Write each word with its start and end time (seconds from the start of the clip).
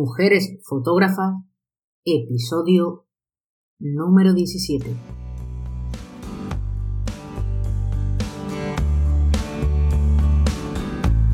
Mujeres 0.00 0.60
Fotógrafas, 0.62 1.42
episodio 2.04 3.08
número 3.80 4.32
17. 4.32 4.94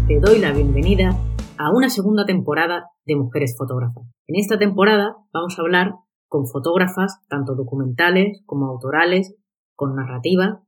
Te 0.08 0.18
doy 0.18 0.38
la 0.38 0.52
bienvenida 0.52 1.10
a 1.58 1.74
una 1.74 1.90
segunda 1.90 2.24
temporada 2.24 2.86
de 3.04 3.16
Mujeres 3.16 3.54
Fotógrafas. 3.58 4.04
En 4.28 4.36
esta 4.36 4.58
temporada 4.58 5.14
vamos 5.30 5.58
a 5.58 5.60
hablar 5.60 5.96
con 6.26 6.46
fotógrafas, 6.46 7.20
tanto 7.28 7.56
documentales 7.56 8.40
como 8.46 8.68
autorales, 8.68 9.36
con 9.76 9.94
narrativa. 9.94 10.62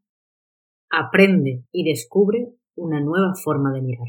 Aprende 0.90 1.64
y 1.72 1.88
descubre 1.88 2.52
una 2.74 3.00
nueva 3.00 3.32
forma 3.42 3.72
de 3.72 3.80
mirar. 3.80 4.08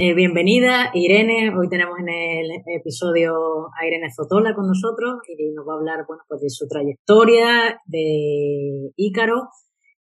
Eh, 0.00 0.14
bienvenida 0.14 0.92
Irene, 0.94 1.50
hoy 1.58 1.68
tenemos 1.68 1.98
en 1.98 2.08
el 2.08 2.50
episodio 2.66 3.66
a 3.74 3.84
Irene 3.84 4.06
Zotola 4.14 4.54
con 4.54 4.68
nosotros 4.68 5.18
y 5.26 5.50
nos 5.50 5.66
va 5.66 5.72
a 5.72 5.76
hablar 5.78 6.04
bueno, 6.06 6.22
pues 6.28 6.40
de 6.40 6.50
su 6.50 6.68
trayectoria, 6.68 7.80
de 7.84 8.92
Ícaro 8.94 9.48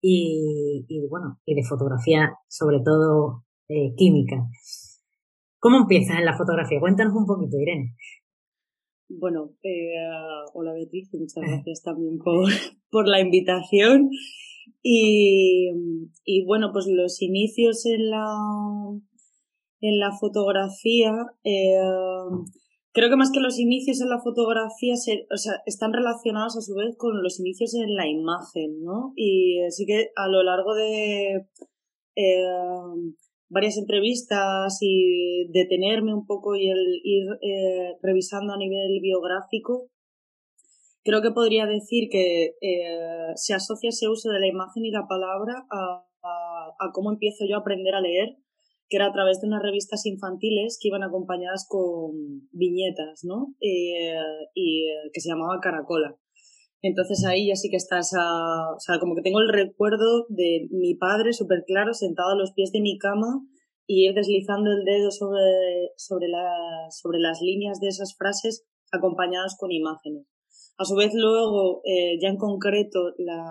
y, 0.00 0.84
bueno, 1.08 1.38
y 1.46 1.54
de 1.54 1.62
fotografía, 1.62 2.32
sobre 2.48 2.78
todo 2.84 3.44
eh, 3.68 3.94
química. 3.96 4.42
¿Cómo 5.60 5.82
empiezas 5.82 6.18
en 6.18 6.24
la 6.24 6.36
fotografía? 6.36 6.80
Cuéntanos 6.80 7.14
un 7.14 7.26
poquito, 7.26 7.56
Irene. 7.60 7.94
Bueno, 9.08 9.52
eh, 9.62 9.94
hola 10.54 10.72
Beatriz, 10.72 11.08
muchas 11.12 11.44
gracias 11.48 11.82
también 11.84 12.18
por, 12.18 12.48
por 12.90 13.06
la 13.06 13.20
invitación. 13.20 14.10
Y, 14.82 15.70
y 16.24 16.44
bueno, 16.46 16.70
pues 16.72 16.86
los 16.88 17.22
inicios 17.22 17.86
en 17.86 18.10
la 18.10 18.26
en 19.84 19.98
la 19.98 20.12
fotografía, 20.12 21.12
eh, 21.44 21.76
creo 22.92 23.10
que 23.10 23.16
más 23.16 23.30
que 23.30 23.40
los 23.40 23.58
inicios 23.58 24.00
en 24.00 24.08
la 24.08 24.18
fotografía, 24.18 24.94
o 24.94 25.36
sea, 25.36 25.60
están 25.66 25.92
relacionados 25.92 26.56
a 26.56 26.62
su 26.62 26.74
vez 26.74 26.96
con 26.96 27.22
los 27.22 27.38
inicios 27.38 27.74
en 27.74 27.94
la 27.94 28.08
imagen, 28.08 28.82
¿no? 28.82 29.12
Y 29.14 29.58
sí 29.68 29.84
que 29.84 30.10
a 30.16 30.26
lo 30.28 30.42
largo 30.42 30.74
de 30.74 31.46
eh, 32.16 32.46
varias 33.50 33.76
entrevistas 33.76 34.78
y 34.80 35.48
detenerme 35.52 36.14
un 36.14 36.26
poco 36.26 36.56
y 36.56 36.70
el 36.70 37.00
ir 37.04 37.26
eh, 37.42 37.98
revisando 38.02 38.54
a 38.54 38.56
nivel 38.56 39.00
biográfico, 39.02 39.90
creo 41.04 41.20
que 41.20 41.30
podría 41.30 41.66
decir 41.66 42.08
que 42.10 42.54
se 43.36 43.52
asocia 43.52 43.90
ese 43.90 44.08
uso 44.08 44.30
de 44.30 44.40
la 44.40 44.46
imagen 44.46 44.86
y 44.86 44.90
la 44.90 45.06
palabra 45.06 45.66
a 45.68 46.90
cómo 46.94 47.12
empiezo 47.12 47.44
yo 47.46 47.56
a 47.56 47.60
aprender 47.60 47.94
a 47.94 48.00
leer 48.00 48.38
que 48.88 48.96
era 48.96 49.06
a 49.06 49.12
través 49.12 49.40
de 49.40 49.48
unas 49.48 49.62
revistas 49.62 50.04
infantiles 50.06 50.78
que 50.80 50.88
iban 50.88 51.02
acompañadas 51.02 51.66
con 51.68 52.48
viñetas, 52.52 53.24
¿no? 53.24 53.54
Eh, 53.60 54.14
y 54.54 54.86
eh, 54.88 55.10
que 55.12 55.20
se 55.20 55.30
llamaba 55.30 55.60
Caracola. 55.60 56.16
Entonces 56.82 57.24
ahí 57.24 57.48
ya 57.48 57.56
sí 57.56 57.70
que 57.70 57.76
estás 57.76 58.12
a, 58.14 58.74
o 58.76 58.78
sea, 58.78 58.98
como 58.98 59.14
que 59.14 59.22
tengo 59.22 59.40
el 59.40 59.48
recuerdo 59.48 60.26
de 60.28 60.68
mi 60.70 60.94
padre 60.94 61.32
súper 61.32 61.64
claro 61.66 61.94
sentado 61.94 62.32
a 62.32 62.36
los 62.36 62.52
pies 62.52 62.72
de 62.72 62.82
mi 62.82 62.98
cama 62.98 63.40
y 63.86 64.06
ir 64.06 64.14
deslizando 64.14 64.70
el 64.70 64.84
dedo 64.84 65.10
sobre, 65.10 65.92
sobre, 65.96 66.26
sobre 66.90 67.20
las 67.20 67.40
líneas 67.40 67.80
de 67.80 67.88
esas 67.88 68.14
frases 68.18 68.66
acompañadas 68.92 69.56
con 69.58 69.72
imágenes. 69.72 70.26
A 70.76 70.84
su 70.84 70.94
vez 70.94 71.12
luego, 71.14 71.80
eh, 71.84 72.18
ya 72.20 72.28
en 72.28 72.36
concreto, 72.36 73.14
la, 73.16 73.44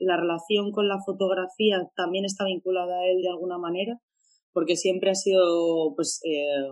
la 0.00 0.16
relación 0.16 0.72
con 0.72 0.88
la 0.88 0.98
fotografía 1.04 1.88
también 1.94 2.24
está 2.24 2.44
vinculada 2.44 2.98
a 2.98 3.06
él 3.06 3.22
de 3.22 3.28
alguna 3.28 3.58
manera 3.58 4.00
porque 4.52 4.76
siempre 4.76 5.10
ha 5.10 5.14
sido, 5.14 5.94
pues, 5.94 6.20
eh, 6.24 6.68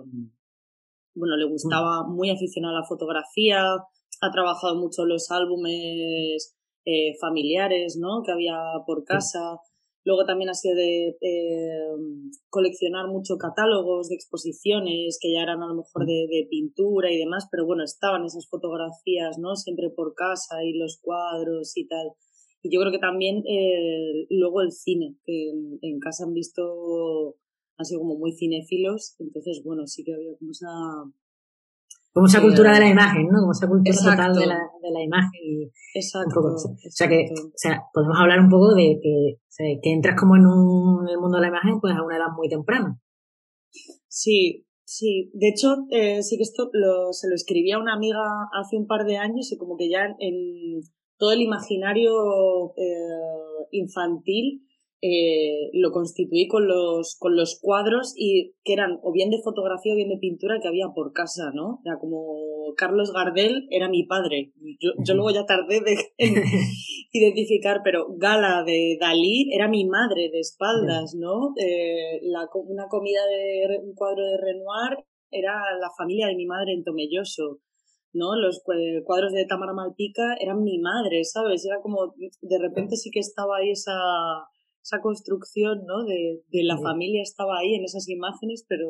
bueno, 1.14 1.36
le 1.36 1.46
gustaba 1.46 2.06
muy 2.06 2.30
aficionado 2.30 2.76
a 2.76 2.80
la 2.80 2.86
fotografía, 2.86 3.62
ha 4.20 4.30
trabajado 4.30 4.76
mucho 4.76 5.04
los 5.04 5.30
álbumes 5.30 6.56
eh, 6.84 7.16
familiares, 7.20 7.98
¿no? 8.00 8.22
Que 8.24 8.32
había 8.32 8.58
por 8.86 9.04
casa. 9.04 9.58
Luego 10.04 10.24
también 10.24 10.48
ha 10.50 10.54
sido 10.54 10.76
de 10.76 11.08
eh, 11.20 11.90
coleccionar 12.48 13.06
mucho 13.08 13.36
catálogos 13.36 14.08
de 14.08 14.14
exposiciones 14.14 15.18
que 15.20 15.32
ya 15.32 15.42
eran 15.42 15.62
a 15.62 15.68
lo 15.68 15.74
mejor 15.74 16.06
de, 16.06 16.26
de, 16.30 16.46
pintura 16.48 17.12
y 17.12 17.18
demás, 17.18 17.48
pero 17.50 17.66
bueno, 17.66 17.84
estaban 17.84 18.24
esas 18.24 18.48
fotografías, 18.48 19.38
¿no? 19.38 19.56
Siempre 19.56 19.90
por 19.90 20.14
casa 20.14 20.64
y 20.64 20.72
los 20.72 20.98
cuadros 21.02 21.76
y 21.76 21.86
tal. 21.86 22.12
Y 22.62 22.74
yo 22.74 22.80
creo 22.80 22.92
que 22.92 22.98
también 22.98 23.42
eh, 23.46 24.26
luego 24.30 24.62
el 24.62 24.72
cine, 24.72 25.16
que 25.24 25.50
en, 25.50 25.78
en, 25.82 25.98
casa 25.98 26.24
han 26.24 26.34
visto 26.34 27.36
han 27.80 27.84
sido 27.84 28.00
como 28.00 28.16
muy 28.16 28.32
cinéfilos, 28.32 29.16
entonces, 29.18 29.62
bueno, 29.64 29.86
sí 29.86 30.04
que 30.04 30.14
había 30.14 30.36
como 30.38 30.50
esa... 30.52 30.68
Como 32.12 32.26
esa 32.26 32.42
cultura 32.42 32.74
de 32.74 32.80
la 32.80 32.88
imagen, 32.88 33.28
¿no? 33.28 33.40
Como 33.40 33.52
esa 33.52 33.68
cultura 33.68 33.96
total 33.96 34.34
de 34.34 34.46
la, 34.46 34.58
de 34.82 34.90
la 34.90 35.02
imagen. 35.02 35.40
Y 35.42 35.70
exacto, 35.94 36.40
o 36.40 36.58
sea, 36.90 37.08
que 37.08 37.28
o 37.32 37.52
sea, 37.54 37.84
podemos 37.94 38.18
hablar 38.18 38.40
un 38.40 38.50
poco 38.50 38.74
de 38.74 38.98
que, 39.00 39.38
o 39.38 39.46
sea, 39.48 39.66
que 39.80 39.92
entras 39.92 40.18
como 40.18 40.34
en, 40.34 40.44
un, 40.44 41.08
en 41.08 41.14
el 41.14 41.20
mundo 41.20 41.36
de 41.36 41.42
la 41.42 41.48
imagen 41.48 41.80
pues 41.80 41.94
a 41.94 42.02
una 42.02 42.16
edad 42.16 42.26
muy 42.36 42.48
temprana. 42.48 43.00
Sí, 44.08 44.66
Sí, 44.92 45.30
de 45.34 45.50
hecho, 45.50 45.86
eh, 45.90 46.20
sí 46.24 46.36
que 46.36 46.42
esto 46.42 46.68
lo, 46.72 47.12
se 47.12 47.28
lo 47.28 47.36
escribí 47.36 47.70
a 47.70 47.78
una 47.78 47.94
amiga 47.94 48.18
hace 48.60 48.76
un 48.76 48.88
par 48.88 49.06
de 49.06 49.18
años 49.18 49.52
y 49.52 49.56
como 49.56 49.76
que 49.76 49.88
ya 49.88 50.16
en 50.18 50.82
todo 51.16 51.30
el 51.30 51.42
imaginario 51.42 52.72
eh, 52.76 53.68
infantil 53.70 54.66
eh, 55.02 55.70
lo 55.72 55.92
constituí 55.92 56.46
con 56.46 56.68
los, 56.68 57.16
con 57.18 57.34
los 57.34 57.58
cuadros 57.58 58.12
y 58.16 58.52
que 58.64 58.74
eran 58.74 58.98
o 59.02 59.12
bien 59.12 59.30
de 59.30 59.40
fotografía 59.42 59.94
o 59.94 59.96
bien 59.96 60.10
de 60.10 60.18
pintura 60.18 60.58
que 60.60 60.68
había 60.68 60.88
por 60.94 61.12
casa, 61.12 61.52
¿no? 61.54 61.80
Era 61.86 61.98
como 61.98 62.74
Carlos 62.76 63.10
Gardel 63.10 63.66
era 63.70 63.88
mi 63.88 64.04
padre. 64.04 64.52
Yo, 64.78 64.90
yo 65.02 65.14
luego 65.14 65.30
ya 65.30 65.46
tardé 65.46 65.80
de 65.80 65.96
identificar, 67.12 67.80
pero 67.82 68.08
Gala 68.18 68.62
de 68.64 68.98
Dalí 69.00 69.50
era 69.54 69.68
mi 69.68 69.86
madre 69.86 70.28
de 70.30 70.40
espaldas, 70.40 71.14
¿no? 71.14 71.54
Eh, 71.56 72.20
la, 72.24 72.48
una 72.52 72.88
comida 72.88 73.20
de 73.26 73.78
un 73.82 73.94
cuadro 73.94 74.22
de 74.22 74.36
Renoir 74.36 74.98
era 75.30 75.54
la 75.80 75.88
familia 75.96 76.26
de 76.26 76.36
mi 76.36 76.44
madre 76.44 76.74
en 76.74 76.84
Tomelloso. 76.84 77.60
¿no? 78.12 78.34
Los 78.34 78.60
cuadros 79.04 79.32
de 79.32 79.46
Tamara 79.46 79.72
Malpica 79.72 80.34
eran 80.40 80.64
mi 80.64 80.78
madre, 80.80 81.22
¿sabes? 81.22 81.64
Era 81.64 81.80
como, 81.80 82.12
de 82.18 82.58
repente 82.58 82.96
sí 82.96 83.08
que 83.12 83.20
estaba 83.20 83.58
ahí 83.58 83.70
esa, 83.70 83.94
esa 84.82 85.00
construcción, 85.00 85.84
¿no? 85.86 86.04
De, 86.04 86.42
de 86.48 86.64
la 86.64 86.78
familia 86.78 87.22
estaba 87.22 87.58
ahí 87.58 87.74
en 87.74 87.84
esas 87.84 88.08
imágenes, 88.08 88.64
pero, 88.68 88.88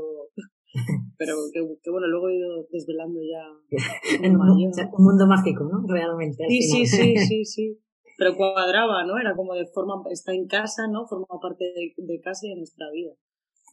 pero 1.18 1.34
que, 1.52 1.90
bueno, 1.90 2.06
luego 2.06 2.28
he 2.28 2.36
ido 2.36 2.66
desvelando 2.70 3.20
ya. 3.20 3.44
un, 4.28 5.04
mundo 5.04 5.26
mágico, 5.26 5.64
¿no? 5.64 5.84
Realmente. 5.86 6.44
Sí, 6.48 6.62
sí, 6.62 6.86
sí, 6.86 7.16
sí, 7.28 7.44
sí. 7.44 7.78
Pero 8.16 8.36
cuadraba, 8.36 9.04
¿no? 9.04 9.18
Era 9.18 9.34
como 9.34 9.54
de 9.54 9.66
forma, 9.66 9.94
está 10.10 10.32
en 10.32 10.46
casa, 10.46 10.86
¿no? 10.88 11.06
Forma 11.06 11.26
parte 11.40 11.64
de, 11.64 11.94
de 11.96 12.20
casa 12.20 12.46
y 12.46 12.50
de 12.50 12.56
nuestra 12.56 12.90
vida, 12.90 13.12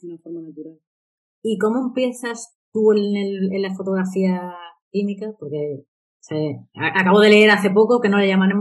de 0.01 0.07
una 0.07 0.17
forma 0.19 0.41
natural. 0.41 0.79
¿Y 1.43 1.57
cómo 1.57 1.87
empiezas 1.87 2.57
tú 2.71 2.93
en, 2.93 3.15
el, 3.15 3.53
en 3.53 3.61
la 3.61 3.75
fotografía 3.75 4.53
química? 4.89 5.33
Porque 5.37 5.83
acabo 6.75 7.19
de 7.19 7.29
leer 7.29 7.51
hace 7.51 7.69
poco 7.69 7.99
que 7.99 8.09
no 8.09 8.17
le 8.17 8.27
llaman 8.27 8.51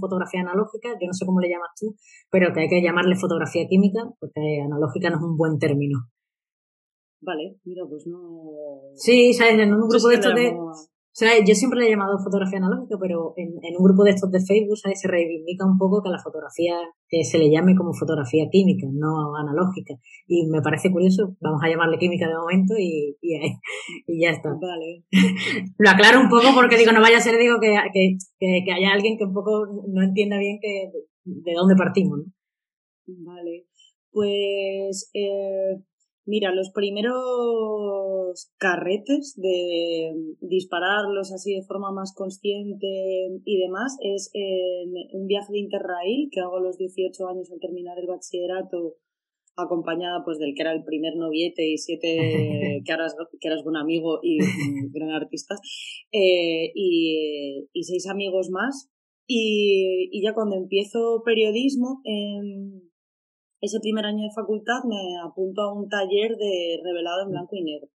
fotografía 0.00 0.40
analógica, 0.40 0.90
yo 1.00 1.06
no 1.06 1.12
sé 1.12 1.26
cómo 1.26 1.40
le 1.40 1.48
llamas 1.48 1.70
tú, 1.78 1.94
pero 2.30 2.52
que 2.52 2.60
hay 2.60 2.68
que 2.68 2.82
llamarle 2.82 3.16
fotografía 3.16 3.66
química, 3.68 4.00
porque 4.18 4.62
analógica 4.64 5.10
no 5.10 5.16
es 5.16 5.22
un 5.22 5.36
buen 5.36 5.58
término. 5.58 5.98
Vale, 7.22 7.56
mira, 7.64 7.84
pues 7.88 8.06
no. 8.06 8.50
Sí, 8.94 9.34
¿sabes? 9.34 9.58
En 9.58 9.74
un 9.74 9.88
grupo 9.88 10.08
de 10.08 10.14
estos 10.14 10.34
de. 10.34 10.56
O 11.10 11.18
sea, 11.20 11.32
yo 11.44 11.54
siempre 11.56 11.80
le 11.80 11.86
he 11.86 11.90
llamado 11.90 12.22
fotografía 12.22 12.58
analógica, 12.58 12.96
pero 13.00 13.34
en, 13.36 13.48
en 13.62 13.76
un 13.76 13.82
grupo 13.82 14.04
de 14.04 14.12
estos 14.12 14.30
de 14.30 14.38
Facebook 14.38 14.78
¿sabes? 14.78 15.00
se 15.00 15.08
reivindica 15.08 15.66
un 15.66 15.76
poco 15.76 16.02
que 16.02 16.08
la 16.08 16.22
fotografía 16.22 16.78
eh, 17.10 17.24
se 17.24 17.36
le 17.36 17.50
llame 17.50 17.74
como 17.74 17.92
fotografía 17.92 18.46
química, 18.48 18.86
no 18.92 19.34
analógica. 19.34 19.94
Y 20.28 20.46
me 20.46 20.62
parece 20.62 20.92
curioso, 20.92 21.34
vamos 21.40 21.60
a 21.64 21.68
llamarle 21.68 21.98
química 21.98 22.28
de 22.28 22.36
momento 22.36 22.74
y, 22.78 23.18
y, 23.20 23.34
y 24.06 24.22
ya 24.22 24.30
está. 24.30 24.50
Vale. 24.50 25.04
Lo 25.78 25.90
aclaro 25.90 26.20
un 26.20 26.28
poco 26.28 26.54
porque 26.54 26.78
digo, 26.78 26.92
no 26.92 27.00
vaya 27.00 27.18
a 27.18 27.20
ser, 27.20 27.36
digo, 27.38 27.58
que, 27.60 27.74
que, 27.92 28.62
que, 28.64 28.72
haya 28.72 28.92
alguien 28.92 29.18
que 29.18 29.24
un 29.24 29.34
poco 29.34 29.66
no 29.88 30.02
entienda 30.02 30.38
bien 30.38 30.60
que, 30.62 30.92
de 31.24 31.54
dónde 31.54 31.74
partimos, 31.74 32.18
¿no? 32.18 32.24
Vale. 33.26 33.66
Pues, 34.12 35.10
eh, 35.12 35.82
Mira, 36.30 36.54
los 36.54 36.70
primeros 36.70 38.52
carretes 38.56 39.34
de 39.36 40.12
dispararlos 40.40 41.32
así 41.32 41.54
de 41.54 41.64
forma 41.64 41.90
más 41.90 42.14
consciente 42.14 42.86
y 43.44 43.58
demás 43.58 43.96
es 44.00 44.30
en 44.32 44.92
un 45.12 45.26
viaje 45.26 45.52
de 45.52 45.58
Interrail 45.58 46.28
que 46.30 46.38
hago 46.38 46.58
a 46.58 46.62
los 46.62 46.78
18 46.78 47.26
años 47.26 47.50
al 47.50 47.58
terminar 47.58 47.98
el 47.98 48.06
bachillerato 48.06 48.94
acompañada 49.56 50.22
pues 50.24 50.38
del 50.38 50.54
que 50.54 50.62
era 50.62 50.72
el 50.72 50.84
primer 50.84 51.16
noviete 51.16 51.68
y 51.68 51.78
siete 51.78 52.06
que 52.86 52.92
eras, 52.92 53.16
que 53.40 53.48
eras 53.48 53.64
buen 53.64 53.76
amigo 53.76 54.20
y 54.22 54.38
gran 54.94 55.10
artista 55.10 55.56
eh, 56.12 56.70
y, 56.76 57.66
y, 57.72 57.82
seis 57.82 58.06
amigos 58.08 58.50
más. 58.50 58.88
Y, 59.26 60.08
y, 60.12 60.22
ya 60.22 60.32
cuando 60.32 60.54
empiezo 60.54 61.22
periodismo 61.24 62.02
en 62.04 62.89
ese 63.60 63.80
primer 63.80 64.04
año 64.06 64.24
de 64.24 64.34
facultad 64.34 64.84
me 64.88 65.18
apunto 65.24 65.62
a 65.62 65.72
un 65.72 65.88
taller 65.88 66.36
de 66.36 66.80
revelado 66.82 67.22
en 67.22 67.30
blanco 67.30 67.56
y 67.56 67.62
negro 67.62 67.88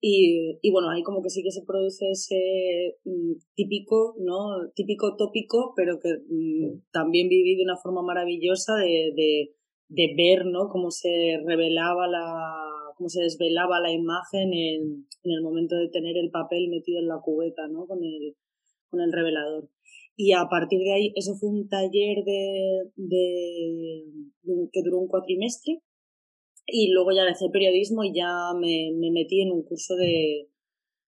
y, 0.00 0.58
y 0.60 0.70
bueno, 0.70 0.90
ahí 0.90 1.02
como 1.02 1.22
que 1.22 1.30
sí 1.30 1.42
que 1.42 1.50
se 1.50 1.64
produce 1.64 2.10
ese 2.10 2.98
mm, 3.04 3.32
típico, 3.54 4.14
¿no? 4.18 4.68
Típico 4.74 5.16
tópico, 5.16 5.72
pero 5.74 5.98
que 5.98 6.10
mm, 6.28 6.90
también 6.92 7.28
viví 7.28 7.56
de 7.56 7.64
una 7.64 7.78
forma 7.78 8.02
maravillosa 8.02 8.74
de, 8.76 9.12
de 9.16 9.54
de 9.88 10.14
ver, 10.16 10.46
¿no? 10.46 10.68
Cómo 10.68 10.90
se 10.90 11.40
revelaba 11.44 12.06
la, 12.08 12.54
cómo 12.96 13.08
se 13.08 13.22
desvelaba 13.22 13.80
la 13.80 13.92
imagen 13.92 14.52
en, 14.52 15.06
en 15.22 15.32
el 15.32 15.42
momento 15.42 15.76
de 15.76 15.88
tener 15.88 16.16
el 16.16 16.30
papel 16.30 16.68
metido 16.68 16.98
en 16.98 17.08
la 17.08 17.20
cubeta, 17.20 17.68
¿no? 17.68 17.86
Con 17.86 18.02
el, 18.02 18.34
con 18.90 19.00
el 19.00 19.12
revelador. 19.12 19.68
Y 20.16 20.32
a 20.32 20.46
partir 20.48 20.78
de 20.80 20.92
ahí, 20.92 21.12
eso 21.16 21.34
fue 21.34 21.48
un 21.50 21.68
taller 21.68 22.24
de, 22.24 22.90
de, 22.96 24.04
que 24.72 24.82
duró 24.84 25.00
un 25.00 25.08
cuatrimestre. 25.08 25.80
Y 26.66 26.92
luego 26.92 27.10
ya 27.12 27.24
dejé 27.24 27.50
periodismo 27.52 28.04
y 28.04 28.14
ya 28.14 28.32
me, 28.58 28.92
me 28.94 29.10
metí 29.10 29.42
en 29.42 29.52
un 29.52 29.64
curso 29.64 29.96
de, 29.96 30.48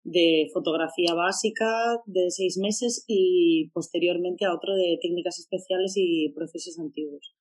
de 0.05 0.49
fotografía 0.53 1.15
básica 1.15 1.67
de 2.07 2.31
seis 2.31 2.59
meses 2.59 3.05
y 3.09 3.71
posteriormente 3.73 4.45
a 4.45 4.55
otro 4.55 4.75
de 4.77 4.99
técnicas 5.03 5.41
especiales 5.41 5.95
y 5.97 6.33
procesos 6.35 6.79
antiguos 6.79 7.35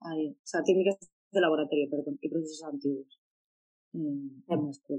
o 0.00 0.36
sea, 0.44 0.62
técnicas 0.62 0.98
de 1.32 1.40
laboratorio, 1.40 1.88
perdón, 1.90 2.18
y 2.20 2.28
procesos 2.28 2.62
antiguos. 2.64 3.20
En, 3.92 4.42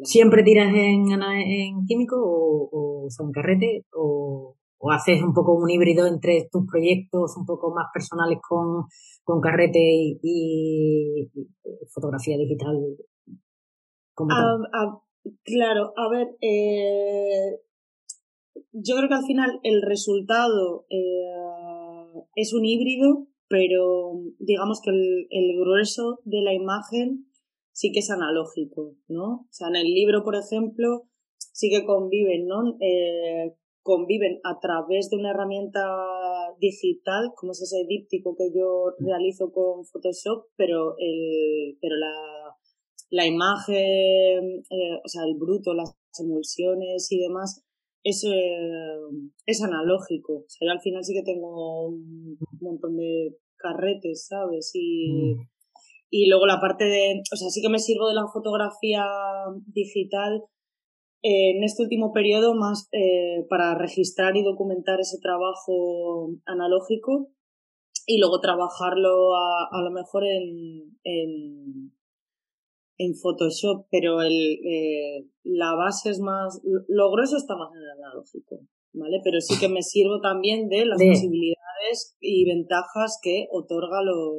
¿Siempre 0.04 0.44
tiras 0.44 0.74
en, 0.74 1.12
en 1.12 1.86
químico 1.86 2.16
o, 2.18 2.70
o, 2.72 3.08
en 3.08 3.32
carrete 3.32 3.86
o, 3.94 4.56
o, 4.77 4.91
haces 4.91 5.21
un 5.21 5.33
poco 5.33 5.53
un 5.53 5.69
híbrido 5.69 6.07
entre 6.07 6.47
tus 6.51 6.65
proyectos 6.65 7.35
un 7.38 7.45
poco 7.45 7.74
más 7.74 7.88
personales 7.94 8.39
con, 8.47 8.85
con 9.24 9.41
carrete 9.41 9.79
y, 9.79 11.29
fotografía 11.94 12.38
digital? 12.38 12.75
claro, 15.44 15.94
a 15.95 16.09
ver, 16.09 16.35
eh, 16.41 17.59
yo 18.71 18.95
creo 18.95 19.09
que 19.09 19.15
al 19.15 19.25
final 19.25 19.59
el 19.63 19.81
resultado 19.81 20.85
eh, 20.89 22.24
es 22.35 22.53
un 22.53 22.65
híbrido 22.65 23.27
pero 23.50 24.12
digamos 24.39 24.81
que 24.81 24.89
el, 24.91 25.27
el, 25.29 25.59
grueso 25.59 26.19
de 26.25 26.41
la 26.41 26.53
imagen 26.53 27.27
sí 27.71 27.91
que 27.91 28.00
es 28.00 28.09
analógico, 28.09 28.95
¿no? 29.07 29.25
O 29.25 29.47
sea, 29.51 29.69
en 29.69 29.77
el 29.77 29.94
libro, 29.94 30.24
por 30.24 30.35
ejemplo, 30.35 31.03
sí 31.38 31.69
que 31.69 31.85
conviven, 31.85 32.47
¿no? 32.47 32.77
Eh, 32.81 33.56
conviven 33.88 34.42
a 34.44 34.60
través 34.60 35.10
de 35.10 35.16
una 35.16 35.31
herramienta 35.31 35.80
digital, 36.60 37.31
como 37.38 37.54
es 37.54 37.62
ese 37.62 37.86
díptico 37.88 38.36
que 38.36 38.51
yo 38.54 38.92
realizo 39.00 39.50
con 39.54 39.86
Photoshop, 39.86 40.48
pero 40.57 40.95
el, 41.00 41.78
pero 41.80 41.95
la, 41.95 42.13
la 43.12 43.25
imagen, 43.25 44.60
eh, 44.69 44.95
o 45.01 45.07
sea, 45.07 45.24
el 45.24 45.36
bruto, 45.39 45.74
las 45.74 45.95
emulsiones 46.19 47.10
y 47.12 47.19
demás, 47.19 47.63
es, 48.04 48.25
eh, 48.25 49.00
es 49.45 49.63
analógico. 49.63 50.34
O 50.39 50.50
sea, 50.50 50.66
yo 50.66 50.72
al 50.74 50.81
final 50.81 51.06
sí 51.06 51.13
que 51.13 51.24
tengo 51.24 51.88
un 51.88 52.38
montón 52.60 52.98
de 52.98 53.38
carretes, 53.56 54.28
¿sabes? 54.28 54.72
Y, 54.74 55.13
mm. 55.13 55.48
y 56.10 56.28
luego 56.28 56.45
la 56.45 56.60
parte 56.60 56.84
de, 56.84 57.22
o 57.31 57.36
sea, 57.38 57.50
sí 57.50 57.62
que 57.62 57.69
me 57.69 57.80
sirvo 57.80 58.10
de 58.10 58.16
la 58.16 58.28
fotografía 58.28 59.06
digital 59.68 60.44
en 61.22 61.64
este 61.64 61.84
último 61.84 62.12
periodo 62.14 62.54
más 62.56 62.88
eh, 62.92 63.46
para 63.50 63.75
registrar 63.75 64.38
y 64.38 64.44
documentar 64.44 65.00
ese 65.00 65.18
trabajo 65.22 66.30
analógico 66.46 67.30
y 68.06 68.19
luego 68.19 68.40
trabajarlo 68.40 69.36
a, 69.36 69.68
a 69.72 69.81
lo 69.81 69.92
mejor 69.92 70.24
en, 70.25 70.98
en, 71.04 71.92
en 72.98 73.16
Photoshop, 73.16 73.88
pero 73.92 74.22
el, 74.22 74.60
eh, 74.66 75.28
la 75.44 75.75
base 75.75 76.10
es 76.10 76.19
más, 76.19 76.62
lo 76.88 77.12
grueso 77.12 77.38
está 77.38 77.56
más 77.56 77.70
en 77.74 77.81
el 77.81 77.90
analógico, 77.92 78.62
¿vale? 78.94 79.20
Pero 79.24 79.42
sí 79.42 79.60
que 79.60 79.70
me 79.70 79.81
sirvo 79.81 80.22
también 80.22 80.70
de 80.70 80.86
las 80.86 80.98
posibilidades 80.98 82.16
y 82.20 82.46
ventajas 82.46 83.20
que 83.22 83.48
otorga 83.52 84.02
lo, 84.02 84.34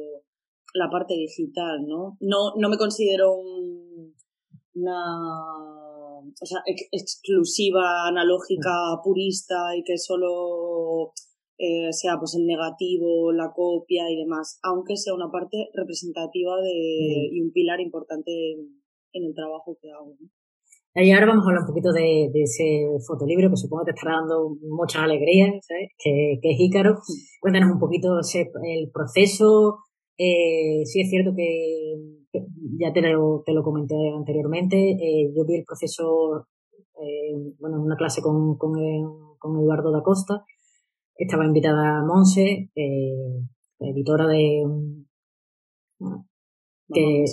la 0.73 0.89
parte 0.89 1.15
digital, 1.15 1.85
¿no? 1.85 2.17
No, 2.19 2.55
no 2.57 2.69
me 2.69 2.77
considero 2.77 3.33
un, 3.35 4.15
una, 4.73 5.88
o 6.41 6.45
sea, 6.45 6.59
exclusiva, 6.91 8.07
analógica, 8.07 8.99
purista 9.03 9.75
y 9.75 9.83
que 9.83 9.97
solo 9.97 11.13
eh, 11.61 11.91
sea 11.91 12.17
pues 12.17 12.35
el 12.35 12.45
negativo, 12.45 13.33
la 13.33 13.51
copia 13.53 14.09
y 14.09 14.15
demás, 14.15 14.59
aunque 14.63 14.95
sea 14.95 15.13
una 15.13 15.29
parte 15.29 15.69
representativa 15.73 16.55
de, 16.61 17.29
y 17.31 17.41
un 17.41 17.51
pilar 17.51 17.81
importante 17.81 18.31
en, 19.11 19.23
el 19.25 19.35
trabajo 19.35 19.77
que 19.81 19.91
hago. 19.91 20.15
Y 20.95 21.11
ahora 21.11 21.27
vamos 21.27 21.45
a 21.45 21.49
hablar 21.49 21.63
un 21.63 21.67
poquito 21.67 21.91
de, 21.91 22.31
ese 22.33 22.87
fotolibro 23.05 23.49
que 23.49 23.57
supongo 23.57 23.83
que 23.83 23.91
te 23.91 23.97
estará 23.97 24.17
dando 24.19 24.55
muchas 24.69 25.03
alegrías, 25.03 25.65
Que, 25.97 26.39
es 26.41 26.59
Ícaro. 26.59 26.95
Cuéntanos 27.41 27.73
un 27.73 27.79
poquito 27.79 28.19
ese, 28.19 28.49
el 28.63 28.89
proceso. 28.91 29.79
Eh, 30.17 30.85
sí 30.85 31.01
es 31.01 31.09
cierto 31.09 31.33
que, 31.35 32.18
ya 32.33 32.93
te 32.93 33.01
lo, 33.01 33.43
te 33.45 33.53
lo 33.53 33.63
comenté 33.63 33.95
anteriormente. 34.15 34.77
Eh, 34.91 35.31
yo 35.35 35.45
vi 35.45 35.55
el 35.55 35.65
proceso, 35.65 36.47
eh, 37.01 37.33
bueno, 37.59 37.77
en 37.77 37.83
una 37.83 37.95
clase 37.95 38.21
con, 38.21 38.57
con, 38.57 38.73
con 39.39 39.59
Eduardo 39.59 39.91
da 39.91 40.03
Costa 40.03 40.45
estaba 41.19 41.45
invitada 41.45 42.03
Monse, 42.05 42.71
eh, 42.75 43.43
editora 43.79 44.25
de... 44.27 44.63
que, 46.89 47.25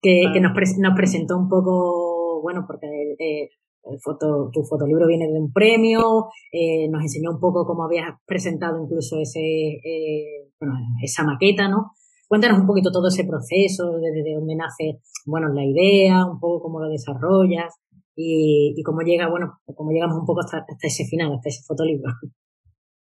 que, 0.00 0.40
nos, 0.40 0.52
nos, 0.78 0.94
presentó 0.96 1.36
un 1.36 1.48
poco, 1.48 2.40
bueno, 2.42 2.64
porque 2.66 2.86
eh, 3.18 3.50
el 3.82 4.00
foto, 4.00 4.50
tu 4.52 4.62
fotolibro 4.62 5.06
viene 5.06 5.26
de 5.26 5.38
un 5.38 5.52
premio, 5.52 6.28
eh, 6.52 6.88
nos 6.88 7.02
enseñó 7.02 7.32
un 7.32 7.40
poco 7.40 7.66
cómo 7.66 7.84
habías 7.84 8.16
presentado 8.24 8.82
incluso 8.82 9.18
ese, 9.20 9.40
eh, 9.40 10.48
bueno, 10.60 10.74
esa 11.02 11.24
maqueta, 11.24 11.68
¿no? 11.68 11.90
Cuéntanos 12.34 12.58
un 12.58 12.66
poquito 12.66 12.90
todo 12.90 13.06
ese 13.06 13.22
proceso, 13.22 13.92
desde 14.02 14.34
dónde 14.34 14.56
nace, 14.56 14.98
bueno, 15.24 15.54
la 15.54 15.64
idea, 15.64 16.26
un 16.26 16.40
poco 16.40 16.62
cómo 16.62 16.80
lo 16.80 16.88
desarrollas 16.88 17.72
y, 18.16 18.74
cómo 18.82 19.02
llega, 19.02 19.30
bueno, 19.30 19.52
cómo 19.76 19.92
llegamos 19.92 20.18
un 20.18 20.26
poco 20.26 20.40
hasta, 20.40 20.56
hasta 20.58 20.88
ese 20.88 21.04
final, 21.04 21.32
hasta 21.32 21.48
ese 21.48 21.62
fotolibro. 21.62 22.10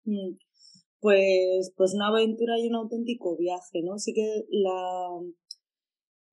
Mm, 0.05 0.35
pues, 0.99 1.73
pues 1.77 1.95
una 1.95 2.09
aventura 2.09 2.59
y 2.59 2.67
un 2.67 2.75
auténtico 2.75 3.37
viaje, 3.37 3.83
¿no? 3.85 3.95
Así 3.95 4.13
que 4.13 4.27
la, 4.51 5.11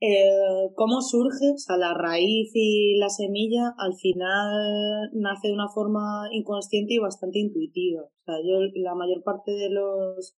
eh, 0.02 0.72
cómo 0.74 1.00
surge, 1.02 1.52
o 1.54 1.58
sea, 1.60 1.78
la 1.78 1.94
raíz 1.94 2.50
y 2.56 2.98
la 2.98 3.10
semilla 3.10 3.76
al 3.78 3.94
final 3.94 5.12
nace 5.14 5.50
de 5.50 5.54
una 5.54 5.70
forma 5.70 6.30
inconsciente 6.32 6.96
y 6.96 6.98
bastante 6.98 7.38
intuitiva. 7.38 8.02
O 8.02 8.24
sea, 8.26 8.38
yo 8.44 8.58
la 8.74 8.96
mayor 8.96 9.22
parte 9.24 9.52
de 9.52 9.70
los 9.70 10.36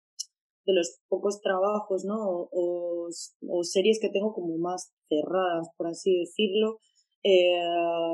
de 0.70 0.76
los 0.76 1.00
pocos 1.08 1.42
trabajos, 1.42 2.06
¿no? 2.06 2.50
O, 2.52 3.10
series 3.64 4.00
que 4.00 4.10
tengo 4.10 4.34
como 4.34 4.58
más 4.58 4.94
cerradas, 5.10 5.70
por 5.78 5.88
así 5.88 6.20
decirlo, 6.20 6.78
eh, 7.24 7.60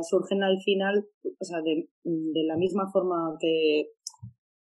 surgen 0.10 0.44
al 0.44 0.58
final, 0.62 1.06
o 1.24 1.46
sea, 1.46 1.62
de, 1.62 1.88
la 2.04 2.58
misma 2.58 2.90
forma 2.92 3.38
que 3.40 3.90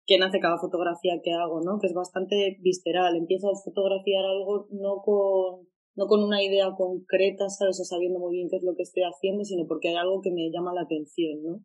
que 0.06 0.18
nace 0.18 0.40
cada 0.40 0.58
fotografía 0.58 1.22
que 1.24 1.32
hago, 1.32 1.62
¿no? 1.62 1.80
Que 1.80 1.88
es 1.88 1.94
bastante 1.94 2.58
visceral. 2.62 3.16
Empiezo 3.16 3.48
a 3.48 3.56
fotografiar 3.64 4.26
algo 4.26 4.68
no 4.72 5.02
con, 5.02 5.68
no 5.96 6.08
con 6.08 6.24
una 6.24 6.44
idea 6.44 6.76
concreta, 6.76 7.48
sabiendo 7.48 8.20
muy 8.20 8.34
bien 8.36 8.50
qué 8.50 8.58
es 8.58 8.64
lo 8.64 8.76
que 8.76 8.84
estoy 8.84 9.04
haciendo, 9.04 9.46
sino 9.46 9.66
porque 9.68 9.90
hay 9.90 9.96
algo 9.96 10.22
que 10.22 10.32
me 10.32 10.50
llama 10.52 10.74
la 10.74 10.82
atención, 10.82 11.42
¿no? 11.44 11.64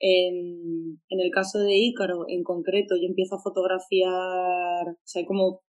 En, 0.00 1.00
el 1.08 1.30
caso 1.30 1.58
de 1.60 1.76
Ícaro, 1.76 2.26
en 2.28 2.42
concreto, 2.42 2.96
yo 2.96 3.06
empiezo 3.06 3.36
a 3.36 3.42
fotografiar, 3.42 4.96
hay 5.14 5.24
como 5.24 5.62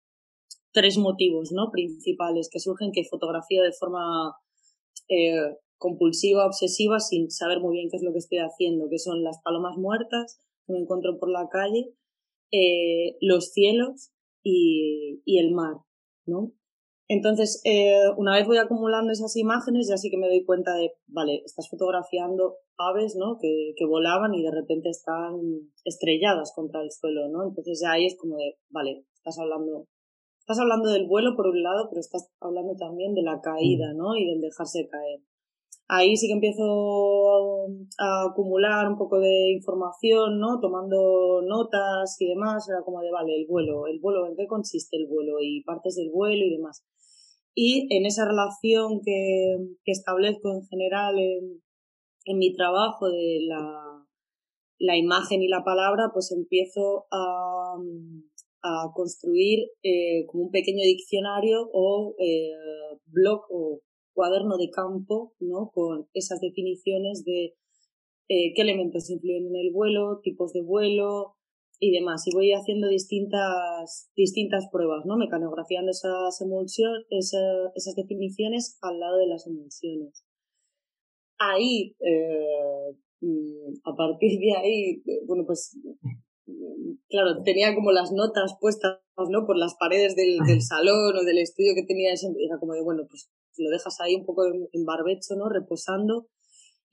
tres 0.72 0.98
motivos, 0.98 1.52
¿no? 1.52 1.70
Principales 1.70 2.48
que 2.50 2.58
surgen 2.58 2.90
que 2.92 3.04
fotografía 3.04 3.62
de 3.62 3.72
forma 3.72 4.34
eh, 5.08 5.56
compulsiva, 5.78 6.46
obsesiva, 6.46 6.98
sin 6.98 7.30
saber 7.30 7.60
muy 7.60 7.76
bien 7.76 7.88
qué 7.90 7.96
es 7.96 8.02
lo 8.02 8.12
que 8.12 8.18
estoy 8.18 8.38
haciendo, 8.38 8.88
que 8.88 8.98
son 8.98 9.22
las 9.22 9.40
palomas 9.42 9.76
muertas 9.76 10.40
que 10.66 10.72
me 10.72 10.80
encuentro 10.80 11.18
por 11.18 11.30
la 11.30 11.48
calle, 11.48 11.94
eh, 12.50 13.16
los 13.20 13.52
cielos 13.52 14.10
y, 14.42 15.20
y, 15.24 15.38
el 15.38 15.52
mar, 15.52 15.76
¿no? 16.26 16.52
Entonces, 17.06 17.60
eh, 17.64 18.00
una 18.16 18.32
vez 18.34 18.46
voy 18.46 18.56
acumulando 18.56 19.12
esas 19.12 19.36
imágenes, 19.36 19.88
ya 19.88 19.98
sí 19.98 20.10
que 20.10 20.16
me 20.16 20.28
doy 20.28 20.42
cuenta 20.44 20.74
de, 20.74 20.94
vale, 21.06 21.42
estás 21.44 21.68
fotografiando 21.68 22.56
aves, 22.78 23.14
¿no? 23.16 23.36
Que, 23.38 23.74
que 23.76 23.84
volaban 23.84 24.34
y 24.34 24.42
de 24.42 24.50
repente 24.50 24.88
están 24.88 25.34
estrelladas 25.84 26.52
contra 26.54 26.80
el 26.80 26.90
suelo, 26.90 27.28
¿no? 27.28 27.44
Entonces 27.44 27.80
ya 27.82 27.92
ahí 27.92 28.06
es 28.06 28.16
como 28.18 28.36
de, 28.38 28.56
vale, 28.70 29.04
estás 29.14 29.38
hablando, 29.38 29.86
estás 30.38 30.58
hablando 30.58 30.88
del 30.88 31.06
vuelo 31.06 31.36
por 31.36 31.48
un 31.48 31.62
lado, 31.62 31.88
pero 31.90 32.00
estás 32.00 32.30
hablando 32.40 32.74
también 32.74 33.14
de 33.14 33.22
la 33.22 33.40
caída, 33.42 33.92
¿no? 33.92 34.16
Y 34.16 34.26
del 34.26 34.40
dejarse 34.40 34.88
caer. 34.88 35.20
Ahí 35.86 36.16
sí 36.16 36.28
que 36.28 36.32
empiezo 36.32 37.66
a 37.98 38.24
acumular 38.30 38.88
un 38.88 38.96
poco 38.96 39.18
de 39.18 39.52
información, 39.52 40.40
¿no? 40.40 40.58
Tomando 40.58 41.42
notas 41.42 42.16
y 42.20 42.28
demás. 42.28 42.66
Era 42.70 42.82
como 42.82 43.00
de, 43.02 43.10
vale, 43.10 43.36
el 43.36 43.46
vuelo, 43.46 43.86
el 43.86 44.00
vuelo, 44.00 44.26
¿en 44.26 44.34
qué 44.34 44.46
consiste 44.46 44.96
el 44.96 45.06
vuelo? 45.06 45.34
Y 45.42 45.62
partes 45.64 45.96
del 45.96 46.10
vuelo 46.10 46.42
y 46.42 46.56
demás. 46.56 46.82
Y 47.54 47.86
en 47.96 48.06
esa 48.06 48.24
relación 48.26 49.00
que, 49.04 49.56
que 49.84 49.92
establezco 49.92 50.52
en 50.52 50.66
general 50.66 51.18
en, 51.18 52.38
mi 52.38 52.54
trabajo 52.54 53.10
de 53.10 53.40
la, 53.46 54.06
la, 54.78 54.96
imagen 54.96 55.42
y 55.42 55.48
la 55.48 55.62
palabra, 55.62 56.10
pues 56.12 56.32
empiezo 56.32 57.06
a, 57.10 57.76
a 58.62 58.90
construir 58.94 59.66
eh, 59.82 60.24
como 60.26 60.44
un 60.44 60.50
pequeño 60.50 60.82
diccionario 60.82 61.68
o 61.72 62.14
eh, 62.18 62.50
blog 63.06 63.42
o 63.50 63.82
cuaderno 64.14 64.56
de 64.56 64.70
campo, 64.70 65.34
¿no? 65.38 65.70
Con 65.74 66.08
esas 66.14 66.40
definiciones 66.40 67.24
de 67.24 67.54
eh, 68.28 68.54
qué 68.54 68.62
elementos 68.62 69.10
influyen 69.10 69.48
en 69.48 69.56
el 69.56 69.70
vuelo, 69.72 70.20
tipos 70.22 70.54
de 70.54 70.62
vuelo, 70.62 71.36
y 71.78 71.92
demás. 71.92 72.26
Y 72.26 72.34
voy 72.34 72.52
haciendo 72.52 72.88
distintas, 72.88 74.10
distintas 74.16 74.68
pruebas, 74.70 75.04
¿no? 75.06 75.16
Mecanografiando 75.16 75.90
esas 75.90 76.40
emulsiones, 76.40 77.04
esas 77.10 77.94
definiciones 77.96 78.78
al 78.82 79.00
lado 79.00 79.18
de 79.18 79.26
las 79.26 79.46
emulsiones. 79.46 80.24
Ahí, 81.38 81.96
eh, 82.00 82.96
mm, 83.20 83.74
a 83.84 83.96
partir 83.96 84.38
de 84.38 84.52
ahí, 84.56 85.02
eh, 85.06 85.20
bueno, 85.26 85.44
pues, 85.46 85.76
claro, 87.08 87.42
tenía 87.42 87.74
como 87.74 87.90
las 87.90 88.12
notas 88.12 88.56
puestas, 88.60 89.00
¿no? 89.30 89.46
Por 89.46 89.56
las 89.56 89.74
paredes 89.78 90.16
del, 90.16 90.38
del 90.46 90.62
salón 90.62 91.16
o 91.16 91.24
del 91.24 91.38
estudio 91.38 91.74
que 91.74 91.86
tenía, 91.86 92.12
era 92.12 92.58
como 92.60 92.74
de, 92.74 92.82
bueno, 92.82 93.02
pues 93.08 93.30
lo 93.56 93.70
dejas 93.70 94.00
ahí 94.00 94.16
un 94.16 94.26
poco 94.26 94.44
en 94.46 94.84
barbecho, 94.84 95.36
¿no? 95.36 95.48
Reposando 95.48 96.28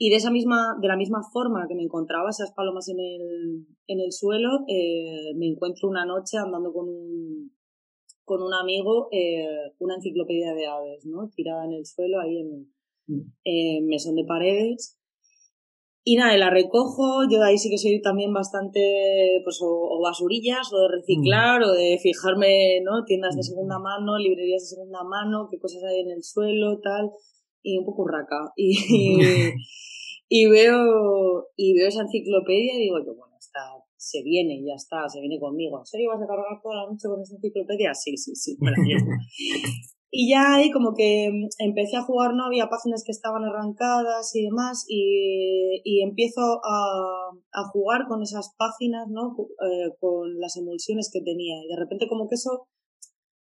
y 0.04 0.10
de 0.10 0.16
esa 0.16 0.32
misma, 0.32 0.80
de 0.82 0.88
la 0.88 0.98
misma 0.98 1.22
forma 1.32 1.68
que 1.68 1.76
me 1.76 1.84
encontraba 1.84 2.32
esas 2.32 2.52
palomas 2.54 2.90
en 2.90 3.00
el, 3.00 3.68
en 3.86 4.00
el 4.00 4.12
suelo, 4.12 4.66
eh, 4.68 5.32
me 5.36 5.46
encuentro 5.46 5.88
una 5.88 6.08
noche 6.08 6.40
andando 6.40 6.74
con 6.74 6.90
un, 6.90 7.52
con 8.24 8.42
un 8.42 8.52
amigo 8.52 9.10
eh, 9.12 9.46
una 9.78 9.94
enciclopedia 9.94 10.56
de 10.56 10.66
aves, 10.66 11.06
¿no? 11.06 11.30
Tirada 11.36 11.66
en 11.66 11.74
el 11.74 11.86
suelo 11.86 12.20
ahí 12.20 12.40
en, 12.40 12.74
mm. 13.06 13.86
mesón 13.86 14.16
de 14.16 14.26
paredes. 14.26 14.98
Y 16.04 16.16
nada, 16.16 16.36
la 16.36 16.50
recojo, 16.50 17.30
yo 17.30 17.44
ahí 17.44 17.60
sí 17.60 17.70
que 17.70 17.78
soy 17.78 18.02
también 18.02 18.34
bastante, 18.34 19.40
pues, 19.44 19.60
o, 19.62 20.02
basurillas, 20.02 20.74
o 20.74 20.80
de 20.80 20.88
reciclar, 20.98 21.62
mm. 21.62 21.64
o 21.64 21.72
de 21.74 22.00
fijarme, 22.02 22.82
¿no? 22.82 23.06
Tiendas 23.06 23.36
de 23.36 23.42
mm. 23.42 23.44
segunda 23.44 23.78
mano, 23.78 24.18
librerías 24.18 24.64
de 24.64 24.78
segunda 24.78 25.04
mano, 25.04 25.48
qué 25.52 25.60
cosas 25.60 25.84
hay 25.84 26.00
en 26.00 26.10
el 26.10 26.24
suelo, 26.24 26.80
tal, 26.80 27.12
y 27.64 27.78
un 27.78 27.86
poco 27.86 28.08
raca. 28.08 28.52
Y, 28.56 28.78
y 30.30 30.46
veo, 30.48 31.48
y 31.56 31.74
veo 31.74 31.88
esa 31.88 32.02
enciclopedia 32.02 32.76
y 32.76 32.84
digo, 32.84 32.98
bueno, 33.06 33.36
está, 33.40 33.60
se 33.98 34.24
viene, 34.24 34.64
ya 34.66 34.76
está, 34.76 35.08
se 35.08 35.20
viene 35.20 35.40
conmigo. 35.40 35.80
¿En 35.80 35.86
serio 35.86 36.10
vas 36.10 36.22
a 36.22 36.28
cargar 36.28 36.62
toda 36.62 36.76
la 36.76 36.90
noche 36.90 37.08
con 37.08 37.22
esa 37.22 37.36
enciclopedia? 37.36 37.94
Sí, 37.94 38.18
sí, 38.18 38.36
sí, 38.36 38.58
Y 40.14 40.30
ya 40.30 40.56
ahí 40.56 40.72
como 40.72 40.94
que 40.94 41.32
empecé 41.60 41.96
a 41.96 42.04
jugar, 42.04 42.34
¿no? 42.34 42.44
Había 42.44 42.68
páginas 42.68 43.04
que 43.06 43.14
estaban 43.14 43.46
arrancadas 43.46 44.36
y 44.36 44.44
demás, 44.44 44.86
y, 44.90 45.82
y 45.86 46.02
empiezo 46.04 46.42
a, 46.42 47.32
a, 47.54 47.64
jugar 47.72 48.08
con 48.10 48.22
esas 48.22 48.54
páginas, 48.58 49.08
¿no? 49.08 49.38
Eh, 49.40 49.96
con 50.02 50.38
las 50.38 50.58
emulsiones 50.58 51.10
que 51.14 51.22
tenía. 51.22 51.64
Y 51.64 51.68
de 51.70 51.78
repente 51.78 52.10
como 52.10 52.28
que 52.28 52.36
eso... 52.36 52.68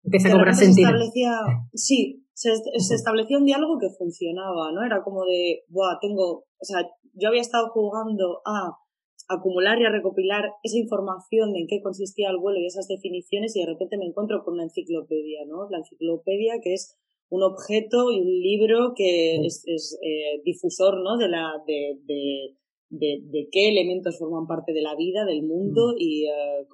Empieza 0.04 0.28
a 0.28 0.32
cobrar 0.32 0.54
sentido. 0.54 0.88
Establecía, 0.88 1.32
sí, 1.74 2.26
se, 2.32 2.50
se 2.56 2.94
establecía 2.94 3.38
un 3.38 3.44
diálogo 3.44 3.78
que 3.78 3.88
funcionaba, 3.90 4.72
¿no? 4.72 4.84
Era 4.84 5.02
como 5.02 5.24
de, 5.24 5.64
buah, 5.68 5.98
tengo 6.00 6.44
o 6.62 6.64
sea, 6.64 6.88
yo 7.14 7.28
había 7.28 7.40
estado 7.40 7.70
jugando 7.70 8.40
a 8.46 8.78
acumular 9.28 9.80
y 9.80 9.84
a 9.84 9.90
recopilar 9.90 10.44
esa 10.62 10.78
información 10.78 11.52
de 11.52 11.60
en 11.60 11.66
qué 11.66 11.82
consistía 11.82 12.30
el 12.30 12.38
vuelo 12.38 12.60
y 12.60 12.66
esas 12.66 12.86
definiciones 12.86 13.56
y 13.56 13.60
de 13.60 13.66
repente 13.66 13.98
me 13.98 14.06
encuentro 14.06 14.44
con 14.44 14.54
una 14.54 14.64
enciclopedia, 14.64 15.44
¿no? 15.46 15.68
La 15.70 15.78
enciclopedia 15.78 16.60
que 16.62 16.74
es 16.74 16.96
un 17.30 17.42
objeto 17.42 18.12
y 18.12 18.20
un 18.20 18.40
libro 18.40 18.92
que 18.94 19.44
es, 19.44 19.64
es 19.66 19.98
eh, 20.02 20.40
difusor, 20.44 21.02
¿no? 21.02 21.16
De 21.16 21.28
la, 21.28 21.50
de, 21.66 21.98
de, 22.04 22.56
de, 22.90 23.20
de, 23.24 23.48
qué 23.50 23.68
elementos 23.68 24.18
forman 24.18 24.46
parte 24.46 24.72
de 24.72 24.82
la 24.82 24.94
vida, 24.94 25.24
del 25.24 25.42
mundo 25.42 25.94
mm. 25.94 25.96
y 25.98 26.26
uh, 26.28 26.66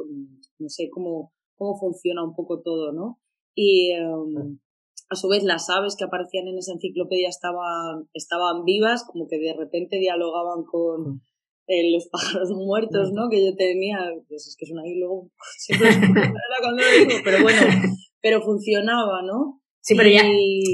no 0.59 0.69
sé 0.69 0.91
cómo, 0.91 1.33
cómo 1.59 1.77
funciona 1.79 2.25
un 2.25 2.35
poco 2.35 2.63
todo, 2.63 2.93
¿no? 2.93 3.19
Y, 3.55 3.93
um, 4.01 4.59
a 5.11 5.17
su 5.17 5.29
vez 5.29 5.43
las 5.43 5.69
aves 5.71 5.97
que 5.97 6.05
aparecían 6.05 6.49
en 6.49 6.59
esa 6.59 6.73
enciclopedia 6.73 7.29
estaban, 7.29 8.09
estaban 8.13 8.65
vivas, 8.65 9.05
como 9.05 9.27
que 9.27 9.39
de 9.39 9.55
repente 9.55 9.99
dialogaban 9.99 10.65
con 10.65 11.23
eh, 11.67 11.91
los 11.93 12.09
pájaros 12.09 12.51
muertos, 12.55 13.13
¿no? 13.13 13.29
Que 13.31 13.45
yo 13.45 13.57
tenía, 13.57 13.99
pues 14.29 14.47
es 14.47 14.57
que 14.57 14.65
es 14.65 14.73
una 14.73 14.87
y 14.87 14.99
luego 14.99 15.31
siempre 15.59 15.89
cuando 16.61 16.83
lo 16.83 16.91
digo, 16.91 17.21
pero 17.25 17.43
bueno, 17.43 17.61
pero 18.23 18.43
funcionaba, 18.43 19.23
¿no? 19.23 19.61
Sí, 19.81 19.95
pero 19.97 20.11
ya, 20.11 20.23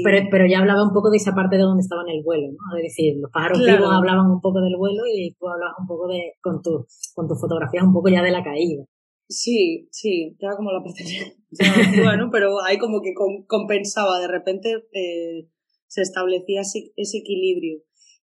pero, 0.03 0.27
pero 0.29 0.45
ya 0.45 0.59
hablaba 0.59 0.83
un 0.83 0.91
poco 0.91 1.09
de 1.09 1.17
esa 1.17 1.31
parte 1.33 1.55
de 1.55 1.61
donde 1.61 1.81
estaba 1.81 2.01
en 2.01 2.17
el 2.17 2.23
vuelo, 2.23 2.47
¿no? 2.51 2.77
Es 2.77 2.83
decir, 2.83 3.15
los 3.15 3.31
pájaros 3.31 3.59
vivos 3.59 3.87
hablaban 3.89 4.29
un 4.29 4.41
poco 4.41 4.59
del 4.59 4.75
vuelo 4.75 5.03
y 5.07 5.33
tú 5.39 5.47
hablabas 5.47 5.75
un 5.79 5.87
poco 5.87 6.07
de, 6.07 6.33
con 6.41 6.61
tu, 6.61 6.85
con 7.13 7.25
tus 7.25 7.39
fotografías 7.39 7.85
un 7.85 7.93
poco 7.93 8.09
ya 8.09 8.21
de 8.21 8.31
la 8.31 8.43
caída. 8.43 8.83
Sí, 9.27 9.87
sí, 9.91 10.35
era 10.39 10.55
como 10.55 10.71
la 10.71 10.83
parte 10.83 11.03
bueno, 12.03 12.29
pero 12.31 12.61
ahí 12.61 12.77
como 12.77 13.01
que 13.01 13.13
compensaba, 13.47 14.19
de 14.19 14.27
repente 14.27 14.71
eh, 14.93 15.49
se 15.87 16.01
establecía 16.01 16.61
ese, 16.61 16.91
ese 16.95 17.19
equilibrio. 17.19 17.81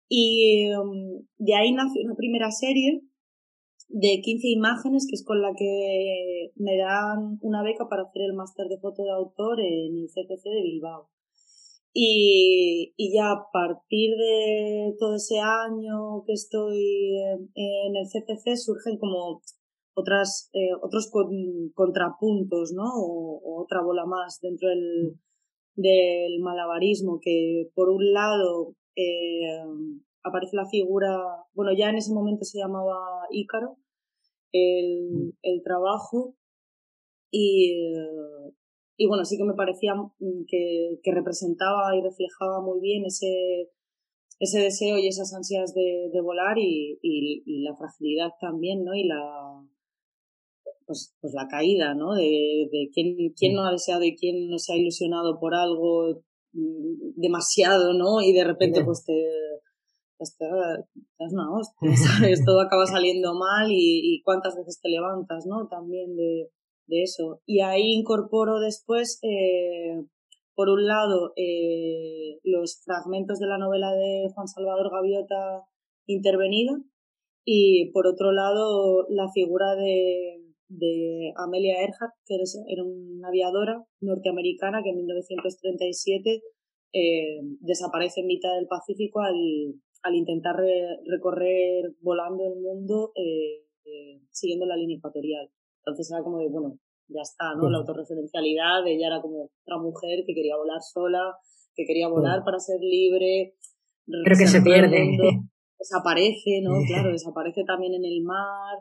Y 0.09 0.71
um, 0.75 1.27
de 1.39 1.55
ahí 1.55 1.73
nació 1.73 2.03
una 2.05 2.15
primera 2.15 2.51
serie 2.51 3.03
de 3.89 4.21
15 4.23 4.49
imágenes, 4.49 5.07
que 5.09 5.15
es 5.15 5.25
con 5.25 5.41
la 5.41 5.53
que 5.57 6.51
me 6.57 6.77
dan 6.77 7.39
una 7.41 7.63
beca 7.63 7.89
para 7.89 8.03
hacer 8.03 8.23
el 8.23 8.35
máster 8.35 8.67
de 8.67 8.79
foto 8.79 9.05
de 9.05 9.13
autor 9.13 9.61
en 9.61 9.99
el 9.99 10.09
CCC 10.09 10.45
de 10.45 10.63
Bilbao. 10.63 11.09
Y, 11.95 12.95
y 12.97 13.15
ya 13.15 13.33
a 13.33 13.47
partir 13.53 14.11
de 14.17 14.95
todo 14.99 15.17
ese 15.17 15.41
año 15.41 16.25
que 16.27 16.33
estoy 16.33 17.19
en 17.55 17.97
el 17.97 18.07
CCC 18.07 18.57
surgen 18.57 18.99
como 18.99 19.43
otras, 19.95 20.51
eh, 20.53 20.75
otros 20.83 21.11
contrapuntos, 21.75 22.73
¿no? 22.73 22.85
O, 22.95 23.63
otra 23.63 23.83
bola 23.83 24.05
más 24.07 24.41
dentro 24.41 24.69
del, 24.69 25.19
del 25.77 26.41
malabarismo, 26.41 27.21
que 27.21 27.71
por 27.75 27.89
un 27.89 28.13
lado 28.13 28.75
eh, 28.97 29.63
aparece 30.25 30.57
la 30.57 30.67
figura, 30.67 31.19
bueno, 31.55 31.73
ya 31.77 31.91
en 31.91 31.97
ese 31.97 32.13
momento 32.13 32.45
se 32.45 32.59
llamaba 32.59 33.27
Ícaro, 33.31 33.77
el, 34.53 35.35
el 35.43 35.63
trabajo, 35.63 36.35
y, 37.31 37.73
y 38.97 39.07
bueno, 39.07 39.25
sí 39.25 39.39
que 39.39 39.45
me 39.45 39.55
parecía 39.55 39.95
que, 40.47 40.99
que 41.03 41.13
representaba 41.13 41.97
y 41.97 42.03
reflejaba 42.03 42.61
muy 42.61 42.79
bien 42.81 43.05
ese, 43.07 43.71
ese 44.39 44.61
deseo 44.61 44.99
y 44.99 45.09
esas 45.09 45.33
ansias 45.35 45.73
de, 45.75 46.11
de 46.13 46.21
volar 46.21 46.59
y, 46.59 46.99
y, 47.01 47.63
la 47.63 47.75
fragilidad 47.77 48.33
también, 48.41 48.85
¿no? 48.85 48.95
Y 48.95 49.05
la, 49.05 49.65
pues, 50.87 51.15
pues 51.21 51.33
la 51.35 51.49
caída, 51.49 51.95
¿no? 51.95 52.15
De, 52.15 52.69
de 52.71 52.91
quién, 52.93 53.17
quién 53.37 53.55
no 53.55 53.65
ha 53.65 53.73
deseado 53.73 54.05
y 54.05 54.17
quién 54.17 54.49
no 54.49 54.59
se 54.59 54.73
ha 54.73 54.77
ilusionado 54.77 55.39
por 55.39 55.55
algo 55.55 56.23
mm, 56.53 57.15
demasiado, 57.17 57.95
¿no? 57.95 58.21
Y 58.21 58.33
de 58.33 58.45
repente 58.45 58.85
pues 58.85 59.05
te, 59.05 59.13
pues 60.19 60.37
te, 60.37 60.45
das 61.19 61.33
una 61.33 61.53
hostia, 61.53 61.97
¿sabes? 62.19 62.45
Todo 62.45 62.61
acaba 62.61 62.87
saliendo 62.87 63.35
mal 63.35 63.71
y, 63.71 64.01
y 64.15 64.23
cuántas 64.23 64.57
veces 64.57 64.81
te 64.81 64.89
levantas, 64.89 65.47
¿no? 65.47 65.69
También 65.69 66.15
de, 66.17 66.51
de 66.87 67.03
eso. 67.03 67.41
Y 67.47 67.61
ahí 67.61 67.93
incorporo 67.93 68.61
después, 68.61 69.19
eh, 69.23 70.05
por 70.55 70.69
un 70.69 70.87
lado, 70.87 71.33
eh, 71.37 72.39
los 72.45 72.83
fragmentos 72.85 73.39
de 73.39 73.47
la 73.47 73.59
novela 73.59 73.93
de 73.93 74.29
Juan 74.35 74.49
Salvador 74.49 74.91
Gaviota 74.91 75.67
intervenida 76.07 76.73
y 77.45 77.91
por 77.93 78.07
otro 78.07 78.33
lado 78.33 79.07
la 79.09 79.29
figura 79.33 79.75
de, 79.75 80.42
de 80.79 81.33
Amelia 81.37 81.81
Earhart, 81.81 82.15
que 82.25 82.37
era 82.69 82.85
una 82.85 83.29
aviadora 83.29 83.85
norteamericana 84.01 84.83
que 84.83 84.91
en 84.91 84.97
1937 84.97 86.43
eh, 86.95 87.41
desaparece 87.61 88.21
en 88.21 88.27
mitad 88.27 88.55
del 88.57 88.67
Pacífico 88.67 89.21
al, 89.21 89.35
al 90.03 90.15
intentar 90.15 90.57
recorrer 91.07 91.95
volando 92.01 92.45
el 92.47 92.61
mundo 92.61 93.13
eh, 93.17 93.65
eh, 93.85 94.21
siguiendo 94.31 94.67
la 94.67 94.77
línea 94.77 94.99
ecuatorial. 94.99 95.51
Entonces 95.85 96.11
era 96.11 96.23
como 96.23 96.39
de, 96.39 96.49
bueno, 96.49 96.79
ya 97.09 97.23
está, 97.23 97.55
¿no? 97.57 97.69
La 97.69 97.79
autorreferencialidad, 97.79 98.87
ella 98.87 99.09
era 99.09 99.21
como 99.21 99.51
otra 99.65 99.79
mujer 99.79 100.25
que 100.27 100.35
quería 100.35 100.57
volar 100.57 100.81
sola, 100.81 101.37
que 101.75 101.85
quería 101.85 102.09
volar 102.09 102.45
para 102.45 102.59
ser 102.59 102.81
libre. 102.81 103.55
Pero 104.07 104.37
que 104.39 104.47
se 104.47 104.63
pierde. 104.63 105.19
desaparece, 105.79 106.61
¿no? 106.63 106.73
Claro, 106.87 107.11
desaparece 107.11 107.65
también 107.65 107.95
en 107.95 108.05
el 108.05 108.23
mar. 108.23 108.79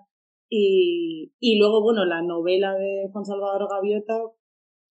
Y, 0.54 1.32
y 1.40 1.58
luego, 1.58 1.82
bueno, 1.82 2.04
la 2.04 2.22
novela 2.22 2.76
de 2.76 3.08
Juan 3.10 3.24
Salvador 3.24 3.70
Gaviota, 3.72 4.20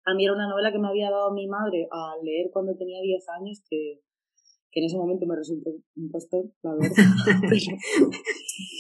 a 0.06 0.14
mí 0.16 0.24
era 0.24 0.34
una 0.34 0.48
novela 0.48 0.72
que 0.72 0.80
me 0.80 0.88
había 0.88 1.12
dado 1.12 1.34
mi 1.34 1.48
madre 1.48 1.86
a 1.92 2.16
leer 2.24 2.50
cuando 2.54 2.78
tenía 2.78 3.02
10 3.02 3.28
años, 3.28 3.62
que, 3.70 4.00
que 4.72 4.80
en 4.80 4.86
ese 4.86 4.96
momento 4.96 5.26
me 5.26 5.36
resultó 5.36 5.72
un 5.98 6.10
postor, 6.10 6.46
la 6.64 6.76
verdad. 6.76 6.96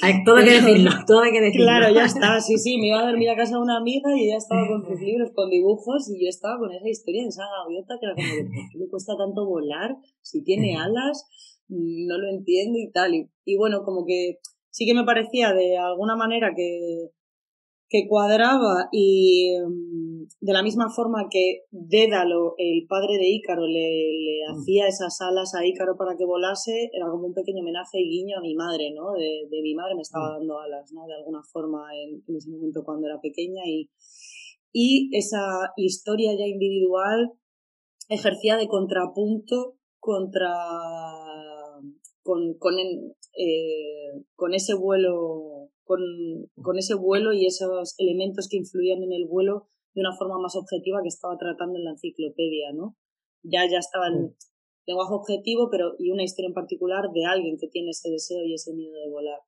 hay, 0.03 0.23
todo 0.23 0.37
hay 0.37 0.45
que 0.45 0.61
decirlo, 0.61 0.91
todo 1.05 1.19
hay 1.19 1.33
que 1.33 1.41
decirlo. 1.41 1.65
Claro, 1.65 1.93
ya 1.93 2.05
está, 2.05 2.39
sí, 2.39 2.57
sí, 2.57 2.77
me 2.77 2.87
iba 2.87 3.01
a 3.01 3.11
dormir 3.11 3.29
a 3.29 3.35
casa 3.35 3.57
de 3.57 3.61
una 3.61 3.75
amiga 3.75 4.15
y 4.15 4.29
ella 4.29 4.37
estaba 4.37 4.65
con 4.65 4.81
sus 4.81 5.01
libros, 5.03 5.31
con 5.35 5.49
dibujos, 5.49 6.09
y 6.09 6.23
yo 6.23 6.29
estaba 6.29 6.57
con 6.59 6.71
esa 6.71 6.87
historia 6.87 7.23
de 7.23 7.27
esa 7.27 7.43
gaviota 7.43 7.97
que 7.99 8.05
era 8.05 8.15
como, 8.15 8.55
¿por 8.55 8.71
qué 8.71 8.77
le 8.77 8.87
cuesta 8.87 9.17
tanto 9.17 9.45
volar? 9.45 9.97
Si 10.21 10.45
tiene 10.45 10.77
alas, 10.77 11.27
no 11.67 12.17
lo 12.17 12.29
entiendo 12.29 12.79
y 12.79 12.89
tal. 12.89 13.15
Y, 13.15 13.29
y 13.43 13.57
bueno, 13.57 13.83
como 13.83 14.05
que 14.05 14.39
sí 14.71 14.85
que 14.85 14.93
me 14.93 15.03
parecía 15.03 15.53
de 15.53 15.77
alguna 15.77 16.15
manera 16.15 16.51
que, 16.55 17.11
que 17.89 18.07
cuadraba 18.07 18.87
y 18.91 19.51
mm, 19.59 20.27
de 20.41 20.53
la 20.53 20.61
misma 20.61 20.89
forma 20.95 21.27
que 21.29 21.65
Dédalo, 21.71 22.53
el 22.57 22.85
padre 22.87 23.17
de 23.17 23.29
Ícaro, 23.29 23.65
le, 23.65 23.71
le 23.71 24.45
mm. 24.47 24.51
hacía 24.53 24.87
esas 24.87 25.19
alas 25.21 25.55
a 25.55 25.65
Ícaro 25.65 25.97
para 25.97 26.15
que 26.15 26.25
volase, 26.25 26.89
era 26.93 27.09
como 27.09 27.27
un 27.27 27.33
pequeño 27.33 27.61
homenaje 27.61 27.99
y 27.99 28.09
guiño 28.09 28.37
a 28.37 28.41
mi 28.41 28.55
madre, 28.55 28.91
¿no? 28.93 29.13
De, 29.13 29.47
de 29.49 29.61
mi 29.61 29.73
madre 29.73 29.95
me 29.95 30.01
estaba 30.01 30.29
mm. 30.29 30.33
dando 30.39 30.59
alas, 30.59 30.91
¿no? 30.93 31.05
De 31.07 31.15
alguna 31.15 31.41
forma 31.51 31.87
en, 31.95 32.23
en, 32.27 32.35
ese 32.35 32.51
momento 32.51 32.83
cuando 32.83 33.07
era 33.07 33.19
pequeña 33.19 33.63
y, 33.65 33.89
y 34.71 35.09
esa 35.17 35.73
historia 35.75 36.31
ya 36.37 36.45
individual 36.45 37.33
ejercía 38.07 38.57
de 38.57 38.67
contrapunto 38.67 39.75
contra 39.99 40.53
con, 42.29 42.53
con, 42.59 42.75
eh, 42.77 44.21
con 44.35 44.53
ese 44.53 44.75
vuelo, 44.75 45.71
con, 45.83 45.99
con 46.61 46.77
ese 46.77 46.93
vuelo 46.93 47.33
y 47.33 47.47
esos 47.47 47.95
elementos 47.97 48.47
que 48.47 48.57
influían 48.57 49.01
en 49.01 49.13
el 49.13 49.25
vuelo 49.25 49.65
de 49.95 50.01
una 50.01 50.15
forma 50.15 50.37
más 50.37 50.55
objetiva 50.55 51.01
que 51.01 51.07
estaba 51.07 51.37
tratando 51.39 51.79
en 51.79 51.85
la 51.85 51.91
enciclopedia, 51.91 52.71
¿no? 52.71 52.95
Ya, 53.41 53.61
ya 53.67 53.79
estaba 53.79 54.09
el 54.09 54.35
lenguaje 54.85 55.11
objetivo, 55.11 55.69
pero 55.71 55.95
y 55.97 56.11
una 56.11 56.21
historia 56.21 56.49
en 56.49 56.53
particular 56.53 57.09
de 57.11 57.25
alguien 57.25 57.57
que 57.57 57.67
tiene 57.67 57.89
ese 57.89 58.11
deseo 58.11 58.45
y 58.45 58.53
ese 58.53 58.75
miedo 58.75 58.93
de 58.93 59.09
volar. 59.09 59.39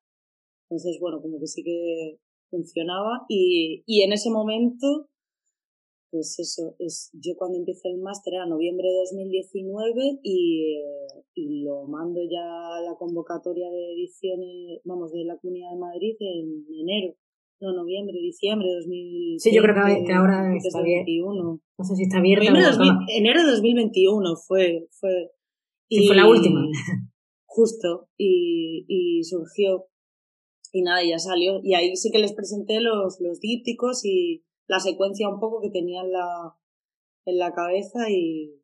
Entonces, 0.68 0.98
bueno, 1.00 1.22
como 1.22 1.38
que 1.38 1.46
sí 1.46 1.62
que 1.62 2.18
funcionaba 2.50 3.26
y, 3.28 3.84
y 3.86 4.02
en 4.02 4.12
ese 4.12 4.30
momento 4.30 5.08
pues 6.12 6.38
eso, 6.38 6.76
es 6.78 7.10
yo 7.14 7.32
cuando 7.38 7.56
empiezo 7.56 7.88
el 7.88 7.98
máster 7.98 8.34
era 8.34 8.44
noviembre 8.44 8.86
de 8.86 8.98
2019 8.98 10.20
y, 10.22 10.76
eh, 10.76 11.24
y 11.34 11.64
lo 11.64 11.86
mando 11.86 12.20
ya 12.30 12.44
a 12.44 12.82
la 12.82 12.94
convocatoria 12.98 13.70
de 13.70 13.94
ediciones, 13.94 14.82
vamos, 14.84 15.10
de 15.10 15.24
la 15.24 15.38
Comunidad 15.38 15.70
de 15.72 15.78
Madrid 15.78 16.14
en 16.20 16.66
enero. 16.78 17.14
No, 17.62 17.72
noviembre, 17.72 18.12
diciembre 18.20 18.68
de 18.68 18.74
2020. 18.74 19.38
Sí, 19.40 19.54
yo 19.54 19.62
creo 19.62 19.74
que, 19.74 20.12
ahora 20.12 20.54
está 20.54 20.82
bien. 20.82 21.06
No 21.06 21.84
sé 21.84 21.96
si 21.96 22.02
está 22.02 22.18
abierto. 22.18 22.44
enero 23.08 23.44
de 23.44 23.50
2021 23.52 24.36
fue. 24.36 24.88
fue 24.90 25.30
y, 25.88 26.06
fue 26.06 26.16
la 26.16 26.28
última. 26.28 26.60
Justo, 27.46 28.08
y, 28.18 28.84
y 28.86 29.24
surgió. 29.24 29.86
Y 30.72 30.82
nada, 30.82 31.02
ya 31.02 31.18
salió. 31.18 31.60
Y 31.62 31.74
ahí 31.74 31.96
sí 31.96 32.10
que 32.10 32.18
les 32.18 32.34
presenté 32.34 32.80
los, 32.80 33.18
los 33.20 33.40
dípticos 33.40 34.04
y, 34.04 34.42
la 34.66 34.78
secuencia 34.80 35.28
un 35.28 35.40
poco 35.40 35.60
que 35.60 35.70
tenía 35.70 36.02
en 36.02 36.12
la, 36.12 36.54
en 37.26 37.38
la 37.38 37.52
cabeza 37.52 38.08
y... 38.08 38.58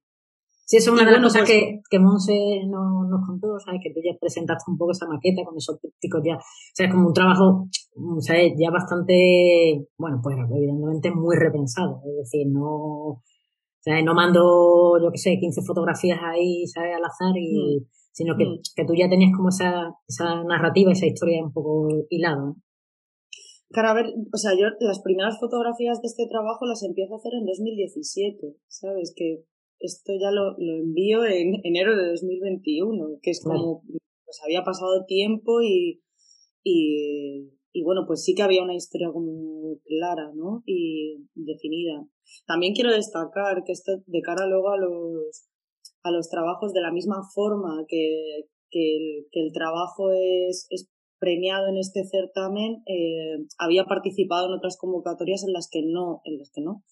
Sí, 0.65 0.77
eso 0.77 0.91
es 0.91 1.01
una 1.01 1.07
de 1.07 1.13
las 1.13 1.23
cosas 1.23 1.43
pues 1.43 1.53
que, 1.53 1.81
que 1.89 1.99
Monse 1.99 2.61
no, 2.69 3.09
nos 3.09 3.27
contó, 3.27 3.59
¿sabes? 3.59 3.81
Que 3.83 3.91
tú 3.91 4.01
ya 4.05 4.15
presentaste 4.21 4.71
un 4.71 4.77
poco 4.77 4.93
esa 4.93 5.07
maqueta 5.07 5.43
con 5.43 5.57
esos 5.57 5.81
típicos 5.81 6.21
ya. 6.23 6.37
O 6.37 6.41
sea, 6.75 6.87
es 6.87 6.93
como 6.93 7.09
un 7.09 7.15
trabajo, 7.15 7.69
¿sabes? 8.21 8.53
Ya 8.59 8.71
bastante, 8.71 9.89
bueno, 9.97 10.21
pues 10.23 10.37
evidentemente 10.37 11.11
muy 11.11 11.37
repensado. 11.37 12.03
Es 12.05 12.17
decir, 12.19 12.49
no, 12.49 13.23
sea, 13.89 14.03
no 14.03 14.15
mando, 14.15 14.99
yo 15.03 15.11
qué 15.11 15.19
sé, 15.19 15.39
15 15.39 15.63
fotografías 15.63 16.19
ahí, 16.23 16.67
¿sabes? 16.67 16.97
Al 16.97 17.05
azar 17.05 17.37
y, 17.37 17.81
mm. 17.81 17.87
sino 18.13 18.37
que, 18.37 18.45
mm. 18.45 18.61
que 18.77 18.85
tú 18.85 18.95
ya 18.95 19.09
tenías 19.09 19.33
como 19.35 19.49
esa, 19.49 19.95
esa 20.07 20.43
narrativa, 20.45 20.93
esa 20.93 21.07
historia 21.07 21.43
un 21.43 21.53
poco 21.53 21.89
hilada, 22.11 22.37
¿no? 22.37 22.57
Claro, 23.71 23.89
a 23.89 23.95
ver, 23.95 24.07
o 24.33 24.37
sea, 24.39 24.53
yo 24.59 24.67
las 24.81 25.03
primeras 25.03 25.39
fotografías 25.39 26.01
de 26.01 26.09
este 26.09 26.27
trabajo 26.27 26.65
las 26.65 26.83
empiezo 26.83 27.15
a 27.15 27.17
hacer 27.19 27.35
en 27.35 27.45
2017, 27.45 28.57
¿sabes? 28.67 29.13
Que 29.15 29.45
esto 29.79 30.13
ya 30.19 30.31
lo, 30.31 30.57
lo 30.59 30.77
envío 30.79 31.25
en 31.25 31.61
enero 31.65 31.97
de 31.97 32.11
2021, 32.11 33.19
que 33.23 33.31
es 33.31 33.43
como, 33.45 33.83
pues 34.25 34.41
había 34.43 34.65
pasado 34.65 35.05
tiempo 35.07 35.61
y, 35.63 36.03
y, 36.65 37.51
y 37.73 37.83
bueno, 37.85 38.05
pues 38.07 38.25
sí 38.25 38.35
que 38.35 38.43
había 38.43 38.63
una 38.63 38.75
historia 38.75 39.11
como 39.13 39.79
clara, 39.85 40.33
¿no? 40.35 40.63
Y 40.65 41.27
definida. 41.35 42.09
También 42.47 42.75
quiero 42.75 42.93
destacar 42.93 43.65
que 43.65 43.73
esto 43.73 43.93
de 44.07 44.23
cara 44.23 44.47
luego 44.47 44.71
a 44.71 44.79
los, 44.79 45.49
a 46.03 46.11
los 46.11 46.29
trabajos 46.29 46.73
de 46.73 46.81
la 46.81 46.93
misma 46.93 47.23
forma 47.35 47.85
que, 47.87 48.47
que, 48.71 48.97
el, 48.97 49.27
que 49.31 49.41
el 49.41 49.53
trabajo 49.53 50.11
es, 50.13 50.67
es 50.71 50.89
premiado 51.19 51.69
en 51.69 51.77
este 51.77 52.05
certamen 52.05 52.83
eh, 52.87 53.45
había 53.59 53.85
participado 53.85 54.47
en 54.47 54.55
otras 54.55 54.77
convocatorias 54.79 55.45
en 55.45 55.53
las 55.53 55.69
que 55.71 55.83
no, 55.85 56.21
en 56.25 56.39
las 56.39 56.51
que 56.51 56.63
no. 56.63 56.83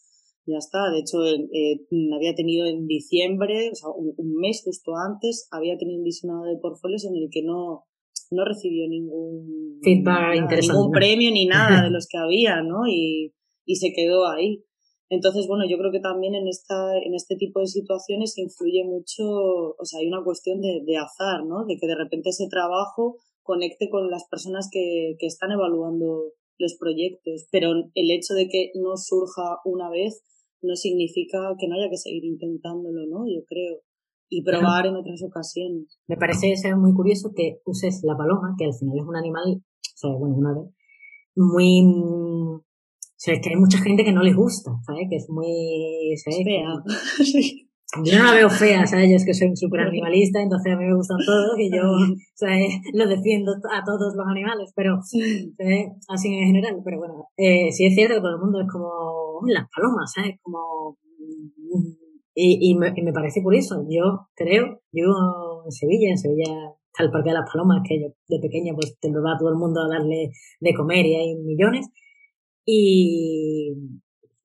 Ya 0.47 0.59
está, 0.59 0.91
de 0.93 1.01
hecho, 1.01 1.25
eh, 1.27 1.81
había 2.15 2.35
tenido 2.37 2.67
en 2.67 2.87
diciembre, 2.87 3.71
o 3.73 3.75
sea, 3.75 3.89
un, 3.91 4.37
mes 4.37 4.63
justo 4.65 4.93
antes, 4.97 5.49
había 5.51 5.77
tenido 5.77 5.99
un 5.99 6.05
visionado 6.05 6.45
de 6.45 6.57
portfolios 6.63 7.05
en 7.05 7.17
el 7.17 7.29
que 7.33 7.43
no, 7.43 7.85
no 8.31 8.45
recibió 8.45 8.89
ningún, 8.89 9.81
ningún 9.83 10.93
premio 10.93 11.33
ni 11.33 11.47
nada 11.47 11.83
de 11.83 11.91
los 11.91 12.07
que 12.07 12.19
había, 12.19 12.63
¿no? 12.63 12.87
Y, 12.87 13.35
y 13.65 13.77
se 13.77 13.93
quedó 13.93 14.29
ahí. 14.29 14.63
Entonces, 15.09 15.47
bueno, 15.49 15.65
yo 15.69 15.79
creo 15.79 15.91
que 15.91 16.01
también 16.01 16.35
en 16.35 16.47
esta, 16.47 16.97
en 16.99 17.15
este 17.15 17.35
tipo 17.37 17.59
de 17.59 17.67
situaciones 17.67 18.39
influye 18.39 18.85
mucho, 18.85 19.25
o 19.27 19.85
sea, 19.85 19.99
hay 19.99 20.07
una 20.07 20.23
cuestión 20.23 20.61
de, 20.61 20.83
de 20.85 20.97
azar, 20.97 21.45
¿no? 21.45 21.65
De 21.65 21.77
que 21.77 21.89
de 21.89 21.97
repente 21.97 22.31
ese 22.31 22.49
trabajo 22.49 23.19
conecte 23.47 23.89
con 23.89 24.11
las 24.11 24.27
personas 24.29 24.69
que, 24.71 25.17
que 25.19 25.27
están 25.27 25.53
evaluando 25.53 26.33
los 26.59 26.77
proyectos, 26.79 27.47
pero 27.51 27.73
el 27.95 28.11
hecho 28.11 28.35
de 28.35 28.49
que 28.49 28.73
no 28.75 28.97
surja 28.97 29.61
una 29.65 29.91
vez 29.91 30.23
no 30.63 30.75
significa 30.75 31.39
que 31.59 31.69
no 31.69 31.77
haya 31.77 31.91
que 31.91 31.97
seguir 31.97 32.25
intentándolo, 32.25 33.07
¿no? 33.07 33.27
Yo 33.27 33.45
creo. 33.47 33.81
Y 34.29 34.43
probar 34.43 34.87
en 34.87 34.97
otras 34.97 35.23
ocasiones. 35.23 36.01
Me 36.09 36.17
parece 36.17 36.57
ser 36.57 36.77
muy 36.77 36.93
curioso 36.93 37.31
que 37.35 37.61
uses 37.65 38.01
la 38.03 38.17
paloma, 38.17 38.57
que 38.59 38.65
al 38.65 38.75
final 38.75 38.99
es 38.99 39.07
un 39.07 39.17
animal, 39.17 39.63
o 39.63 39.97
sea, 39.97 40.11
bueno, 40.19 40.35
una 40.35 40.53
vez, 40.53 40.75
muy... 41.37 41.83
O 41.85 43.19
sea, 43.19 43.35
es 43.35 43.41
que 43.41 43.51
hay 43.51 43.57
mucha 43.57 43.79
gente 43.79 44.05
que 44.05 44.13
no 44.13 44.23
les 44.23 44.35
gusta, 44.35 44.73
¿sabes? 44.85 45.07
Que 45.09 45.17
es 45.17 45.31
muy... 45.31 46.17
¿sabes? 46.17 46.43
Fea. 46.45 46.75
Yo 48.05 48.19
no 48.19 48.25
la 48.25 48.35
veo 48.35 48.51
fea, 48.51 48.87
¿sabes? 48.87 49.11
Yo 49.11 49.17
es 49.17 49.25
que 49.25 49.35
soy 49.35 49.55
súper 49.57 49.81
animalista, 49.81 50.41
entonces 50.41 50.73
a 50.73 50.77
mí 50.77 50.85
me 50.85 50.95
gustan 50.95 51.19
todos 51.25 51.59
y 51.59 51.71
yo 51.71 51.83
¿sabes? 52.35 52.81
los 52.93 53.09
defiendo 53.09 53.53
a 53.53 53.85
todos 53.85 54.15
los 54.15 54.27
animales, 54.27 54.73
pero 54.75 54.99
¿sabes? 55.03 55.93
así 56.09 56.35
en 56.35 56.47
general. 56.47 56.81
Pero 56.85 56.99
bueno, 56.99 57.29
eh, 57.37 57.73
sí 57.73 57.87
es 57.87 57.95
cierto 57.95 58.15
que 58.15 58.21
todo 58.21 58.37
el 58.37 58.41
mundo 58.41 58.61
es 58.61 58.69
como 58.71 59.41
las 59.47 59.67
palomas, 59.75 60.13
¿sabes? 60.13 60.39
Como... 60.43 60.97
Y, 62.39 62.71
y, 62.71 62.77
me, 62.77 62.93
y 62.95 63.03
me 63.03 63.15
parece 63.15 63.43
curioso. 63.43 63.87
Yo 63.89 64.29
creo, 64.35 64.83
yo 64.93 65.63
en 65.65 65.73
Sevilla, 65.73 66.11
en 66.11 66.19
Sevilla 66.19 66.75
está 66.97 67.05
el 67.05 67.11
Parque 67.11 67.31
de 67.31 67.35
las 67.35 67.51
Palomas, 67.51 67.83
que 67.87 68.01
yo 68.01 68.09
de 68.29 68.41
pequeña 68.41 68.75
pues 68.75 68.99
te 69.01 69.11
lo 69.11 69.23
va 69.23 69.39
todo 69.39 69.51
el 69.51 69.57
mundo 69.57 69.81
a 69.81 69.89
darle 69.89 70.31
de 70.61 70.75
comer 70.75 71.07
y 71.07 71.17
hay 71.17 71.35
millones. 71.37 71.89
Y, 72.65 73.73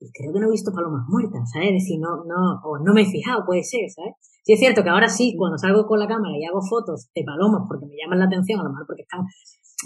y 0.02 0.12
creo 0.12 0.34
que 0.34 0.40
no 0.40 0.48
he 0.48 0.52
visto 0.52 0.74
palomas 0.74 1.06
muertas, 1.08 1.46
¿sabes? 1.54 1.70
Es 1.70 1.86
decir, 1.86 2.00
no, 2.02 2.26
no, 2.26 2.60
o 2.66 2.80
no 2.80 2.92
me 2.92 3.04
he 3.04 3.06
fijado, 3.06 3.46
puede 3.46 3.64
ser, 3.64 3.88
¿sabes? 3.88 4.16
Sí 4.44 4.54
es 4.54 4.60
cierto 4.60 4.82
que 4.82 4.90
ahora 4.90 5.08
sí, 5.08 5.36
cuando 5.38 5.60
salgo 5.60 5.86
con 5.86 6.00
la 6.00 6.08
cámara 6.08 6.36
y 6.36 6.44
hago 6.44 6.60
fotos 6.60 7.12
de 7.14 7.24
palomas 7.24 7.62
porque 7.68 7.86
me 7.86 7.94
llaman 7.96 8.18
la 8.18 8.26
atención, 8.26 8.60
a 8.60 8.64
lo 8.64 8.72
mejor 8.72 8.88
porque 8.88 9.04
están, 9.04 9.22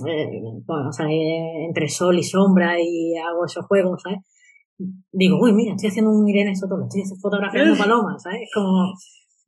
eh, 0.07 0.41
o 0.65 0.91
sea, 0.93 1.07
eh, 1.11 1.65
entre 1.65 1.89
sol 1.89 2.17
y 2.17 2.23
sombra 2.23 2.79
y 2.79 3.17
hago 3.17 3.43
esos 3.43 3.65
juegos, 3.67 4.01
¿sabes? 4.01 4.19
Digo, 5.11 5.37
uy, 5.41 5.51
mira, 5.51 5.75
estoy 5.75 5.89
haciendo 5.89 6.11
un 6.11 6.27
Irene 6.27 6.55
Sotola, 6.55 6.85
estoy 6.87 7.03
fotografiando 7.21 7.75
palomas, 7.77 8.23
¿sabes? 8.23 8.47
Como, 8.53 8.93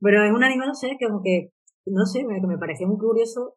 pero 0.02 0.26
es 0.26 0.34
un 0.34 0.44
animal, 0.44 0.76
sé, 0.76 0.98
como 1.02 1.22
que, 1.24 1.52
no 1.86 2.06
sé, 2.06 2.26
me, 2.26 2.42
que 2.42 2.48
me 2.48 2.58
pareció 2.58 2.88
muy 2.88 2.98
curioso 2.98 3.56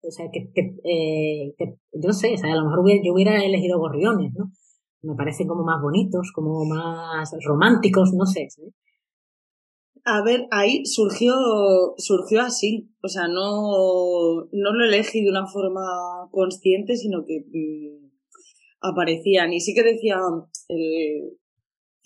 o 0.00 0.10
sea, 0.10 0.26
que, 0.32 0.50
que, 0.54 0.62
eh, 0.84 1.54
que 1.58 1.74
yo 1.92 2.06
no 2.08 2.12
sé, 2.12 2.32
o 2.34 2.36
sea, 2.38 2.52
a 2.52 2.56
lo 2.56 2.64
mejor 2.64 2.80
hubiera, 2.80 3.02
yo 3.04 3.12
hubiera 3.12 3.44
elegido 3.44 3.78
gorriones, 3.78 4.32
¿no? 4.34 4.50
Me 5.02 5.14
parecen 5.14 5.46
como 5.46 5.64
más 5.64 5.80
bonitos, 5.80 6.32
como 6.34 6.64
más 6.64 7.30
románticos, 7.44 8.12
no 8.14 8.26
sé. 8.26 8.48
A 10.04 10.22
ver, 10.22 10.46
ahí 10.50 10.84
surgió, 10.86 11.34
surgió 11.98 12.40
así. 12.40 12.90
O 13.02 13.08
sea, 13.08 13.28
no, 13.28 14.48
no 14.50 14.72
lo 14.72 14.84
elegí 14.86 15.22
de 15.22 15.30
una 15.30 15.46
forma 15.46 15.82
consciente, 16.30 16.96
sino 16.96 17.24
que 17.26 17.44
mm, 17.46 18.10
aparecían. 18.80 19.52
Y 19.52 19.60
sí 19.60 19.74
que 19.74 19.82
decía 19.82 20.16
el, 20.68 21.36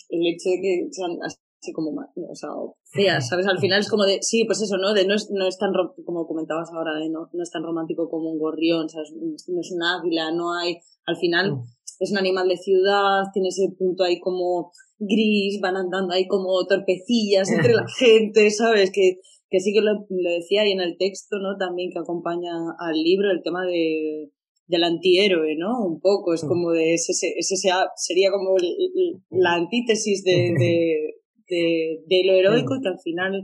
el 0.08 0.26
hecho 0.26 0.50
de 0.50 0.60
que 0.60 0.88
sean 0.90 1.12
así 1.22 1.72
como, 1.72 1.90
o 1.90 2.34
sea, 2.34 2.50
feas, 2.90 3.28
¿sabes? 3.28 3.46
Al 3.46 3.58
final 3.58 3.80
es 3.80 3.88
como 3.88 4.04
de, 4.04 4.18
sí, 4.20 4.44
pues 4.46 4.60
eso, 4.62 4.76
¿no? 4.78 4.92
De 4.92 5.06
no 5.06 5.14
es, 5.14 5.30
no 5.30 5.46
es 5.46 5.56
tan, 5.58 5.70
como 6.04 6.26
comentabas 6.26 6.70
ahora, 6.72 6.98
de 6.98 7.08
no, 7.08 7.30
no 7.32 7.42
es 7.42 7.50
tan 7.50 7.62
romántico 7.62 8.10
como 8.10 8.32
un 8.32 8.38
gorrión, 8.38 8.88
¿sabes? 8.88 9.12
No 9.12 9.60
es 9.60 9.72
un 9.72 9.82
águila, 9.82 10.32
no 10.32 10.54
hay, 10.54 10.78
al 11.06 11.16
final 11.16 11.52
mm. 11.52 11.64
Es 11.98 12.10
un 12.10 12.18
animal 12.18 12.48
de 12.48 12.56
ciudad, 12.56 13.24
tiene 13.32 13.48
ese 13.48 13.68
punto 13.78 14.04
ahí 14.04 14.20
como 14.20 14.72
gris, 14.98 15.60
van 15.60 15.76
andando 15.76 16.14
ahí 16.14 16.26
como 16.26 16.64
torpecillas 16.66 17.50
entre 17.52 17.74
la 17.74 17.86
gente, 17.88 18.50
¿sabes? 18.50 18.90
Que, 18.92 19.18
que 19.50 19.60
sí 19.60 19.72
que 19.72 19.80
lo, 19.80 19.92
lo 20.08 20.30
decía 20.30 20.62
ahí 20.62 20.72
en 20.72 20.80
el 20.80 20.96
texto, 20.98 21.38
¿no? 21.38 21.56
También 21.58 21.90
que 21.92 21.98
acompaña 21.98 22.52
al 22.78 23.02
libro 23.02 23.30
el 23.30 23.42
tema 23.42 23.64
de, 23.66 24.30
del 24.66 24.84
antihéroe, 24.84 25.56
¿no? 25.56 25.84
Un 25.84 26.00
poco, 26.00 26.32
es 26.32 26.44
como 26.44 26.72
de 26.72 26.94
ese, 26.94 27.12
ese, 27.36 27.56
sería 27.96 28.30
como 28.30 28.56
la 29.30 29.54
antítesis 29.54 30.24
de, 30.24 30.54
de, 31.48 31.98
de, 32.06 32.24
lo 32.24 32.32
heroico 32.32 32.80
que 32.82 32.88
al 32.88 32.98
final 33.00 33.42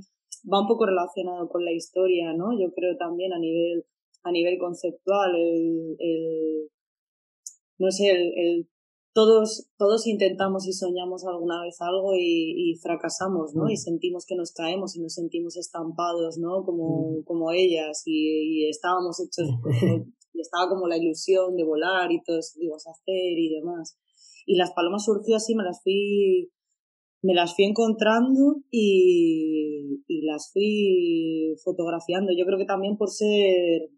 va 0.51 0.63
un 0.63 0.69
poco 0.69 0.87
relacionado 0.87 1.49
con 1.49 1.65
la 1.65 1.73
historia, 1.73 2.33
¿no? 2.33 2.59
Yo 2.59 2.73
creo 2.75 2.97
también 2.97 3.33
a 3.33 3.39
nivel, 3.39 3.85
a 4.23 4.33
nivel 4.33 4.59
conceptual, 4.59 5.35
el, 5.37 5.97
el 5.99 6.69
no 7.79 7.91
sé, 7.91 8.11
el, 8.11 8.33
el 8.37 8.69
todos, 9.19 9.69
todos 9.77 10.07
intentamos 10.07 10.67
y 10.69 10.73
soñamos 10.73 11.25
alguna 11.25 11.63
vez 11.63 11.81
algo 11.81 12.15
y, 12.15 12.71
y 12.71 12.77
fracasamos, 12.77 13.53
¿no? 13.53 13.69
Y 13.69 13.75
mm. 13.75 13.77
sentimos 13.77 14.25
que 14.27 14.37
nos 14.37 14.53
caemos 14.53 14.95
y 14.95 15.01
nos 15.01 15.15
sentimos 15.15 15.57
estampados, 15.57 16.39
¿no? 16.39 16.63
Como, 16.65 17.11
mm. 17.11 17.25
como 17.25 17.51
ellas 17.51 18.03
y, 18.07 18.63
y 18.63 18.69
estábamos 18.69 19.19
hechos, 19.21 19.49
y 20.33 20.41
estaba 20.41 20.69
como 20.69 20.87
la 20.87 20.99
ilusión 20.99 21.57
de 21.57 21.65
volar 21.65 22.13
y 22.13 22.23
todo 22.23 22.39
eso 22.39 22.59
que 22.59 22.67
ibas 22.67 22.87
a 22.87 22.93
hacer 22.93 23.39
y 23.39 23.49
demás. 23.49 23.99
Y 24.47 24.57
las 24.57 24.71
palomas 24.73 25.05
surgió 25.05 25.35
así, 25.35 25.57
me 25.57 25.65
las 25.65 25.83
fui, 25.83 26.53
me 27.23 27.35
las 27.35 27.57
fui 27.57 27.65
encontrando 27.65 28.63
y, 28.71 30.05
y 30.07 30.23
las 30.23 30.51
fui 30.53 31.57
fotografiando. 31.65 32.31
Yo 32.39 32.47
creo 32.47 32.59
que 32.59 32.67
también 32.67 32.97
por 32.97 33.11
ser, 33.11 33.91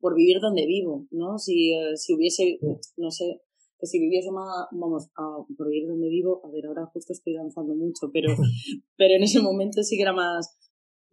por 0.00 0.14
vivir 0.14 0.40
donde 0.40 0.66
vivo, 0.66 1.06
¿no? 1.10 1.38
Si, 1.38 1.72
eh, 1.72 1.96
si 1.96 2.14
hubiese, 2.14 2.58
no 2.96 3.10
sé, 3.10 3.40
que 3.78 3.86
si 3.86 3.98
viviese 3.98 4.30
más, 4.30 4.66
vamos, 4.72 5.08
a, 5.16 5.44
por 5.56 5.68
vivir 5.68 5.88
donde 5.88 6.08
vivo, 6.08 6.40
a 6.44 6.50
ver, 6.50 6.66
ahora 6.66 6.86
justo 6.92 7.12
estoy 7.12 7.34
danzando 7.34 7.74
mucho, 7.74 8.10
pero, 8.12 8.28
pero 8.96 9.14
en 9.14 9.22
ese 9.22 9.40
momento 9.40 9.82
sí 9.82 9.96
que 9.96 10.02
era 10.02 10.12
más, 10.12 10.56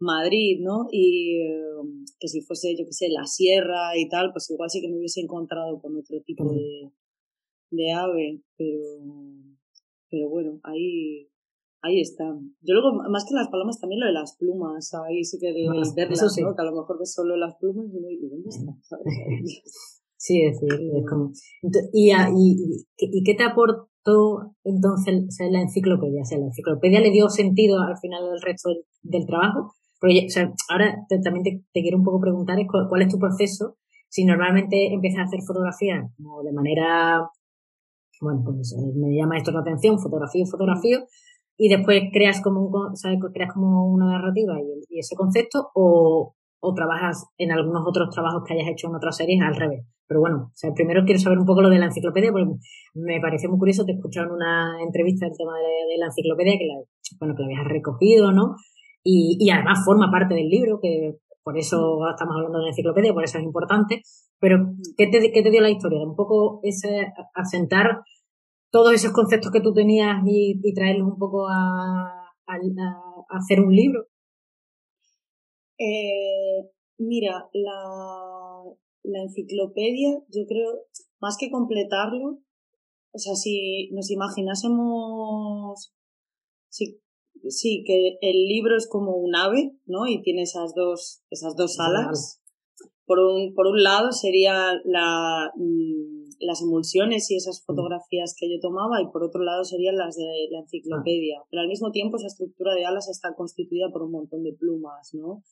Madrid, 0.00 0.60
¿no? 0.60 0.86
Y 0.92 1.40
em, 1.40 2.04
que 2.20 2.28
si 2.28 2.40
fuese, 2.42 2.76
yo 2.76 2.84
qué 2.84 2.92
sé, 2.92 3.08
la 3.08 3.26
sierra 3.26 3.96
y 3.96 4.08
tal, 4.08 4.32
pues 4.32 4.50
igual 4.50 4.70
sí 4.70 4.80
que 4.80 4.88
me 4.88 4.98
hubiese 4.98 5.20
encontrado 5.20 5.80
con 5.80 5.96
otro 5.96 6.20
tipo 6.24 6.52
de, 6.52 6.92
de 7.70 7.92
ave, 7.92 8.42
pero, 8.56 9.02
pero 10.10 10.28
bueno, 10.28 10.60
ahí, 10.62 11.28
ahí 11.82 12.00
están. 12.00 12.54
Yo 12.62 12.74
luego, 12.74 12.96
más 13.10 13.24
que 13.28 13.34
las 13.34 13.48
palomas, 13.48 13.80
también 13.80 14.00
lo 14.00 14.06
de 14.06 14.12
las 14.12 14.36
plumas, 14.36 14.92
ahí 15.06 15.24
sí 15.24 15.38
que 15.38 15.48
el, 15.48 15.68
verlas, 15.96 16.36
¿no? 16.40 16.54
Que 16.54 16.62
a 16.62 16.64
lo 16.64 16.76
mejor 16.76 16.98
ves 16.98 17.12
solo 17.12 17.36
las 17.36 17.54
plumas 17.56 17.86
y 17.92 18.00
no, 18.00 18.08
¿y 18.10 18.28
dónde 18.28 18.48
están? 18.48 18.76
Sí, 20.20 20.42
es 20.42 20.60
decir, 20.60 20.90
es 20.96 21.06
como... 21.08 21.30
¿Y, 21.92 22.10
y, 22.10 22.84
y, 22.96 23.22
qué 23.22 23.34
te 23.34 23.44
aportó 23.44 24.56
entonces 24.64 25.24
la 25.48 25.62
enciclopedia? 25.62 26.22
O 26.22 26.24
sea, 26.24 26.38
la 26.38 26.46
enciclopedia 26.46 27.00
le 27.00 27.12
dio 27.12 27.28
sentido 27.28 27.78
al 27.78 27.96
final 27.98 28.24
del 28.24 28.42
resto 28.42 28.70
del 29.02 29.26
trabajo 29.26 29.74
o 30.00 30.30
sea, 30.30 30.52
ahora 30.70 30.94
también 31.24 31.42
te, 31.72 31.82
quiero 31.82 31.98
un 31.98 32.04
poco 32.04 32.20
preguntar 32.20 32.56
cuál, 32.88 33.02
es 33.02 33.08
tu 33.08 33.18
proceso. 33.18 33.76
Si 34.08 34.24
normalmente 34.24 34.92
empiezas 34.92 35.20
a 35.20 35.24
hacer 35.24 35.40
fotografía 35.46 36.08
como 36.16 36.42
de 36.42 36.52
manera, 36.52 37.28
bueno, 38.20 38.42
pues 38.44 38.72
eh, 38.72 38.92
me 38.96 39.14
llama 39.14 39.36
esto 39.36 39.50
la 39.50 39.60
atención, 39.60 39.98
fotografía, 39.98 40.44
fotografía, 40.50 41.04
y 41.58 41.68
después 41.68 42.04
creas 42.12 42.40
como 42.40 42.62
un, 42.62 42.96
¿sabes? 42.96 43.18
creas 43.34 43.52
como 43.52 43.86
una 43.92 44.06
narrativa 44.06 44.54
y, 44.60 44.98
ese 44.98 45.16
concepto, 45.16 45.70
o, 45.74 46.34
o 46.60 46.74
trabajas 46.74 47.26
en 47.36 47.52
algunos 47.52 47.82
otros 47.86 48.08
trabajos 48.10 48.42
que 48.46 48.54
hayas 48.54 48.70
hecho 48.70 48.88
en 48.88 48.94
otras 48.94 49.16
series 49.16 49.42
al 49.42 49.56
revés. 49.56 49.84
Pero 50.06 50.20
bueno, 50.20 50.52
primero 50.74 51.04
quiero 51.04 51.20
saber 51.20 51.38
un 51.38 51.44
poco 51.44 51.60
lo 51.60 51.68
de 51.68 51.78
la 51.78 51.86
enciclopedia, 51.86 52.32
porque 52.32 52.48
me 52.94 53.20
pareció 53.20 53.50
muy 53.50 53.58
curioso, 53.58 53.84
te 53.84 53.92
escuché 53.92 54.20
en 54.20 54.30
una 54.30 54.82
entrevista 54.82 55.26
el 55.26 55.36
tema 55.36 55.52
de, 55.58 55.98
la 55.98 56.06
enciclopedia, 56.06 56.56
que 56.56 56.66
la, 56.66 56.74
bueno, 57.18 57.34
que 57.36 57.42
la 57.42 57.46
habías 57.48 57.68
recogido, 57.68 58.32
¿no? 58.32 58.54
y, 59.04 59.36
y 59.40 59.50
además 59.50 59.84
forma 59.84 60.10
parte 60.10 60.34
del 60.34 60.48
libro, 60.48 60.80
que 60.80 61.16
por 61.42 61.56
eso 61.56 61.98
estamos 62.10 62.36
hablando 62.36 62.58
de 62.58 62.64
la 62.64 62.70
enciclopedia, 62.70 63.14
por 63.14 63.24
eso 63.24 63.38
es 63.38 63.44
importante. 63.44 64.02
Pero, 64.38 64.74
¿qué 64.98 65.06
te, 65.06 65.32
qué 65.32 65.42
te 65.42 65.50
dio 65.50 65.62
la 65.62 65.70
historia? 65.70 65.98
Un 66.04 66.14
poco 66.14 66.60
ese 66.62 67.06
asentar 67.34 68.02
todos 68.70 68.92
esos 68.92 69.12
conceptos 69.12 69.50
que 69.52 69.60
tú 69.60 69.72
tenías 69.72 70.22
y, 70.26 70.60
y 70.62 70.74
traerlos 70.74 71.08
un 71.08 71.18
poco 71.18 71.48
a, 71.48 72.32
a, 72.46 72.56
hacer 73.30 73.60
un 73.60 73.74
libro. 73.74 74.06
Eh, 75.78 76.70
mira, 76.98 77.48
la, 77.52 78.64
la 79.04 79.22
enciclopedia, 79.22 80.18
yo 80.28 80.46
creo, 80.46 80.72
más 81.20 81.36
que 81.38 81.50
completarlo, 81.50 82.40
o 83.12 83.18
sea, 83.18 83.34
si 83.34 83.90
nos 83.92 84.10
imaginásemos, 84.10 85.94
si 86.68 87.00
sí, 87.48 87.84
que 87.86 88.18
el 88.20 88.46
libro 88.46 88.76
es 88.76 88.88
como 88.88 89.16
un 89.16 89.34
ave, 89.36 89.76
¿no? 89.86 90.06
Y 90.06 90.22
tiene 90.22 90.42
esas 90.42 90.74
dos, 90.74 91.22
esas 91.30 91.56
dos 91.56 91.78
alas. 91.80 92.42
Por 93.06 93.20
un, 93.20 93.54
por 93.54 93.66
un 93.66 93.82
lado 93.82 94.12
sería 94.12 94.74
la, 94.84 95.50
mm, 95.56 96.17
las 96.40 96.62
emulsiones 96.62 97.30
y 97.30 97.36
esas 97.36 97.64
fotografías 97.64 98.34
que 98.38 98.50
yo 98.50 98.60
tomaba 98.60 99.02
y 99.02 99.10
por 99.10 99.22
otro 99.22 99.42
lado 99.42 99.64
serían 99.64 99.96
las 99.96 100.16
de 100.16 100.48
la 100.50 100.60
enciclopedia. 100.60 101.38
Ah. 101.40 101.46
Pero 101.50 101.62
al 101.62 101.68
mismo 101.68 101.90
tiempo 101.90 102.16
esa 102.16 102.26
estructura 102.26 102.74
de 102.74 102.86
alas 102.86 103.08
está 103.08 103.34
constituida 103.34 103.90
por 103.92 104.02
un 104.02 104.12
montón 104.12 104.42
de 104.42 104.52
plumas, 104.52 105.14
¿no? 105.14 105.42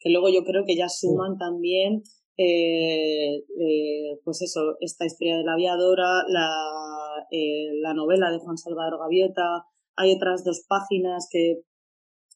Que 0.00 0.10
luego 0.10 0.28
yo 0.28 0.42
creo 0.44 0.64
que 0.66 0.76
ya 0.76 0.88
suman 0.88 1.38
también 1.38 2.02
eh, 2.38 3.44
eh, 3.60 4.20
pues 4.24 4.40
eso, 4.42 4.76
esta 4.80 5.04
historia 5.04 5.36
de 5.36 5.44
la 5.44 5.52
aviadora, 5.52 6.24
la, 6.28 6.48
eh, 7.30 7.70
la 7.80 7.92
novela 7.94 8.30
de 8.30 8.38
Juan 8.38 8.56
Salvador 8.56 8.98
Gaviota, 8.98 9.66
hay 9.96 10.14
otras 10.14 10.44
dos 10.44 10.64
páginas 10.66 11.28
que 11.30 11.62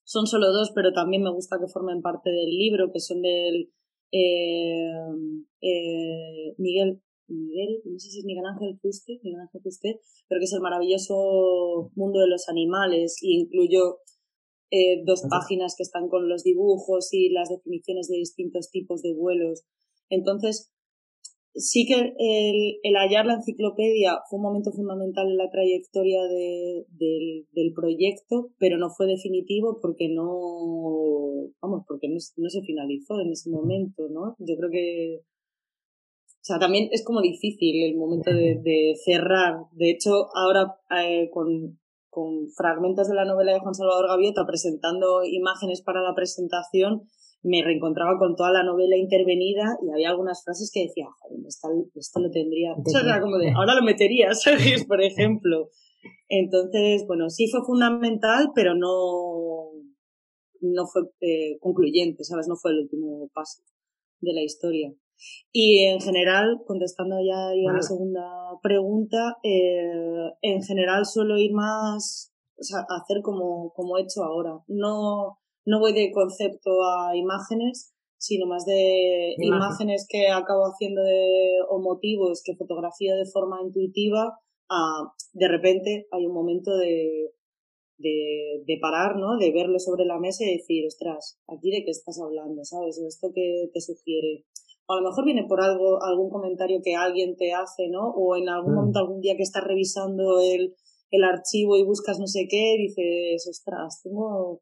son 0.04 0.26
solo 0.26 0.52
dos, 0.52 0.72
pero 0.74 0.92
también 0.92 1.22
me 1.22 1.32
gusta 1.32 1.58
que 1.58 1.72
formen 1.72 2.02
parte 2.02 2.30
del 2.30 2.50
libro, 2.50 2.92
que 2.92 3.00
son 3.00 3.22
del 3.22 3.72
Miguel, 6.58 7.02
Miguel, 7.28 7.80
no 7.84 7.98
sé 7.98 8.10
si 8.10 8.18
es 8.20 8.24
Miguel 8.24 8.46
Ángel 8.46 8.78
Fuste, 8.80 9.18
Miguel 9.22 9.40
Ángel 9.40 9.60
pero 10.28 10.38
que 10.38 10.44
es 10.44 10.52
el 10.52 10.60
maravilloso 10.60 11.90
mundo 11.94 12.20
de 12.20 12.28
los 12.28 12.48
animales 12.48 13.18
y 13.22 13.40
incluyo 13.40 13.98
eh, 14.70 15.02
dos 15.04 15.22
páginas 15.30 15.74
que 15.76 15.82
están 15.82 16.08
con 16.08 16.28
los 16.28 16.42
dibujos 16.42 17.12
y 17.12 17.30
las 17.30 17.48
definiciones 17.48 18.08
de 18.08 18.16
distintos 18.16 18.70
tipos 18.70 19.02
de 19.02 19.14
vuelos. 19.14 19.64
Entonces, 20.10 20.72
sí 21.56 21.86
que 21.86 22.14
el, 22.18 22.78
el, 22.82 22.96
hallar 22.96 23.26
la 23.26 23.34
enciclopedia 23.34 24.18
fue 24.28 24.38
un 24.38 24.44
momento 24.44 24.72
fundamental 24.72 25.28
en 25.28 25.38
la 25.38 25.50
trayectoria 25.50 26.22
de, 26.24 26.84
del, 26.98 27.72
proyecto, 27.74 28.50
pero 28.58 28.78
no 28.78 28.90
fue 28.90 29.06
definitivo 29.06 29.78
porque 29.80 30.08
no, 30.08 31.50
vamos, 31.60 31.84
porque 31.88 32.08
no, 32.08 32.16
no, 32.36 32.50
se 32.50 32.62
finalizó 32.62 33.20
en 33.20 33.32
ese 33.32 33.50
momento, 33.50 34.08
¿no? 34.08 34.36
Yo 34.38 34.56
creo 34.56 34.70
que, 34.70 35.20
sea, 36.46 36.58
también 36.60 36.88
es 36.92 37.04
como 37.04 37.20
difícil 37.20 37.82
el 37.84 37.96
momento 37.96 38.30
de, 38.30 38.60
de 38.62 38.94
cerrar. 39.04 39.56
De 39.72 39.90
hecho, 39.90 40.28
ahora 40.36 40.76
eh, 41.02 41.28
con, 41.32 41.78
con 42.08 42.48
fragmentos 42.56 43.08
de 43.08 43.16
la 43.16 43.24
novela 43.24 43.52
de 43.52 43.58
Juan 43.58 43.74
Salvador 43.74 44.06
Gaviota 44.08 44.46
presentando 44.46 45.24
imágenes 45.24 45.82
para 45.82 46.02
la 46.02 46.14
presentación, 46.14 47.02
me 47.42 47.62
reencontraba 47.62 48.16
con 48.18 48.36
toda 48.36 48.52
la 48.52 48.62
novela 48.62 48.96
intervenida 48.96 49.76
y 49.84 49.90
había 49.90 50.10
algunas 50.10 50.44
frases 50.44 50.70
que 50.72 50.84
decía, 50.84 51.06
joder, 51.18 51.40
esto, 51.46 52.20
lo 52.20 52.30
tendría, 52.30 52.74
como 53.20 53.38
de, 53.38 53.50
ahora 53.50 53.74
lo 53.74 53.82
metería, 53.82 54.32
¿sabes? 54.34 54.84
Por 54.84 55.02
ejemplo. 55.02 55.70
Entonces, 56.28 57.04
bueno, 57.08 57.28
sí 57.28 57.48
fue 57.48 57.64
fundamental, 57.66 58.50
pero 58.54 58.76
no, 58.76 59.72
no 60.60 60.86
fue 60.86 61.02
eh, 61.22 61.58
concluyente, 61.58 62.22
¿sabes? 62.22 62.46
No 62.46 62.54
fue 62.54 62.70
el 62.70 62.82
último 62.82 63.28
paso 63.34 63.62
de 64.20 64.32
la 64.32 64.42
historia. 64.42 64.94
Y 65.52 65.84
en 65.84 66.00
general, 66.00 66.62
contestando 66.66 67.16
ya, 67.24 67.48
a 67.48 67.72
la 67.72 67.82
segunda 67.82 68.22
pregunta, 68.62 69.36
eh, 69.42 70.32
en 70.42 70.62
general 70.62 71.06
suelo 71.06 71.38
ir 71.38 71.52
más, 71.52 72.32
o 72.58 72.62
sea, 72.62 72.80
hacer 72.88 73.22
como, 73.22 73.72
como 73.74 73.98
he 73.98 74.02
hecho 74.02 74.22
ahora. 74.22 74.58
No, 74.68 75.38
no 75.64 75.80
voy 75.80 75.92
de 75.92 76.12
concepto 76.12 76.70
a 76.84 77.16
imágenes, 77.16 77.94
sino 78.18 78.46
más 78.46 78.64
de 78.64 79.34
imágenes 79.38 80.06
que 80.08 80.28
acabo 80.28 80.64
haciendo 80.64 81.02
de, 81.02 81.58
o 81.68 81.80
motivos 81.80 82.42
que 82.44 82.56
fotografía 82.56 83.14
de 83.14 83.26
forma 83.26 83.62
intuitiva, 83.62 84.38
a, 84.68 85.12
de 85.32 85.48
repente 85.48 86.06
hay 86.10 86.26
un 86.26 86.34
momento 86.34 86.76
de, 86.76 87.30
de, 87.98 88.62
de 88.66 88.78
parar, 88.80 89.16
¿no? 89.16 89.36
De 89.38 89.52
verlo 89.52 89.78
sobre 89.78 90.04
la 90.04 90.18
mesa 90.18 90.44
y 90.44 90.56
decir, 90.56 90.86
ostras, 90.86 91.38
aquí 91.48 91.70
de 91.70 91.84
qué 91.84 91.90
estás 91.90 92.20
hablando, 92.20 92.64
¿sabes? 92.64 93.00
O 93.02 93.06
esto 93.06 93.30
que 93.34 93.70
te 93.72 93.80
sugiere. 93.80 94.44
A 94.88 94.94
lo 94.96 95.08
mejor 95.08 95.24
viene 95.24 95.44
por 95.48 95.60
algo, 95.60 96.02
algún 96.02 96.30
comentario 96.30 96.80
que 96.82 96.94
alguien 96.94 97.36
te 97.36 97.52
hace, 97.52 97.88
¿no? 97.88 98.10
O 98.10 98.36
en 98.36 98.48
algún 98.48 98.74
momento, 98.74 99.00
algún 99.00 99.20
día 99.20 99.36
que 99.36 99.42
estás 99.42 99.64
revisando 99.64 100.40
el, 100.40 100.74
el 101.10 101.24
archivo 101.24 101.76
y 101.76 101.84
buscas 101.84 102.18
no 102.20 102.26
sé 102.26 102.46
qué, 102.48 102.76
dices, 102.78 103.48
ostras, 103.48 104.00
tengo, 104.02 104.60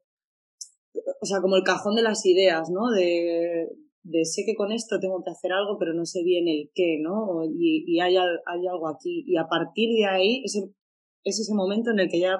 o 1.21 1.25
sea, 1.25 1.41
como 1.41 1.55
el 1.55 1.63
cajón 1.63 1.95
de 1.95 2.01
las 2.01 2.25
ideas, 2.25 2.69
¿no? 2.71 2.89
De, 2.89 3.69
de 4.03 4.25
sé 4.25 4.43
que 4.45 4.55
con 4.55 4.71
esto 4.71 4.99
tengo 4.99 5.23
que 5.23 5.31
hacer 5.31 5.51
algo, 5.51 5.77
pero 5.77 5.93
no 5.93 6.05
sé 6.05 6.23
bien 6.23 6.47
el 6.47 6.71
qué, 6.73 6.97
¿no? 6.99 7.43
Y, 7.45 7.85
y 7.87 7.99
hay, 7.99 8.15
hay 8.17 8.67
algo 8.67 8.87
aquí. 8.87 9.23
Y 9.27 9.37
a 9.37 9.47
partir 9.47 9.89
de 9.95 10.05
ahí, 10.05 10.41
ese, 10.43 10.71
es 11.23 11.39
ese 11.39 11.53
momento 11.53 11.91
en 11.91 11.99
el 11.99 12.09
que 12.09 12.19
ya 12.19 12.39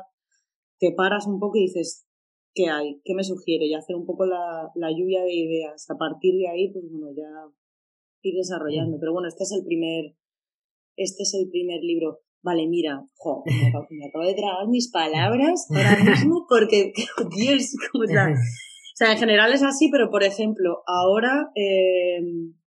te 0.80 0.92
paras 0.92 1.28
un 1.28 1.40
poco 1.40 1.58
y 1.58 1.68
dices, 1.68 2.08
¿qué 2.56 2.68
hay? 2.68 3.00
¿Qué 3.04 3.14
me 3.14 3.24
sugiere? 3.24 3.68
Y 3.68 3.76
hacer 3.76 3.96
un 3.96 4.06
poco 4.06 4.26
la, 4.26 4.72
la 4.76 4.90
lluvia 4.92 5.24
de 5.24 5.34
ideas. 5.34 5.90
A 5.90 5.98
partir 5.98 6.36
de 6.36 6.48
ahí, 6.48 6.72
pues 6.72 6.86
bueno, 6.90 7.08
ya 7.16 7.30
ir 8.30 8.36
desarrollando. 8.36 8.98
Pero 9.00 9.14
bueno, 9.14 9.28
este 9.28 9.44
es 9.44 9.52
el 9.52 9.66
primer, 9.66 10.16
este 10.96 11.24
es 11.24 11.34
el 11.34 11.50
primer 11.50 11.82
libro. 11.82 12.22
Vale, 12.42 12.68
mira, 12.68 13.04
jo, 13.16 13.44
me, 13.46 13.68
acabo, 14.08 14.26
de 14.26 14.36
tragar 14.36 14.68
mis 14.68 14.92
palabras 14.92 15.68
ahora 15.76 16.04
mismo 16.04 16.46
porque, 16.48 16.94
Dios, 17.36 17.76
¿cómo 17.92 18.04
está? 18.04 18.30
O 18.30 18.98
sea, 18.98 19.12
en 19.12 19.18
general 19.18 19.52
es 19.52 19.64
así, 19.64 19.90
pero 19.90 20.10
por 20.10 20.24
ejemplo, 20.24 20.84
ahora 20.86 21.50
eh, 21.56 22.22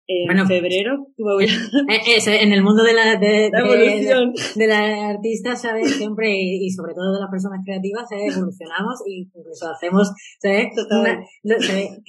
en 0.08 0.46
febrero 0.46 1.06
eh, 1.18 2.40
en 2.40 2.52
el 2.52 2.62
mundo 2.62 2.82
de 2.82 2.94
la, 2.94 3.16
de, 3.16 3.50
la 3.52 3.60
evolución. 3.60 4.32
De, 4.56 4.66
la 4.66 5.10
artista, 5.10 5.54
¿sabes? 5.54 5.96
Siempre, 5.96 6.34
y, 6.34 6.70
sobre 6.70 6.94
todo 6.94 7.12
de 7.12 7.20
las 7.20 7.30
personas 7.30 7.60
creativas, 7.62 8.08
¿sabes? 8.08 8.34
evolucionamos 8.34 9.02
y 9.06 9.28
incluso 9.28 9.70
hacemos, 9.70 10.10
¿sabes? 10.40 10.68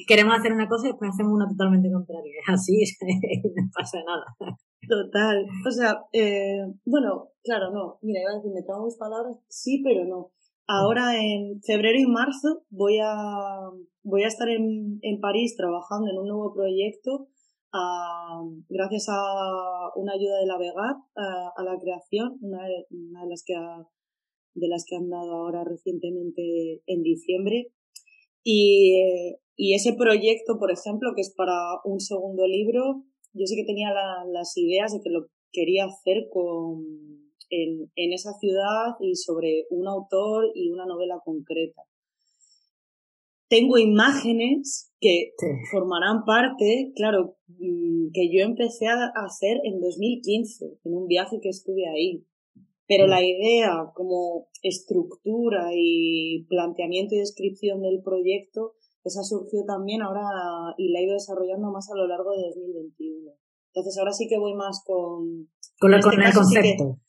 Queremos 0.08 0.40
hacer 0.40 0.54
una 0.54 0.70
cosa 0.70 0.88
y 0.88 0.92
después 0.92 1.12
hacemos 1.14 1.34
una 1.34 1.50
totalmente 1.50 1.92
contraria. 1.92 2.34
Es 2.40 2.54
así, 2.54 2.80
no 3.56 3.70
pasa 3.76 3.98
nada. 4.08 4.56
Total. 4.88 5.46
O 5.68 5.72
sea, 5.72 6.00
eh, 6.14 6.64
bueno, 6.86 7.28
claro, 7.44 7.72
no. 7.72 8.00
Mira, 8.02 8.22
iba 8.22 8.32
a 8.32 8.36
decir, 8.36 8.52
me 8.54 8.64
trago 8.64 8.86
mis 8.86 8.98
palabras, 8.98 9.36
sí, 9.50 9.82
pero 9.84 10.06
no. 10.06 10.32
Ahora 10.68 11.18
en 11.18 11.60
febrero 11.64 12.00
y 12.00 12.06
marzo 12.06 12.64
voy 12.70 13.00
a, 13.04 13.18
voy 14.04 14.24
a 14.24 14.28
estar 14.28 14.48
en, 14.48 15.00
en 15.02 15.20
París 15.20 15.56
trabajando 15.58 16.12
en 16.12 16.20
un 16.20 16.28
nuevo 16.28 16.54
proyecto 16.54 17.28
gracias 18.70 19.08
a 19.10 19.92
una 19.96 20.14
ayuda 20.14 20.40
de 20.40 20.46
la 20.46 20.58
Vega 20.58 21.04
a, 21.16 21.64
la 21.64 21.78
creación, 21.80 22.38
una 22.42 22.66
de, 22.66 22.86
las 23.28 23.44
que 23.46 23.56
ha, 23.56 23.88
de 24.56 24.68
las 24.68 24.86
que 24.88 24.96
han 24.96 25.10
dado 25.10 25.32
ahora 25.34 25.64
recientemente 25.64 26.82
en 26.86 27.04
diciembre. 27.04 27.72
Y, 28.44 28.96
y 29.56 29.74
ese 29.74 29.94
proyecto, 29.94 30.58
por 30.58 30.72
ejemplo, 30.72 31.12
que 31.16 31.22
es 31.22 31.34
para 31.36 31.54
un 31.84 32.00
segundo 32.00 32.48
libro, 32.48 33.04
yo 33.34 33.46
sí 33.46 33.56
que 33.56 33.66
tenía 33.66 33.90
las 34.28 34.58
ideas 34.58 34.94
de 34.94 35.02
que 35.04 35.10
lo 35.10 35.28
quería 35.52 35.86
hacer 35.86 36.30
con 36.32 37.20
en, 37.50 37.92
en 37.96 38.14
esa 38.14 38.34
ciudad 38.34 38.96
y 39.00 39.16
sobre 39.16 39.66
un 39.70 39.88
autor 39.88 40.52
y 40.54 40.72
una 40.72 40.86
novela 40.86 41.20
concreta. 41.24 41.82
Tengo 43.50 43.78
imágenes 43.78 44.92
que 45.00 45.34
formarán 45.72 46.24
parte, 46.26 46.92
claro, 46.96 47.38
mm, 47.48 48.12
que 48.14 48.30
yo 48.32 48.44
empecé 48.44 48.88
a 48.88 49.12
hacer 49.26 49.60
en 49.64 49.80
2015, 49.80 50.80
en 50.84 50.94
un 50.94 51.08
viaje 51.08 51.40
que 51.42 51.50
estuve 51.50 51.88
ahí. 51.88 52.26
Pero 52.88 53.06
la 53.06 53.24
idea 53.24 53.92
como 53.94 54.48
estructura 54.64 55.70
y 55.76 56.46
planteamiento 56.50 57.16
y 57.16 57.20
descripción 57.20 57.82
del 57.82 58.02
proyecto, 58.02 58.74
esa 59.04 59.24
surgió 59.24 59.64
también 59.66 60.02
ahora 60.02 60.24
y 60.78 60.92
la 60.92 61.00
he 61.00 61.04
ido 61.04 61.14
desarrollando 61.14 61.72
más 61.72 61.90
a 61.92 61.96
lo 61.96 62.08
largo 62.08 62.32
de 62.32 62.44
2021. 62.44 63.32
Entonces 63.74 63.98
ahora 64.00 64.12
sí 64.12 64.28
que 64.28 64.40
voy 64.40 64.56
más 64.56 64.84
con... 64.86 65.50
Con, 65.80 65.94
el 65.94 66.00
este 66.00 66.34
concepto. 66.34 67.00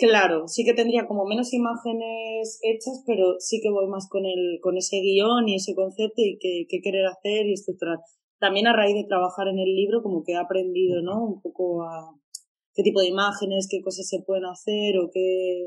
Claro, 0.00 0.48
sí 0.48 0.64
que 0.64 0.72
tendría 0.72 1.06
como 1.06 1.26
menos 1.26 1.52
imágenes 1.52 2.58
hechas, 2.62 3.04
pero 3.06 3.34
sí 3.38 3.60
que 3.60 3.68
voy 3.68 3.86
más 3.86 4.08
con 4.08 4.24
el, 4.24 4.58
con 4.62 4.78
ese 4.78 4.96
guion 5.02 5.46
y 5.46 5.56
ese 5.56 5.74
concepto 5.74 6.22
y 6.22 6.38
qué, 6.40 6.80
querer 6.82 7.04
hacer 7.04 7.46
y 7.46 7.52
estructurar. 7.52 7.98
También 8.38 8.66
a 8.66 8.72
raíz 8.72 8.94
de 8.94 9.04
trabajar 9.04 9.48
en 9.48 9.58
el 9.58 9.74
libro, 9.74 10.02
como 10.02 10.22
que 10.24 10.32
he 10.32 10.36
aprendido, 10.36 11.02
¿no? 11.02 11.22
Un 11.22 11.42
poco 11.42 11.82
a 11.82 12.16
qué 12.74 12.82
tipo 12.82 13.02
de 13.02 13.08
imágenes, 13.08 13.68
qué 13.70 13.82
cosas 13.82 14.08
se 14.08 14.22
pueden 14.22 14.46
hacer 14.46 14.96
o 14.96 15.10
qué, 15.12 15.66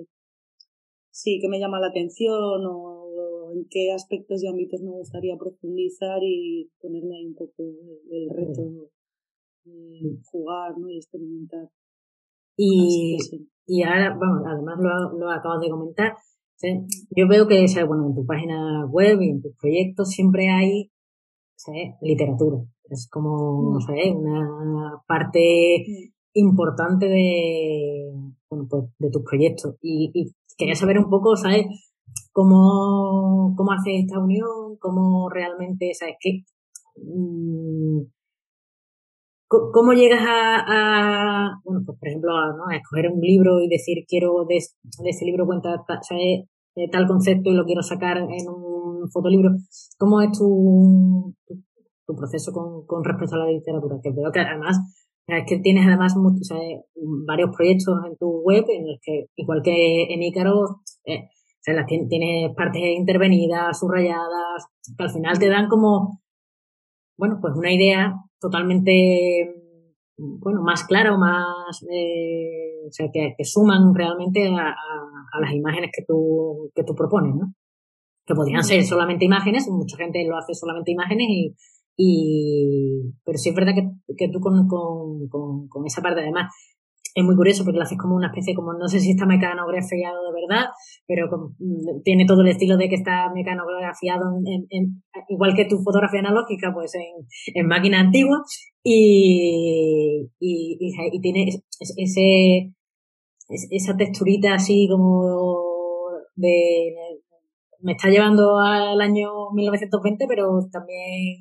sí, 1.12 1.38
qué 1.40 1.48
me 1.48 1.60
llama 1.60 1.80
la 1.80 1.90
atención 1.90 2.66
o 2.66 3.52
en 3.54 3.68
qué 3.70 3.92
aspectos 3.92 4.44
y 4.44 4.48
ámbitos 4.48 4.82
me 4.82 4.94
gustaría 4.94 5.38
profundizar 5.38 6.24
y 6.24 6.72
ponerme 6.82 7.18
ahí 7.18 7.28
un 7.28 7.36
poco 7.36 7.54
el 8.10 8.30
reto 8.32 8.64
de 9.66 10.18
jugar, 10.26 10.76
¿no? 10.80 10.90
Y 10.90 10.98
experimentar. 10.98 11.70
Y, 12.56 13.18
y 13.66 13.84
ahora, 13.84 14.16
vamos, 14.20 14.44
además 14.46 14.76
lo, 14.80 15.18
lo 15.18 15.32
acabas 15.32 15.62
de 15.62 15.70
comentar, 15.70 16.14
yo 17.16 17.28
veo 17.28 17.48
que, 17.48 17.66
bueno, 17.86 18.08
en 18.08 18.16
tu 18.16 18.26
página 18.26 18.86
web 18.86 19.22
y 19.22 19.30
en 19.30 19.42
tus 19.42 19.56
proyectos 19.58 20.10
siempre 20.10 20.50
hay 20.50 20.92
literatura. 22.02 22.58
Es 22.90 23.08
como, 23.10 23.72
no 23.72 23.80
mm. 23.80 23.82
sé, 23.82 24.12
una 24.12 25.02
parte 25.08 25.84
mm. 25.88 26.12
importante 26.34 27.08
de, 27.08 28.12
bueno, 28.50 28.68
pues, 28.70 28.84
de 29.00 29.10
tus 29.10 29.24
proyectos. 29.24 29.76
Y, 29.82 30.12
y 30.14 30.34
quería 30.58 30.76
saber 30.76 31.00
un 31.00 31.10
poco, 31.10 31.36
¿sabes? 31.36 31.66
Cómo, 32.32 33.54
cómo 33.56 33.72
hace 33.72 34.00
esta 34.00 34.20
unión, 34.20 34.78
cómo 34.80 35.30
realmente, 35.30 35.94
¿sabes? 35.94 36.16
qué 36.20 36.44
mm, 36.96 38.02
¿Cómo 39.72 39.94
llegas 39.94 40.22
a, 40.26 41.60
bueno, 41.64 41.82
pues 41.86 42.00
por 42.00 42.08
ejemplo, 42.08 42.36
a, 42.36 42.56
¿no? 42.56 42.68
a, 42.68 42.76
escoger 42.76 43.12
un 43.12 43.20
libro 43.22 43.62
y 43.62 43.68
decir 43.68 44.06
quiero 44.08 44.46
de, 44.48 44.56
de 44.56 45.10
ese 45.10 45.26
libro 45.26 45.46
cuenta 45.46 45.84
tal 46.92 47.08
concepto 47.08 47.52
y 47.52 47.54
lo 47.54 47.66
quiero 47.66 47.84
sacar 47.84 48.18
en 48.18 48.50
un 48.50 49.10
fotolibro? 49.12 49.52
¿Cómo 49.98 50.22
es 50.22 50.32
tu, 50.32 51.36
tu, 52.08 52.16
proceso 52.16 52.52
con, 52.52 52.86
con, 52.88 53.04
respecto 53.04 53.36
a 53.36 53.40
la 53.40 53.52
literatura? 53.52 54.00
Que 54.02 54.12
veo 54.12 54.32
que 54.32 54.40
además 54.40 54.80
es 55.28 55.46
que 55.48 55.60
tienes 55.60 55.86
además 55.88 56.16
varios 57.26 57.56
proyectos 57.56 57.96
en 58.06 58.18
tu 58.18 58.42
web 58.42 58.66
en 58.68 58.88
los 58.88 59.00
que, 59.02 59.28
igual 59.36 59.62
que 59.64 60.14
en 60.14 60.22
Ícaro, 60.22 60.82
eh, 61.06 61.30
las 61.68 61.86
tienes 61.86 62.54
partes 62.56 62.82
intervenidas, 62.84 63.80
subrayadas, 63.80 64.68
que 64.98 65.04
al 65.04 65.12
final 65.12 65.40
te 65.40 65.50
dan 65.50 65.70
como, 65.70 66.22
bueno, 67.18 67.38
pues 67.42 67.54
una 67.56 67.72
idea 67.72 68.16
totalmente, 68.44 69.56
bueno, 70.18 70.62
más 70.62 70.84
clara 70.84 71.16
o 71.16 71.18
más, 71.18 71.82
eh, 71.90 72.86
o 72.86 72.92
sea, 72.92 73.08
que, 73.12 73.34
que, 73.38 73.46
suman 73.46 73.96
realmente 73.96 74.46
a, 74.48 74.70
a, 74.70 75.40
las 75.40 75.54
imágenes 75.54 75.92
que 75.96 76.04
tú, 76.06 76.70
que 76.76 76.84
tú 76.84 76.94
propones, 76.94 77.36
¿no? 77.36 77.54
Que 78.26 78.36
podrían 78.36 78.64
ser 78.64 78.84
solamente 78.84 79.24
imágenes, 79.24 79.70
mucha 79.70 79.96
gente 79.96 80.26
lo 80.28 80.38
hace 80.38 80.54
solamente 80.54 80.92
imágenes 80.92 81.28
y, 81.30 81.56
y 81.96 83.14
pero 83.24 83.38
sí 83.38 83.50
es 83.50 83.56
verdad 83.56 83.74
que, 83.76 84.16
que 84.18 84.30
tú 84.30 84.42
con, 84.42 84.68
con, 84.68 85.28
con, 85.30 85.68
con 85.70 85.86
esa 85.86 86.02
parte 86.02 86.22
además 86.22 86.54
es 87.16 87.24
muy 87.24 87.36
curioso 87.36 87.64
porque 87.64 87.78
lo 87.78 87.84
haces 87.84 87.98
como 87.98 88.16
una 88.16 88.28
especie, 88.28 88.56
como 88.56 88.74
no 88.74 88.88
sé 88.88 89.00
si 89.00 89.12
está 89.12 89.26
mecanografiado 89.26 90.24
de 90.26 90.42
verdad, 90.42 90.66
pero 91.08 91.28
mm, 91.60 92.02
tiene 92.04 92.26
todo 92.26 92.42
el 92.42 92.50
estilo 92.50 92.78
de 92.78 92.90
que 92.90 92.96
está 92.96 93.32
mecanografiado 93.34 94.26
igual 95.30 95.54
que 95.56 95.66
tu 95.66 95.78
fotografía 95.84 96.20
analógica, 96.20 96.74
pues 96.74 96.96
en, 96.96 97.28
en 97.54 97.68
máquina 97.68 98.00
antigua 98.00 98.42
y, 98.84 100.30
y, 100.40 100.78
y, 100.80 101.22
tiene 101.22 101.48
ese, 101.98 102.74
esa 103.70 103.98
texturita 103.98 104.56
así 104.56 104.88
como 104.90 105.34
de 106.36 106.94
me 107.84 107.92
está 107.92 108.10
llevando 108.10 108.60
al 108.60 109.00
año 109.02 109.52
1920, 109.54 110.26
pero 110.28 110.68
también 110.72 111.38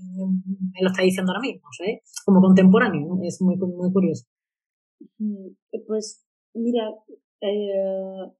me 0.74 0.82
lo 0.82 0.90
está 0.90 1.02
diciendo 1.02 1.30
ahora 1.30 1.40
mismo, 1.40 1.68
¿sabes? 1.78 2.02
Como 2.24 2.40
contemporáneo, 2.40 3.16
es 3.22 3.40
muy, 3.40 3.56
muy 3.56 3.92
curioso. 3.92 4.26
Mm, 5.18 5.48
pues 5.86 6.24
mira, 6.54 6.90
eh, 7.40 8.32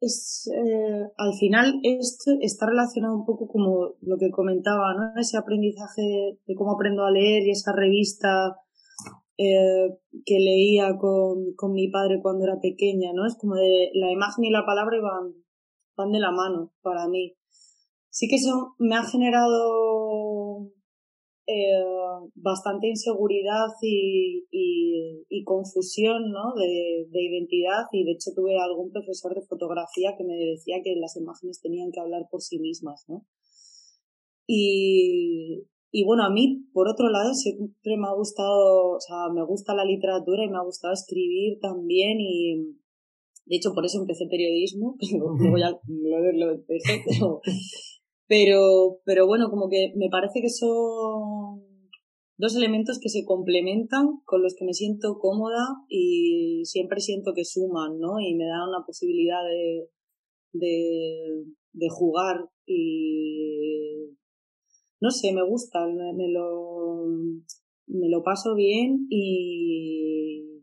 es, 0.00 0.48
eh, 0.54 1.10
al 1.16 1.34
final 1.34 1.80
esto 1.82 2.32
está 2.40 2.66
relacionado 2.66 3.16
un 3.16 3.24
poco 3.24 3.48
como 3.48 3.94
lo 4.00 4.16
que 4.18 4.30
comentaba, 4.30 4.94
¿no? 4.94 5.20
Ese 5.20 5.36
aprendizaje 5.36 6.38
de 6.46 6.54
cómo 6.54 6.72
aprendo 6.72 7.04
a 7.04 7.10
leer 7.10 7.46
y 7.46 7.50
esa 7.50 7.72
revista 7.72 8.56
eh, 9.36 9.98
que 10.24 10.38
leía 10.38 10.96
con, 10.98 11.54
con 11.56 11.72
mi 11.72 11.88
padre 11.90 12.20
cuando 12.22 12.44
era 12.44 12.60
pequeña, 12.60 13.12
¿no? 13.12 13.26
Es 13.26 13.36
como 13.38 13.54
de 13.54 13.90
la 13.94 14.10
imagen 14.12 14.44
y 14.44 14.50
la 14.50 14.66
palabra 14.66 14.98
van, 15.00 15.34
van 15.96 16.12
de 16.12 16.20
la 16.20 16.30
mano 16.30 16.72
para 16.82 17.08
mí. 17.08 17.34
Sí 18.10 18.28
que 18.28 18.36
eso 18.36 18.74
me 18.78 18.96
ha 18.96 19.04
generado 19.04 20.27
eh, 21.50 21.82
bastante 22.34 22.88
inseguridad 22.88 23.68
y, 23.80 24.44
y, 24.50 25.44
confusión 25.44 26.30
¿no? 26.30 26.52
de, 26.54 27.06
de, 27.08 27.22
identidad 27.22 27.86
y 27.90 28.04
de 28.04 28.12
hecho 28.12 28.32
tuve 28.36 28.58
algún 28.58 28.92
profesor 28.92 29.34
de 29.34 29.46
fotografía 29.46 30.14
que 30.18 30.24
me 30.24 30.36
decía 30.36 30.82
que 30.84 30.94
las 30.96 31.16
imágenes 31.16 31.62
tenían 31.62 31.90
que 31.90 32.00
hablar 32.00 32.26
por 32.30 32.42
sí 32.42 32.58
mismas. 32.58 33.06
¿no? 33.08 33.24
Y, 34.46 35.64
y 35.90 36.04
bueno, 36.04 36.24
a 36.24 36.30
mí, 36.30 36.66
por 36.74 36.86
otro 36.86 37.08
lado, 37.08 37.32
siempre 37.32 37.96
me 37.96 38.08
ha 38.08 38.14
gustado, 38.14 38.96
o 38.96 39.00
sea, 39.00 39.32
me 39.32 39.42
gusta 39.42 39.74
la 39.74 39.86
literatura 39.86 40.44
y 40.44 40.50
me 40.50 40.58
ha 40.58 40.64
gustado 40.64 40.92
escribir 40.92 41.60
también 41.60 42.20
y, 42.20 42.76
de 43.46 43.56
hecho, 43.56 43.72
por 43.72 43.86
eso 43.86 44.00
empecé 44.00 44.26
periodismo, 44.26 44.96
luego 45.40 45.56
ya 45.56 45.70
lo, 45.70 46.32
lo 46.32 46.52
empecé, 46.52 47.02
pero, 47.06 47.40
pero, 48.28 49.00
pero 49.04 49.26
bueno, 49.26 49.50
como 49.50 49.68
que 49.68 49.92
me 49.96 50.08
parece 50.10 50.40
que 50.40 50.50
son 50.50 51.64
dos 52.36 52.54
elementos 52.54 53.00
que 53.00 53.08
se 53.08 53.24
complementan, 53.24 54.20
con 54.24 54.42
los 54.42 54.54
que 54.54 54.64
me 54.64 54.74
siento 54.74 55.18
cómoda 55.18 55.64
y 55.88 56.62
siempre 56.64 57.00
siento 57.00 57.32
que 57.34 57.44
suman, 57.44 57.98
¿no? 57.98 58.20
Y 58.20 58.34
me 58.34 58.44
dan 58.44 58.70
la 58.70 58.84
posibilidad 58.86 59.42
de, 59.44 59.88
de, 60.52 61.44
de 61.72 61.88
jugar 61.88 62.48
y 62.64 64.16
no 65.00 65.10
sé, 65.10 65.32
me 65.32 65.42
gusta, 65.42 65.86
me, 65.86 66.28
lo, 66.28 67.06
me 67.86 68.08
lo 68.08 68.22
paso 68.22 68.54
bien 68.54 69.06
y, 69.08 70.57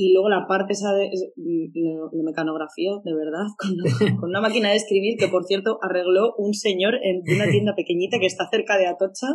y 0.00 0.14
luego 0.14 0.30
la 0.30 0.46
parte 0.48 0.72
esa 0.72 0.94
de 0.94 1.10
lo, 1.36 2.10
mecanografía, 2.24 2.92
de 3.04 3.14
verdad, 3.14 3.44
con, 4.18 4.30
una 4.30 4.40
máquina 4.40 4.70
de 4.70 4.76
escribir 4.76 5.18
que, 5.18 5.28
por 5.28 5.44
cierto, 5.44 5.78
arregló 5.82 6.32
un 6.38 6.54
señor 6.54 6.94
en 7.02 7.20
una 7.30 7.50
tienda 7.50 7.74
pequeñita 7.74 8.18
que 8.18 8.24
está 8.24 8.48
cerca 8.48 8.78
de 8.78 8.86
Atocha, 8.86 9.26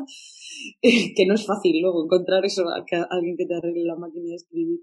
que 0.82 1.26
no 1.28 1.36
es 1.36 1.46
fácil 1.46 1.80
luego 1.82 2.06
encontrar 2.06 2.44
eso, 2.46 2.64
que 2.88 2.96
alguien 2.96 3.38
que 3.38 3.46
te 3.46 3.54
arregle 3.54 3.84
la 3.84 3.96
máquina 3.96 4.30
de 4.30 4.36
escribir. 4.36 4.80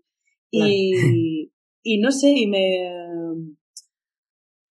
Y, 0.53 1.51
y 1.83 1.99
no 2.01 2.13
sé, 2.13 2.31
y 2.31 2.47
me, 2.47 2.89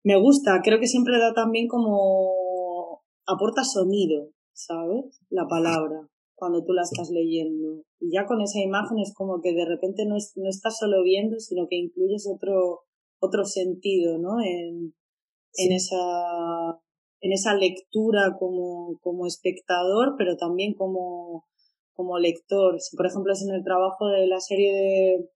me 0.04 0.16
gusta, 0.16 0.60
creo 0.62 0.78
que 0.78 0.86
siempre 0.86 1.18
da 1.18 1.34
también 1.34 1.66
como 1.66 3.02
aporta 3.26 3.64
sonido, 3.64 4.30
¿sabes? 4.52 5.20
La 5.28 5.48
palabra, 5.48 6.08
cuando 6.40 6.64
tú 6.64 6.72
la 6.72 6.82
estás 6.82 7.10
leyendo. 7.10 7.84
Y 8.00 8.12
ya 8.12 8.26
con 8.26 8.40
esa 8.40 8.58
imagen 8.58 8.98
es 8.98 9.14
como 9.14 9.40
que 9.40 9.52
de 9.52 9.66
repente 9.66 10.06
no, 10.06 10.16
es, 10.16 10.32
no 10.36 10.48
estás 10.48 10.78
solo 10.78 11.02
viendo, 11.04 11.38
sino 11.38 11.68
que 11.68 11.76
incluyes 11.76 12.26
otro, 12.26 12.80
otro 13.20 13.44
sentido, 13.44 14.18
¿no? 14.18 14.40
En, 14.40 14.94
en 15.54 15.72
esa, 15.72 16.80
en 17.20 17.32
esa 17.32 17.54
lectura 17.54 18.36
como, 18.38 18.98
como 19.02 19.26
espectador, 19.26 20.14
pero 20.16 20.36
también 20.36 20.74
como, 20.74 21.44
como 21.92 22.18
lector. 22.18 22.80
Si 22.80 22.96
por 22.96 23.06
ejemplo 23.06 23.32
es 23.32 23.42
en 23.42 23.54
el 23.54 23.62
trabajo 23.62 24.08
de 24.08 24.26
la 24.26 24.40
serie 24.40 24.72
de, 24.72 25.28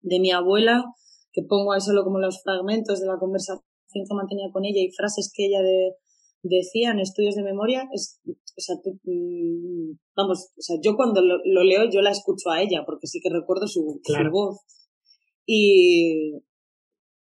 de 0.00 0.20
mi 0.20 0.32
abuela, 0.32 0.84
que 1.32 1.42
pongo 1.48 1.72
ahí 1.72 1.80
solo 1.80 2.04
como 2.04 2.18
los 2.18 2.42
fragmentos 2.42 3.00
de 3.00 3.06
la 3.06 3.18
conversación 3.18 3.62
que 3.92 4.14
mantenía 4.14 4.50
con 4.52 4.64
ella 4.64 4.80
y 4.80 4.90
frases 4.90 5.32
que 5.34 5.46
ella 5.46 5.62
de, 5.62 5.94
decía 6.42 6.90
en 6.90 7.00
estudios 7.00 7.34
de 7.34 7.42
memoria, 7.42 7.88
es, 7.92 8.20
o 8.26 8.60
sea, 8.60 8.76
mm, 8.76 9.98
vamos, 10.16 10.52
o 10.56 10.62
sea, 10.62 10.76
yo 10.82 10.96
cuando 10.96 11.20
lo, 11.22 11.64
leo 11.64 11.88
yo 11.90 12.00
la 12.00 12.10
escucho 12.10 12.50
a 12.50 12.62
ella, 12.62 12.82
porque 12.84 13.06
sí 13.06 13.20
que 13.20 13.30
recuerdo 13.30 13.66
su, 13.66 14.00
voz. 14.30 14.60
Y, 15.46 16.34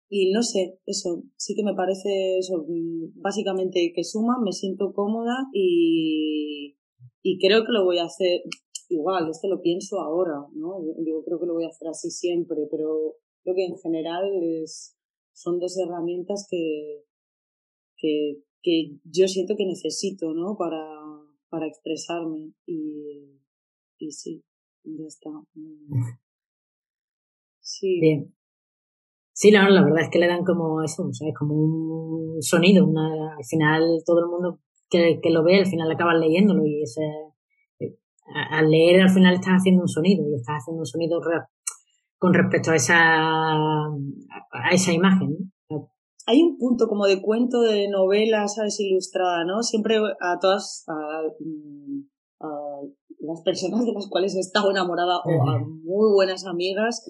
y 0.08 0.32
no 0.32 0.42
sé, 0.42 0.78
eso, 0.86 1.22
sí 1.36 1.54
que 1.54 1.62
me 1.62 1.74
parece 1.74 2.38
eso, 2.38 2.64
mm, 2.66 3.20
básicamente 3.20 3.92
que 3.94 4.04
suma, 4.04 4.36
me 4.42 4.52
siento 4.52 4.92
cómoda 4.92 5.48
y, 5.52 6.76
y 7.22 7.38
creo 7.38 7.64
que 7.64 7.72
lo 7.72 7.84
voy 7.84 7.98
a 7.98 8.04
hacer 8.04 8.42
igual, 8.90 9.28
esto 9.30 9.48
lo 9.48 9.62
pienso 9.62 10.00
ahora, 10.00 10.46
¿no? 10.52 10.82
Yo 11.06 11.22
creo 11.24 11.38
que 11.38 11.46
lo 11.46 11.54
voy 11.54 11.64
a 11.64 11.68
hacer 11.68 11.88
así 11.88 12.10
siempre, 12.10 12.66
pero 12.70 13.14
creo 13.42 13.54
que 13.54 13.66
en 13.66 13.78
general 13.78 14.30
es, 14.42 14.96
son 15.32 15.58
dos 15.58 15.78
herramientas 15.78 16.46
que, 16.50 17.04
que, 17.96 18.42
que 18.62 18.96
yo 19.04 19.26
siento 19.28 19.54
que 19.56 19.66
necesito, 19.66 20.32
¿no? 20.34 20.56
Para, 20.56 20.84
para 21.48 21.66
expresarme 21.66 22.52
y, 22.66 23.40
y 23.98 24.10
sí, 24.12 24.42
ya 24.84 25.06
está. 25.06 25.30
Sí. 27.60 28.00
Bien. 28.00 28.34
Sí, 29.32 29.50
la, 29.50 29.64
verdad 29.64 30.02
es 30.02 30.10
que 30.10 30.18
le 30.18 30.26
dan 30.26 30.44
como 30.44 30.82
eso, 30.82 31.06
o 31.06 31.12
sea, 31.12 31.28
es 31.28 31.34
como 31.34 31.54
un 31.54 32.42
sonido, 32.42 32.86
una, 32.86 33.36
al 33.36 33.44
final 33.44 33.82
todo 34.04 34.20
el 34.20 34.26
mundo 34.26 34.60
que, 34.90 35.18
que 35.22 35.30
lo 35.30 35.42
ve, 35.42 35.58
al 35.58 35.66
final 35.66 35.90
acaba 35.90 36.14
leyéndolo 36.14 36.66
y 36.66 36.82
ese, 36.82 37.00
eh, 37.78 37.96
al 38.50 38.70
leer 38.70 39.00
al 39.00 39.10
final 39.10 39.34
estás 39.34 39.54
haciendo 39.54 39.82
un 39.82 39.88
sonido 39.88 40.28
y 40.28 40.34
estás 40.34 40.56
haciendo 40.56 40.80
un 40.80 40.86
sonido 40.86 41.20
con 42.18 42.34
respecto 42.34 42.72
a 42.72 42.76
esa, 42.76 42.96
a 43.86 44.70
esa 44.72 44.92
imagen 44.92 45.52
hay 46.26 46.42
un 46.42 46.58
punto 46.58 46.86
como 46.88 47.06
de 47.06 47.22
cuento, 47.22 47.60
de 47.62 47.88
novela, 47.88 48.46
¿sabes? 48.48 48.78
Ilustrada, 48.80 49.44
¿no? 49.44 49.62
Siempre 49.62 49.96
a 49.98 50.38
todas, 50.40 50.84
a, 50.88 51.22
mm, 51.38 52.04
las 53.20 53.42
personas 53.42 53.84
de 53.84 53.92
las 53.92 54.08
cuales 54.08 54.34
he 54.34 54.40
estado 54.40 54.70
enamorada 54.70 55.18
o 55.18 55.48
a 55.48 55.58
muy 55.58 56.12
buenas 56.14 56.46
amigas, 56.46 57.06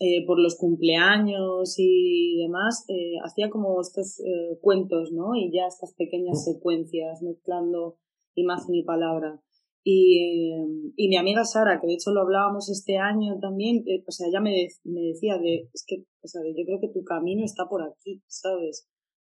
eh, 0.00 0.26
por 0.26 0.38
los 0.40 0.56
cumpleaños 0.56 1.74
y 1.78 2.36
demás, 2.42 2.84
eh, 2.88 3.14
hacía 3.24 3.48
como 3.48 3.80
estos 3.80 4.20
eh, 4.20 4.58
cuentos, 4.60 5.12
¿no? 5.12 5.34
Y 5.34 5.50
ya 5.52 5.66
estas 5.66 5.94
pequeñas 5.94 6.44
secuencias 6.44 7.22
mezclando 7.22 7.96
imagen 8.34 8.74
y 8.74 8.82
palabra. 8.82 9.40
Y, 9.88 10.50
y 10.96 11.08
mi 11.08 11.16
amiga 11.16 11.44
Sara, 11.44 11.78
que 11.80 11.86
de 11.86 11.94
hecho 11.94 12.10
lo 12.10 12.22
hablábamos 12.22 12.68
este 12.70 12.98
año 12.98 13.38
también, 13.40 13.84
o 14.04 14.10
sea, 14.10 14.26
ella 14.26 14.40
me, 14.40 14.66
me 14.82 15.00
decía 15.00 15.38
de, 15.38 15.68
es 15.72 15.84
que, 15.86 16.02
o 16.24 16.26
sea, 16.26 16.42
yo 16.42 16.64
creo 16.64 16.80
que 16.80 16.88
tu 16.88 17.04
camino 17.04 17.44
está 17.44 17.68
por 17.68 17.84
aquí, 17.84 18.20
¿sabes? 18.26 18.88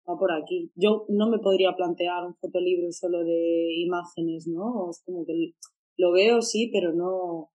Va 0.08 0.16
por 0.18 0.32
aquí. 0.32 0.72
Yo 0.74 1.04
no 1.10 1.28
me 1.28 1.40
podría 1.40 1.74
plantear 1.76 2.24
un 2.24 2.36
fotolibro 2.36 2.90
solo 2.90 3.22
de 3.22 3.82
imágenes, 3.84 4.46
¿no? 4.48 4.88
Es 4.88 5.02
como 5.04 5.26
que 5.26 5.52
lo 5.98 6.12
veo, 6.12 6.40
sí, 6.40 6.70
pero 6.72 6.94
no, 6.94 7.50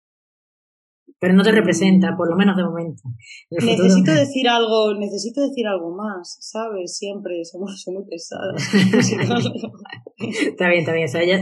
pero 1.19 1.33
no 1.33 1.41
te 1.43 1.51
representa, 1.51 2.15
por 2.15 2.29
lo 2.29 2.35
menos 2.35 2.55
de 2.55 2.63
momento. 2.63 3.01
necesito 3.49 4.11
decir 4.11 4.47
algo, 4.47 4.93
necesito 4.93 5.41
decir 5.41 5.65
algo 5.65 5.95
más, 5.95 6.37
¿sabes? 6.39 6.95
Siempre 6.97 7.43
somos, 7.45 7.83
muy 7.87 8.05
pesadas. 8.05 8.61
está 10.17 10.69
bien, 10.69 10.81
está 10.81 10.93
bien. 10.93 11.05
O 11.05 11.11
sea, 11.11 11.25
ya, 11.25 11.41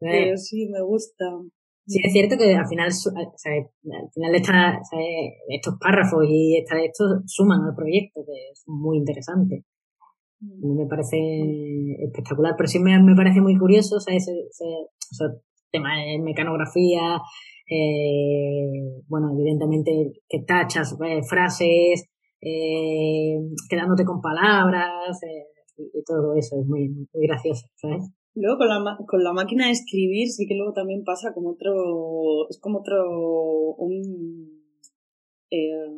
pero 0.00 0.36
sí, 0.36 0.68
me 0.68 0.82
gusta. 0.82 1.24
Sí, 1.86 2.00
es 2.04 2.12
cierto 2.12 2.36
que 2.38 2.54
al 2.54 2.66
final, 2.66 2.92
sea, 2.92 3.12
al 3.12 4.10
final 4.12 4.34
está, 4.34 4.80
estos 5.48 5.74
párrafos 5.80 6.24
y 6.28 6.56
esta, 6.56 6.82
estos 6.82 7.22
suman 7.26 7.62
al 7.64 7.74
proyecto, 7.74 8.20
que 8.24 8.50
es 8.52 8.64
muy 8.66 8.98
interesante. 8.98 9.64
Mm. 10.40 10.78
me 10.78 10.86
parece 10.86 11.18
espectacular, 12.02 12.54
pero 12.56 12.66
sí 12.66 12.78
me, 12.78 13.00
me 13.02 13.14
parece 13.14 13.40
muy 13.40 13.56
curioso 13.58 14.00
sea, 14.00 14.14
ese, 14.14 14.32
ese, 14.48 15.24
tema 15.70 15.90
de 15.98 16.18
mecanografía, 16.18 17.20
eh, 17.70 19.02
bueno, 19.06 19.30
evidentemente 19.32 20.12
que 20.28 20.40
tachas 20.40 20.96
eh, 21.06 21.20
frases, 21.28 22.10
eh, 22.40 23.38
quedándote 23.68 24.04
con 24.04 24.20
palabras 24.20 25.22
eh, 25.22 25.46
y, 25.76 25.98
y, 25.98 26.04
todo 26.04 26.34
eso, 26.34 26.58
es 26.60 26.66
muy, 26.66 26.88
muy 26.88 27.26
gracioso, 27.26 27.68
¿sabes? 27.76 28.10
Luego 28.34 28.58
con 28.58 28.68
la, 28.68 28.98
con 29.06 29.24
la 29.24 29.32
máquina 29.32 29.66
de 29.66 29.72
escribir 29.72 30.28
sí 30.28 30.46
que 30.46 30.54
luego 30.54 30.72
también 30.72 31.02
pasa 31.04 31.34
como 31.34 31.50
otro, 31.50 32.48
es 32.48 32.60
como 32.60 32.78
otro, 32.78 33.74
un, 33.76 34.62
eh, 35.50 35.88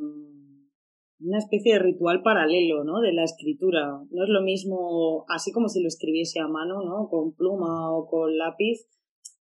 una 1.20 1.38
especie 1.38 1.74
de 1.74 1.78
ritual 1.78 2.22
paralelo, 2.22 2.84
¿no? 2.84 3.00
De 3.00 3.12
la 3.12 3.24
escritura. 3.24 4.00
No 4.10 4.24
es 4.24 4.30
lo 4.30 4.42
mismo, 4.42 5.26
así 5.28 5.52
como 5.52 5.68
si 5.68 5.82
lo 5.82 5.88
escribiese 5.88 6.40
a 6.40 6.48
mano, 6.48 6.82
¿no? 6.82 7.08
Con 7.10 7.34
pluma 7.34 7.94
o 7.94 8.06
con 8.06 8.36
lápiz. 8.38 8.88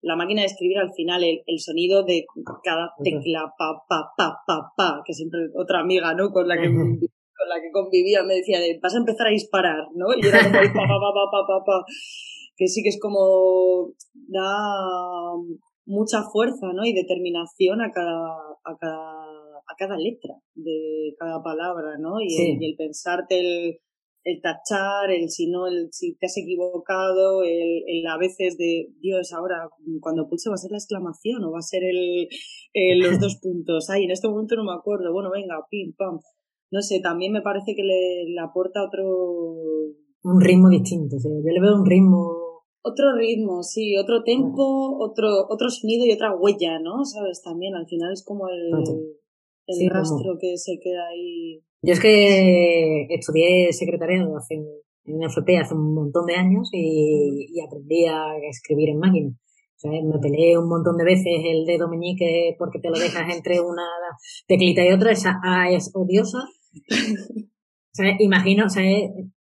La 0.01 0.15
máquina 0.15 0.41
de 0.41 0.47
escribir 0.47 0.77
al 0.77 0.93
final, 0.93 1.23
el, 1.23 1.41
el 1.47 1.59
sonido 1.59 2.03
de 2.03 2.25
cada 2.63 2.93
tecla, 3.03 3.51
pa, 3.57 3.83
pa, 3.89 4.13
pa, 4.15 4.37
pa, 4.45 4.73
pa, 4.77 5.01
que 5.03 5.13
siempre 5.13 5.49
otra 5.55 5.79
amiga, 5.79 6.13
¿no? 6.13 6.29
Con 6.31 6.47
la 6.47 6.55
que, 6.55 6.71
con 6.71 7.49
la 7.49 7.59
que 7.59 7.71
convivía 7.73 8.21
me 8.21 8.35
decía 8.35 8.59
de, 8.59 8.79
vas 8.81 8.93
a 8.93 8.99
empezar 8.99 9.27
a 9.27 9.31
disparar, 9.31 9.87
¿no? 9.95 10.13
Y 10.15 10.27
era 10.27 10.43
como 10.43 10.53
pa, 10.53 10.61
pa, 10.61 10.99
pa, 10.99 11.31
pa, 11.31 11.47
pa, 11.47 11.65
pa 11.65 11.85
que 12.55 12.67
sí 12.67 12.83
que 12.83 12.89
es 12.89 12.99
como 12.99 13.91
da 14.13 15.33
mucha 15.85 16.23
fuerza 16.23 16.67
¿no? 16.73 16.85
y 16.85 16.93
determinación 16.93 17.81
a 17.81 17.91
cada, 17.91 18.35
a 18.63 18.77
cada, 18.79 19.25
a 19.67 19.75
cada 19.77 19.97
letra 19.97 20.35
de 20.55 21.15
cada 21.19 21.41
palabra, 21.43 21.97
¿no? 21.99 22.19
Y, 22.21 22.35
el, 22.41 22.61
y 22.61 22.65
el, 22.71 22.75
pensarte 22.75 23.39
el, 23.39 23.79
el 24.23 24.41
tachar, 24.41 25.11
el 25.11 25.29
si 25.29 25.49
no, 25.49 25.67
el 25.67 25.89
si 25.91 26.15
te 26.15 26.25
has 26.25 26.37
equivocado, 26.37 27.43
el, 27.43 27.83
el, 27.87 28.07
a 28.07 28.17
veces 28.17 28.57
de 28.57 28.87
Dios, 28.99 29.31
ahora 29.33 29.69
cuando 30.01 30.27
pulse 30.27 30.49
va 30.49 30.55
a 30.55 30.57
ser 30.57 30.71
la 30.71 30.77
exclamación 30.77 31.43
o 31.43 31.51
va 31.51 31.59
a 31.59 31.61
ser 31.61 31.83
el, 31.83 32.27
los 32.99 33.19
dos 33.19 33.37
puntos. 33.41 33.89
Ay, 33.89 34.05
en 34.05 34.11
este 34.11 34.27
momento 34.27 34.55
no 34.55 34.63
me 34.63 34.73
acuerdo. 34.73 35.13
Bueno, 35.13 35.29
venga, 35.31 35.55
pim, 35.69 35.93
pam. 35.95 36.19
No 36.71 36.81
sé, 36.81 36.99
también 36.99 37.31
me 37.31 37.41
parece 37.41 37.75
que 37.75 37.83
le, 37.83 38.25
le 38.25 38.41
aporta 38.41 38.83
otro. 38.83 39.05
Un 40.23 40.41
ritmo 40.41 40.69
distinto, 40.69 41.17
yo 41.21 41.51
le 41.51 41.61
veo 41.61 41.75
un 41.75 41.85
ritmo 41.85 42.44
otro 42.85 43.15
ritmo, 43.15 43.63
sí, 43.63 43.97
otro 43.97 44.23
tempo, 44.23 44.97
otro, 44.99 45.47
otro 45.49 45.69
sonido 45.69 46.05
y 46.05 46.11
otra 46.11 46.35
huella, 46.35 46.79
¿no? 46.79 47.03
¿Sabes? 47.03 47.41
También 47.41 47.73
al 47.73 47.87
final 47.87 48.13
es 48.13 48.23
como 48.23 48.47
el, 48.47 48.71
el 49.65 49.89
rastro 49.89 50.37
que 50.39 50.55
se 50.55 50.77
queda 50.79 51.07
ahí. 51.07 51.63
Yo 51.81 51.93
es 51.93 51.99
que 51.99 53.07
estudié 53.09 53.73
secretariado 53.73 54.37
hace, 54.37 54.55
en 55.05 55.23
FP 55.23 55.57
hace 55.57 55.73
un 55.73 55.95
montón 55.95 56.27
de 56.27 56.35
años 56.35 56.69
y, 56.73 57.47
y 57.51 57.59
aprendí 57.59 58.05
a 58.05 58.37
escribir 58.49 58.89
en 58.89 58.99
máquina. 58.99 59.35
Me 59.83 60.19
peleé 60.19 60.57
un 60.57 60.69
montón 60.69 60.97
de 60.97 61.03
veces 61.03 61.41
el 61.43 61.65
dedo 61.65 61.89
meñique 61.89 62.55
porque 62.57 62.79
te 62.79 62.89
lo 62.89 62.97
dejas 62.97 63.33
entre 63.35 63.59
una 63.61 63.83
teclita 64.47 64.85
y 64.85 64.91
otra. 64.91 65.11
Esa 65.11 65.39
A 65.43 65.69
es 65.71 65.91
odiosa. 65.93 66.39
Imagino 68.19 68.65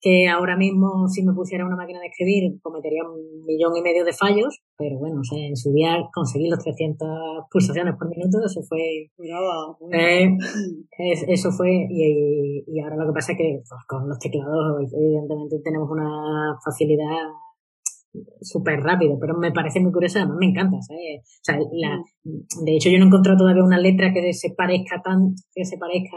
que 0.00 0.28
ahora 0.28 0.56
mismo 0.56 1.08
si 1.08 1.24
me 1.24 1.32
pusiera 1.32 1.66
una 1.66 1.74
máquina 1.76 1.98
de 1.98 2.06
escribir 2.06 2.60
cometería 2.62 3.02
un 3.02 3.44
millón 3.44 3.76
y 3.76 3.82
medio 3.82 4.04
de 4.04 4.12
fallos, 4.12 4.62
pero 4.78 4.96
bueno, 4.98 5.22
en 5.32 5.56
su 5.56 5.72
día 5.72 6.08
conseguí 6.12 6.48
los 6.48 6.62
300 6.62 7.08
pulsaciones 7.50 7.94
por 7.98 8.08
minuto, 8.08 8.38
eso 8.44 8.62
fue... 8.62 9.10
Eh, 9.90 10.36
eso 11.26 11.50
fue, 11.50 11.86
y, 11.90 12.80
ahora 12.80 12.96
lo 12.96 13.06
que 13.08 13.14
pasa 13.14 13.32
es 13.32 13.38
que 13.38 13.62
pues, 13.68 13.80
con 13.88 14.08
los 14.08 14.18
teclados 14.20 14.92
evidentemente 14.92 15.58
tenemos 15.64 15.90
una 15.90 16.56
facilidad 16.64 17.26
súper 18.40 18.78
rápido, 18.80 19.18
pero 19.18 19.36
me 19.36 19.50
parece 19.50 19.80
muy 19.80 19.90
curioso, 19.90 20.18
además 20.18 20.36
me 20.38 20.46
encanta, 20.46 20.76
mm. 20.76 22.64
de 22.64 22.76
hecho 22.76 22.88
yo 22.88 22.98
no 22.98 23.04
he 23.04 23.08
encontrado 23.08 23.38
todavía 23.38 23.64
una 23.64 23.78
letra 23.78 24.12
que 24.12 24.32
se 24.32 24.54
parezca 24.56 25.02
tan, 25.02 25.34
que 25.52 25.64
se 25.64 25.76
parezca 25.76 26.16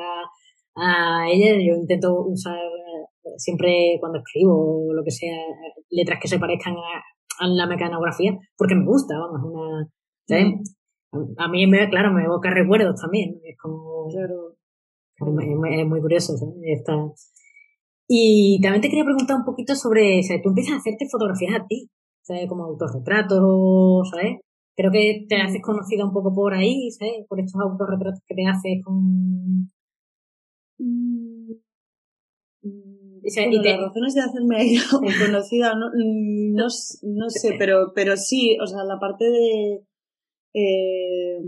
a 0.77 1.27
ella. 1.29 1.53
Yo 1.55 1.75
intento 1.75 2.23
usar 2.25 2.55
eh, 2.55 3.29
siempre 3.37 3.97
cuando 3.99 4.19
escribo 4.19 4.87
o 4.87 4.93
lo 4.93 5.03
que 5.03 5.11
sea, 5.11 5.37
letras 5.89 6.19
que 6.21 6.27
se 6.27 6.39
parezcan 6.39 6.75
a, 6.75 7.47
la 7.47 7.67
mecanografía, 7.67 8.35
porque 8.57 8.73
me 8.73 8.85
gusta, 8.85 9.13
vamos, 9.19 9.41
una, 9.43 9.87
A, 11.37 11.47
mí, 11.49 11.67
me, 11.67 11.87
claro, 11.87 12.11
me 12.11 12.23
evoca 12.23 12.49
recuerdos 12.49 12.99
también, 12.99 13.39
es 13.43 13.55
como... 13.57 14.07
Claro. 14.09 14.55
Es, 15.19 15.87
muy 15.87 16.01
curioso, 16.01 16.35
¿sabes? 16.35 16.83
Y 18.07 18.59
también 18.61 18.81
te 18.81 18.89
quería 18.89 19.03
preguntar 19.03 19.37
un 19.37 19.45
poquito 19.45 19.75
sobre, 19.75 20.19
o 20.19 20.41
tú 20.41 20.49
empiezas 20.49 20.73
a 20.73 20.77
hacerte 20.77 21.07
fotografías 21.11 21.59
a 21.59 21.65
ti, 21.67 21.89
¿sabes? 22.23 22.47
Como 22.47 22.63
autorretratos, 22.63 24.09
¿sabes? 24.09 24.39
Creo 24.75 24.91
que 24.91 25.25
te 25.27 25.35
haces 25.41 25.61
conocida 25.61 26.05
un 26.05 26.13
poco 26.13 26.33
por 26.33 26.53
ahí, 26.53 26.89
¿sabes? 26.91 27.25
Por 27.27 27.39
estos 27.39 27.61
autorretratos 27.61 28.21
que 28.27 28.35
te 28.35 28.47
haces 28.47 28.83
con, 28.83 29.69
Mm, 30.79 31.51
mm, 32.61 33.19
y 33.23 33.63
las 33.63 33.79
razones 33.79 34.13
de 34.13 34.21
hacerme 34.21 34.57
conocida 35.25 35.73
no, 35.75 35.87
mm, 35.87 36.53
no, 36.53 36.67
no, 37.03 37.29
sé, 37.29 37.55
pero, 37.57 37.91
pero 37.93 38.15
sí, 38.15 38.57
o 38.61 38.67
sea, 38.67 38.83
la 38.83 38.99
parte 38.99 39.25
de, 39.25 39.83
eh, 40.53 41.39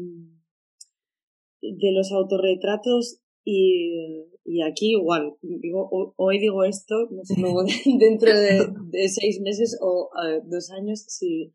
de 1.61 1.91
los 1.91 2.11
autorretratos 2.11 3.21
y, 3.45 4.25
y 4.45 4.61
aquí 4.61 4.91
igual, 4.91 5.36
digo, 5.41 6.13
hoy 6.17 6.39
digo 6.39 6.63
esto, 6.63 7.07
no 7.11 7.23
sé, 7.23 7.39
luego 7.39 7.63
dentro 7.99 8.38
de, 8.38 8.67
de, 8.91 9.09
seis 9.09 9.39
meses 9.41 9.77
o 9.82 10.09
dos 10.45 10.71
años 10.71 11.05
si, 11.07 11.53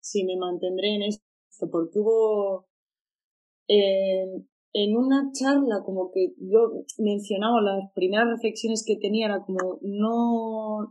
si 0.00 0.24
me 0.24 0.36
mantendré 0.36 0.94
en 0.94 1.02
esto, 1.02 1.24
porque 1.70 1.98
hubo, 1.98 2.66
eh, 3.68 4.26
en 4.78 4.94
una 4.94 5.30
charla 5.32 5.80
como 5.86 6.10
que 6.12 6.34
yo 6.38 6.84
mencionaba 6.98 7.62
las 7.62 7.90
primeras 7.94 8.28
reflexiones 8.28 8.84
que 8.86 8.98
tenía 9.00 9.24
era 9.24 9.42
como 9.42 9.78
no, 9.80 10.90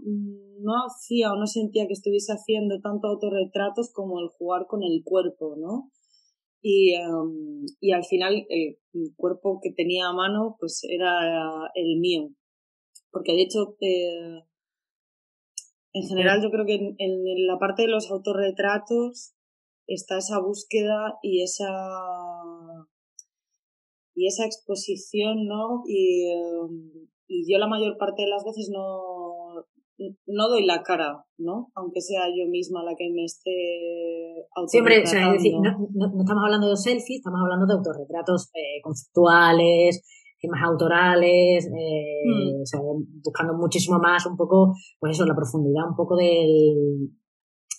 no 0.59 0.73
hacía 0.87 1.31
o 1.31 1.35
no 1.35 1.45
sentía 1.45 1.85
que 1.85 1.93
estuviese 1.93 2.33
haciendo 2.33 2.81
tanto 2.81 3.07
autorretratos 3.07 3.93
como 3.93 4.19
el 4.21 4.29
jugar 4.29 4.65
con 4.65 4.81
el 4.81 5.03
cuerpo, 5.03 5.55
¿no? 5.55 5.91
Y, 6.63 6.95
em, 6.95 7.67
y 7.79 7.91
al 7.91 8.03
final 8.03 8.47
el, 8.49 8.79
cuerpo 9.17 9.59
que 9.61 9.71
tenía 9.71 10.07
a 10.07 10.13
mano 10.13 10.55
pues 10.59 10.83
era 10.89 11.69
el 11.75 11.99
mío. 11.99 12.29
Porque 13.11 13.33
de 13.33 13.43
hecho, 13.43 13.77
eh, 13.81 14.45
en 15.93 16.07
general 16.07 16.41
yo 16.41 16.49
creo 16.49 16.65
que 16.65 16.95
en 16.97 17.45
la 17.45 17.59
parte 17.59 17.83
de 17.83 17.89
los 17.89 18.09
autorretratos 18.09 19.35
está 19.85 20.17
esa 20.17 20.39
búsqueda 20.39 21.19
y 21.21 21.43
esa 21.43 21.67
y 24.15 24.27
esa 24.27 24.45
exposición, 24.45 25.45
¿no? 25.45 25.83
Y, 25.85 26.31
em, 26.31 27.07
y 27.27 27.51
yo 27.51 27.59
la 27.59 27.67
mayor 27.67 27.97
parte 27.97 28.23
de 28.23 28.29
las 28.29 28.43
veces 28.43 28.69
no, 28.71 29.65
no 30.25 30.49
doy 30.49 30.65
la 30.65 30.81
cara, 30.83 31.25
¿no? 31.37 31.71
Aunque 31.75 32.01
sea 32.01 32.27
yo 32.29 32.49
misma 32.49 32.83
la 32.83 32.95
que 32.95 33.11
me 33.13 33.25
esté 33.25 34.47
Siempre, 34.67 35.03
o 35.03 35.05
sea, 35.05 35.27
es 35.27 35.33
decir, 35.33 35.53
no, 35.61 35.71
no, 35.93 36.21
estamos 36.21 36.43
hablando 36.43 36.69
de 36.69 36.77
selfies, 36.77 37.19
estamos 37.19 37.41
hablando 37.41 37.67
de 37.67 37.73
autorretratos 37.73 38.49
eh, 38.53 38.81
conceptuales, 38.81 40.01
más 40.47 40.61
autorales, 40.63 41.65
eh, 41.65 42.21
hmm. 42.23 42.61
o 42.61 42.65
sea, 42.65 42.79
buscando 43.23 43.53
muchísimo 43.55 43.97
más 43.99 44.25
un 44.25 44.37
poco, 44.37 44.73
pues 44.99 45.15
eso, 45.15 45.25
la 45.25 45.35
profundidad 45.35 45.89
un 45.89 45.95
poco 45.95 46.15
del, 46.15 47.09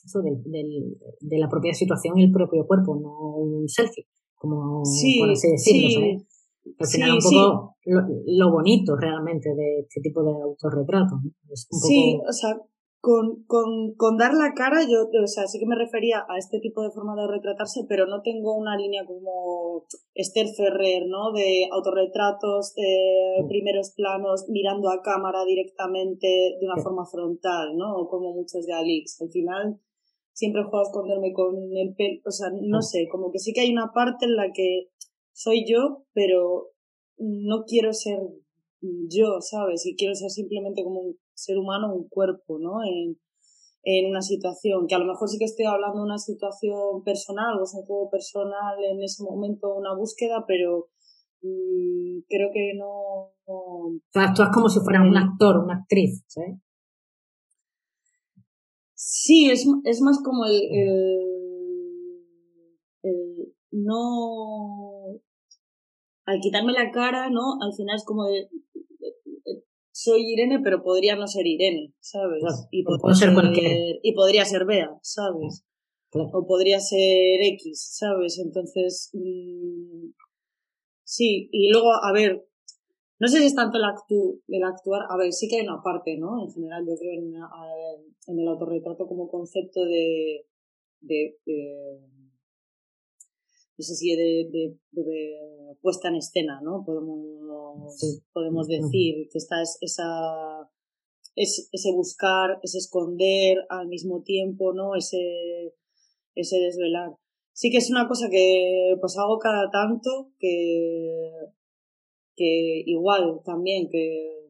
eso, 0.05 0.21
del, 0.21 0.43
del, 0.45 0.99
de 1.21 1.39
la 1.39 1.49
propia 1.49 1.73
situación 1.73 2.19
y 2.19 2.25
el 2.25 2.33
propio 2.33 2.67
cuerpo, 2.67 2.99
no 3.01 3.37
un 3.37 3.69
selfie 3.69 4.07
como 4.37 4.85
sí, 4.85 5.19
por 5.19 5.31
así 5.31 5.51
decirlo, 5.51 5.89
sí. 5.89 6.27
Al 6.79 6.87
final 6.87 7.13
un 7.13 7.19
poco 7.19 7.77
lo, 7.85 8.51
bonito 8.51 8.97
realmente 8.97 9.55
de 9.55 9.81
este 9.81 10.01
tipo 10.01 10.23
de 10.23 10.33
autorretratos. 10.43 11.21
Sí, 11.55 12.19
o 12.29 12.33
sea, 12.33 12.57
con, 13.01 13.45
con, 13.47 13.95
con, 13.97 14.17
dar 14.17 14.35
la 14.35 14.53
cara, 14.53 14.83
yo, 14.83 15.07
o 15.07 15.27
sea, 15.29 15.47
sí 15.47 15.61
que 15.61 15.67
me 15.67 15.77
refería 15.77 16.27
a 16.29 16.39
este 16.39 16.59
tipo 16.59 16.83
de 16.83 16.91
forma 16.91 17.15
de 17.15 17.29
retratarse, 17.29 17.87
pero 17.89 18.07
no 18.07 18.21
tengo 18.23 18.57
una 18.57 18.77
línea 18.77 19.07
como 19.07 19.85
Esther 20.13 20.49
Ferrer, 20.49 21.07
¿no? 21.07 21.31
De 21.33 21.69
autorretratos, 21.71 22.75
de 22.75 23.45
primeros 23.49 23.93
planos, 23.95 24.47
mirando 24.49 24.91
a 24.91 25.03
cámara 25.03 25.45
directamente 25.45 26.27
de 26.59 26.67
una 26.67 26.83
forma 26.83 27.07
frontal, 27.07 27.77
¿no? 27.77 28.09
Como 28.09 28.35
muchos 28.35 28.67
de 28.67 28.73
Alix. 28.73 29.23
Al 29.23 29.31
final, 29.31 29.81
siempre 30.37 30.63
juego 30.65 30.81
a 30.81 30.83
esconderme 30.83 31.33
con 31.33 31.57
el 31.57 31.95
pelo, 31.95 32.21
o 32.27 32.31
sea, 32.31 32.49
no 32.53 32.83
sé, 32.83 33.09
como 33.11 33.33
que 33.33 33.39
sí 33.39 33.55
que 33.55 33.63
hay 33.63 33.73
una 33.73 33.91
parte 33.95 34.27
en 34.27 34.37
la 34.37 34.53
que 34.53 34.89
soy 35.33 35.65
yo, 35.67 36.05
pero 36.13 36.73
no 37.17 37.65
quiero 37.67 37.95
ser 37.95 38.19
yo, 39.09 39.41
¿sabes? 39.41 39.87
Y 39.87 39.97
quiero 39.97 40.15
ser 40.15 40.29
simplemente 40.31 40.85
como 40.85 41.01
un 41.01 41.17
ser 41.35 41.57
humano, 41.57 41.95
un 41.95 42.07
cuerpo, 42.09 42.59
¿no? 42.59 42.85
En, 42.85 43.19
en 43.83 44.11
una 44.11 44.21
situación, 44.21 44.87
que 44.87 44.95
a 44.95 44.99
lo 44.99 45.07
mejor 45.07 45.27
sí 45.27 45.39
que 45.39 45.47
estoy 45.47 45.65
hablando 45.65 46.01
de 46.01 46.05
una 46.05 46.19
situación 46.19 47.03
personal 47.03 47.59
o 47.59 47.65
es 47.65 47.73
un 47.73 47.87
juego 47.87 48.11
personal 48.11 48.77
en 48.85 49.03
ese 49.03 49.23
momento, 49.23 49.75
una 49.75 49.95
búsqueda, 49.97 50.45
pero 50.47 50.89
mm, 51.41 52.29
creo 52.29 52.51
que 52.53 52.75
no... 52.77 53.33
O 53.47 54.01
sea, 54.13 54.25
actúas 54.25 54.51
como 54.53 54.69
si 54.69 54.81
fueras 54.81 55.03
un 55.09 55.17
actor, 55.17 55.65
una 55.65 55.79
actriz, 55.81 56.25
¿sí? 56.27 56.43
Sí, 59.09 59.49
es, 59.53 59.65
es 59.85 60.01
más 60.01 60.21
como 60.21 60.47
el, 60.47 60.61
el, 63.03 63.55
no... 63.71 65.21
Al 66.25 66.41
quitarme 66.41 66.73
la 66.73 66.91
cara, 66.91 67.31
¿no? 67.31 67.63
Al 67.63 67.73
final 67.73 67.95
es 67.95 68.05
como 68.05 68.25
de, 68.25 68.49
soy 69.93 70.33
Irene, 70.33 70.59
pero 70.59 70.83
podría 70.83 71.15
no 71.15 71.29
ser 71.29 71.47
Irene, 71.47 71.95
¿sabes? 72.01 72.43
y, 72.73 72.83
podría 72.83 73.15
ser, 73.15 73.31
y 74.03 74.13
podría 74.13 74.45
ser 74.45 74.65
Bea, 74.67 74.99
¿sabes? 75.03 75.65
O 76.11 76.45
podría 76.45 76.81
ser 76.81 77.41
X, 77.43 77.97
¿sabes? 77.97 78.41
Entonces, 78.41 79.11
mm, 79.13 80.11
sí, 81.05 81.49
y 81.53 81.71
luego, 81.71 81.93
a 81.93 82.13
ver, 82.13 82.45
no 83.19 83.29
sé 83.29 83.39
si 83.39 83.47
es 83.47 83.55
tanto 83.55 83.79
el, 83.79 83.85
actu 83.85 84.43
el 84.49 84.63
actuar, 84.65 85.03
a 85.09 85.17
ver, 85.17 85.33
sí 85.33 85.49
que 85.49 85.57
hay 85.57 85.67
una 85.67 85.83
parte, 85.83 86.17
¿no? 86.19 86.43
En 86.43 86.51
general, 86.51 86.85
yo 86.87 86.95
creo 86.97 87.13
en, 87.13 87.35
en 88.27 88.39
el 88.39 88.49
autorretrato 88.49 89.07
como 89.07 89.29
concepto 89.29 89.85
de, 89.85 90.47
de, 91.01 91.39
no 93.79 93.83
sé 93.83 93.95
si 93.95 94.15
de, 94.15 94.49
de, 94.51 94.77
de, 94.93 95.77
puesta 95.81 96.09
en 96.09 96.17
escena, 96.17 96.61
¿no? 96.63 96.85
Podemos, 96.85 98.25
podemos 98.33 98.69
decir 98.69 99.29
que 99.31 99.39
está 99.39 99.63
esa, 99.63 100.71
es, 101.35 101.69
ese 101.73 101.93
buscar, 101.93 102.59
ese 102.63 102.79
esconder 102.79 103.59
al 103.69 103.89
mismo 103.89 104.23
tiempo, 104.23 104.73
¿no? 104.73 104.95
Ese, 104.95 105.75
ese 106.35 106.59
desvelar. 106.59 107.17
Sí 107.53 107.71
que 107.71 107.79
es 107.79 107.91
una 107.91 108.09
cosa 108.09 108.29
que 108.31 108.97
pues 109.01 109.17
hago 109.17 109.39
cada 109.39 109.71
tanto, 109.71 110.33
que 110.39 111.31
que 112.37 112.83
igual 112.87 113.41
también 113.45 113.89
que, 113.91 114.49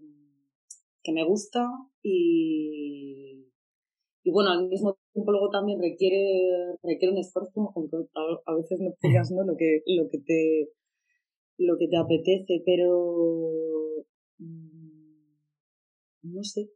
que 1.02 1.12
me 1.12 1.24
gusta 1.24 1.66
y, 2.02 3.46
y 4.24 4.30
bueno, 4.30 4.50
al 4.50 4.68
mismo 4.68 4.98
tiempo 5.12 5.30
luego 5.30 5.50
también 5.50 5.80
requiere, 5.80 6.76
requiere 6.82 7.12
un 7.12 7.20
esfuerzo, 7.20 7.72
aunque 7.74 7.96
a, 8.44 8.54
veces 8.54 8.80
no 8.80 8.92
tengas 9.00 9.30
¿no? 9.30 9.44
lo 9.44 9.56
que, 9.56 9.82
lo 9.86 10.08
que 10.10 10.18
te 10.18 10.70
lo 11.58 11.78
que 11.78 11.88
te 11.88 11.96
apetece, 11.96 12.62
pero 12.66 14.04
mm, 14.38 16.34
no 16.34 16.42
sé. 16.42 16.70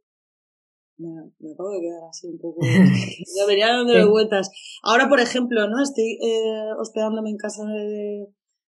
Me, 0.97 1.09
me, 1.39 1.51
acabo 1.51 1.71
de 1.71 1.81
quedar 1.81 2.03
así 2.09 2.27
un 2.27 2.39
poco. 2.39 2.61
ya 3.35 3.45
venía 3.47 3.67
dándole 3.67 4.05
vueltas. 4.05 4.51
Ahora, 4.83 5.09
por 5.09 5.19
ejemplo, 5.19 5.67
¿no? 5.67 5.81
Estoy 5.81 6.19
eh, 6.21 6.73
hospedándome 6.79 7.31
en 7.31 7.37
casa 7.37 7.65
de, 7.65 8.27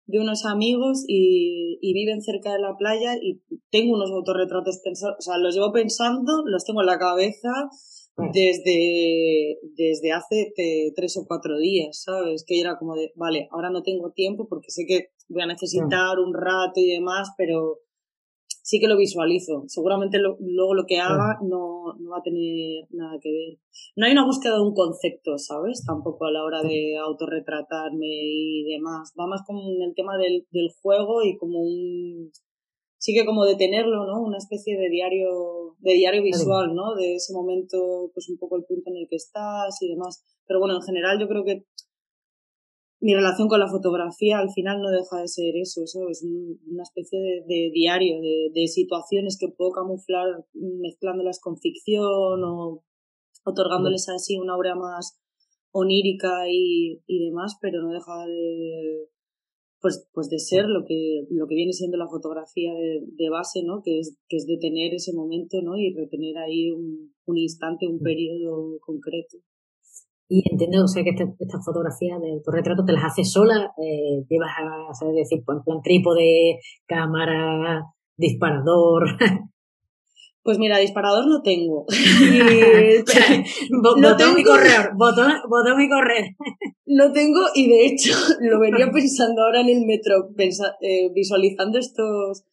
de 0.06 0.20
unos 0.20 0.46
amigos 0.46 1.06
y, 1.08 1.80
y, 1.82 1.94
viven 1.94 2.22
cerca 2.22 2.52
de 2.52 2.60
la 2.60 2.76
playa 2.78 3.16
y 3.22 3.42
tengo 3.72 3.96
unos 3.96 4.12
autorretratos 4.12 4.82
pensados, 4.84 5.16
o 5.20 5.22
sea, 5.22 5.38
los 5.38 5.56
llevo 5.56 5.72
pensando, 5.72 6.44
los 6.46 6.66
tengo 6.66 6.82
en 6.82 6.88
la 6.88 7.00
cabeza 7.00 7.50
desde, 8.16 9.60
desde 9.76 10.12
hace 10.12 10.54
tres 10.96 11.18
o 11.18 11.26
cuatro 11.28 11.58
días, 11.58 12.04
¿sabes? 12.04 12.44
Que 12.46 12.60
era 12.60 12.78
como 12.78 12.96
de, 12.96 13.12
vale, 13.16 13.48
ahora 13.52 13.72
no 13.72 13.82
tengo 13.82 14.12
tiempo 14.12 14.48
porque 14.48 14.70
sé 14.70 14.86
que 14.88 15.08
voy 15.30 15.42
a 15.42 15.48
necesitar 15.48 16.20
un 16.20 16.34
rato 16.34 16.80
y 16.80 16.92
demás, 16.92 17.30
pero 17.38 17.80
sí 18.64 18.80
que 18.80 18.88
lo 18.88 18.98
visualizo. 18.98 19.66
Seguramente 19.68 20.18
luego 20.18 20.74
lo 20.74 20.86
que 20.88 21.00
haga 21.00 21.38
no, 21.44 21.94
no 22.00 22.10
va 22.10 22.18
a 22.18 22.24
tener 22.24 22.88
nada 22.92 23.20
que 23.22 23.32
ver. 23.32 23.60
No 23.96 24.06
hay 24.06 24.14
una 24.14 24.26
búsqueda 24.26 24.56
de 24.56 24.64
un 24.64 24.74
concepto, 24.74 25.38
¿sabes? 25.38 25.84
Tampoco 25.86 26.26
a 26.26 26.32
la 26.32 26.44
hora 26.44 26.64
de 26.64 26.98
autorretratarme 26.98 28.08
y 28.08 28.64
demás. 28.64 29.14
Va 29.20 29.28
más 29.28 29.44
como 29.46 29.62
en 29.62 29.82
el 29.82 29.94
tema 29.94 30.18
del, 30.18 30.48
del 30.52 30.70
juego 30.82 31.24
y 31.24 31.38
como 31.38 31.60
un 31.60 32.32
sí 33.04 33.14
que 33.14 33.26
como 33.26 33.44
de 33.44 33.58
tenerlo, 33.58 34.06
¿no? 34.06 34.22
Una 34.22 34.38
especie 34.38 34.78
de 34.78 34.90
diario, 34.90 35.76
de 35.80 35.94
diario 35.94 36.24
visual, 36.24 36.74
¿no? 36.74 36.96
De 36.96 37.16
ese 37.16 37.34
momento, 37.34 38.10
pues 38.14 38.30
un 38.30 38.38
poco 38.38 38.56
el 38.56 38.64
punto 38.64 38.92
en 38.92 38.96
el 38.96 39.08
que 39.10 39.18
estás 39.18 39.76
y 39.82 39.90
demás. 39.90 40.24
Pero 40.48 40.60
bueno, 40.62 40.76
en 40.76 40.82
general 40.84 41.20
yo 41.20 41.28
creo 41.28 41.44
que 41.44 41.66
mi 43.04 43.14
relación 43.14 43.50
con 43.50 43.60
la 43.60 43.68
fotografía 43.68 44.40
al 44.40 44.50
final 44.50 44.82
no 44.82 44.90
deja 44.90 45.20
de 45.20 45.28
ser 45.28 45.58
eso, 45.58 45.84
es 45.84 46.24
Una 46.66 46.84
especie 46.84 47.20
de, 47.46 47.70
diario, 47.74 48.22
de, 48.22 48.68
situaciones 48.68 49.38
que 49.38 49.50
puedo 49.50 49.72
camuflar 49.72 50.46
mezclándolas 50.54 51.42
con 51.42 51.58
ficción 51.58 52.44
o 52.46 52.82
otorgándoles 53.44 54.08
así 54.08 54.38
una 54.38 54.56
obra 54.56 54.76
más 54.76 55.20
onírica 55.72 56.48
y, 56.50 57.04
y 57.06 57.26
demás, 57.26 57.58
pero 57.60 57.82
no 57.82 57.92
deja 57.92 58.26
de, 58.26 59.10
pues, 59.82 60.08
pues 60.14 60.30
de 60.30 60.40
ser 60.40 60.68
lo 60.68 60.86
que, 60.86 61.28
lo 61.30 61.46
que 61.48 61.56
viene 61.56 61.74
siendo 61.74 61.98
la 61.98 62.08
fotografía 62.08 62.74
de, 62.74 63.02
de 63.06 63.30
base, 63.30 63.64
¿no? 63.64 63.82
Que 63.84 64.00
es, 64.00 64.18
que 64.30 64.38
es 64.38 64.48
detener 64.48 64.94
ese 64.94 65.12
momento, 65.12 65.62
¿no? 65.62 65.76
Y 65.76 65.94
retener 65.94 66.38
ahí 66.38 66.72
un, 66.72 67.14
un 67.26 67.38
instante, 67.38 67.86
un 67.86 68.00
periodo 68.00 68.80
concreto. 68.80 69.40
Y 70.36 70.42
entiendo, 70.50 70.84
o 70.84 70.88
sea, 70.88 71.04
que 71.04 71.12
estas 71.12 71.30
esta 71.38 71.60
fotografías 71.62 72.20
de 72.20 72.32
autorretrato 72.32 72.84
te 72.84 72.94
las 72.94 73.04
haces 73.04 73.32
sola, 73.32 73.72
eh, 73.78 74.26
llevas 74.28 74.50
a, 74.58 74.92
¿sabes? 74.96 75.14
decir, 75.14 75.44
pues, 75.46 75.60
en 75.60 75.64
plan 75.64 75.82
trípode, 75.84 76.60
cámara, 76.88 77.84
disparador. 78.18 79.06
Pues 80.46 80.60
mira, 80.60 80.78
disparador 80.78 81.26
no 81.26 81.42
tengo. 81.42 81.86
no 83.70 84.18
tengo... 84.18 84.34
mi 84.36 84.44
correo, 84.44 84.92
botón, 84.98 85.32
mi 85.78 85.88
correo. 85.88 86.26
no 86.86 87.14
tengo 87.14 87.40
y 87.56 87.70
de 87.70 87.86
hecho 87.86 88.12
lo 88.42 88.60
venía 88.60 88.92
pensando 88.92 89.42
ahora 89.42 89.62
en 89.62 89.70
el 89.70 89.86
metro, 89.86 90.28
eh, 90.38 91.10
visualizando 91.16 91.80
estos 91.80 92.44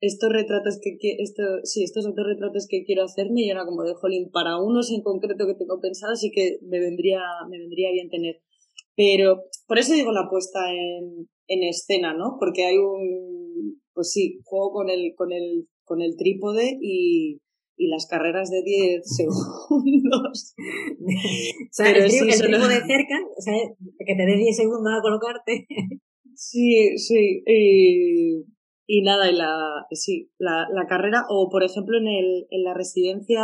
estos 0.00 0.30
retratos 0.32 0.78
que 0.82 1.16
esto, 1.18 1.42
sí, 1.64 1.82
estos 1.82 2.06
otros 2.06 2.26
retratos 2.26 2.66
que 2.68 2.84
quiero 2.84 3.04
hacerme 3.04 3.42
y 3.42 3.50
era 3.50 3.64
como 3.64 3.82
de 3.82 3.94
jolín, 3.94 4.30
para 4.30 4.60
unos 4.60 4.90
en 4.90 5.02
concreto 5.02 5.46
que 5.46 5.54
tengo 5.54 5.80
pensado 5.80 6.14
sí 6.14 6.30
que 6.30 6.58
me 6.62 6.78
vendría, 6.80 7.20
me 7.50 7.58
vendría 7.58 7.90
bien 7.92 8.08
tener. 8.08 8.40
Pero 8.96 9.44
por 9.66 9.78
eso 9.78 9.94
digo 9.94 10.12
la 10.12 10.28
puesta 10.28 10.72
en, 10.72 11.28
en 11.46 11.62
escena, 11.62 12.14
¿no? 12.14 12.36
Porque 12.38 12.64
hay 12.64 12.78
un, 12.78 13.80
pues 13.94 14.12
sí, 14.12 14.40
juego 14.44 14.72
con 14.72 14.90
el, 14.90 15.14
con 15.16 15.32
el 15.32 15.68
con 15.88 16.02
el 16.02 16.16
trípode 16.16 16.78
y, 16.80 17.40
y 17.76 17.88
las 17.88 18.06
carreras 18.06 18.50
de 18.50 18.62
10 18.62 19.02
segundos. 19.16 20.54
o 20.54 21.72
sea, 21.72 21.90
el, 21.90 22.08
trípode 22.08 22.76
cerca, 22.86 23.18
o 23.36 23.40
sea, 23.40 23.54
que 24.06 24.14
te 24.14 24.26
dé 24.26 24.36
10 24.36 24.56
segundos 24.56 24.92
a 24.96 25.02
colocarte. 25.02 25.66
sí, 26.34 26.96
sí. 26.98 27.42
Y, 27.46 28.44
y 28.90 29.02
nada, 29.02 29.30
y 29.30 29.34
la, 29.34 29.86
sí, 29.90 30.30
la, 30.38 30.66
la 30.72 30.86
carrera, 30.86 31.26
o 31.28 31.50
por 31.50 31.62
ejemplo 31.62 31.98
en, 31.98 32.08
el, 32.08 32.46
en 32.50 32.64
la 32.64 32.72
residencia 32.72 33.42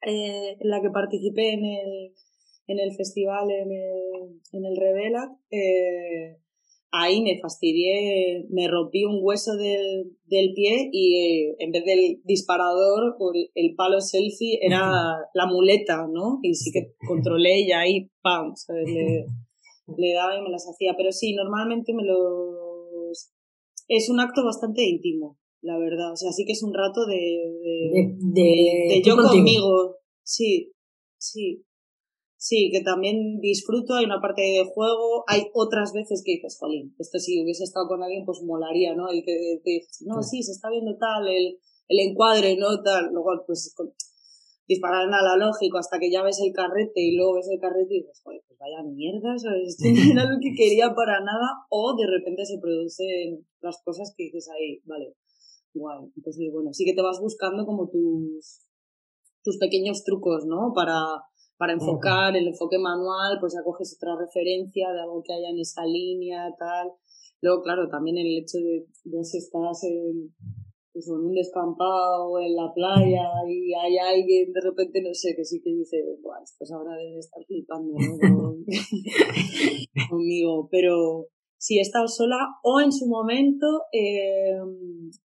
eh, 0.00 0.56
en 0.58 0.70
la 0.70 0.80
que 0.80 0.88
participé 0.88 1.52
en 1.52 1.66
el, 1.66 2.14
en 2.68 2.80
el 2.80 2.94
festival, 2.94 3.50
en 3.50 3.70
el, 3.70 4.40
en 4.52 4.64
el 4.64 4.76
Revela, 4.78 5.36
eh, 5.50 6.38
ahí 6.90 7.22
me 7.22 7.38
fastidié, 7.38 8.46
me 8.48 8.66
rompí 8.66 9.04
un 9.04 9.18
hueso 9.20 9.56
del, 9.56 10.16
del 10.24 10.54
pie 10.54 10.88
y 10.90 11.16
eh, 11.16 11.56
en 11.58 11.70
vez 11.70 11.84
del 11.84 12.22
disparador 12.24 13.16
o 13.18 13.32
el, 13.54 13.74
palo 13.74 14.00
selfie 14.00 14.58
era 14.62 14.90
la 15.34 15.46
muleta, 15.46 16.06
¿no? 16.10 16.38
Y 16.40 16.54
sí 16.54 16.72
que 16.72 16.94
controlé 17.06 17.60
y 17.60 17.72
ahí, 17.72 18.10
¡pam! 18.22 18.54
Le, 18.86 19.26
le 19.98 20.14
daba 20.14 20.38
y 20.38 20.40
me 20.40 20.48
las 20.50 20.66
hacía. 20.66 20.94
Pero 20.96 21.12
sí, 21.12 21.34
normalmente 21.34 21.92
me 21.92 22.04
los... 22.04 22.61
Es 23.94 24.08
un 24.08 24.20
acto 24.20 24.42
bastante 24.42 24.82
íntimo, 24.82 25.38
la 25.60 25.78
verdad. 25.78 26.12
O 26.12 26.16
sea, 26.16 26.32
sí 26.32 26.44
que 26.46 26.52
es 26.52 26.62
un 26.62 26.72
rato 26.72 27.04
de... 27.04 27.52
De, 27.92 28.88
de, 28.88 29.02
yo 29.04 29.16
conmigo. 29.16 29.96
Sí, 30.22 30.72
sí. 31.18 31.64
Sí, 32.38 32.70
que 32.72 32.80
también 32.80 33.38
disfruto, 33.38 33.94
hay 33.94 34.04
una 34.06 34.20
parte 34.20 34.42
de 34.42 34.64
juego, 34.64 35.24
hay 35.28 35.42
otras 35.54 35.92
veces 35.92 36.22
que 36.24 36.32
dices, 36.32 36.56
jolín, 36.58 36.92
esto 36.98 37.20
si 37.20 37.40
hubiese 37.40 37.62
estado 37.62 37.86
con 37.86 38.02
alguien, 38.02 38.24
pues 38.24 38.42
molaría, 38.42 38.96
¿no? 38.96 39.12
Y 39.12 39.22
que 39.22 39.60
te 39.62 39.70
dices, 39.70 40.02
no, 40.06 40.22
sí, 40.24 40.42
se 40.42 40.50
está 40.50 40.68
viendo 40.68 40.96
tal, 40.98 41.28
el, 41.28 41.60
el 41.86 41.98
encuadre, 42.00 42.56
¿no? 42.56 42.82
Tal, 42.82 43.12
luego, 43.12 43.30
pues, 43.46 43.72
disparar 44.68 45.08
analógico 45.08 45.78
hasta 45.78 45.98
que 45.98 46.10
ya 46.10 46.22
ves 46.22 46.40
el 46.40 46.52
carrete 46.52 47.00
y 47.00 47.16
luego 47.16 47.34
ves 47.34 47.48
el 47.50 47.60
carrete 47.60 47.94
y 47.94 48.00
dices, 48.00 48.20
joder, 48.22 48.42
pues 48.46 48.58
vaya 48.58 48.82
mierda, 48.82 49.36
¿sabes? 49.38 49.68
Esto 49.68 49.88
no 49.88 50.12
era 50.12 50.30
lo 50.30 50.38
que 50.40 50.54
quería 50.56 50.94
para 50.94 51.20
nada, 51.20 51.66
o 51.70 51.94
de 51.96 52.06
repente 52.06 52.44
se 52.44 52.58
producen 52.58 53.46
las 53.60 53.82
cosas 53.84 54.14
que 54.16 54.24
dices 54.24 54.48
ahí, 54.50 54.80
vale, 54.84 55.14
guay. 55.74 56.10
Entonces, 56.16 56.50
bueno, 56.52 56.72
sí 56.72 56.84
que 56.84 56.94
te 56.94 57.02
vas 57.02 57.20
buscando 57.20 57.66
como 57.66 57.88
tus, 57.88 58.62
tus 59.42 59.58
pequeños 59.58 60.04
trucos, 60.04 60.46
¿no? 60.46 60.72
Para, 60.74 61.00
para 61.56 61.72
enfocar 61.72 62.36
el 62.36 62.46
enfoque 62.46 62.78
manual, 62.78 63.38
pues 63.40 63.54
ya 63.54 63.64
coges 63.64 63.96
otra 63.96 64.16
referencia 64.16 64.92
de 64.92 65.00
algo 65.00 65.22
que 65.22 65.32
haya 65.32 65.50
en 65.50 65.58
esa 65.58 65.84
línea, 65.84 66.54
tal. 66.58 66.92
Luego, 67.40 67.62
claro, 67.62 67.88
también 67.88 68.18
el 68.18 68.38
hecho 68.38 68.58
de, 68.58 68.86
de 69.04 69.24
si 69.24 69.38
estás 69.38 69.82
en, 69.82 70.32
pues, 70.92 71.08
en 71.08 71.14
un 71.14 71.34
descampado 71.34 72.38
en 72.40 72.54
la 72.54 72.72
playa 72.74 73.24
y 73.48 73.72
hay 73.74 73.98
alguien 73.98 74.52
de 74.52 74.60
repente, 74.60 75.02
no 75.02 75.14
sé, 75.14 75.34
que 75.34 75.44
sí 75.44 75.60
que 75.62 75.70
dice, 75.70 75.96
Buah, 76.22 76.42
esto 76.42 76.64
ahora 76.74 76.96
debe 76.96 77.18
estar 77.18 77.42
flipando 77.44 77.94
¿no? 77.94 78.54
conmigo, 80.10 80.68
pero 80.70 81.28
si 81.56 81.78
he 81.78 81.80
estado 81.80 82.08
sola 82.08 82.36
o 82.64 82.80
en 82.80 82.90
su 82.90 83.06
momento 83.06 83.66
eh, 83.92 84.58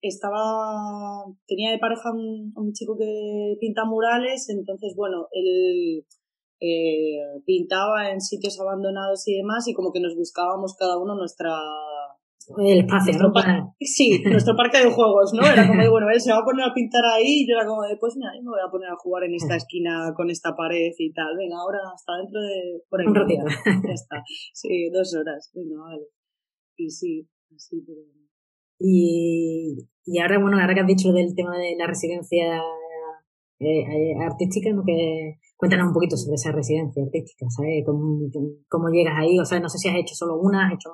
estaba, 0.02 1.26
tenía 1.48 1.72
de 1.72 1.80
pareja 1.80 2.12
un, 2.14 2.54
un, 2.56 2.74
chico 2.74 2.96
que 2.96 3.58
pinta 3.60 3.86
murales, 3.86 4.48
entonces, 4.50 4.94
bueno, 4.96 5.28
él 5.32 6.06
eh, 6.60 7.20
pintaba 7.46 8.12
en 8.12 8.22
sitios 8.22 8.60
abandonados 8.60 9.28
y 9.28 9.36
demás 9.36 9.68
y 9.68 9.74
como 9.74 9.92
que 9.92 10.00
nos 10.00 10.16
buscábamos 10.16 10.76
cada 10.76 10.98
uno 10.98 11.16
nuestra 11.16 11.52
el 12.58 12.80
espacio, 12.80 13.14
¿no? 13.20 13.34
Sí, 13.80 14.22
nuestro 14.26 14.56
parque 14.56 14.80
de 14.80 14.92
juegos, 14.92 15.34
¿no? 15.34 15.46
Era 15.46 15.68
como 15.68 15.82
de, 15.82 15.90
bueno, 15.90 16.08
él 16.10 16.20
se 16.20 16.32
va 16.32 16.40
a 16.40 16.46
poner 16.46 16.66
a 16.66 16.74
pintar 16.74 17.04
ahí 17.06 17.44
y 17.44 17.48
yo 17.48 17.56
era 17.58 17.66
como 17.68 17.84
de, 17.84 17.98
pues 17.98 18.16
mira, 18.16 18.32
yo 18.36 18.44
me 18.44 18.52
voy 18.52 18.64
a 18.66 18.72
poner 18.72 18.90
a 18.90 18.96
jugar 18.96 19.24
en 19.24 19.36
esta 19.36 19.56
esquina 19.62 20.14
con 20.16 20.30
esta 20.30 20.56
pared 20.56 20.92
y 20.98 21.14
tal. 21.14 21.36
Venga, 21.38 21.58
ahora 21.58 21.80
hasta 21.94 22.14
dentro 22.18 22.40
de... 22.42 22.82
Por 22.90 23.02
ahí 23.02 23.08
Un 23.08 23.16
ratito. 23.16 23.44
Ya 23.88 23.94
está. 23.94 24.24
Sí, 24.54 24.90
dos 24.94 25.14
horas. 25.16 25.52
Venga, 25.54 25.82
vale. 25.82 26.08
Y 26.78 26.90
sí, 26.90 27.28
así, 27.56 27.84
pero... 27.86 28.00
Y, 28.80 29.90
y 30.06 30.20
ahora, 30.20 30.40
bueno, 30.40 30.60
ahora 30.60 30.76
que 30.76 30.82
has 30.82 30.88
dicho 30.88 31.12
del 31.12 31.34
tema 31.36 31.58
de 31.58 31.76
la 31.78 31.88
residencia 31.88 32.62
eh, 33.60 33.82
eh, 33.82 34.16
artística, 34.22 34.72
¿no? 34.72 34.84
Que 34.86 35.40
Cuéntanos 35.58 35.88
un 35.88 35.94
poquito 35.94 36.16
sobre 36.16 36.36
esa 36.36 36.52
residencia 36.52 37.02
artística, 37.02 37.48
¿sabes? 37.50 37.84
¿Cómo, 37.84 38.90
llegas 38.90 39.16
ahí? 39.18 39.40
O 39.40 39.46
sea, 39.46 39.60
no 39.60 39.70
sé 39.70 39.80
si 39.80 39.90
has 39.90 39.96
hecho 39.96 40.14
solo 40.14 40.40
una, 40.40 40.68
has 40.68 40.74
hecho 40.74 40.90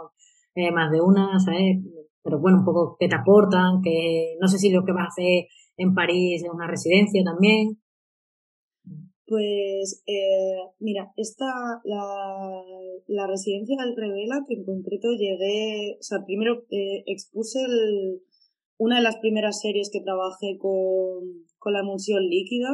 más 0.71 0.91
de 0.91 1.01
una, 1.01 1.39
¿sabes? 1.39 1.77
Pero 2.23 2.39
bueno, 2.39 2.59
un 2.59 2.65
poco 2.65 2.95
qué 2.99 3.07
te 3.07 3.15
aportan, 3.15 3.81
que 3.81 4.35
no 4.39 4.47
sé 4.47 4.57
si 4.57 4.71
lo 4.71 4.83
que 4.85 4.93
vas 4.93 5.05
a 5.05 5.07
hacer 5.07 5.45
en 5.77 5.93
París 5.93 6.43
es 6.43 6.49
una 6.51 6.67
residencia 6.67 7.23
también. 7.23 7.79
Pues, 9.25 10.03
eh, 10.05 10.57
mira, 10.79 11.11
esta, 11.17 11.45
la, 11.85 12.61
la 13.07 13.27
residencia 13.27 13.75
del 13.79 13.95
Revela, 13.95 14.43
que 14.47 14.55
en 14.55 14.65
concreto 14.65 15.09
llegué, 15.11 15.97
o 15.99 16.03
sea, 16.03 16.23
primero 16.25 16.63
eh, 16.69 17.03
expuse 17.07 17.59
el, 17.63 18.21
una 18.77 18.97
de 18.97 19.03
las 19.03 19.17
primeras 19.17 19.61
series 19.61 19.89
que 19.91 20.01
trabajé 20.01 20.57
con, 20.59 21.47
con 21.57 21.73
la 21.73 21.79
emulsión 21.79 22.27
líquida, 22.27 22.69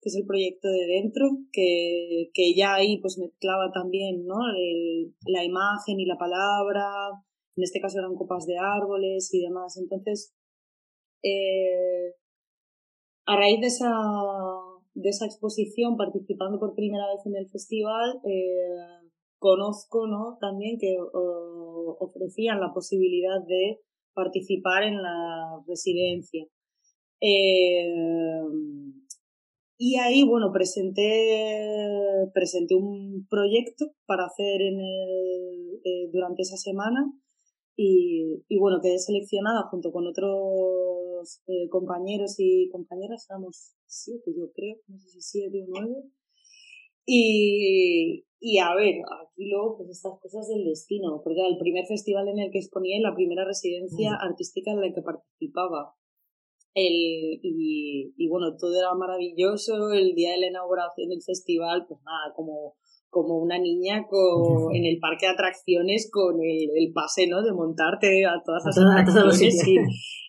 que 0.00 0.08
es 0.08 0.16
el 0.16 0.26
proyecto 0.26 0.68
de 0.68 0.86
dentro, 0.86 1.26
que, 1.52 2.30
que 2.32 2.54
ya 2.54 2.74
ahí 2.74 3.00
pues 3.00 3.18
mezclaba 3.18 3.70
también 3.72 4.24
¿no? 4.24 4.36
La 5.26 5.44
imagen 5.44 5.98
y 5.98 6.06
la 6.06 6.16
palabra, 6.16 7.10
en 7.56 7.64
este 7.64 7.80
caso 7.80 7.98
eran 7.98 8.14
copas 8.14 8.46
de 8.46 8.56
árboles 8.58 9.34
y 9.34 9.42
demás. 9.42 9.76
Entonces, 9.76 10.32
eh, 11.22 12.14
a 13.26 13.36
raíz 13.36 13.60
de 13.60 13.66
esa, 13.66 13.92
de 14.94 15.08
esa 15.08 15.26
exposición, 15.26 15.96
participando 15.96 16.60
por 16.60 16.74
primera 16.74 17.06
vez 17.08 17.26
en 17.26 17.36
el 17.36 17.48
festival, 17.48 18.20
eh, 18.24 19.08
conozco 19.38 20.06
¿no? 20.06 20.38
también 20.40 20.78
que 20.78 20.96
ofrecían 22.00 22.60
la 22.60 22.72
posibilidad 22.72 23.40
de 23.46 23.80
participar 24.14 24.84
en 24.84 25.02
la 25.02 25.62
residencia. 25.66 26.46
Eh, 27.20 27.84
y 29.78 29.96
ahí, 29.96 30.24
bueno, 30.24 30.50
presenté, 30.52 31.78
presenté 32.34 32.74
un 32.74 33.26
proyecto 33.30 33.92
para 34.06 34.26
hacer 34.26 34.60
en 34.60 34.80
el, 34.80 35.80
eh, 35.84 36.10
durante 36.12 36.42
esa 36.42 36.56
semana 36.56 37.12
y, 37.76 38.42
y, 38.48 38.58
bueno, 38.58 38.80
quedé 38.82 38.98
seleccionada 38.98 39.68
junto 39.70 39.92
con 39.92 40.08
otros 40.08 41.42
eh, 41.46 41.68
compañeros 41.70 42.34
y 42.38 42.68
compañeras, 42.70 43.26
éramos 43.30 43.76
siete 43.86 44.34
yo 44.36 44.50
creo, 44.52 44.78
no 44.88 44.98
sé 44.98 45.08
si 45.10 45.20
siete 45.20 45.62
o 45.62 45.66
nueve. 45.68 46.02
Y, 47.06 48.26
y 48.40 48.58
a 48.58 48.74
ver, 48.74 48.96
aquí 49.24 49.48
luego, 49.48 49.76
pues 49.76 49.90
estas 49.90 50.18
cosas 50.20 50.48
del 50.48 50.64
destino, 50.64 51.20
porque 51.22 51.40
era 51.40 51.48
el 51.48 51.56
primer 51.56 51.86
festival 51.86 52.28
en 52.28 52.40
el 52.40 52.50
que 52.50 52.58
exponía 52.58 52.98
y 52.98 53.00
la 53.00 53.14
primera 53.14 53.44
residencia 53.44 54.10
mm. 54.10 54.28
artística 54.28 54.72
en 54.72 54.80
la 54.80 54.92
que 54.92 55.02
participaba. 55.02 55.94
El, 56.78 57.40
y, 57.42 58.14
y 58.16 58.28
bueno, 58.28 58.56
todo 58.56 58.78
era 58.78 58.94
maravilloso, 58.94 59.92
el 59.92 60.14
día 60.14 60.32
de 60.32 60.38
la 60.38 60.46
inauguración 60.48 61.08
del 61.08 61.22
festival, 61.22 61.86
pues 61.88 62.00
nada, 62.04 62.32
como, 62.36 62.76
como 63.10 63.38
una 63.38 63.58
niña 63.58 64.06
con, 64.08 64.74
en 64.74 64.84
el 64.84 64.98
parque 65.00 65.26
de 65.26 65.32
atracciones 65.32 66.08
con 66.12 66.36
el, 66.40 66.70
el 66.76 66.92
pase, 66.92 67.26
¿no? 67.26 67.42
De 67.42 67.52
montarte 67.52 68.24
a 68.26 68.40
todas 68.44 68.64
las 68.64 68.78
atracciones. 68.78 69.66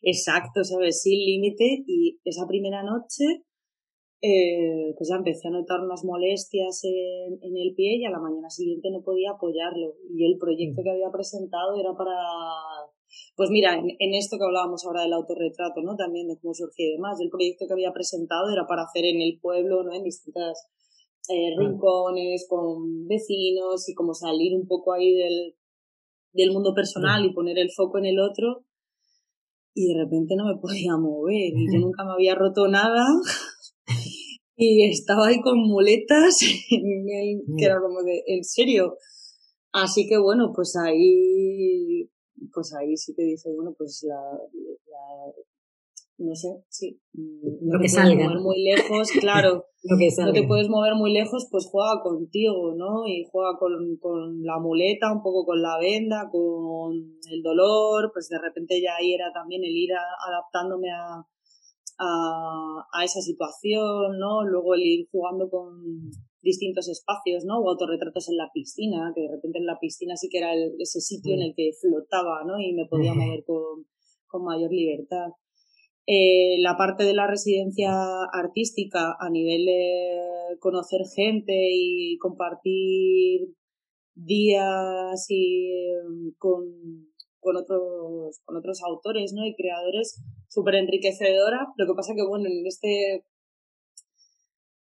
exacto, 0.01 0.63
¿sabes? 0.63 1.01
Sin 1.01 1.19
límite. 1.19 1.83
Y 1.85 2.19
esa 2.23 2.47
primera 2.47 2.83
noche, 2.83 3.45
eh, 4.21 4.95
pues 4.97 5.09
ya 5.09 5.17
empecé 5.17 5.49
a 5.49 5.51
notar 5.51 5.81
unas 5.81 6.03
molestias 6.03 6.81
en, 6.83 7.39
en, 7.41 7.57
el 7.57 7.73
pie 7.75 7.97
y 7.97 8.05
a 8.05 8.11
la 8.11 8.19
mañana 8.19 8.49
siguiente 8.49 8.89
no 8.91 9.03
podía 9.03 9.31
apoyarlo. 9.31 9.95
Y 10.09 10.25
el 10.25 10.37
proyecto 10.39 10.81
mm. 10.81 10.83
que 10.83 10.91
había 10.91 11.11
presentado 11.11 11.75
era 11.79 11.93
para, 11.93 12.15
pues 13.35 13.49
mira, 13.49 13.75
en, 13.75 14.13
esto 14.13 14.37
que 14.37 14.45
hablábamos 14.45 14.85
ahora 14.85 15.03
del 15.03 15.13
autorretrato, 15.13 15.81
¿no? 15.81 15.95
También 15.95 16.27
de 16.27 16.37
cómo 16.39 16.53
surgió 16.53 16.87
y 16.87 16.93
demás. 16.93 17.19
El 17.19 17.29
proyecto 17.29 17.65
que 17.67 17.73
había 17.73 17.93
presentado 17.93 18.51
era 18.51 18.65
para 18.67 18.83
hacer 18.83 19.05
en 19.05 19.21
el 19.21 19.39
pueblo, 19.41 19.83
¿no? 19.83 19.93
En 19.93 20.03
distintas 20.03 20.67
eh, 21.29 21.55
rincones, 21.57 22.47
con 22.49 23.07
vecinos 23.07 23.87
y 23.89 23.93
como 23.93 24.13
salir 24.13 24.55
un 24.55 24.67
poco 24.67 24.93
ahí 24.93 25.13
del, 25.13 25.55
del 26.33 26.51
mundo 26.51 26.73
personal 26.73 27.25
y 27.25 27.33
poner 27.33 27.57
el 27.59 27.71
foco 27.71 27.97
en 27.97 28.05
el 28.05 28.19
otro. 28.19 28.65
Y 29.73 29.93
de 29.93 30.03
repente 30.03 30.35
no 30.35 30.45
me 30.45 30.59
podía 30.59 30.97
mover 30.97 31.53
y 31.55 31.73
yo 31.73 31.79
nunca 31.85 32.03
me 32.03 32.11
había 32.11 32.35
roto 32.35 32.67
nada 32.67 33.05
y 34.61 34.83
estaba 34.89 35.27
ahí 35.27 35.39
con 35.39 35.57
muletas, 35.57 36.41
en 36.69 37.41
que 37.57 37.65
era 37.65 37.79
como 37.79 38.03
de, 38.03 38.23
¿en 38.27 38.43
serio? 38.43 38.97
Así 39.71 40.05
que 40.05 40.17
bueno, 40.17 40.51
pues 40.53 40.75
ahí, 40.75 42.09
pues 42.53 42.73
ahí 42.73 42.95
sí 42.97 43.13
que 43.15 43.23
dice, 43.23 43.49
bueno, 43.53 43.73
pues 43.77 44.03
la, 44.07 44.15
la 44.15 45.33
no 46.19 46.35
sé, 46.35 46.49
sí. 46.67 47.01
No 47.13 47.77
Lo 47.77 47.79
te 47.79 47.87
puedes 47.89 48.17
mover 48.17 48.39
muy 48.41 48.63
lejos, 48.63 49.09
claro. 49.21 49.65
Lo 49.83 49.97
que 49.97 50.09
no 50.17 50.33
te 50.33 50.43
puedes 50.43 50.67
mover 50.67 50.95
muy 50.95 51.13
lejos, 51.13 51.47
pues 51.49 51.65
juega 51.71 52.01
contigo, 52.03 52.75
¿no? 52.75 53.07
Y 53.07 53.25
juega 53.31 53.57
con, 53.57 53.97
con 53.97 54.43
la 54.43 54.59
muleta, 54.59 55.13
un 55.13 55.23
poco 55.23 55.45
con 55.45 55.61
la 55.61 55.77
venda, 55.79 56.29
con 56.29 56.93
el 57.31 57.41
dolor, 57.41 58.11
pues 58.13 58.27
de 58.27 58.37
repente 58.37 58.81
ya 58.81 58.95
ahí 58.99 59.13
era 59.13 59.31
también 59.33 59.63
el 59.63 59.71
ir 59.71 59.91
adaptándome 60.27 60.91
a, 60.91 61.25
a, 61.99 62.87
a, 62.91 63.03
esa 63.05 63.21
situación, 63.21 64.19
¿no? 64.19 64.43
Luego 64.43 64.75
el 64.75 64.81
ir 64.81 65.07
jugando 65.09 65.49
con 65.49 66.11
distintos 66.41 66.87
espacios, 66.87 67.43
¿no? 67.45 67.59
O 67.59 67.69
autorretratos 67.69 68.29
en 68.29 68.37
la 68.37 68.49
piscina, 68.53 69.11
que 69.15 69.21
de 69.21 69.31
repente 69.35 69.59
en 69.59 69.65
la 69.65 69.79
piscina 69.79 70.15
sí 70.15 70.29
que 70.29 70.39
era 70.39 70.53
ese 70.55 71.01
sitio 71.01 71.35
en 71.35 71.41
el 71.41 71.53
que 71.55 71.71
flotaba, 71.79 72.43
¿no? 72.45 72.59
Y 72.59 72.73
me 72.73 72.85
podía 72.85 73.13
mover 73.13 73.43
con, 73.45 73.85
con 74.27 74.43
mayor 74.43 74.71
libertad. 74.71 75.29
Eh, 76.05 76.57
la 76.59 76.75
parte 76.75 77.03
de 77.03 77.13
la 77.13 77.27
residencia 77.27 77.91
artística 78.33 79.15
a 79.19 79.29
nivel 79.29 79.65
de 79.65 80.57
conocer 80.59 81.01
gente 81.15 81.53
y 81.53 82.17
compartir 82.17 83.53
días 84.15 85.25
y 85.29 85.69
mm, 86.07 86.31
con 86.37 87.09
con 87.39 87.55
otros, 87.55 88.41
con 88.45 88.57
otros 88.57 88.81
autores, 88.83 89.33
¿no? 89.33 89.45
Y 89.45 89.55
creadores 89.55 90.21
súper 90.47 90.75
enriquecedora. 90.75 91.67
Lo 91.77 91.87
que 91.87 91.95
pasa 91.95 92.13
que, 92.15 92.25
bueno, 92.25 92.47
en 92.47 92.65
este... 92.65 93.25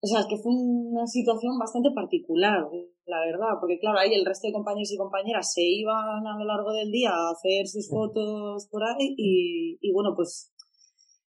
O 0.04 0.06
sea, 0.06 0.20
es 0.20 0.26
que 0.28 0.36
fue 0.36 0.51
una 0.51 1.08
situación 1.08 1.58
bastante 1.58 1.89
particular, 1.91 2.68
la 3.06 3.20
verdad, 3.22 3.56
porque 3.62 3.80
claro, 3.80 3.99
ahí 3.99 4.14
el 4.14 4.26
resto 4.26 4.47
de 4.47 4.54
compañeros 4.54 4.91
y 4.91 4.97
compañeras 4.97 5.54
se 5.54 5.64
iban 5.64 6.28
a 6.28 6.38
lo 6.38 6.43
largo 6.43 6.74
del 6.74 6.91
día 6.91 7.12
a 7.12 7.32
hacer 7.32 7.66
sus 7.66 7.89
fotos 7.89 8.68
por 8.70 8.84
ahí 8.84 9.16
y, 9.16 9.78
y 9.80 9.93
bueno, 9.93 10.12
pues 10.14 10.51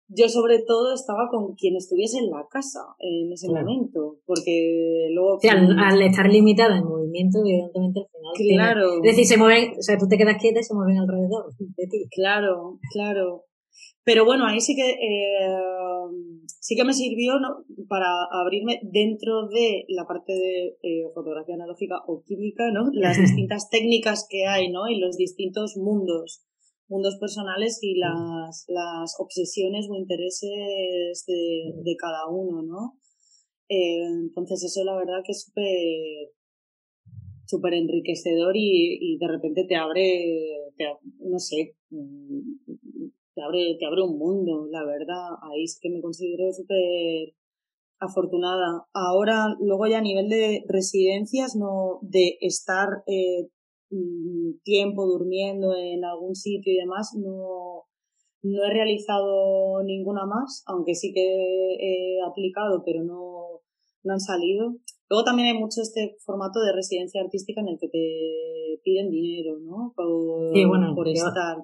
yo 0.08 0.28
sobre 0.28 0.62
todo 0.66 0.94
estaba 0.94 1.28
con 1.30 1.54
quien 1.54 1.76
estuviese 1.76 2.18
en 2.18 2.30
la 2.30 2.46
casa 2.50 2.80
en 2.98 3.30
ese 3.32 3.48
momento, 3.48 4.16
porque 4.24 5.08
luego... 5.12 5.38
al, 5.50 6.02
estar 6.02 6.30
limitada 6.30 6.78
en 6.78 6.84
movimiento, 6.84 7.40
evidentemente 7.40 8.00
al 8.00 8.36
final... 8.36 8.72
Claro. 8.72 8.94
es 8.96 9.02
decir, 9.02 9.26
se 9.26 9.36
mueven, 9.36 9.72
o 9.78 9.82
sea, 9.82 9.98
tú 9.98 10.08
te 10.08 10.16
quedas 10.16 10.40
quieta 10.40 10.60
y 10.60 10.64
se 10.64 10.74
mueven 10.74 10.98
alrededor 10.98 11.52
de 11.58 11.86
ti. 11.86 12.08
Claro, 12.10 12.78
claro. 12.90 13.44
Pero 14.04 14.24
bueno, 14.24 14.46
ahí 14.46 14.60
sí 14.60 14.74
que 14.74 14.90
eh, 14.90 15.48
sí 16.60 16.74
que 16.76 16.84
me 16.84 16.92
sirvió 16.92 17.38
¿no? 17.38 17.64
para 17.88 18.06
abrirme 18.30 18.80
dentro 18.82 19.48
de 19.48 19.84
la 19.88 20.06
parte 20.06 20.32
de 20.32 20.76
eh, 20.82 21.04
fotografía 21.14 21.54
analógica 21.54 22.02
o 22.06 22.22
química, 22.24 22.70
¿no? 22.72 22.90
Las 22.92 23.18
distintas 23.18 23.70
técnicas 23.70 24.26
que 24.28 24.46
hay, 24.46 24.70
¿no? 24.70 24.88
Y 24.88 24.98
los 24.98 25.16
distintos 25.16 25.76
mundos 25.76 26.44
mundos 26.88 27.16
personales 27.18 27.78
y 27.80 27.94
las, 27.96 28.66
las 28.68 29.14
obsesiones 29.18 29.88
o 29.88 29.96
intereses 29.96 31.24
de, 31.26 31.72
de 31.82 31.96
cada 31.96 32.28
uno, 32.28 32.62
¿no? 32.62 32.98
Eh, 33.68 34.04
entonces 34.26 34.62
eso 34.62 34.84
la 34.84 34.94
verdad 34.94 35.22
que 35.24 35.32
es 35.32 35.44
súper 35.44 36.32
súper 37.46 37.74
enriquecedor 37.74 38.56
y, 38.56 38.98
y, 39.00 39.18
de 39.18 39.28
repente 39.28 39.64
te 39.68 39.76
abre, 39.76 40.24
no 41.20 41.38
sé, 41.38 41.76
te 43.34 43.42
abre, 43.42 43.76
te 43.78 43.86
abre 43.86 44.02
un 44.02 44.18
mundo, 44.18 44.66
la 44.70 44.84
verdad. 44.84 45.36
Ahí 45.42 45.64
es 45.64 45.78
que 45.80 45.90
me 45.90 46.00
considero 46.00 46.52
súper 46.52 47.34
afortunada. 48.00 48.86
Ahora, 48.92 49.56
luego 49.60 49.86
ya 49.86 49.98
a 49.98 50.02
nivel 50.02 50.28
de 50.28 50.64
residencias, 50.68 51.56
no 51.56 52.00
de 52.02 52.36
estar 52.40 52.88
eh, 53.06 53.48
Mm, 53.92 54.62
tiempo 54.64 55.04
durmiendo 55.06 55.74
en 55.76 56.02
algún 56.02 56.34
sitio 56.34 56.72
y 56.72 56.76
demás, 56.76 57.14
no, 57.14 57.84
no 58.42 58.64
he 58.64 58.72
realizado 58.72 59.82
ninguna 59.84 60.24
más, 60.24 60.64
aunque 60.66 60.94
sí 60.94 61.12
que 61.12 61.76
he 61.78 62.22
aplicado, 62.26 62.82
pero 62.86 63.04
no, 63.04 63.60
no 64.02 64.12
han 64.14 64.20
salido. 64.20 64.76
Luego 65.10 65.24
también 65.24 65.48
hay 65.48 65.60
mucho 65.60 65.82
este 65.82 66.16
formato 66.24 66.60
de 66.60 66.72
residencia 66.72 67.20
artística 67.20 67.60
en 67.60 67.68
el 67.68 67.78
que 67.78 67.88
te 67.88 68.80
piden 68.82 69.10
dinero, 69.10 69.58
¿no? 69.60 69.92
Por, 69.94 70.94
por 70.94 71.08
estar. 71.08 71.58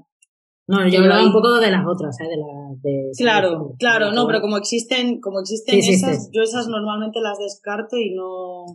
No, 0.68 0.86
yo 0.86 1.00
hablaba 1.00 1.24
un 1.24 1.32
poco 1.32 1.58
de 1.58 1.70
las 1.70 1.86
otras, 1.86 2.20
¿eh? 2.20 2.28
De 2.28 2.36
las 2.36 2.82
de 2.82 3.10
claro, 3.16 3.74
claro, 3.78 4.12
no, 4.12 4.26
pero 4.26 4.42
como 4.42 4.58
existen, 4.58 5.18
como 5.18 5.40
existen 5.40 5.78
esas, 5.78 6.28
yo 6.30 6.42
esas 6.42 6.68
normalmente 6.68 7.20
las 7.22 7.38
descarto 7.38 7.96
y 7.96 8.14
no, 8.14 8.66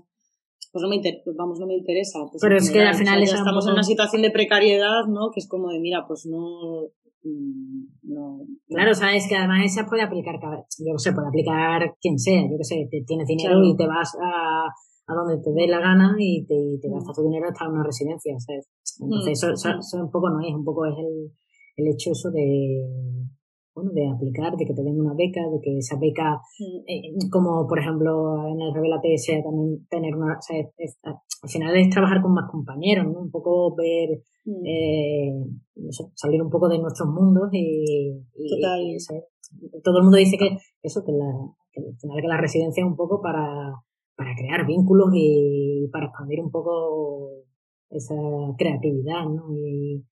pues 0.71 0.81
no 0.81 0.89
me 0.89 0.99
vamos, 1.37 1.59
no 1.59 1.67
me 1.67 1.75
interesa. 1.75 2.17
Pues 2.31 2.41
Pero 2.41 2.57
es 2.57 2.71
que 2.71 2.81
al 2.81 2.95
final 2.95 3.21
estamos 3.21 3.67
en 3.67 3.73
una 3.73 3.83
situación 3.83 4.23
de 4.23 4.31
precariedad, 4.31 5.05
¿no? 5.07 5.29
Que 5.31 5.39
es 5.39 5.47
como 5.47 5.69
de, 5.69 5.79
mira, 5.79 6.03
pues 6.07 6.25
no, 6.25 6.87
mm, 7.21 8.11
no. 8.11 8.39
Claro, 8.67 8.95
sabes 8.95 9.27
que 9.29 9.35
además 9.35 9.63
esa 9.63 9.85
puede 9.85 10.01
aplicar, 10.01 10.39
yo 10.41 10.97
sé, 10.97 11.13
puede 11.13 11.27
aplicar 11.27 11.95
quien 12.01 12.17
sea, 12.17 12.41
yo 12.41 12.57
que 12.57 12.63
sé, 12.63 12.87
te, 12.89 13.03
tienes 13.05 13.27
dinero 13.27 13.63
y 13.63 13.77
te 13.77 13.85
vas 13.85 14.17
a, 14.19 14.65
a 14.65 15.13
donde 15.13 15.37
te 15.43 15.51
dé 15.53 15.67
la 15.67 15.79
gana 15.79 16.15
y 16.17 16.43
te, 16.47 16.55
te 16.81 16.89
mm. 16.89 16.93
gastas 16.95 17.17
tu 17.17 17.21
dinero 17.21 17.49
hasta 17.49 17.69
una 17.69 17.83
residencia, 17.83 18.33
¿sabes? 18.39 18.67
Entonces, 18.99 19.43
mm. 19.43 19.53
eso, 19.53 19.77
eso, 19.77 20.03
un 20.03 20.09
poco 20.09 20.31
no 20.31 20.41
es, 20.41 20.55
un 20.55 20.65
poco 20.65 20.87
es 20.87 20.95
el, 20.97 21.31
el 21.76 21.88
hecho 21.88 22.11
eso 22.11 22.32
de, 22.32 22.86
bueno, 23.74 23.91
de 23.91 24.07
aplicar, 24.07 24.55
de 24.55 24.65
que 24.65 24.74
te 24.74 24.84
den 24.84 24.99
una 24.99 25.13
beca, 25.13 25.41
de 25.49 25.59
que 25.61 25.78
esa 25.78 25.97
beca, 25.99 26.39
eh, 26.88 27.13
como 27.32 27.65
por 27.67 27.80
ejemplo 27.80 28.47
en 28.47 28.61
el 28.61 28.74
Revelate 28.74 29.17
sea 29.17 29.41
también 29.41 29.86
tener 29.89 30.15
una, 30.15 30.38
o 30.38 30.41
sea, 30.41 30.57
al 30.57 31.49
final 31.49 31.76
es 31.76 31.89
trabajar 31.89 32.21
con 32.21 32.34
más 32.34 32.49
compañeros, 32.51 33.11
¿no? 33.11 33.19
Un 33.19 33.32
poco 33.32 33.76
ver, 33.76 34.21
mm. 34.45 34.65
eh, 34.65 35.34
salir 36.15 36.41
un 36.41 36.49
poco 36.49 36.69
de 36.69 36.80
nuestros 36.80 37.09
mundos 37.09 37.49
y, 37.51 38.21
todo 39.84 39.97
el 39.97 40.03
mundo 40.03 40.17
dice 40.17 40.38
que 40.38 40.57
eso, 40.82 41.03
que, 41.05 41.11
la, 41.11 41.26
que 41.71 41.82
al 41.82 41.97
final 41.97 42.21
que 42.21 42.28
la 42.28 42.41
residencia 42.41 42.82
es 42.82 42.88
un 42.88 42.95
poco 42.95 43.21
para, 43.21 43.74
para 44.15 44.36
crear 44.36 44.65
vínculos 44.65 45.09
y 45.13 45.88
para 45.91 46.07
expandir 46.07 46.41
un 46.41 46.51
poco 46.51 47.30
esa 47.89 48.15
creatividad, 48.57 49.26
¿no? 49.26 49.51
Y, 49.55 50.03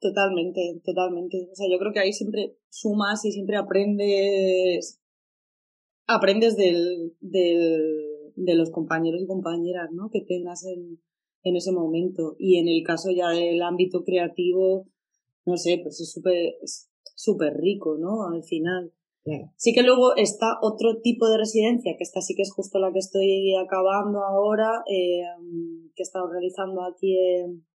Totalmente, 0.00 0.80
totalmente. 0.84 1.48
O 1.52 1.54
sea, 1.54 1.66
yo 1.70 1.78
creo 1.78 1.92
que 1.92 2.00
ahí 2.00 2.12
siempre 2.12 2.56
sumas 2.70 3.24
y 3.24 3.32
siempre 3.32 3.56
aprendes, 3.56 5.00
aprendes 6.06 6.56
del, 6.56 7.14
del, 7.20 8.32
de 8.34 8.54
los 8.54 8.70
compañeros 8.70 9.20
y 9.22 9.26
compañeras, 9.26 9.90
¿no? 9.92 10.08
Que 10.10 10.22
tengas 10.22 10.64
en, 10.64 11.00
en 11.42 11.56
ese 11.56 11.72
momento. 11.72 12.34
Y 12.38 12.58
en 12.58 12.68
el 12.68 12.82
caso 12.82 13.10
ya 13.10 13.28
del 13.28 13.60
ámbito 13.62 14.02
creativo, 14.02 14.88
no 15.44 15.56
sé, 15.56 15.78
pues 15.82 16.00
es 16.00 16.10
súper 16.10 16.54
súper 17.20 17.54
rico, 17.58 17.98
¿no? 17.98 18.26
Al 18.26 18.42
final. 18.42 18.92
Sí 19.56 19.74
que 19.74 19.82
luego 19.82 20.16
está 20.16 20.58
otro 20.62 21.00
tipo 21.02 21.28
de 21.28 21.36
residencia, 21.36 21.94
que 21.96 22.02
esta 22.02 22.20
sí 22.22 22.34
que 22.34 22.42
es 22.42 22.52
justo 22.52 22.78
la 22.78 22.90
que 22.90 22.98
estoy 22.98 23.54
acabando 23.54 24.24
ahora, 24.24 24.82
eh, 24.90 25.22
que 25.94 26.02
he 26.02 26.02
estado 26.02 26.28
realizando 26.32 26.82
aquí 26.82 27.16
en, 27.16 27.66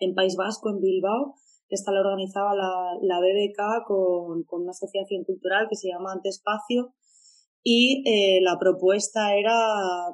en, 0.00 0.14
País 0.14 0.36
Vasco, 0.36 0.70
en 0.70 0.80
Bilbao. 0.80 1.34
Esta 1.68 1.92
la 1.92 2.00
organizaba 2.00 2.54
la, 2.54 2.96
la 3.02 3.20
BBK 3.20 3.86
con, 3.86 4.44
con, 4.44 4.62
una 4.62 4.70
asociación 4.70 5.24
cultural 5.24 5.66
que 5.68 5.76
se 5.76 5.88
llama 5.88 6.12
Antespacio 6.12 6.94
y 7.62 8.02
eh, 8.06 8.40
la 8.40 8.58
propuesta 8.58 9.36
era 9.36 9.54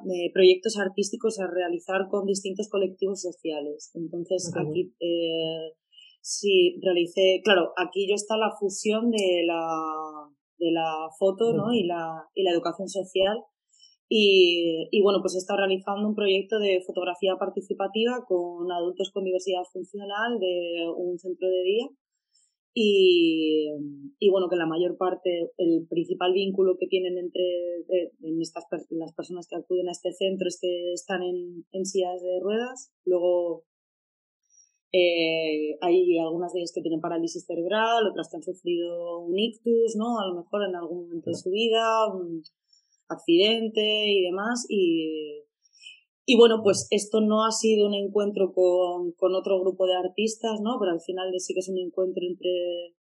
de 0.03 0.29
proyectos 0.33 0.77
artísticos 0.77 1.39
a 1.39 1.47
realizar 1.47 2.07
con 2.09 2.25
distintos 2.25 2.67
colectivos 2.69 3.21
sociales. 3.21 3.91
Entonces 3.93 4.51
aquí 4.55 4.93
eh, 4.99 5.73
sí 6.21 6.79
realicé, 6.81 7.41
claro, 7.43 7.71
aquí 7.77 8.07
yo 8.09 8.15
está 8.15 8.35
la 8.35 8.51
fusión 8.59 9.11
de 9.11 9.43
la, 9.45 9.67
de 10.57 10.71
la 10.71 11.07
foto 11.17 11.53
¿no? 11.53 11.71
y, 11.71 11.85
la, 11.85 12.27
y 12.33 12.43
la 12.43 12.51
educación 12.51 12.89
social. 12.89 13.37
Y, 14.07 14.87
y 14.91 15.01
bueno, 15.01 15.19
pues 15.21 15.35
estado 15.35 15.59
realizando 15.59 16.07
un 16.07 16.15
proyecto 16.15 16.59
de 16.59 16.81
fotografía 16.85 17.37
participativa 17.39 18.23
con 18.27 18.71
adultos 18.71 19.09
con 19.11 19.23
diversidad 19.23 19.63
funcional 19.73 20.39
de 20.39 20.87
un 20.95 21.17
centro 21.17 21.49
de 21.49 21.63
día 21.63 21.89
y, 22.77 23.71
y, 24.19 24.29
bueno, 24.29 24.49
que 24.49 24.57
la 24.57 24.65
mayor 24.65 24.97
parte, 24.97 25.49
el 25.57 25.87
principal 25.87 26.33
vínculo 26.33 26.75
que 26.77 26.87
tienen 26.87 27.17
entre 27.17 27.43
en 28.21 28.41
estas, 28.41 28.65
las 28.89 29.13
personas 29.13 29.47
que 29.47 29.55
acuden 29.55 29.87
a 29.87 29.93
este 29.93 30.11
centro 30.11 30.49
es 30.49 30.59
que 30.59 30.91
están 30.91 31.23
en, 31.23 31.65
en 31.71 31.85
sillas 31.85 32.21
de 32.21 32.37
ruedas. 32.41 32.91
Luego 33.05 33.63
eh, 34.91 35.77
hay 35.79 36.17
algunas 36.19 36.51
de 36.51 36.59
ellas 36.59 36.73
que 36.75 36.81
tienen 36.81 36.99
parálisis 36.99 37.45
cerebral, 37.45 38.07
otras 38.07 38.29
que 38.29 38.35
han 38.35 38.43
sufrido 38.43 39.19
un 39.19 39.39
ictus, 39.39 39.95
¿no? 39.95 40.19
A 40.19 40.27
lo 40.27 40.35
mejor 40.35 40.67
en 40.67 40.75
algún 40.75 41.03
momento 41.03 41.29
de 41.29 41.37
su 41.37 41.51
vida, 41.51 42.13
un 42.13 42.43
accidente 43.07 43.81
y 43.81 44.21
demás. 44.23 44.65
Y, 44.69 45.43
y 46.25 46.37
bueno, 46.37 46.61
pues 46.63 46.87
esto 46.89 47.21
no 47.21 47.45
ha 47.45 47.51
sido 47.51 47.87
un 47.87 47.93
encuentro 47.93 48.53
con, 48.53 49.11
con 49.13 49.35
otro 49.35 49.59
grupo 49.61 49.85
de 49.85 49.95
artistas, 49.95 50.59
¿no? 50.61 50.77
Pero 50.79 50.91
al 50.91 51.01
final 51.01 51.31
sí 51.37 51.53
que 51.53 51.59
es 51.59 51.69
un 51.69 51.77
encuentro 51.77 52.23
entre, 52.25 52.95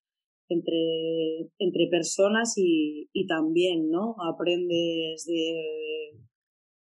entre, 0.49 1.51
entre 1.59 1.87
personas 1.89 2.55
y, 2.57 3.09
y 3.13 3.27
también, 3.27 3.91
¿no? 3.91 4.17
Aprendes 4.21 5.27
de, 5.27 6.13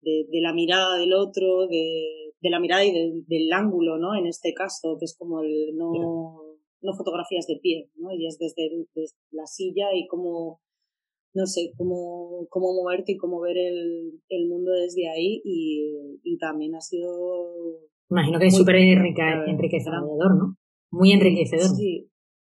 de, 0.02 0.26
de, 0.30 0.42
la 0.42 0.54
mirada 0.54 0.98
del 0.98 1.14
otro, 1.14 1.68
de, 1.68 2.34
de 2.42 2.50
la 2.50 2.60
mirada 2.60 2.86
y 2.86 3.24
del 3.28 3.54
ángulo, 3.54 3.98
¿no? 3.98 4.16
En 4.16 4.28
este 4.28 4.54
caso, 4.54 4.98
que 5.00 5.06
es 5.06 5.16
como 5.18 5.42
el 5.42 5.76
no, 5.76 6.58
no 6.82 6.94
fotografías 6.94 7.48
de 7.48 7.58
pie, 7.62 7.90
¿no? 7.96 8.12
Y 8.14 8.28
es 8.28 8.38
desde, 8.38 8.70
desde 8.94 9.16
la 9.32 9.46
silla 9.48 9.94
y 9.94 10.06
cómo 10.08 10.62
no 11.36 11.46
sé, 11.46 11.74
cómo, 11.78 12.48
cómo 12.50 12.74
moverte 12.74 13.12
y 13.12 13.18
cómo 13.18 13.42
ver 13.42 13.58
el, 13.58 14.22
el 14.30 14.48
mundo 14.48 14.72
desde 14.72 15.10
ahí 15.10 15.42
y, 15.44 16.20
y 16.24 16.38
también 16.38 16.74
ha 16.76 16.82
sido... 16.82 17.12
Imagino 18.10 18.40
que 18.40 18.48
es 18.48 18.56
súper 18.56 18.76
enriquecedor, 18.78 20.36
¿no? 20.38 20.56
Muy 20.92 21.12
enriquecedor. 21.12 21.76
Sí. 21.76 22.10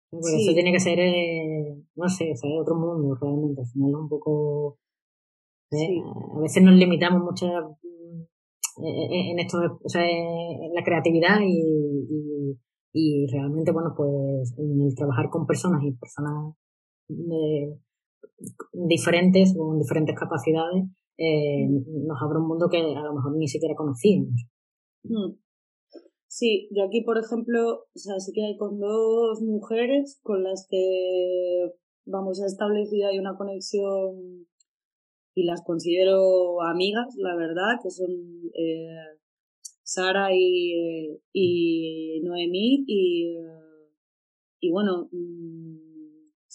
Porque 0.10 0.36
eso 0.36 0.54
tiene 0.54 0.72
que 0.74 0.80
ser, 0.80 1.00
eh, 1.00 1.76
no 1.96 2.10
sé, 2.10 2.34
o 2.44 2.62
otro 2.62 2.76
mundo 2.76 3.16
realmente. 3.20 3.62
Al 3.62 3.68
final 3.68 3.90
es 3.90 3.96
un 3.96 4.10
poco... 4.10 4.78
Eh, 5.72 6.02
a 6.36 6.40
veces 6.42 6.62
nos 6.62 6.76
limitamos 6.76 7.24
mucho 7.24 7.48
eh, 7.48 9.32
en 9.32 9.40
esto, 9.40 9.58
o 9.82 9.90
sea, 9.90 10.04
en 10.08 10.74
la 10.74 10.84
creatividad 10.84 11.40
y, 11.42 11.62
y, 12.10 12.60
y 12.92 13.28
realmente, 13.28 13.72
bueno, 13.72 13.94
pues 13.96 14.54
en 14.58 14.82
el 14.82 14.94
trabajar 14.94 15.30
con 15.30 15.48
personas 15.48 15.82
y 15.84 15.94
personas 15.94 16.54
de, 17.08 17.80
diferentes, 18.72 19.56
con 19.56 19.80
diferentes 19.80 20.16
capacidades, 20.18 20.86
eh, 21.18 21.68
nos 21.68 22.22
abre 22.22 22.40
un 22.40 22.48
mundo 22.48 22.68
que 22.70 22.78
a 22.78 23.04
lo 23.04 23.14
mejor 23.14 23.36
ni 23.38 23.48
siquiera 23.48 23.76
conocíamos. 23.76 24.46
Hmm. 25.04 25.36
Sí, 26.28 26.68
yo 26.72 26.86
aquí, 26.86 27.02
por 27.02 27.20
ejemplo, 27.20 27.86
o 27.94 28.00
sea, 28.00 28.20
sí 28.20 28.32
que 28.34 28.44
hay 28.44 28.58
con 28.58 28.80
dos 28.80 29.42
mujeres 29.42 30.20
con 30.24 30.44
las 30.44 30.66
que 30.68 31.72
vamos 32.06 32.42
a 32.42 32.48
establecer 32.48 33.20
una 33.20 33.38
conexión 33.38 34.48
y 35.36 35.46
las 35.46 35.64
considero 35.64 36.62
amigas, 36.64 37.16
la 37.18 37.36
verdad, 37.36 37.78
que 37.82 37.90
son 37.92 38.10
eh, 38.58 39.20
Sara 39.84 40.30
y, 40.34 41.20
y 41.32 42.22
Noemí 42.24 42.84
y, 42.88 43.38
y 44.60 44.72
bueno, 44.72 45.10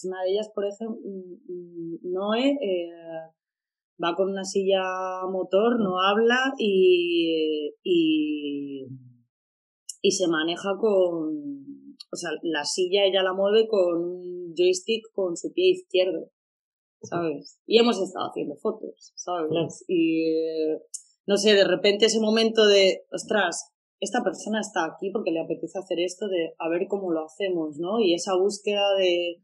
mm, 0.05 0.09
una 0.09 0.22
de 0.22 0.30
ellas, 0.30 0.51
por 0.55 0.64
ejemplo, 0.66 0.99
mm, 1.05 1.53
mm, 1.53 1.99
Noé, 2.12 2.51
eh, 2.51 2.90
va 4.03 4.14
con 4.14 4.30
una 4.30 4.44
silla 4.44 4.82
motor, 5.30 5.80
no 5.80 6.01
habla 6.01 6.55
y, 6.59 7.74
y, 7.82 8.86
y 10.01 10.11
se 10.12 10.28
maneja 10.28 10.76
con, 10.78 11.96
o 12.12 12.16
sea, 12.16 12.30
la 12.42 12.64
silla 12.64 13.05
ella 13.05 13.22
la 13.22 13.34
mueve 13.34 13.66
con 13.68 14.03
un 14.03 14.55
joystick 14.57 15.05
con 15.12 15.36
su 15.36 15.53
pie 15.53 15.70
izquierdo, 15.70 16.30
¿sabes? 17.03 17.61
Y 17.66 17.78
hemos 17.78 18.01
estado 18.01 18.28
haciendo 18.30 18.57
fotos, 18.57 19.12
¿sabes? 19.16 19.84
Y, 19.88 20.24
no 21.26 21.36
sé, 21.36 21.55
de 21.55 21.64
repente 21.64 22.07
ese 22.07 22.20
momento 22.20 22.66
de, 22.66 23.05
ostras, 23.12 23.72
esta 24.01 24.22
persona 24.22 24.61
está 24.61 24.86
aquí 24.86 25.11
porque 25.11 25.32
le 25.32 25.40
apetece 25.40 25.78
hacer 25.78 26.01
esto 26.01 26.28
de 26.28 26.55
a 26.59 26.68
ver 26.68 26.86
cómo 26.88 27.12
lo 27.12 27.24
hacemos, 27.24 27.78
¿no? 27.78 28.01
Y 28.01 28.14
esa 28.14 28.36
búsqueda 28.36 28.94
de, 28.96 29.42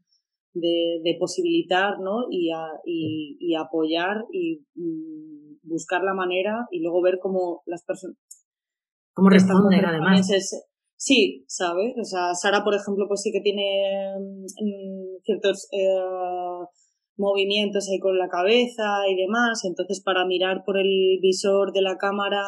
de, 0.55 1.01
de 1.03 1.17
posibilitar, 1.19 1.99
¿no? 1.99 2.25
Y, 2.31 2.49
a, 2.51 2.65
y, 2.85 3.37
y 3.39 3.55
apoyar 3.55 4.25
y 4.31 4.61
mm, 4.75 5.57
buscar 5.63 6.01
la 6.03 6.13
manera 6.13 6.65
y 6.71 6.81
luego 6.81 7.01
ver 7.01 7.19
cómo 7.21 7.61
las 7.65 7.83
personas... 7.83 8.17
Cómo 9.13 9.29
responden, 9.29 9.85
además. 9.85 10.27
sí, 10.95 11.45
¿sabes? 11.47 11.93
O 11.99 12.03
sea, 12.03 12.33
Sara, 12.33 12.63
por 12.63 12.73
ejemplo, 12.73 13.05
pues 13.07 13.21
sí 13.21 13.31
que 13.31 13.41
tiene 13.41 14.15
mm, 14.17 15.23
ciertos 15.23 15.67
eh, 15.71 15.87
movimientos 17.17 17.89
ahí 17.89 17.99
con 17.99 18.17
la 18.17 18.29
cabeza 18.29 19.07
y 19.09 19.15
demás, 19.15 19.63
entonces 19.65 20.01
para 20.03 20.25
mirar 20.25 20.63
por 20.65 20.77
el 20.77 21.19
visor 21.21 21.71
de 21.73 21.81
la 21.81 21.97
cámara, 21.97 22.41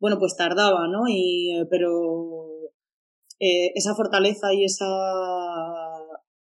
bueno, 0.00 0.18
pues 0.18 0.36
tardaba, 0.36 0.88
¿no? 0.88 1.08
Y, 1.08 1.56
eh, 1.56 1.66
pero 1.70 2.46
eh, 3.38 3.72
esa 3.74 3.94
fortaleza 3.94 4.52
y 4.54 4.64
esa 4.64 4.86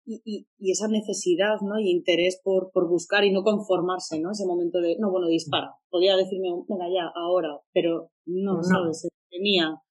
y, 0.06 0.48
y, 0.58 0.72
esa 0.72 0.88
necesidad, 0.88 1.60
¿no? 1.62 1.80
Y 1.80 1.92
interés 1.92 2.40
por, 2.44 2.72
por 2.72 2.90
buscar 2.90 3.24
y 3.24 3.32
no 3.32 3.44
conformarse, 3.44 4.20
¿no? 4.20 4.32
Ese 4.32 4.46
momento 4.46 4.80
de, 4.80 4.98
no, 5.00 5.12
bueno, 5.12 5.28
dispara. 5.28 5.76
Podía 5.90 6.16
decirme, 6.16 6.50
venga 6.68 6.86
ya, 6.90 7.12
ahora, 7.16 7.60
pero 7.74 8.10
no, 8.26 8.64
¿sabes? 8.64 9.08
Tenía, 9.30 9.82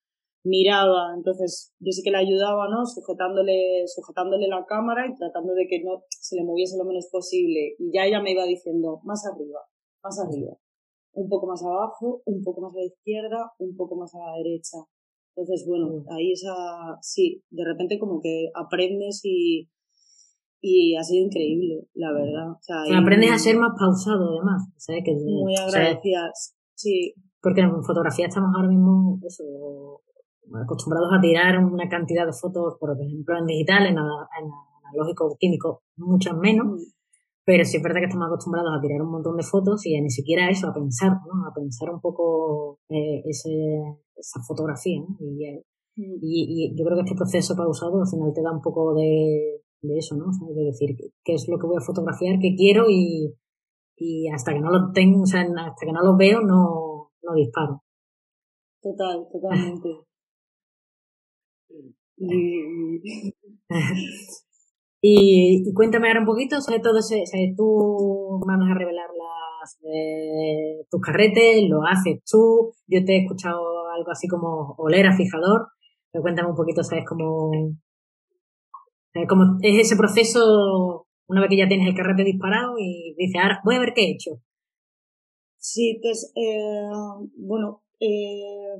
miraba, 0.43 1.13
entonces 1.15 1.73
yo 1.79 1.91
sí 1.91 2.03
que 2.03 2.11
le 2.11 2.17
ayudaba, 2.17 2.67
¿no? 2.69 2.85
Sujetándole, 2.85 3.87
sujetándole 3.87 4.47
la 4.47 4.65
cámara 4.65 5.07
y 5.07 5.15
tratando 5.15 5.53
de 5.53 5.67
que 5.67 5.83
no 5.83 6.03
se 6.09 6.35
le 6.35 6.43
moviese 6.43 6.77
lo 6.77 6.85
menos 6.85 7.07
posible. 7.11 7.75
Y 7.79 7.91
ya 7.93 8.05
ella 8.05 8.21
me 8.21 8.31
iba 8.31 8.45
diciendo, 8.45 8.99
más 9.03 9.25
arriba, 9.25 9.59
más 10.03 10.19
arriba, 10.19 10.57
un 11.13 11.29
poco 11.29 11.47
más 11.47 11.63
abajo, 11.63 12.21
un 12.25 12.43
poco 12.43 12.61
más 12.61 12.73
a 12.75 12.79
la 12.79 12.85
izquierda, 12.85 13.51
un 13.59 13.75
poco 13.75 13.95
más 13.95 14.13
a 14.15 14.19
la 14.19 14.37
derecha. 14.37 14.77
Entonces, 15.35 15.65
bueno, 15.65 16.03
ahí 16.09 16.33
esa, 16.33 16.97
sí, 17.01 17.41
de 17.49 17.63
repente 17.63 17.97
como 17.97 18.19
que 18.21 18.49
aprendes 18.53 19.21
y, 19.23 19.69
y 20.61 20.95
ha 20.95 21.03
sido 21.03 21.25
increíble, 21.25 21.87
la 21.95 22.13
verdad. 22.13 22.51
O 22.51 22.61
sea, 22.61 22.99
aprendes 22.99 23.31
a 23.31 23.39
ser 23.39 23.57
más 23.57 23.71
pausado, 23.77 24.29
además. 24.29 24.61
¿sabes? 24.77 25.01
Que, 25.03 25.13
muy 25.15 25.55
agradecidas, 25.55 26.55
sí. 26.75 27.15
Porque 27.41 27.61
en 27.61 27.83
fotografía 27.83 28.27
estamos 28.27 28.51
ahora 28.55 28.69
mismo 28.69 29.19
eso, 29.25 30.01
acostumbrados 30.53 31.09
a 31.11 31.19
tirar 31.19 31.57
una 31.57 31.89
cantidad 31.89 32.27
de 32.27 32.33
fotos, 32.33 32.75
por 32.79 32.95
ejemplo, 32.95 33.35
en 33.39 33.47
digital, 33.47 33.87
en, 33.87 33.97
analógico, 33.97 35.35
químico, 35.39 35.81
muchas 35.97 36.37
menos. 36.37 36.67
Mm. 36.67 36.77
Pero 37.43 37.65
sí 37.65 37.77
es 37.77 37.83
verdad 37.83 38.01
que 38.01 38.05
estamos 38.05 38.27
acostumbrados 38.27 38.71
a 38.77 38.79
tirar 38.79 39.01
un 39.01 39.11
montón 39.11 39.35
de 39.35 39.43
fotos 39.43 39.83
y 39.87 39.99
ni 39.99 40.11
siquiera 40.11 40.47
eso, 40.47 40.67
a 40.67 40.73
pensar, 40.73 41.09
¿no? 41.25 41.47
A 41.49 41.53
pensar 41.55 41.89
un 41.89 41.99
poco 41.99 42.77
eh, 42.87 43.23
ese, 43.25 43.81
esa 44.15 44.39
fotografía, 44.47 45.01
¿no? 45.01 45.17
Y, 45.19 45.43
eh, 45.45 45.65
mm. 45.95 46.19
y, 46.21 46.71
y, 46.71 46.77
yo 46.77 46.85
creo 46.85 46.97
que 46.97 47.03
este 47.09 47.15
proceso 47.15 47.55
pausado 47.55 47.99
al 47.99 48.07
final 48.07 48.31
te 48.31 48.43
da 48.43 48.51
un 48.51 48.61
poco 48.61 48.93
de, 48.93 49.63
de 49.81 49.97
eso, 49.97 50.15
¿no? 50.15 50.25
O 50.25 50.53
de 50.53 50.65
decir 50.65 50.95
qué 51.23 51.33
es 51.33 51.47
lo 51.47 51.57
que 51.57 51.67
voy 51.67 51.77
a 51.77 51.85
fotografiar, 51.85 52.39
qué 52.39 52.55
quiero 52.55 52.85
y, 52.89 53.33
y 53.95 54.27
hasta 54.29 54.53
que 54.53 54.59
no 54.59 54.71
lo 54.71 54.91
tengo, 54.91 55.23
o 55.23 55.25
sea, 55.25 55.41
hasta 55.41 55.85
que 55.85 55.91
no 55.91 56.03
lo 56.03 56.17
veo, 56.17 56.41
no, 56.41 57.11
no 57.23 57.33
disparo. 57.35 57.83
Total, 58.81 59.27
totalmente. 59.31 59.89
y, 65.01 65.69
y, 65.69 65.73
cuéntame 65.73 66.07
ahora 66.07 66.19
un 66.19 66.25
poquito 66.25 66.61
sobre 66.61 66.79
todo, 66.79 66.99
ese, 66.99 67.23
tú 67.57 68.39
vamos 68.45 68.69
a 68.69 68.75
revelar 68.75 69.09
las, 69.09 69.79
eh, 69.83 70.85
tus 70.89 71.01
carretes, 71.01 71.67
lo 71.67 71.83
haces 71.85 72.21
tú, 72.29 72.73
yo 72.87 73.03
te 73.05 73.15
he 73.15 73.23
escuchado 73.23 73.89
algo 73.89 74.11
así 74.11 74.27
como 74.27 74.75
olera, 74.77 75.15
fijador. 75.15 75.67
Pero 76.11 76.23
cuéntame 76.23 76.49
un 76.49 76.55
poquito, 76.55 76.83
¿sabes 76.83 77.05
cómo, 77.07 77.51
cómo 79.27 79.57
es 79.61 79.87
ese 79.87 79.95
proceso 79.95 81.07
una 81.27 81.41
vez 81.41 81.49
que 81.49 81.57
ya 81.57 81.67
tienes 81.67 81.87
el 81.87 81.95
carrete 81.95 82.23
disparado 82.23 82.75
y 82.77 83.15
dices, 83.17 83.41
ahora 83.41 83.61
voy 83.63 83.75
a 83.75 83.79
ver 83.79 83.93
qué 83.95 84.03
he 84.03 84.11
hecho? 84.11 84.31
Sí, 85.57 85.99
pues, 86.01 86.33
eh, 86.35 86.89
bueno, 87.37 87.83
eh, 87.99 88.75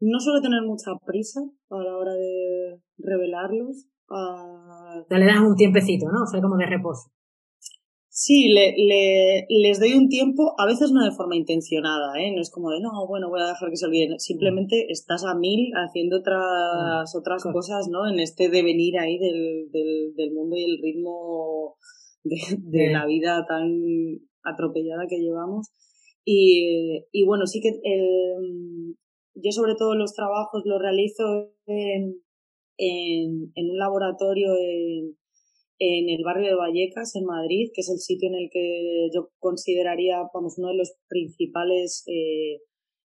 no 0.00 0.20
suele 0.20 0.40
tener 0.40 0.62
mucha 0.62 0.92
prisa 1.04 1.40
a 1.70 1.76
la 1.76 1.96
hora 1.96 2.12
de 2.14 2.80
revelarlos. 2.98 3.86
Uh, 4.08 5.14
le 5.14 5.26
das 5.26 5.40
un 5.40 5.56
tiempecito, 5.56 6.06
¿no? 6.06 6.22
O 6.22 6.26
sea, 6.26 6.40
como 6.40 6.56
de 6.56 6.66
reposo. 6.66 7.10
Sí, 8.18 8.48
le, 8.48 8.72
le, 8.78 9.46
les 9.50 9.78
doy 9.78 9.92
un 9.92 10.08
tiempo, 10.08 10.54
a 10.56 10.64
veces 10.64 10.90
no 10.90 11.04
de 11.04 11.14
forma 11.14 11.36
intencionada, 11.36 12.18
¿eh? 12.18 12.32
No 12.34 12.40
es 12.40 12.50
como 12.50 12.70
de, 12.70 12.80
no, 12.80 12.88
bueno, 13.06 13.28
voy 13.28 13.42
a 13.42 13.48
dejar 13.48 13.68
que 13.68 13.76
se 13.76 13.84
olviden. 13.84 14.18
Simplemente 14.18 14.86
estás 14.88 15.22
a 15.26 15.34
mil 15.34 15.70
haciendo 15.74 16.20
otras, 16.20 17.14
otras 17.14 17.42
cosas, 17.44 17.88
¿no? 17.90 18.08
En 18.08 18.18
este 18.18 18.48
devenir 18.48 18.98
ahí 18.98 19.18
del, 19.18 19.70
del, 19.70 20.14
del 20.16 20.32
mundo 20.32 20.56
y 20.56 20.64
el 20.64 20.78
ritmo 20.80 21.76
de, 22.24 22.38
de 22.56 22.90
la 22.90 23.04
vida 23.04 23.44
tan 23.46 23.68
atropellada 24.44 25.04
que 25.10 25.20
llevamos. 25.20 25.68
Y, 26.24 27.04
y 27.12 27.26
bueno, 27.26 27.46
sí 27.46 27.60
que 27.60 27.68
el, 27.68 28.96
yo 29.34 29.52
sobre 29.52 29.74
todo 29.74 29.94
los 29.94 30.14
trabajos 30.14 30.62
los 30.64 30.80
realizo 30.80 31.52
en, 31.66 32.22
en, 32.78 33.52
en 33.54 33.70
un 33.70 33.76
laboratorio 33.78 34.54
en, 34.56 35.18
en 35.78 36.08
el 36.08 36.24
barrio 36.24 36.48
de 36.48 36.54
Vallecas, 36.54 37.14
en 37.16 37.24
Madrid, 37.24 37.70
que 37.74 37.80
es 37.80 37.90
el 37.90 37.98
sitio 37.98 38.28
en 38.28 38.36
el 38.36 38.50
que 38.50 39.08
yo 39.14 39.30
consideraría, 39.38 40.22
vamos, 40.32 40.58
uno 40.58 40.68
de 40.68 40.76
los 40.76 40.94
principales 41.08 42.04
eh, 42.06 42.60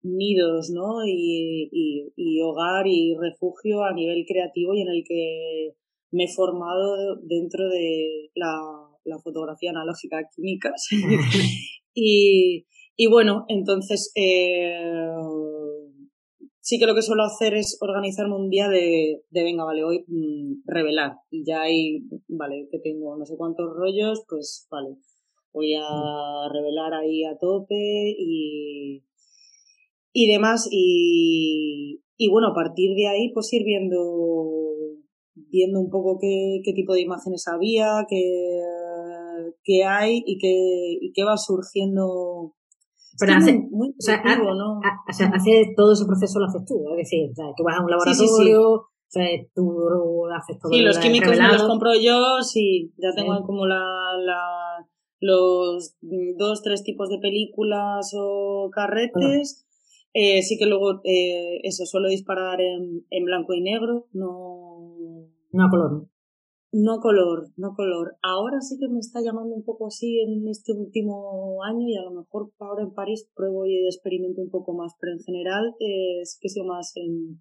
nidos, 0.03 0.71
¿no? 0.71 1.05
Y, 1.07 1.69
y, 1.73 2.13
y, 2.17 2.41
hogar 2.43 2.87
y 2.87 3.15
refugio 3.17 3.85
a 3.85 3.93
nivel 3.95 4.25
creativo 4.27 4.75
y 4.75 4.83
en 4.83 4.89
el 4.89 5.05
que 5.07 5.73
me 6.13 6.25
he 6.25 6.29
formado 6.29 7.17
dentro 7.23 7.69
de 7.69 8.31
la, 8.35 8.59
la 9.05 9.19
fotografía 9.19 9.71
analógica 9.71 10.29
química. 10.35 10.73
y, 11.95 12.67
y 12.97 13.07
bueno, 13.09 13.45
entonces 13.49 14.13
eh, 14.15 14.81
sí 16.67 16.81
que 16.81 16.87
lo 16.87 16.97
que 16.97 17.03
suelo 17.03 17.23
hacer 17.23 17.55
es 17.55 17.79
organizarme 17.81 18.35
un 18.35 18.51
día 18.51 18.69
de, 18.69 19.23
de 19.31 19.43
venga, 19.45 19.63
vale, 19.63 19.85
hoy 19.85 20.05
mm, 20.09 20.63
revelar. 20.67 21.13
Y 21.31 21.45
ya 21.47 21.61
hay, 21.61 22.03
vale, 22.27 22.67
que 22.73 22.81
tengo 22.81 23.17
no 23.17 23.25
sé 23.25 23.37
cuántos 23.37 23.67
rollos, 23.73 24.25
pues 24.29 24.67
vale, 24.69 24.97
voy 25.53 25.75
a 25.75 25.89
mm. 25.89 26.53
revelar 26.53 26.93
ahí 26.93 27.23
a 27.23 27.39
tope 27.39 28.17
y, 28.19 29.05
y 30.13 30.27
demás. 30.27 30.69
Y, 30.73 32.03
y 32.17 32.31
bueno, 32.31 32.49
a 32.49 32.55
partir 32.55 32.97
de 32.97 33.07
ahí, 33.07 33.33
pues 33.33 33.53
ir 33.53 33.63
viendo, 33.65 34.03
viendo 35.37 35.79
un 35.79 35.89
poco 35.89 36.19
qué, 36.21 36.63
qué 36.65 36.73
tipo 36.73 36.95
de 36.95 37.03
imágenes 37.03 37.47
había, 37.47 38.05
qué, 38.09 38.61
qué 39.63 39.85
hay 39.85 40.21
y 40.27 40.39
qué, 40.39 40.99
y 41.01 41.13
qué 41.13 41.23
va 41.23 41.37
surgiendo 41.37 42.57
pero 43.19 43.33
hace, 43.35 43.53
muy 43.71 43.89
o 43.91 43.95
sea, 43.99 44.23
¿no? 44.37 44.79
o 44.79 45.13
sea, 45.13 45.29
hace 45.35 45.73
todo 45.77 45.93
ese 45.93 46.07
proceso 46.07 46.39
lo 46.39 46.47
haces 46.47 46.65
tú, 46.67 46.85
es 46.93 46.97
decir, 46.99 47.31
o 47.31 47.35
sea, 47.35 47.47
tú 47.57 47.65
vas 47.65 47.79
a 47.79 47.83
un 47.83 47.91
laboratorio, 47.91 48.73
o 48.73 48.91
sea, 49.09 49.25
tú 49.55 50.27
haces 50.35 50.59
todo 50.59 50.73
Sí, 50.73 50.81
los 50.81 50.99
químicos 50.99 51.37
me 51.37 51.53
los 51.53 51.63
compro 51.65 51.95
yo, 51.95 52.43
sí, 52.43 52.93
ya 52.99 53.13
tengo 53.15 53.43
como 53.45 53.67
la, 53.67 53.85
la, 54.25 54.87
los 55.21 55.97
dos, 56.37 56.63
tres 56.63 56.83
tipos 56.83 57.09
de 57.09 57.19
películas 57.19 58.13
o 58.17 58.71
carretes. 58.73 59.65
Eh, 60.19 60.41
sí 60.41 60.57
que 60.57 60.65
luego 60.65 61.03
eh, 61.05 61.61
eso 61.63 61.85
suelo 61.85 62.09
disparar 62.09 62.59
en, 62.63 63.05
en 63.11 63.25
blanco 63.27 63.53
y 63.53 63.61
negro, 63.61 64.07
no. 64.13 65.29
No 65.53 65.65
a 65.65 65.69
color. 65.69 66.09
No 66.79 67.01
color, 67.01 67.49
no 67.57 67.73
color. 67.75 68.17
Ahora 68.23 68.61
sí 68.61 68.77
que 68.79 68.87
me 68.87 68.99
está 68.99 69.21
llamando 69.23 69.57
un 69.57 69.65
poco 69.65 69.87
así 69.87 70.21
en 70.21 70.47
este 70.47 70.75
último 70.75 71.65
año 71.65 71.89
y 71.89 71.97
a 71.97 72.03
lo 72.03 72.11
mejor 72.11 72.53
ahora 72.59 72.83
en 72.83 72.93
París 72.93 73.31
pruebo 73.35 73.65
y 73.65 73.87
experimento 73.87 74.43
un 74.43 74.51
poco 74.51 74.75
más, 74.75 74.93
pero 75.01 75.15
en 75.15 75.21
general 75.21 75.75
eh, 75.81 76.21
sí 76.25 76.37
que 76.39 76.51
sido 76.51 76.67
más 76.67 76.93
en, 76.97 77.41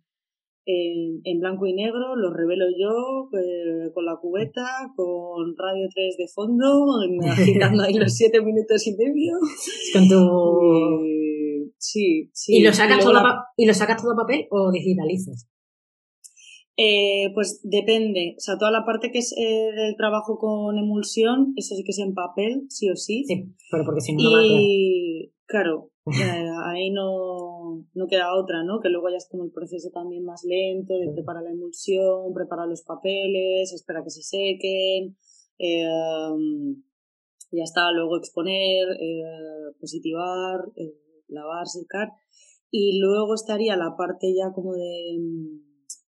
en, 0.66 1.20
en, 1.26 1.40
blanco 1.42 1.66
y 1.66 1.74
negro, 1.74 2.16
los 2.16 2.34
revelo 2.34 2.64
yo 2.80 3.28
eh, 3.38 3.92
con 3.94 4.06
la 4.06 4.16
cubeta, 4.22 4.64
con 4.96 5.54
Radio 5.58 5.90
3 5.94 6.16
de 6.16 6.28
fondo, 6.34 6.86
agitando 7.30 7.84
ahí 7.84 7.96
los 7.96 8.14
siete 8.14 8.42
minutos 8.42 8.88
y 8.88 8.96
medio. 8.96 9.34
Con 9.94 10.08
tu... 10.08 11.74
sí, 11.78 12.30
sí. 12.32 12.60
¿Y 12.60 12.64
lo, 12.64 12.72
sacas 12.72 13.04
todo 13.04 13.20
¿Y 13.58 13.66
lo 13.66 13.74
sacas 13.74 14.02
todo 14.02 14.14
a 14.14 14.16
papel 14.16 14.48
o 14.50 14.72
digitalizas? 14.72 15.50
Eh, 16.78 17.32
pues 17.34 17.62
depende. 17.64 18.36
O 18.38 18.40
sea, 18.40 18.58
toda 18.58 18.72
la 18.72 18.86
parte 18.86 19.12
que 19.12 19.20
es 19.20 19.34
eh, 19.38 19.72
del 19.76 19.96
trabajo 19.96 20.38
con 20.38 20.78
emulsión, 20.78 21.54
eso 21.56 21.76
sí 21.76 21.84
que 21.84 21.92
es 21.92 22.00
en 22.00 22.14
papel, 22.14 22.66
sí 22.70 22.90
o 22.90 22.96
sí. 22.96 23.24
Sí, 23.26 23.56
pero 23.72 23.86
porque 23.86 24.02
si 24.02 24.14
no, 24.14 24.42
y, 24.42 25.32
claro, 25.46 25.92
eh, 26.08 26.50
ahí 26.66 26.92
no, 26.92 27.86
no 27.94 28.08
queda 28.08 28.36
otra, 28.36 28.64
¿no? 28.64 28.82
Que 28.82 28.90
luego 28.90 29.10
ya 29.10 29.18
es 29.18 29.28
como 29.30 29.46
el 29.46 29.52
proceso 29.52 29.90
también 29.94 30.26
más 30.26 30.44
lento 30.44 30.98
de 30.98 31.12
preparar 31.14 31.44
la 31.44 31.52
emulsión, 31.52 32.34
preparar 32.34 32.68
los 32.68 32.84
papeles, 32.84 33.72
espera 33.72 34.04
que 34.04 34.10
se 34.10 34.24
sequen, 34.24 35.18
eh, 35.58 35.88
ya 37.52 37.64
está, 37.64 37.92
luego 37.92 38.18
exponer, 38.18 38.88
eh, 39.00 39.24
positivar, 39.80 40.66
lavar, 41.28 41.68
secar. 41.68 42.10
Y 42.70 43.00
luego 43.00 43.36
estaría 43.36 43.78
la 43.78 43.96
parte 43.96 44.34
ya 44.36 44.52
como 44.52 44.74
de 44.74 45.18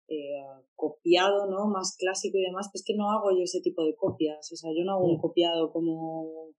eh, 0.08 0.42
copiado, 0.74 1.46
¿no? 1.50 1.66
Más 1.66 1.96
clásico 1.98 2.38
y 2.38 2.42
demás, 2.42 2.68
pues 2.72 2.84
que 2.86 2.94
no 2.94 3.10
hago 3.10 3.30
yo 3.30 3.42
ese 3.42 3.60
tipo 3.60 3.84
de 3.84 3.94
copias, 3.94 4.52
o 4.52 4.56
sea, 4.56 4.70
yo 4.76 4.84
no 4.84 4.92
hago 4.92 5.06
un 5.06 5.18
copiado 5.18 5.72
como 5.72 6.52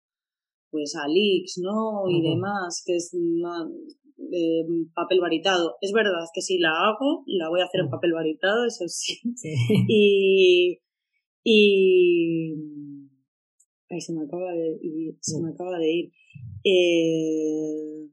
pues 0.71 0.93
Alix, 0.95 1.59
¿no? 1.59 2.09
Y 2.09 2.21
demás, 2.21 2.83
que 2.85 2.97
es 2.97 3.13
eh, 3.13 4.65
papel 4.93 5.21
varitado. 5.21 5.75
Es 5.79 5.93
verdad 5.93 6.25
que 6.33 6.41
si 6.41 6.57
la 6.57 6.71
hago, 6.71 7.23
la 7.27 7.47
voy 7.47 7.61
a 7.61 7.65
hacer 7.65 7.79
en 7.79 7.89
papel 7.89 8.11
varitado, 8.11 8.65
eso 8.65 8.85
sí. 8.87 9.21
y, 9.87 10.79
y 11.43 12.55
ay, 13.89 14.01
se 14.01 14.13
me 14.13 14.25
acaba 14.25 14.51
de, 14.51 14.77
y 14.81 15.17
se 15.21 15.41
me 15.41 15.51
acaba 15.51 15.77
de 15.79 15.93
ir. 15.93 16.11
Eh, 16.65 18.09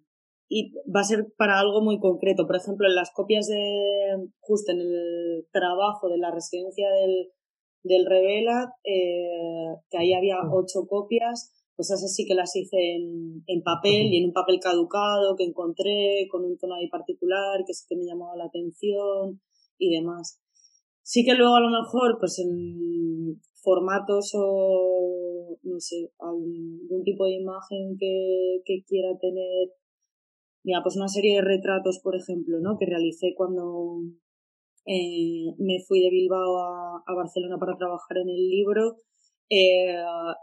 y 0.54 0.74
va 0.94 1.00
a 1.00 1.04
ser 1.04 1.32
para 1.38 1.58
algo 1.58 1.80
muy 1.80 1.98
concreto. 1.98 2.46
Por 2.46 2.56
ejemplo, 2.56 2.86
en 2.86 2.94
las 2.94 3.10
copias 3.10 3.46
de, 3.48 4.28
justo 4.40 4.72
en 4.72 4.80
el 4.80 5.46
trabajo 5.50 6.10
de 6.10 6.18
la 6.18 6.30
residencia 6.30 6.90
del, 6.90 7.30
del 7.82 8.04
Revela, 8.04 8.74
eh, 8.84 9.74
que 9.90 9.96
ahí 9.96 10.12
había 10.12 10.36
ocho 10.52 10.86
copias, 10.86 11.50
pues 11.74 11.90
esas 11.90 12.14
sí 12.14 12.26
que 12.26 12.34
las 12.34 12.54
hice 12.54 12.96
en, 12.96 13.42
en 13.46 13.62
papel 13.62 14.12
y 14.12 14.18
en 14.18 14.26
un 14.26 14.34
papel 14.34 14.60
caducado 14.60 15.36
que 15.36 15.44
encontré 15.44 16.28
con 16.30 16.44
un 16.44 16.58
tono 16.58 16.74
ahí 16.74 16.90
particular 16.90 17.64
que 17.66 17.72
sí 17.72 17.86
que 17.88 17.96
me 17.96 18.04
llamaba 18.04 18.36
la 18.36 18.44
atención 18.44 19.40
y 19.78 19.96
demás. 19.96 20.38
Sí 21.00 21.24
que 21.24 21.34
luego 21.34 21.56
a 21.56 21.60
lo 21.60 21.70
mejor, 21.70 22.18
pues 22.20 22.38
en 22.38 23.40
formatos 23.62 24.32
o, 24.34 25.56
no 25.62 25.80
sé, 25.80 26.12
algún 26.18 27.02
tipo 27.04 27.24
de 27.24 27.36
imagen 27.36 27.96
que, 27.98 28.60
que 28.66 28.84
quiera 28.86 29.16
tener 29.18 29.70
Mira, 30.64 30.80
pues 30.82 30.96
una 30.96 31.08
serie 31.08 31.36
de 31.36 31.42
retratos, 31.42 32.00
por 32.02 32.16
ejemplo, 32.16 32.58
¿no? 32.60 32.78
Que 32.78 32.86
realicé 32.86 33.34
cuando 33.36 34.00
eh, 34.86 35.54
me 35.58 35.78
fui 35.86 36.00
de 36.00 36.10
Bilbao 36.10 36.58
a, 36.58 37.02
a, 37.06 37.14
Barcelona 37.14 37.58
para 37.58 37.76
trabajar 37.76 38.18
en 38.18 38.28
el 38.28 38.48
libro. 38.48 38.96
Eh, 39.50 39.96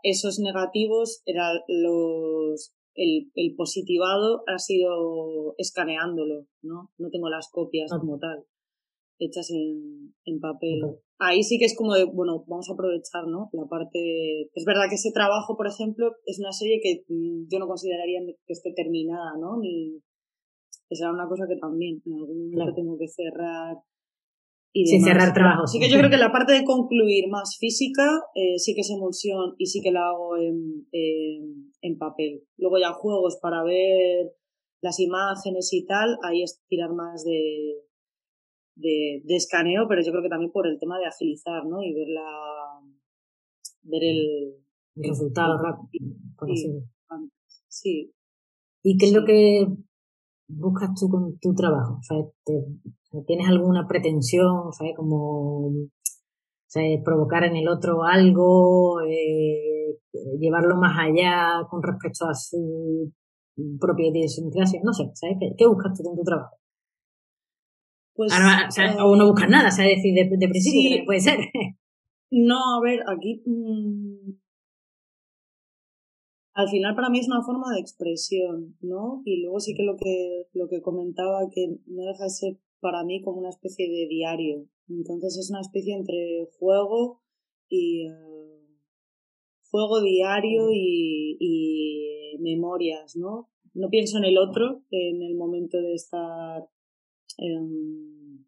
esos 0.04 0.40
negativos 0.40 1.22
eran 1.26 1.58
los 1.68 2.74
el, 2.96 3.32
el, 3.36 3.56
positivado 3.56 4.44
ha 4.48 4.60
sido 4.60 5.56
escaneándolo, 5.58 6.48
¿no? 6.62 6.92
No 6.98 7.10
tengo 7.10 7.30
las 7.30 7.50
copias 7.50 7.92
como 7.92 8.20
tal, 8.20 8.46
hechas 9.20 9.50
en, 9.52 10.14
en 10.26 10.40
papel. 10.40 10.82
Ahí 11.18 11.44
sí 11.44 11.58
que 11.58 11.66
es 11.66 11.76
como 11.78 11.94
de, 11.94 12.04
bueno, 12.06 12.44
vamos 12.48 12.70
a 12.70 12.74
aprovechar, 12.74 13.28
¿no? 13.28 13.50
La 13.54 13.66
parte... 13.68 14.50
Es 14.54 14.66
verdad 14.66 14.88
que 14.90 14.96
ese 14.96 15.12
trabajo, 15.12 15.56
por 15.58 15.68
ejemplo, 15.68 16.12
es 16.26 16.40
una 16.40 16.52
serie 16.52 16.80
que 16.82 17.04
mm, 17.08 17.48
yo 17.50 17.60
no 17.60 17.68
consideraría 17.68 18.22
que 18.26 18.54
esté 18.54 18.74
terminada, 18.74 19.38
¿no? 19.40 19.60
Ni, 19.60 20.02
esa 20.90 21.06
era 21.06 21.14
una 21.14 21.28
cosa 21.28 21.46
que 21.48 21.58
también 21.58 22.02
en 22.06 22.14
algún 22.14 22.52
momento 22.52 22.74
tengo 22.74 22.98
que 22.98 23.08
cerrar. 23.08 23.78
Y 24.72 24.86
Sin 24.86 25.04
cerrar 25.04 25.34
trabajo. 25.34 25.64
Así 25.64 25.80
que 25.80 25.90
yo 25.90 25.98
creo 25.98 26.12
que 26.12 26.18
la 26.18 26.32
parte 26.32 26.54
de 26.54 26.64
concluir 26.64 27.28
más 27.28 27.58
física 27.60 28.22
eh, 28.36 28.60
sí 28.60 28.76
que 28.76 28.82
es 28.82 28.90
emulsión 28.92 29.56
y 29.58 29.66
sí 29.66 29.82
que 29.82 29.92
la 29.92 30.10
hago 30.10 30.38
en, 30.38 30.86
en 30.92 31.98
papel. 31.98 32.44
Luego 32.58 32.78
ya 32.78 32.94
juegos 32.94 33.40
para 33.42 33.64
ver 33.64 34.32
las 34.82 35.00
imágenes 35.00 35.74
y 35.74 35.86
tal, 35.86 36.18
ahí 36.24 36.44
es 36.44 36.62
tirar 36.68 36.94
más 36.94 37.24
de, 37.26 37.82
de, 38.76 39.22
de, 39.26 39.36
escaneo, 39.36 39.88
pero 39.90 40.02
yo 40.02 40.12
creo 40.12 40.24
que 40.24 40.30
también 40.30 40.52
por 40.52 40.68
el 40.68 40.80
tema 40.80 40.98
de 41.00 41.06
agilizar, 41.06 41.66
¿no? 41.66 41.84
Y 41.84 41.94
ver 41.94 42.08
la 42.08 42.80
ver 43.84 44.04
el, 44.04 44.56
el 44.96 45.10
resultado 45.10 45.58
rápido. 45.58 46.16
Sí. 46.48 46.82
sí. 47.68 48.14
¿Y 48.84 48.98
qué 48.98 49.08
es 49.08 49.14
lo 49.14 49.26
que 49.26 49.68
buscas 50.50 50.90
tú 51.00 51.08
con 51.10 51.38
tu 51.40 51.54
trabajo? 51.54 52.00
¿Tienes 53.26 53.48
alguna 53.48 53.88
pretensión, 53.88 54.74
¿sabes? 54.74 54.94
Como 54.96 55.72
provocar 57.04 57.44
en 57.46 57.56
el 57.56 57.68
otro 57.68 58.04
algo, 58.04 59.02
eh, 59.02 59.98
llevarlo 60.40 60.76
más 60.78 60.98
allá 61.00 61.66
con 61.70 61.82
respecto 61.82 62.26
a 62.28 62.34
su 62.34 63.12
propia 63.80 64.10
idiosincrasia, 64.10 64.80
no 64.84 64.94
sé, 64.94 65.10
¿sabes? 65.14 65.38
¿Qué, 65.58 65.68
buscas 65.68 65.98
tú 65.98 66.04
con 66.04 66.16
tu 66.16 66.24
trabajo? 66.24 66.56
Pues, 68.14 68.34
o, 69.02 69.16
no 69.16 69.28
buscas 69.28 69.50
nada, 69.50 69.72
¿sabes? 69.72 69.98
Decir, 69.98 70.14
de, 70.14 70.30
de 70.38 70.48
principio, 70.48 71.06
puede 71.06 71.20
ser. 71.20 71.40
No, 72.32 72.58
a 72.78 72.82
ver, 72.84 73.00
aquí 73.08 73.42
mm, 73.44 74.19
al 76.60 76.68
final 76.68 76.94
para 76.94 77.10
mí 77.10 77.20
es 77.20 77.28
una 77.30 77.42
forma 77.42 77.74
de 77.74 77.80
expresión, 77.80 78.76
¿no? 78.82 79.22
Y 79.24 79.42
luego 79.42 79.62
sí 79.62 79.74
que 79.74 79.84
lo 79.84 79.96
que, 79.96 80.48
lo 80.52 80.68
que 80.68 80.82
comentaba, 80.82 81.50
que 81.50 81.78
no 81.86 82.04
deja 82.04 82.26
de 82.26 82.30
ser 82.30 82.60
para 82.82 83.06
mí 83.06 83.22
como 83.22 83.40
una 83.40 83.50
especie 83.50 83.90
de 83.90 84.08
diario. 84.10 84.68
Entonces 84.90 85.38
es 85.38 85.50
una 85.50 85.62
especie 85.62 85.96
entre 85.96 86.50
juego 86.60 87.22
y 87.70 88.08
eh, 88.08 88.12
juego 89.72 90.02
diario 90.02 90.70
y, 90.74 91.38
y, 91.40 92.38
memorias, 92.42 93.16
¿no? 93.16 93.50
No 93.74 93.90
pienso 93.90 94.18
en 94.18 94.26
el 94.26 94.38
otro 94.38 94.84
en 94.92 95.24
el 95.24 95.36
momento 95.36 95.78
de 95.78 95.94
estar 95.94 96.68
em, 97.38 98.44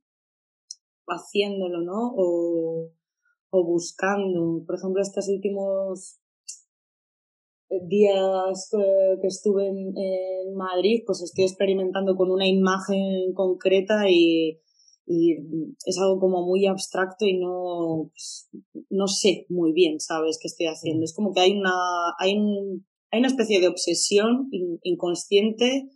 haciéndolo, 1.07 1.79
¿no? 1.79 2.13
O, 2.17 2.91
o 3.51 3.65
buscando. 3.65 4.65
Por 4.65 4.75
ejemplo, 4.75 5.01
estos 5.01 5.29
últimos 5.29 6.20
días 7.87 8.69
que, 8.71 9.27
estuve 9.27 9.67
en, 9.67 10.53
Madrid, 10.55 11.03
pues 11.05 11.21
estoy 11.21 11.45
experimentando 11.45 12.15
con 12.15 12.31
una 12.31 12.47
imagen 12.47 13.33
concreta 13.33 14.09
y, 14.09 14.59
es 15.07 15.97
algo 15.99 16.19
como 16.19 16.45
muy 16.45 16.67
abstracto 16.67 17.25
y 17.25 17.37
no, 17.37 18.11
pues, 18.13 18.49
no 18.89 19.07
sé 19.07 19.45
muy 19.49 19.73
bien, 19.73 19.99
¿sabes?, 19.99 20.39
qué 20.41 20.47
estoy 20.47 20.67
haciendo. 20.67 21.03
Es 21.03 21.13
como 21.13 21.33
que 21.33 21.41
hay 21.41 21.51
una, 21.51 21.73
hay 22.17 22.37
hay 23.11 23.19
una 23.19 23.27
especie 23.27 23.59
de 23.59 23.67
obsesión 23.67 24.49
inconsciente 24.83 25.89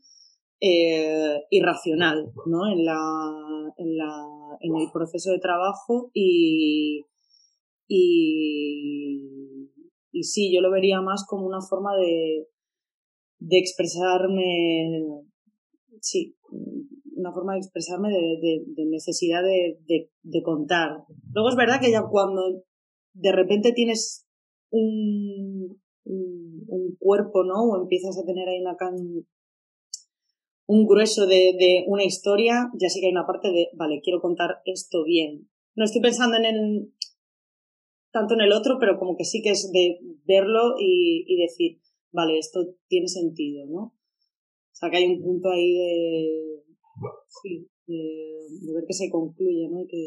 eh, 0.60 1.44
irracional, 1.50 2.34
¿no?, 2.46 2.68
en 2.68 2.84
la, 2.84 3.72
en 3.78 3.98
la, 3.98 4.28
en 4.60 4.76
el 4.76 4.92
proceso 4.92 5.32
de 5.32 5.40
trabajo 5.40 6.12
y, 6.14 7.06
y 7.88 9.45
y 10.16 10.24
sí, 10.24 10.50
yo 10.54 10.62
lo 10.62 10.72
vería 10.72 11.02
más 11.02 11.26
como 11.28 11.46
una 11.46 11.60
forma 11.60 11.94
de, 11.98 12.48
de 13.40 13.58
expresarme, 13.58 15.04
sí, 16.00 16.38
una 17.18 17.34
forma 17.34 17.54
de 17.54 17.60
expresarme 17.60 18.10
de, 18.10 18.86
necesidad 18.86 19.44
de, 19.44 19.78
de, 20.24 20.42
contar. 20.42 21.04
Luego 21.34 21.50
es 21.50 21.58
verdad 21.58 21.82
que 21.82 21.92
ya 21.92 22.04
cuando 22.10 22.64
de 23.12 23.32
repente 23.34 23.74
tienes 23.74 24.26
un, 24.70 25.82
un, 26.06 26.96
cuerpo, 26.98 27.44
¿no? 27.44 27.56
O 27.64 27.82
empiezas 27.82 28.18
a 28.18 28.26
tener 28.26 28.48
ahí 28.48 28.62
una 28.62 28.78
can, 28.78 28.96
un 30.66 30.88
grueso 30.88 31.28
de 31.28 31.84
una 31.88 32.06
historia, 32.06 32.72
ya 32.80 32.88
sí 32.88 33.02
que 33.02 33.08
hay 33.08 33.12
una 33.12 33.28
parte 33.28 33.52
de, 33.52 33.68
vale, 33.74 34.00
quiero 34.02 34.22
contar 34.22 34.62
esto 34.64 35.04
bien. 35.04 35.50
No 35.76 35.84
estoy 35.84 36.02
pensando 36.02 36.38
en 36.38 36.46
el, 36.46 36.94
tanto 38.16 38.34
en 38.34 38.42
el 38.42 38.54
otro, 38.54 38.78
pero 38.80 38.98
como 38.98 39.18
que 39.18 39.26
sí 39.26 39.42
que 39.42 39.50
es 39.52 39.70
de 39.74 40.00
verlo 40.26 40.76
y, 40.80 41.26
y 41.28 41.36
decir, 41.42 41.82
vale, 42.14 42.40
esto 42.40 42.62
tiene 42.88 43.10
sentido, 43.10 43.66
¿no? 43.68 43.82
O 43.82 44.72
sea, 44.72 44.90
que 44.90 44.98
hay 44.98 45.08
un 45.08 45.22
punto 45.22 45.50
ahí 45.50 45.74
de, 45.74 46.64
sí, 47.28 47.68
de, 47.88 48.74
ver 48.74 48.86
que 48.88 48.94
se 48.94 49.10
concluye, 49.10 49.68
¿no? 49.70 49.82
Y, 49.82 49.88
que... 49.88 50.00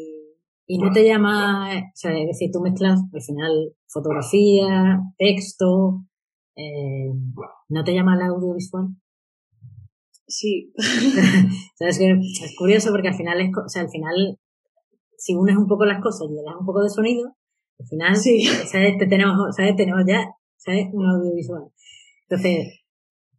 y 0.65 0.77
no 0.79 0.91
te 0.91 1.05
llama, 1.05 1.69
o 1.69 1.91
sea, 1.93 2.19
es 2.19 2.25
decir, 2.25 2.49
tú 2.51 2.61
mezclas 2.61 2.99
al 3.13 3.21
final 3.21 3.75
fotografía, 3.85 5.01
texto, 5.19 6.01
eh, 6.55 7.11
¿no 7.69 7.83
te 7.83 7.93
llama 7.93 8.15
el 8.15 8.23
audiovisual? 8.23 8.87
Sí. 10.25 10.73
es, 11.79 11.99
que 11.99 12.11
es 12.11 12.55
curioso 12.57 12.89
porque 12.89 13.09
al 13.09 13.15
final 13.15 13.39
es, 13.39 13.51
o 13.55 13.69
sea, 13.69 13.83
al 13.83 13.89
final, 13.89 14.39
si 15.15 15.35
unes 15.35 15.57
un 15.57 15.67
poco 15.67 15.85
las 15.85 16.01
cosas 16.01 16.27
y 16.27 16.33
le 16.33 16.41
das 16.41 16.55
un 16.59 16.65
poco 16.65 16.81
de 16.81 16.89
sonido, 16.89 17.35
al 17.79 17.87
final, 17.87 18.15
sí. 18.15 18.43
¿sabes? 18.71 18.97
tenemos, 18.97 19.55
¿sabes? 19.55 19.75
Tenemos 19.75 20.03
ya, 20.07 20.25
¿sabes? 20.57 20.87
Un 20.91 21.07
audiovisual. 21.07 21.63
Entonces, 22.27 22.79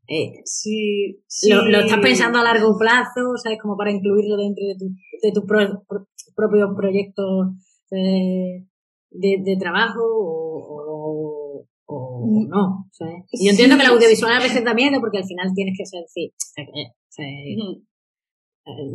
eh, 0.06 0.40
sí, 0.44 1.22
sí. 1.26 1.50
Lo, 1.50 1.64
lo, 1.66 1.80
estás 1.80 2.00
pensando 2.00 2.38
a 2.38 2.44
largo 2.44 2.76
plazo, 2.78 3.36
¿sabes? 3.36 3.58
Como 3.60 3.76
para 3.76 3.92
incluirlo 3.92 4.36
dentro 4.36 4.66
de 4.66 4.74
tus 4.74 4.90
de 5.22 5.32
tu 5.32 5.46
pro, 5.46 5.84
propios 6.34 6.70
proyectos 6.74 7.48
de, 7.90 8.66
de, 9.10 9.56
trabajo 9.58 10.00
o, 10.02 11.66
o, 11.86 12.26
mm. 12.26 12.48
no, 12.48 12.86
¿sabes? 12.92 13.24
Y 13.32 13.46
yo 13.46 13.50
entiendo 13.50 13.76
que 13.76 13.82
el 13.82 13.90
audiovisual 13.90 14.32
a 14.32 14.42
veces 14.42 14.64
da 14.64 14.74
miedo 14.74 14.98
porque 15.00 15.18
al 15.18 15.24
final 15.24 15.52
tienes 15.54 15.76
que 15.76 15.84
ser, 15.84 16.04
sí, 16.08 16.32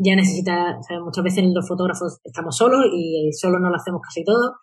ya 0.02 0.16
necesita, 0.16 0.82
¿sabes? 0.82 1.04
muchas 1.04 1.24
veces 1.24 1.44
los 1.54 1.68
fotógrafos 1.68 2.20
estamos 2.24 2.58
solos 2.58 2.86
y 2.94 3.30
solo 3.34 3.60
no 3.60 3.70
lo 3.70 3.76
hacemos 3.76 4.02
casi 4.02 4.24
todo 4.24 4.56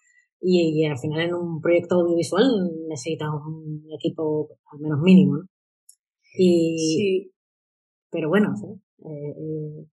y, 0.43 0.84
al 0.86 0.99
final 0.99 1.20
en 1.20 1.34
un 1.34 1.61
proyecto 1.61 1.97
audiovisual 1.97 2.45
necesitas 2.88 3.28
un 3.47 3.86
equipo 3.95 4.49
al 4.72 4.80
menos 4.80 5.01
mínimo, 5.01 5.36
¿no? 5.36 5.45
Y, 6.36 6.78
sí. 6.78 7.32
Pero 8.11 8.28
bueno, 8.28 8.53
eh, 9.05 9.34
eh, 9.38 9.86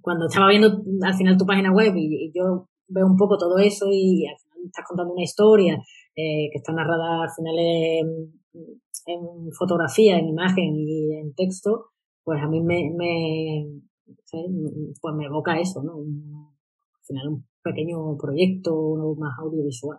cuando 0.00 0.26
estaba 0.26 0.48
viendo 0.48 0.82
al 1.02 1.14
final 1.14 1.36
tu 1.36 1.46
página 1.46 1.72
web 1.72 1.94
y, 1.96 2.30
yo 2.34 2.68
veo 2.88 3.06
un 3.06 3.16
poco 3.16 3.38
todo 3.38 3.58
eso 3.58 3.86
y 3.90 4.26
al 4.26 4.36
final 4.38 4.66
estás 4.66 4.84
contando 4.86 5.14
una 5.14 5.22
historia 5.22 5.76
eh, 6.16 6.50
que 6.52 6.58
está 6.58 6.72
narrada 6.72 7.22
al 7.22 7.30
final 7.30 7.54
en, 7.58 8.32
en, 9.06 9.52
fotografía, 9.52 10.18
en 10.18 10.28
imagen 10.28 10.74
y 10.76 11.14
en 11.14 11.34
texto, 11.34 11.86
pues 12.22 12.42
a 12.42 12.48
mí 12.48 12.60
me, 12.60 12.90
me 12.96 13.80
pues 15.00 15.14
me 15.14 15.24
evoca 15.24 15.58
eso, 15.58 15.82
¿no? 15.82 15.94
al 15.98 17.04
final 17.04 17.28
un 17.28 17.49
pequeño 17.62 18.16
proyecto 18.18 19.14
más 19.18 19.38
audiovisual. 19.38 19.98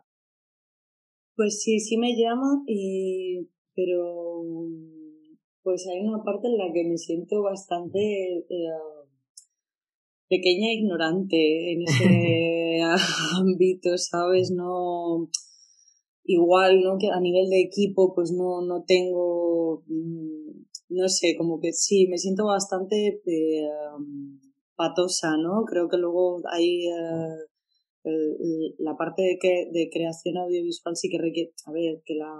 Pues 1.35 1.61
sí, 1.61 1.79
sí 1.79 1.97
me 1.97 2.15
llama, 2.15 2.63
y, 2.67 3.49
pero 3.73 4.63
pues 5.63 5.87
hay 5.87 6.01
una 6.01 6.23
parte 6.23 6.47
en 6.47 6.57
la 6.57 6.71
que 6.73 6.83
me 6.83 6.97
siento 6.97 7.43
bastante 7.43 7.99
eh, 7.99 8.45
pequeña 10.27 10.69
e 10.69 10.75
ignorante 10.75 11.73
en 11.73 11.81
ese 11.83 12.81
ámbito, 13.39 13.97
¿sabes? 13.97 14.51
No 14.51 15.29
igual, 16.23 16.81
¿no? 16.81 16.97
Que 16.97 17.09
a 17.09 17.19
nivel 17.19 17.49
de 17.49 17.61
equipo, 17.61 18.13
pues 18.13 18.31
no, 18.31 18.61
no 18.61 18.83
tengo, 18.85 19.83
mm, 19.87 20.63
no 20.89 21.09
sé, 21.09 21.35
como 21.37 21.59
que 21.59 21.73
sí, 21.73 22.07
me 22.07 22.17
siento 22.17 22.45
bastante 22.45 23.21
eh, 23.25 23.67
patosa, 24.75 25.37
¿no? 25.37 25.63
Creo 25.65 25.89
que 25.89 25.97
luego 25.97 26.41
hay 26.51 26.87
eh, 26.87 27.50
la 28.03 28.95
parte 28.97 29.21
de, 29.21 29.37
que, 29.39 29.69
de 29.71 29.89
creación 29.91 30.37
audiovisual 30.37 30.95
sí 30.95 31.09
que 31.09 31.19
requiere, 31.19 31.51
a 31.65 31.71
ver, 31.71 32.01
que 32.05 32.15
la, 32.15 32.33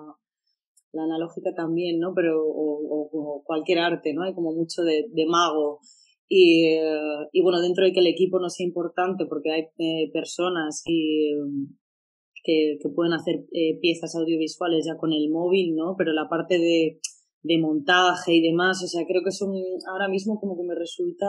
la 0.94 1.04
analógica 1.04 1.54
también, 1.54 2.00
¿no? 2.00 2.14
Pero, 2.16 2.42
o, 2.44 3.10
o, 3.12 3.44
cualquier 3.44 3.80
arte, 3.80 4.14
¿no? 4.14 4.24
Hay 4.24 4.34
como 4.34 4.52
mucho 4.54 4.84
de, 4.84 5.06
de 5.10 5.26
mago. 5.26 5.80
Y, 6.28 6.66
eh, 6.68 7.28
y, 7.32 7.42
bueno, 7.42 7.62
dentro 7.62 7.86
de 7.86 7.92
que 7.92 8.00
el 8.00 8.08
equipo 8.08 8.40
no 8.40 8.50
sea 8.50 8.66
importante, 8.66 9.26
porque 9.26 9.52
hay 9.52 9.64
eh, 9.78 10.10
personas 10.12 10.82
y, 10.86 11.34
que, 12.44 12.78
que, 12.82 12.90
pueden 12.90 13.14
hacer 13.14 13.46
eh, 13.52 13.80
piezas 13.82 14.16
audiovisuales 14.16 14.86
ya 14.86 14.98
con 14.98 15.14
el 15.14 15.30
móvil, 15.30 15.76
¿no? 15.76 15.96
Pero 15.98 16.14
la 16.14 16.30
parte 16.30 16.58
de, 16.58 17.00
de 17.44 17.58
montaje 17.60 18.34
y 18.34 18.42
demás, 18.42 18.82
o 18.84 18.88
sea, 18.88 19.06
creo 19.06 19.22
que 19.24 19.32
son 19.32 19.54
ahora 19.92 20.08
mismo 20.08 20.40
como 20.40 20.56
que 20.56 20.64
me 20.64 20.76
resulta 20.76 21.28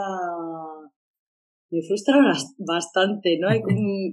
me 1.73 1.83
frustra 1.83 2.17
bastante, 2.59 3.39
¿no? 3.39 3.49
Hay 3.49 3.63
como 3.63 3.79
un 3.79 4.13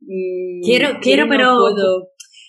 mm, 0.00 0.62
quiero, 0.64 0.88
quiero, 1.00 1.26
pero. 1.28 1.54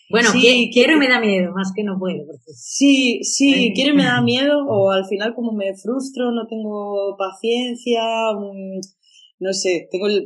Bueno, 0.10 0.30
quiero 0.32 0.94
y 0.94 0.96
me 0.96 1.10
da 1.10 1.20
miedo, 1.20 1.52
más 1.54 1.74
que 1.76 1.84
no 1.84 2.00
puedo. 2.00 2.24
Sí, 2.46 3.20
sí, 3.24 3.74
quiero 3.76 3.94
y 3.94 3.98
me 3.98 4.06
da 4.06 4.22
miedo, 4.24 4.66
o 4.66 4.92
al 4.92 5.06
final 5.06 5.36
como 5.36 5.52
me 5.52 5.76
frustro, 5.76 6.32
no 6.32 6.48
tengo 6.48 7.18
paciencia, 7.18 8.02
mm, 8.34 8.80
no 9.40 9.52
sé, 9.52 9.90
tengo 9.92 10.08
el, 10.08 10.26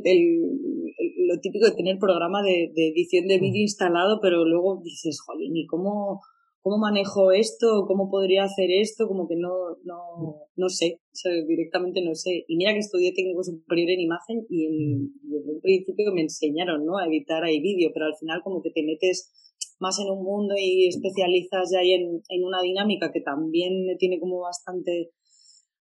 lo 1.26 1.40
típico 1.40 1.66
de 1.66 1.72
tener 1.74 1.98
programa 1.98 2.42
de, 2.42 2.70
de 2.72 2.90
edición 2.90 3.26
de 3.26 3.40
vídeo 3.40 3.62
instalado, 3.62 4.20
pero 4.22 4.44
luego 4.44 4.80
dices, 4.84 5.20
jolín, 5.20 5.56
¿y 5.56 5.66
cómo, 5.66 6.20
¿cómo 6.62 6.78
manejo 6.78 7.32
esto? 7.32 7.84
¿Cómo 7.86 8.08
podría 8.10 8.44
hacer 8.44 8.70
esto? 8.70 9.06
Como 9.08 9.28
que 9.28 9.36
no, 9.36 9.76
no, 9.84 10.46
no 10.56 10.68
sé, 10.68 11.00
o 11.12 11.14
sea, 11.14 11.32
directamente 11.46 12.02
no 12.02 12.14
sé. 12.14 12.44
Y 12.46 12.56
mira 12.56 12.72
que 12.72 12.78
estudié 12.78 13.12
técnico 13.12 13.42
superior 13.42 13.90
en 13.90 14.00
imagen 14.00 14.46
y 14.48 14.66
en, 14.66 15.12
un 15.22 15.60
principio 15.60 16.12
me 16.14 16.22
enseñaron, 16.22 16.86
¿no? 16.86 16.98
A 16.98 17.06
editar 17.06 17.42
ahí 17.44 17.60
vídeo, 17.60 17.90
pero 17.92 18.06
al 18.06 18.16
final 18.16 18.40
como 18.42 18.62
que 18.62 18.70
te 18.70 18.82
metes 18.82 19.32
más 19.80 19.98
en 19.98 20.10
un 20.10 20.22
mundo 20.22 20.54
y 20.56 20.86
especializas 20.86 21.70
ya 21.72 21.80
ahí 21.80 21.92
en, 21.92 22.22
en 22.28 22.44
una 22.44 22.62
dinámica 22.62 23.10
que 23.12 23.20
también 23.20 23.84
me 23.84 23.96
tiene 23.96 24.20
como 24.20 24.40
bastante 24.40 25.10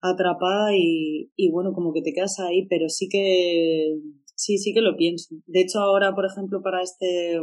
atrapada 0.02 0.76
y, 0.76 1.32
y 1.36 1.50
bueno, 1.50 1.72
como 1.72 1.92
que 1.92 2.02
te 2.02 2.12
quedas 2.12 2.38
ahí, 2.40 2.66
pero 2.68 2.88
sí 2.90 3.08
que, 3.08 3.98
sí, 4.34 4.58
sí 4.58 4.74
que 4.74 4.82
lo 4.82 4.96
pienso. 4.96 5.34
De 5.46 5.62
hecho, 5.62 5.80
ahora, 5.80 6.14
por 6.14 6.26
ejemplo, 6.26 6.60
para 6.62 6.82
este, 6.82 7.40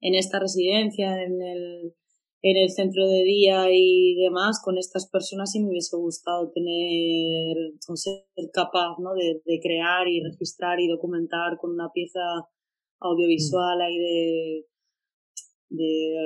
en 0.00 0.14
esta 0.14 0.38
residencia, 0.38 1.22
en 1.22 1.42
el, 1.42 1.94
en 2.42 2.56
el 2.56 2.70
centro 2.70 3.06
de 3.06 3.22
día 3.22 3.66
y 3.70 4.14
demás, 4.16 4.60
con 4.64 4.78
estas 4.78 5.08
personas 5.08 5.52
sí 5.52 5.60
me 5.60 5.70
hubiese 5.70 5.96
gustado 5.96 6.50
tener, 6.52 7.56
o 7.88 7.96
ser 7.96 8.24
capaz, 8.52 8.96
¿no? 8.98 9.14
De, 9.14 9.42
de 9.44 9.60
crear 9.60 10.08
y 10.08 10.22
registrar 10.22 10.80
y 10.80 10.88
documentar 10.88 11.58
con 11.58 11.72
una 11.72 11.90
pieza 11.92 12.20
audiovisual 13.00 13.80
ahí 13.80 13.98
de, 13.98 14.66
de 15.70 16.16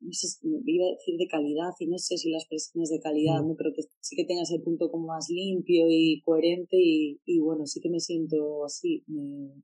no 0.00 0.12
sé, 0.12 0.26
iba 0.64 0.86
a 0.86 0.92
decir 0.92 1.16
de 1.18 1.26
calidad 1.26 1.72
y 1.78 1.86
no 1.86 1.98
sé 1.98 2.16
si 2.16 2.30
las 2.30 2.44
expresión 2.44 2.84
de 2.84 3.00
calidad, 3.00 3.42
¿no? 3.42 3.54
pero 3.56 3.70
que 3.74 3.82
sí 4.00 4.16
que 4.16 4.24
tenga 4.24 4.42
ese 4.42 4.58
punto 4.60 4.90
como 4.90 5.08
más 5.08 5.28
limpio 5.28 5.86
y 5.90 6.22
coherente 6.22 6.76
y, 6.78 7.20
y 7.26 7.38
bueno, 7.38 7.66
sí 7.66 7.80
que 7.80 7.90
me 7.90 8.00
siento 8.00 8.64
así, 8.64 9.04
me, 9.06 9.62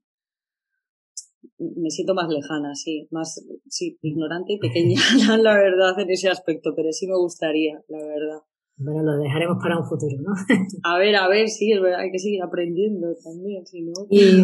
me 1.57 1.89
siento 1.89 2.13
más 2.13 2.27
lejana, 2.29 2.75
sí, 2.75 3.07
más 3.11 3.43
sí, 3.67 3.97
ignorante 4.01 4.53
y 4.53 4.59
pequeña, 4.59 4.99
la 5.41 5.53
verdad, 5.53 5.99
en 5.99 6.09
ese 6.09 6.29
aspecto, 6.29 6.73
pero 6.75 6.91
sí 6.91 7.07
me 7.07 7.17
gustaría, 7.17 7.81
la 7.87 7.99
verdad. 7.99 8.41
Bueno, 8.79 9.01
lo 9.03 9.17
dejaremos 9.17 9.57
para 9.61 9.79
un 9.79 9.85
futuro, 9.85 10.15
¿no? 10.21 10.33
a 10.83 10.97
ver, 10.99 11.15
a 11.15 11.27
ver, 11.27 11.47
sí, 11.47 11.73
hay 11.73 12.11
que 12.11 12.19
seguir 12.19 12.43
aprendiendo 12.43 13.07
también, 13.23 13.65
si 13.65 13.81
no. 13.81 13.93
Y, 14.09 14.43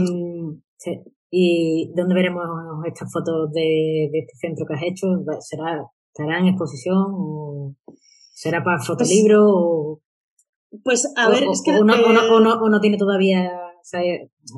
¿Y 1.36 1.92
dónde 1.96 2.14
veremos 2.14 2.44
estas 2.86 3.12
fotos 3.12 3.52
de, 3.54 4.10
de, 4.12 4.20
este 4.20 4.36
centro 4.36 4.66
que 4.68 4.74
has 4.76 4.84
hecho? 4.84 5.08
¿Será, 5.40 5.84
¿Estará 6.10 6.40
en 6.40 6.48
exposición 6.48 7.08
o 7.10 7.76
será 8.34 8.64
para 8.64 8.80
fotolibro? 8.80 10.00
pues 10.84 11.12
a 11.16 11.30
ver, 11.30 11.44
es 11.52 11.62
que... 11.64 11.72
O 11.72 11.84
no, 11.84 11.94
o, 11.94 12.70
no, 12.70 12.82
tiene 12.82 12.98
todavía 12.98 13.52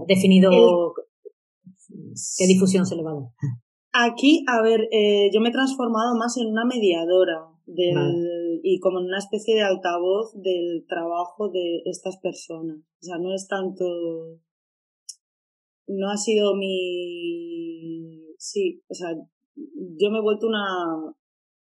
definido 0.07 0.93
qué 2.37 2.47
difusión 2.47 2.85
se 2.85 2.95
le 2.95 3.03
va 3.03 3.11
a 3.11 3.15
dar. 3.15 3.29
Aquí, 3.93 4.43
a 4.47 4.61
ver, 4.61 4.87
eh, 4.91 5.29
yo 5.33 5.39
me 5.41 5.49
he 5.49 5.53
transformado 5.53 6.15
más 6.17 6.37
en 6.37 6.47
una 6.47 6.65
mediadora 6.65 7.47
del, 7.65 8.59
y 8.61 8.79
como 8.79 8.99
en 8.99 9.05
una 9.05 9.19
especie 9.19 9.55
de 9.55 9.61
altavoz 9.61 10.33
del 10.35 10.85
trabajo 10.87 11.49
de 11.49 11.81
estas 11.85 12.17
personas. 12.17 12.77
O 12.77 13.05
sea, 13.05 13.17
no 13.17 13.33
es 13.33 13.47
tanto 13.47 13.85
no 15.87 16.09
ha 16.09 16.17
sido 16.17 16.55
mi... 16.55 18.33
Sí, 18.37 18.81
o 18.87 18.93
sea, 18.93 19.09
yo 19.55 20.11
me 20.11 20.17
he 20.17 20.21
vuelto 20.21 20.47
una, 20.47 20.65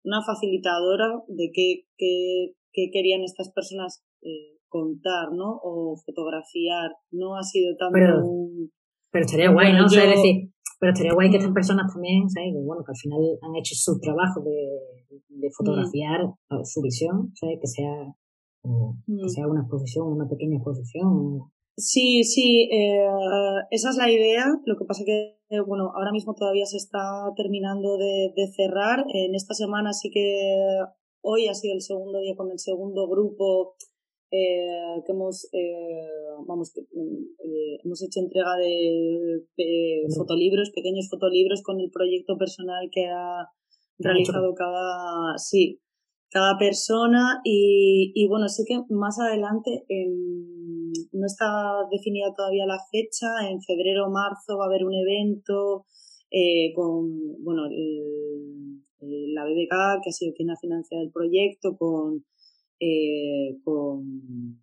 una 0.03 0.21
facilitadora 0.25 1.23
de 1.27 1.51
qué, 1.53 1.85
qué, 1.97 2.53
qué 2.71 2.89
querían 2.91 3.21
estas 3.21 3.51
personas 3.51 4.03
eh, 4.21 4.57
contar, 4.67 5.31
¿no? 5.31 5.59
O 5.63 5.95
fotografiar. 6.05 6.91
No 7.11 7.37
ha 7.37 7.43
sido 7.43 7.75
tanto 7.77 7.93
pero, 7.93 8.25
un... 8.25 8.71
Pero 9.11 9.25
estaría 9.25 9.51
guay, 9.51 9.73
¿no? 9.73 9.85
O 9.85 9.89
sea, 9.89 10.05
decir, 10.05 10.51
pero 10.79 10.93
estaría 10.93 11.13
guay 11.13 11.29
que 11.29 11.37
estas 11.37 11.53
personas 11.53 11.91
también, 11.91 12.29
¿sabes? 12.29 12.53
Que, 12.53 12.61
bueno, 12.61 12.83
que 12.85 12.91
al 12.91 12.97
final 12.97 13.21
han 13.41 13.55
hecho 13.55 13.75
su 13.75 13.99
trabajo 13.99 14.41
de, 14.41 15.09
de 15.29 15.49
fotografiar 15.51 16.21
su 16.63 16.81
visión, 16.81 17.31
¿sabes? 17.35 17.59
Que 17.61 17.67
sea, 17.67 17.93
que 18.61 19.29
sea 19.29 19.47
una 19.47 19.61
exposición, 19.61 20.07
una 20.07 20.27
pequeña 20.27 20.57
exposición, 20.57 21.49
Sí, 21.79 22.25
sí, 22.25 22.67
eh, 22.73 23.07
esa 23.71 23.89
es 23.91 23.95
la 23.95 24.11
idea. 24.11 24.45
Lo 24.65 24.75
que 24.77 24.83
pasa 24.83 25.05
que, 25.05 25.37
bueno, 25.65 25.93
ahora 25.95 26.11
mismo 26.11 26.33
todavía 26.35 26.65
se 26.65 26.75
está 26.75 26.99
terminando 27.37 27.97
de, 27.97 28.33
de, 28.35 28.47
cerrar. 28.51 29.05
En 29.13 29.33
esta 29.33 29.53
semana 29.53 29.93
sí 29.93 30.11
que 30.11 30.81
hoy 31.21 31.47
ha 31.47 31.53
sido 31.53 31.75
el 31.75 31.81
segundo 31.81 32.19
día 32.19 32.35
con 32.35 32.51
el 32.51 32.59
segundo 32.59 33.07
grupo 33.07 33.75
eh, 34.31 35.01
que 35.05 35.11
hemos, 35.11 35.49
eh, 35.53 36.07
vamos, 36.47 36.75
eh, 36.77 37.77
hemos 37.83 38.03
hecho 38.03 38.19
entrega 38.19 38.55
de, 38.57 39.43
de, 39.57 40.03
fotolibros, 40.15 40.71
pequeños 40.71 41.09
fotolibros 41.09 41.61
con 41.63 41.79
el 41.79 41.89
proyecto 41.89 42.37
personal 42.37 42.89
que 42.91 43.07
ha 43.07 43.47
realizado 43.97 44.53
cada, 44.53 45.37
sí, 45.37 45.81
cada 46.29 46.57
persona. 46.57 47.41
Y, 47.43 48.11
y 48.13 48.27
bueno, 48.27 48.47
sí 48.49 48.63
que 48.67 48.81
más 48.89 49.19
adelante 49.19 49.85
en, 49.87 50.91
no 51.11 51.25
está 51.25 51.47
definida 51.91 52.33
todavía 52.35 52.65
la 52.65 52.79
fecha, 52.91 53.49
en 53.49 53.61
febrero 53.61 54.07
o 54.07 54.11
marzo 54.11 54.57
va 54.57 54.65
a 54.65 54.67
haber 54.67 54.85
un 54.85 54.93
evento 54.93 55.85
eh, 56.31 56.73
con, 56.75 57.43
bueno, 57.43 57.63
la 59.01 59.43
BBK, 59.43 60.03
que 60.03 60.09
ha 60.09 60.13
sido 60.13 60.33
quien 60.35 60.51
ha 60.51 60.57
financiado 60.57 61.03
el 61.03 61.11
proyecto, 61.11 61.77
con, 61.77 62.25
eh, 62.79 63.57
con 63.63 64.61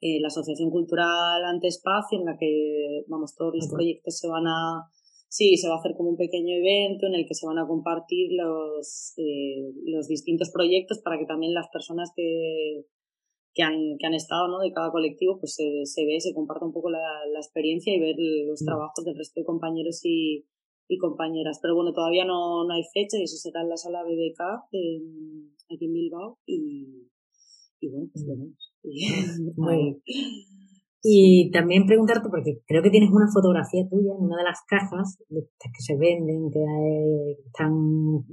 eh, 0.00 0.20
la 0.20 0.28
Asociación 0.28 0.70
Cultural 0.70 1.44
Antespacio, 1.44 2.18
en 2.18 2.24
la 2.24 2.36
que, 2.38 3.04
vamos, 3.08 3.34
todos 3.36 3.54
los 3.54 3.68
proyectos 3.68 4.18
se 4.18 4.28
van 4.28 4.46
a, 4.46 4.88
Sí, 5.32 5.56
se 5.56 5.66
va 5.66 5.76
a 5.76 5.78
hacer 5.78 5.96
como 5.96 6.10
un 6.10 6.18
pequeño 6.18 6.54
evento 6.54 7.06
en 7.06 7.14
el 7.14 7.26
que 7.26 7.32
se 7.32 7.46
van 7.46 7.56
a 7.56 7.66
compartir 7.66 8.32
los, 8.32 9.14
eh, 9.16 9.72
los 9.86 10.06
distintos 10.06 10.50
proyectos 10.52 11.00
para 11.02 11.18
que 11.18 11.24
también 11.24 11.54
las 11.54 11.68
personas 11.72 12.12
que, 12.14 12.84
que, 13.54 13.62
han, 13.62 13.96
que 13.98 14.06
han 14.06 14.12
estado 14.12 14.48
¿no? 14.48 14.58
de 14.58 14.74
cada 14.74 14.92
colectivo 14.92 15.40
pues 15.40 15.54
se, 15.54 15.86
se 15.86 16.04
ve, 16.04 16.20
se 16.20 16.34
comparta 16.34 16.66
un 16.66 16.74
poco 16.74 16.90
la, 16.90 17.24
la 17.32 17.38
experiencia 17.38 17.96
y 17.96 18.00
ver 18.00 18.16
los 18.46 18.60
mm. 18.60 18.66
trabajos 18.66 19.06
del 19.06 19.16
resto 19.16 19.40
de 19.40 19.46
compañeros 19.46 20.04
y, 20.04 20.44
y 20.86 20.98
compañeras. 20.98 21.60
Pero 21.62 21.76
bueno, 21.76 21.94
todavía 21.94 22.26
no, 22.26 22.66
no 22.66 22.74
hay 22.74 22.82
fecha 22.92 23.16
y 23.16 23.22
eso 23.22 23.38
será 23.38 23.62
en 23.62 23.70
la 23.70 23.78
sala 23.78 24.04
BBK 24.04 24.38
aquí 25.72 25.86
en 25.86 25.92
Bilbao 25.94 26.40
y, 26.44 27.08
y 27.82 27.90
bueno, 27.90 28.08
pues 28.12 28.24
veremos. 28.26 28.72
Bueno. 29.56 29.96
Y 31.04 31.50
también 31.50 31.84
preguntarte, 31.84 32.28
porque 32.30 32.62
creo 32.64 32.80
que 32.80 32.90
tienes 32.90 33.10
una 33.10 33.26
fotografía 33.26 33.82
tuya 33.90 34.14
en 34.14 34.24
una 34.24 34.36
de 34.36 34.44
las 34.44 34.60
cajas 34.68 35.18
que 35.28 35.82
se 35.82 35.96
venden, 35.98 36.48
que 36.48 36.62
están 37.44 37.74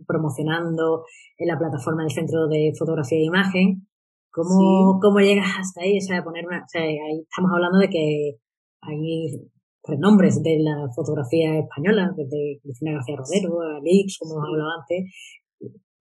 promocionando 0.05 1.03
en 1.37 1.47
la 1.47 1.57
plataforma 1.57 2.03
del 2.03 2.11
Centro 2.11 2.47
de 2.47 2.71
Fotografía 2.77 3.17
e 3.17 3.25
Imagen. 3.25 3.87
¿Cómo, 4.31 4.99
¿cómo 5.01 5.19
llegas 5.19 5.49
hasta 5.59 5.81
ahí? 5.81 5.97
O 5.97 6.01
sea, 6.01 6.23
poner 6.23 6.45
una, 6.45 6.59
o 6.59 6.69
sea, 6.69 6.83
ahí 6.83 7.25
estamos 7.27 7.49
hablando 7.51 7.79
de 7.79 7.89
que 7.89 8.37
hay 8.81 9.49
nombres 9.97 10.43
de 10.43 10.59
la 10.59 10.87
fotografía 10.95 11.57
española, 11.57 12.13
desde 12.15 12.59
Cristina 12.61 12.93
García 12.93 13.15
Rodero, 13.17 13.61
Alix, 13.79 14.17
como 14.19 14.35
hemos 14.35 14.47
hablado 14.47 14.69
antes, 14.79 15.11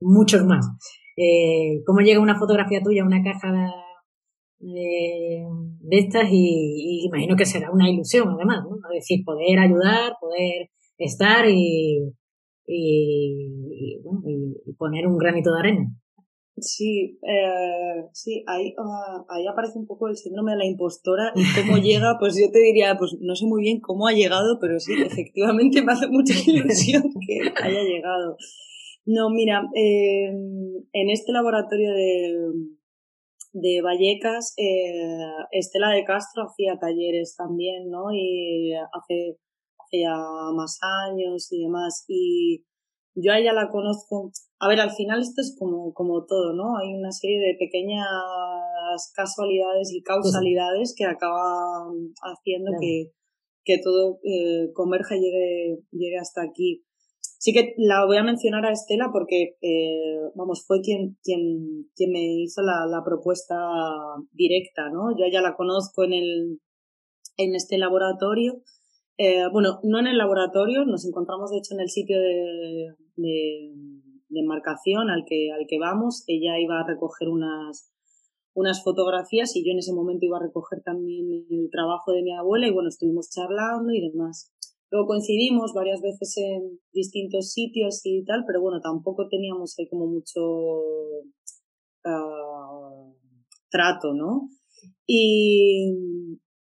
muchos 0.01 0.45
más. 0.45 0.67
Eh, 1.21 1.83
¿Cómo 1.85 2.01
llega 2.01 2.21
una 2.21 2.39
fotografía 2.39 2.81
tuya 2.81 3.03
a 3.03 3.07
una 3.07 3.25
caja 3.25 3.53
de, 4.61 5.45
de 5.81 5.99
estas 5.99 6.29
y, 6.31 7.07
imagino 7.07 7.35
que 7.35 7.45
será 7.45 7.73
una 7.73 7.91
ilusión 7.91 8.29
además, 8.29 8.64
¿no? 8.69 8.77
Es 8.93 9.01
decir, 9.01 9.25
poder 9.25 9.59
ayudar, 9.59 10.12
poder 10.21 10.71
estar 10.97 11.49
y, 11.49 12.14
y, 12.66 14.01
bueno, 14.03 14.23
y 14.64 14.73
poner 14.75 15.09
un 15.09 15.19
granito 15.19 15.53
de 15.53 15.59
arena. 15.59 15.91
Sí, 16.61 17.19
eh, 17.23 18.05
sí, 18.12 18.45
ahí, 18.47 18.75
uh, 18.79 19.25
ahí 19.29 19.47
aparece 19.47 19.78
un 19.78 19.86
poco 19.86 20.09
el 20.09 20.16
síndrome 20.16 20.53
de 20.53 20.59
la 20.59 20.66
impostora 20.66 21.32
y 21.35 21.43
cómo 21.61 21.78
llega, 21.78 22.16
pues 22.19 22.36
yo 22.36 22.51
te 22.51 22.61
diría, 22.61 22.97
pues 22.99 23.16
no 23.20 23.35
sé 23.35 23.47
muy 23.47 23.62
bien 23.62 23.81
cómo 23.81 24.07
ha 24.07 24.12
llegado, 24.12 24.59
pero 24.61 24.78
sí, 24.78 24.93
efectivamente 25.01 25.82
me 25.82 25.93
hace 25.93 26.09
mucha 26.09 26.35
ilusión 26.47 27.03
que 27.27 27.53
haya 27.62 27.82
llegado. 27.82 28.36
No, 29.10 29.30
mira, 29.30 29.62
eh, 29.74 30.26
en 30.28 31.10
este 31.10 31.32
laboratorio 31.32 31.94
de, 31.94 32.35
de 33.55 33.80
Vallecas, 33.80 34.52
eh, 34.59 35.32
Estela 35.51 35.89
de 35.94 36.05
Castro 36.05 36.43
hacía 36.43 36.78
talleres 36.78 37.35
también, 37.35 37.89
¿no? 37.89 38.12
Y 38.12 38.74
hace, 38.74 39.39
hace 39.78 40.01
ya 40.02 40.14
más 40.55 40.78
años 40.82 41.51
y 41.51 41.62
demás. 41.62 42.05
Y 42.06 42.66
yo 43.14 43.32
a 43.32 43.39
ella 43.39 43.55
la 43.55 43.70
conozco. 43.70 44.30
A 44.60 44.68
ver, 44.68 44.78
al 44.78 44.90
final 44.90 45.22
esto 45.22 45.40
es 45.40 45.56
como, 45.59 45.94
como 45.94 46.26
todo, 46.26 46.52
¿no? 46.52 46.76
Hay 46.76 46.93
una 46.93 47.10
serie 47.10 47.40
de 47.40 47.56
pequeñas 47.59 48.05
casualidades 49.16 49.90
y 49.90 50.02
causalidades 50.02 50.94
que 50.94 51.06
acaban 51.06 52.12
haciendo 52.20 52.72
que, 52.78 53.12
que 53.64 53.78
todo 53.82 54.18
eh, 54.22 54.70
converja 54.74 55.16
y 55.16 55.20
llegue, 55.20 55.78
llegue 55.93 56.18
hasta 56.18 56.43
aquí. 56.43 56.85
Sí 57.39 57.52
que 57.52 57.74
la 57.78 58.05
voy 58.05 58.16
a 58.16 58.24
mencionar 58.24 58.66
a 58.66 58.73
Estela 58.73 59.10
porque, 59.12 59.56
eh, 59.62 60.19
vamos, 60.35 60.65
fue 60.66 60.81
quien, 60.81 61.16
quien, 61.23 61.89
quien 61.94 62.10
me 62.10 62.43
hizo 62.43 62.62
la, 62.62 62.85
la 62.86 63.05
propuesta 63.05 63.56
directa, 64.32 64.90
¿no? 64.90 65.16
Yo 65.16 65.24
ya 65.32 65.40
la 65.40 65.55
conozco 65.55 66.02
en 66.02 66.15
el, 66.15 66.60
en 67.36 67.55
este 67.55 67.78
laboratorio. 67.78 68.62
Eh, 69.19 69.44
bueno, 69.52 69.78
no 69.85 70.01
en 70.01 70.09
el 70.09 70.19
laboratorio, 70.19 70.85
nos 70.85 71.06
encontramos 71.06 71.51
de 71.51 71.59
hecho 71.59 71.74
en 71.74 71.81
el 71.81 71.89
sitio 71.89 72.19
de, 72.19 72.94
de, 73.16 73.73
de 74.28 74.40
al 74.40 75.24
que, 75.24 75.52
al 75.52 75.66
que 75.69 75.78
vamos. 75.78 76.24
Ella 76.27 76.59
iba 76.59 76.81
a 76.81 76.86
recoger 76.86 77.28
unas, 77.28 77.93
unas 78.55 78.82
fotografías 78.82 79.55
y 79.55 79.65
yo 79.65 79.73
en 79.73 79.78
ese 79.78 79.93
momento 79.93 80.27
iba 80.27 80.39
a 80.39 80.43
recoger 80.43 80.82
también 80.82 81.47
el 81.51 81.70
trabajo 81.70 82.12
de 82.12 82.23
mi 82.23 82.32
abuela 82.32 82.66
y 82.66 82.73
bueno, 82.73 82.89
estuvimos 82.89 83.31
charlando 83.31 83.93
y 83.93 84.01
demás. 84.10 84.52
Luego 84.90 85.06
coincidimos 85.06 85.74
varias 85.74 86.01
veces 86.01 86.35
en 86.39 86.81
distintos 86.93 87.52
sitios 87.52 88.01
y 88.05 88.24
tal, 88.24 88.44
pero 88.47 88.62
bueno, 88.62 88.81
tampoco 88.81 89.28
teníamos 89.28 89.78
ahí 89.78 89.86
como 89.89 90.06
mucho, 90.06 90.40
uh, 92.05 93.15
trato, 93.70 94.15
¿no? 94.15 94.48
Y, 95.06 95.93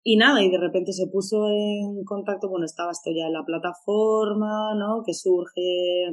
y 0.04 0.18
nada, 0.18 0.42
y 0.42 0.50
de 0.50 0.58
repente 0.58 0.94
se 0.94 1.08
puso 1.08 1.48
en 1.50 2.04
contacto, 2.06 2.50
bueno, 2.50 2.66
estaba 2.66 2.92
esto 2.92 3.12
ya 3.12 3.28
en 3.28 3.34
la 3.34 3.44
plataforma, 3.46 4.74
¿no? 4.76 5.04
Que 5.06 5.14
surge 5.14 6.06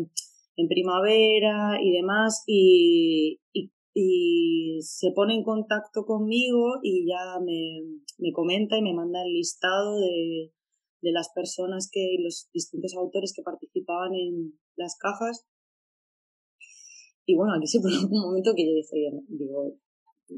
en 0.57 0.69
primavera 0.69 1.79
y 1.81 1.93
demás, 1.93 2.43
y, 2.47 3.41
y, 3.53 3.69
se 4.83 5.13
pone 5.13 5.35
en 5.35 5.45
contacto 5.45 6.05
conmigo 6.07 6.79
y 6.83 7.07
ya 7.07 7.39
me, 7.45 7.83
me 8.19 8.33
comenta 8.33 8.79
y 8.79 8.83
me 8.83 8.95
manda 8.95 9.23
el 9.23 9.33
listado 9.33 9.99
de, 9.99 10.53
de 11.03 11.13
las 11.13 11.31
personas 11.35 11.89
que, 11.91 12.17
los 12.23 12.49
distintos 12.53 12.95
autores 12.97 13.33
que 13.35 13.43
participaban 13.43 14.15
en 14.15 14.59
las 14.77 14.97
cajas. 14.99 15.47
Y 17.27 17.37
bueno, 17.37 17.55
aquí 17.57 17.67
se 17.67 17.81
pone 17.81 17.97
un 18.11 18.21
momento 18.21 18.53
que 18.55 18.67
yo 18.67 18.75
dije, 18.75 19.11
digo, 19.29 19.77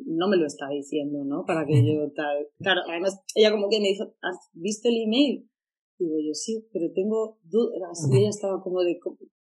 no 0.07 0.29
me 0.29 0.37
lo 0.37 0.47
está 0.47 0.69
diciendo, 0.69 1.25
¿no? 1.25 1.45
Para 1.45 1.67
que 1.67 1.75
yo 1.75 2.11
tal. 2.17 2.49
Claro, 2.59 2.81
además, 2.89 3.21
ella 3.35 3.51
como 3.51 3.69
que 3.69 3.81
me 3.81 3.89
dijo, 3.89 4.05
¿has 4.23 4.51
visto 4.53 4.89
el 4.89 5.03
email? 5.03 5.49
Digo 5.99 6.17
yo, 6.19 6.35
sí, 6.35 6.67
pero 6.73 6.87
tengo 6.95 7.39
dudas. 7.45 8.09
Y 8.11 8.19
ella 8.19 8.31
estaba 8.31 8.61
como 8.61 8.81
de. 8.81 8.99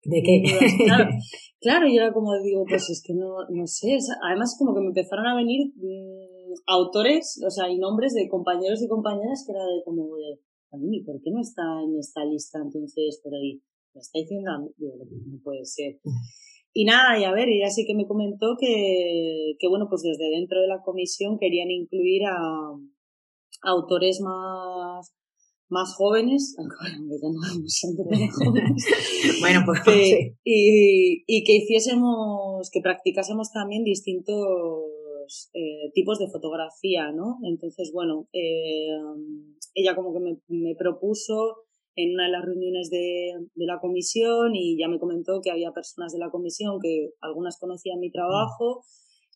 ¿De 0.04 0.22
qué? 0.22 0.42
Claro, 0.84 1.10
claro, 1.60 1.86
yo 1.88 2.00
era 2.00 2.12
como, 2.12 2.32
digo, 2.42 2.64
pues 2.68 2.88
es 2.88 3.02
que 3.04 3.14
no, 3.14 3.48
no 3.50 3.66
sé. 3.66 3.98
Además, 4.26 4.56
como 4.58 4.74
que 4.74 4.80
me 4.80 4.86
empezaron 4.88 5.26
a 5.26 5.36
venir 5.36 5.72
mm, 5.74 6.54
autores, 6.66 7.42
o 7.44 7.50
sea, 7.50 7.68
y 7.68 7.78
nombres 7.78 8.14
de 8.14 8.28
compañeros 8.28 8.80
y 8.82 8.88
compañeras 8.88 9.44
que 9.44 9.52
era 9.52 9.64
de 9.64 9.82
como 9.84 10.16
de, 10.16 10.40
¿y 10.72 11.04
por 11.04 11.20
qué 11.22 11.30
no 11.30 11.40
está 11.40 11.62
en 11.82 11.96
esta 11.98 12.24
lista 12.24 12.58
entonces? 12.58 13.20
Pero 13.22 13.36
ahí, 13.36 13.62
¿me 13.94 14.00
está 14.00 14.18
diciendo? 14.18 14.50
Digo, 14.76 14.94
no 15.26 15.40
puede 15.42 15.64
ser. 15.64 16.00
Y 16.72 16.84
nada, 16.84 17.18
y 17.18 17.24
a 17.24 17.32
ver, 17.32 17.48
ella 17.48 17.70
sí 17.70 17.86
que 17.86 17.94
me 17.94 18.06
comentó 18.06 18.56
que, 18.58 19.54
que 19.58 19.68
bueno, 19.68 19.86
pues 19.88 20.02
desde 20.02 20.28
dentro 20.30 20.60
de 20.60 20.68
la 20.68 20.82
comisión 20.82 21.38
querían 21.38 21.70
incluir 21.70 22.26
a, 22.26 22.36
autores 23.62 24.20
más, 24.20 25.12
más 25.68 25.94
jóvenes, 25.96 26.54
bueno, 29.40 29.62
pues 29.64 29.80
que, 29.84 30.36
y, 30.44 31.24
y, 31.26 31.44
que 31.44 31.56
hiciésemos, 31.56 32.70
que 32.70 32.80
practicásemos 32.80 33.50
también 33.50 33.82
distintos 33.82 34.46
eh, 35.54 35.90
tipos 35.94 36.18
de 36.18 36.28
fotografía, 36.28 37.12
¿no? 37.12 37.38
Entonces, 37.44 37.90
bueno, 37.92 38.28
eh, 38.32 38.88
ella 39.74 39.94
como 39.94 40.12
que 40.12 40.20
me, 40.20 40.38
me 40.48 40.74
propuso 40.76 41.64
en 41.96 42.14
una 42.14 42.26
de 42.26 42.32
las 42.32 42.44
reuniones 42.44 42.90
de, 42.90 43.32
de, 43.54 43.66
la 43.66 43.80
comisión 43.80 44.54
y 44.54 44.78
ya 44.78 44.88
me 44.88 45.00
comentó 45.00 45.40
que 45.42 45.50
había 45.50 45.72
personas 45.72 46.12
de 46.12 46.20
la 46.20 46.30
comisión 46.30 46.78
que 46.80 47.10
algunas 47.20 47.58
conocían 47.58 47.98
mi 47.98 48.10
trabajo 48.10 48.84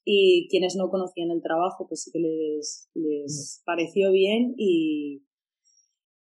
y 0.04 0.46
quienes 0.48 0.76
no 0.76 0.88
conocían 0.88 1.30
el 1.30 1.42
trabajo 1.42 1.86
pues 1.88 2.02
sí 2.02 2.10
que 2.12 2.20
les, 2.20 2.88
les 2.94 3.62
pareció 3.64 4.12
bien 4.12 4.54
y, 4.56 5.22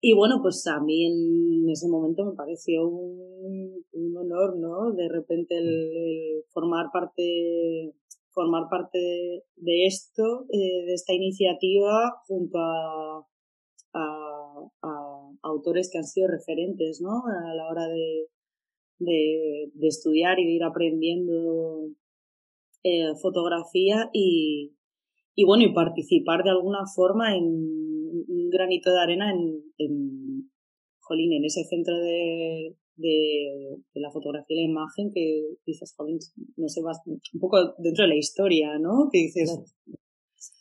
y 0.00 0.14
bueno, 0.14 0.40
pues 0.42 0.66
a 0.66 0.80
mí 0.80 1.06
en 1.06 1.68
ese 1.70 1.88
momento 1.88 2.24
me 2.24 2.34
pareció 2.34 2.88
un, 2.88 3.84
un 3.92 4.16
honor, 4.16 4.58
¿no? 4.58 4.92
De 4.92 5.08
repente 5.08 5.56
el, 5.56 6.44
formar 6.52 6.86
parte 6.92 7.94
formar 8.32 8.64
parte 8.70 8.98
de, 9.56 9.86
esto, 9.86 10.46
eh, 10.50 10.84
de 10.86 10.94
esta 10.94 11.12
iniciativa 11.12 12.12
junto 12.26 12.58
a, 12.58 13.26
autores 15.42 15.90
que 15.90 15.98
han 15.98 16.04
sido 16.04 16.28
referentes, 16.28 17.00
¿no? 17.02 17.24
A 17.26 17.54
la 17.54 17.68
hora 17.68 17.88
de, 17.88 18.28
de, 18.98 19.70
de 19.74 19.88
estudiar 19.88 20.38
y 20.38 20.46
de 20.46 20.52
ir 20.52 20.64
aprendiendo 20.64 21.88
eh, 22.84 23.14
fotografía 23.20 24.08
y, 24.12 24.72
y 25.34 25.44
bueno, 25.44 25.64
y 25.64 25.74
participar 25.74 26.42
de 26.42 26.50
alguna 26.50 26.86
forma 26.94 27.36
en 27.36 27.44
un 27.44 28.50
granito 28.50 28.90
de 28.92 29.00
arena 29.00 29.30
en, 29.30 29.62
en 29.78 30.50
jolín, 31.00 31.32
en 31.32 31.44
ese 31.44 31.64
centro 31.64 31.98
de, 31.98 32.76
de, 32.96 33.78
de, 33.94 34.00
la 34.00 34.10
fotografía 34.10 34.56
y 34.56 34.64
la 34.64 34.70
imagen 34.70 35.10
que 35.12 35.42
dices, 35.66 35.94
jolín, 35.96 36.18
no 36.56 36.68
sé, 36.68 36.82
vas 36.82 36.98
un 37.06 37.40
poco 37.40 37.58
dentro 37.78 38.04
de 38.04 38.08
la 38.08 38.16
historia, 38.16 38.78
¿no? 38.78 39.08
Que 39.10 39.18
dices, 39.18 39.58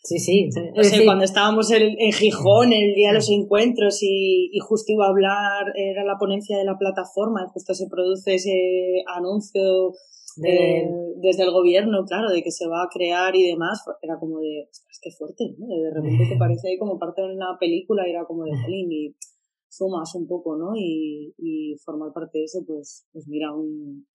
Sí, 0.03 0.19
sí. 0.19 0.49
No 0.75 0.83
sé, 0.83 1.05
cuando 1.05 1.23
estábamos 1.23 1.71
en, 1.71 1.95
en, 1.97 2.11
Gijón, 2.11 2.73
el 2.73 2.93
día 2.93 3.09
de 3.09 3.15
los 3.15 3.29
encuentros, 3.29 4.01
y, 4.01 4.49
y, 4.51 4.59
justo 4.59 4.91
iba 4.91 5.05
a 5.05 5.09
hablar, 5.09 5.73
era 5.75 6.03
la 6.03 6.17
ponencia 6.19 6.57
de 6.57 6.65
la 6.65 6.77
plataforma, 6.77 7.43
y 7.43 7.51
justo 7.51 7.73
se 7.73 7.87
produce 7.87 8.35
ese 8.35 9.03
anuncio 9.15 9.93
de... 10.37 10.87
desde 11.17 11.43
el 11.43 11.51
gobierno, 11.51 12.05
claro, 12.05 12.29
de 12.31 12.41
que 12.43 12.51
se 12.51 12.67
va 12.67 12.83
a 12.83 12.89
crear 12.91 13.35
y 13.35 13.47
demás, 13.47 13.83
era 14.01 14.17
como 14.19 14.39
de, 14.39 14.67
ostras, 14.69 14.99
qué 15.01 15.11
fuerte, 15.11 15.55
¿no? 15.57 15.67
De 15.67 15.91
repente 15.91 16.25
te 16.29 16.37
parece 16.39 16.69
ahí 16.69 16.77
como 16.77 16.99
parte 16.99 17.21
de 17.21 17.33
una 17.33 17.57
película 17.59 18.07
y 18.07 18.11
era 18.11 18.25
como 18.25 18.43
de, 18.43 18.51
y 18.67 19.15
sumas 19.71 20.13
un 20.15 20.27
poco, 20.27 20.57
¿no? 20.57 20.75
Y, 20.75 21.33
y 21.37 21.75
formar 21.83 22.11
parte 22.13 22.39
de 22.39 22.43
eso, 22.43 22.59
pues, 22.67 23.07
pues 23.13 23.27
mira, 23.27 23.55
un, 23.55 24.05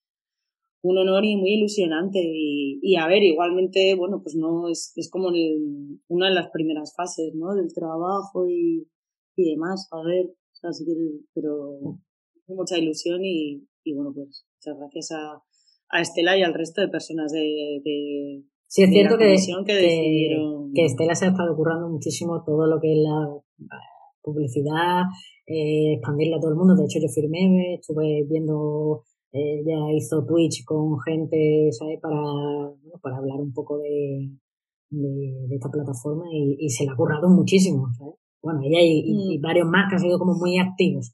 un 0.82 0.98
honor 0.98 1.24
y 1.24 1.36
muy 1.36 1.54
ilusionante. 1.54 2.20
Y, 2.22 2.78
y 2.82 2.96
a 2.96 3.08
ver, 3.08 3.22
igualmente, 3.22 3.94
bueno, 3.96 4.20
pues 4.22 4.36
no 4.36 4.68
es, 4.68 4.92
es 4.96 5.10
como 5.10 5.30
el, 5.30 5.98
una 6.08 6.28
de 6.28 6.34
las 6.34 6.50
primeras 6.50 6.94
fases, 6.94 7.34
¿no? 7.34 7.54
Del 7.54 7.72
trabajo 7.72 8.48
y, 8.48 8.86
y 9.34 9.50
demás. 9.50 9.88
A 9.92 10.02
ver, 10.06 10.34
así 10.62 10.84
que, 10.84 10.92
pero 11.34 11.98
mucha 12.48 12.78
ilusión 12.78 13.24
y, 13.24 13.66
y 13.82 13.94
bueno, 13.94 14.12
pues 14.14 14.46
muchas 14.56 14.78
gracias 14.78 15.12
a, 15.12 15.42
a 15.88 16.00
Estela 16.00 16.38
y 16.38 16.42
al 16.42 16.54
resto 16.54 16.82
de 16.82 16.88
personas 16.88 17.32
de, 17.32 17.80
de 17.82 18.44
Sí, 18.68 18.82
es 18.82 18.90
cierto 18.90 19.16
que, 19.16 19.36
que, 19.64 20.36
que, 20.74 20.84
Estela 20.84 21.14
se 21.14 21.26
ha 21.26 21.28
estado 21.28 21.54
currando 21.54 21.88
muchísimo 21.88 22.42
todo 22.44 22.66
lo 22.66 22.80
que 22.80 22.92
es 22.92 22.98
la 22.98 23.40
publicidad, 24.26 25.04
eh, 25.46 25.94
expandirla 25.94 26.36
a 26.36 26.40
todo 26.40 26.50
el 26.50 26.56
mundo. 26.56 26.74
De 26.74 26.84
hecho, 26.84 26.98
yo 27.00 27.08
firmé, 27.08 27.74
estuve 27.74 28.24
viendo 28.28 29.04
ella 29.32 29.92
hizo 29.92 30.24
Twitch 30.24 30.64
con 30.64 30.98
gente, 31.00 31.68
¿sabes? 31.72 32.00
Para, 32.00 32.16
bueno, 32.16 32.98
para 33.02 33.16
hablar 33.18 33.38
un 33.38 33.52
poco 33.52 33.78
de, 33.78 34.30
de, 34.90 35.54
esta 35.54 35.70
plataforma 35.70 36.24
y, 36.32 36.56
y, 36.58 36.70
se 36.70 36.86
la 36.86 36.92
ha 36.92 36.96
currado 36.96 37.28
muchísimo, 37.28 37.88
¿sabes? 37.98 38.14
Bueno, 38.42 38.60
ella 38.64 38.80
y, 38.80 39.02
y, 39.04 39.38
mm. 39.38 39.42
varios 39.42 39.68
más 39.68 39.88
que 39.88 39.96
han 39.96 40.00
sido 40.00 40.18
como 40.18 40.34
muy 40.34 40.58
activos. 40.58 41.12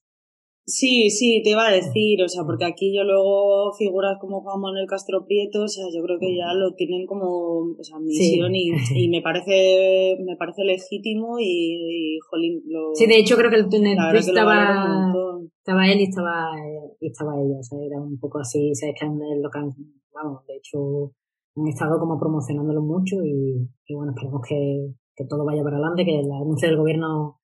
Sí, 0.64 1.10
sí, 1.10 1.40
te 1.42 1.50
iba 1.50 1.66
a 1.66 1.72
decir, 1.72 2.22
o 2.22 2.28
sea, 2.28 2.44
porque 2.44 2.64
aquí 2.64 2.94
yo 2.94 3.02
luego 3.02 3.72
figuras 3.72 4.16
como 4.20 4.42
Juan 4.42 4.60
Manuel 4.60 4.86
Castro 4.86 5.24
Prieto, 5.26 5.64
o 5.64 5.68
sea, 5.68 5.86
yo 5.92 6.00
creo 6.04 6.20
que 6.20 6.36
ya 6.36 6.54
lo 6.54 6.72
tienen 6.74 7.04
como, 7.04 7.74
o 7.76 7.82
sea, 7.82 7.98
misión 7.98 8.54
y, 8.54 8.70
y, 8.94 9.08
me 9.08 9.22
parece, 9.22 10.16
me 10.24 10.36
parece 10.36 10.62
legítimo 10.62 11.40
y, 11.40 12.14
y 12.14 12.18
jolín, 12.30 12.62
lo... 12.66 12.94
Sí, 12.94 13.06
de 13.06 13.18
hecho 13.18 13.36
creo 13.36 13.50
que 13.50 13.56
el 13.56 13.68
túnel 13.68 13.98
estaba, 14.14 15.12
estaba 15.58 15.90
él 15.90 16.00
y 16.00 16.04
estaba, 16.04 16.52
y 17.00 17.08
estaba 17.08 17.32
ella, 17.34 17.58
o 17.58 17.62
sea, 17.64 17.78
era 17.84 18.00
un 18.00 18.20
poco 18.20 18.38
así, 18.38 18.72
sabes 18.76 18.94
que 18.96 19.06
lo 19.06 19.50
que 19.50 19.58
han, 19.58 19.70
vamos, 20.14 20.46
de 20.46 20.56
hecho, 20.58 21.12
han 21.56 21.66
estado 21.66 21.98
como 21.98 22.20
promocionándolo 22.20 22.82
mucho 22.82 23.16
y, 23.24 23.68
y 23.86 23.94
bueno, 23.96 24.12
esperemos 24.12 24.42
que, 24.48 24.94
que 25.16 25.24
todo 25.24 25.44
vaya 25.44 25.64
para 25.64 25.78
adelante, 25.78 26.04
que 26.04 26.20
el 26.20 26.30
anuncio 26.30 26.68
del 26.68 26.78
gobierno 26.78 27.41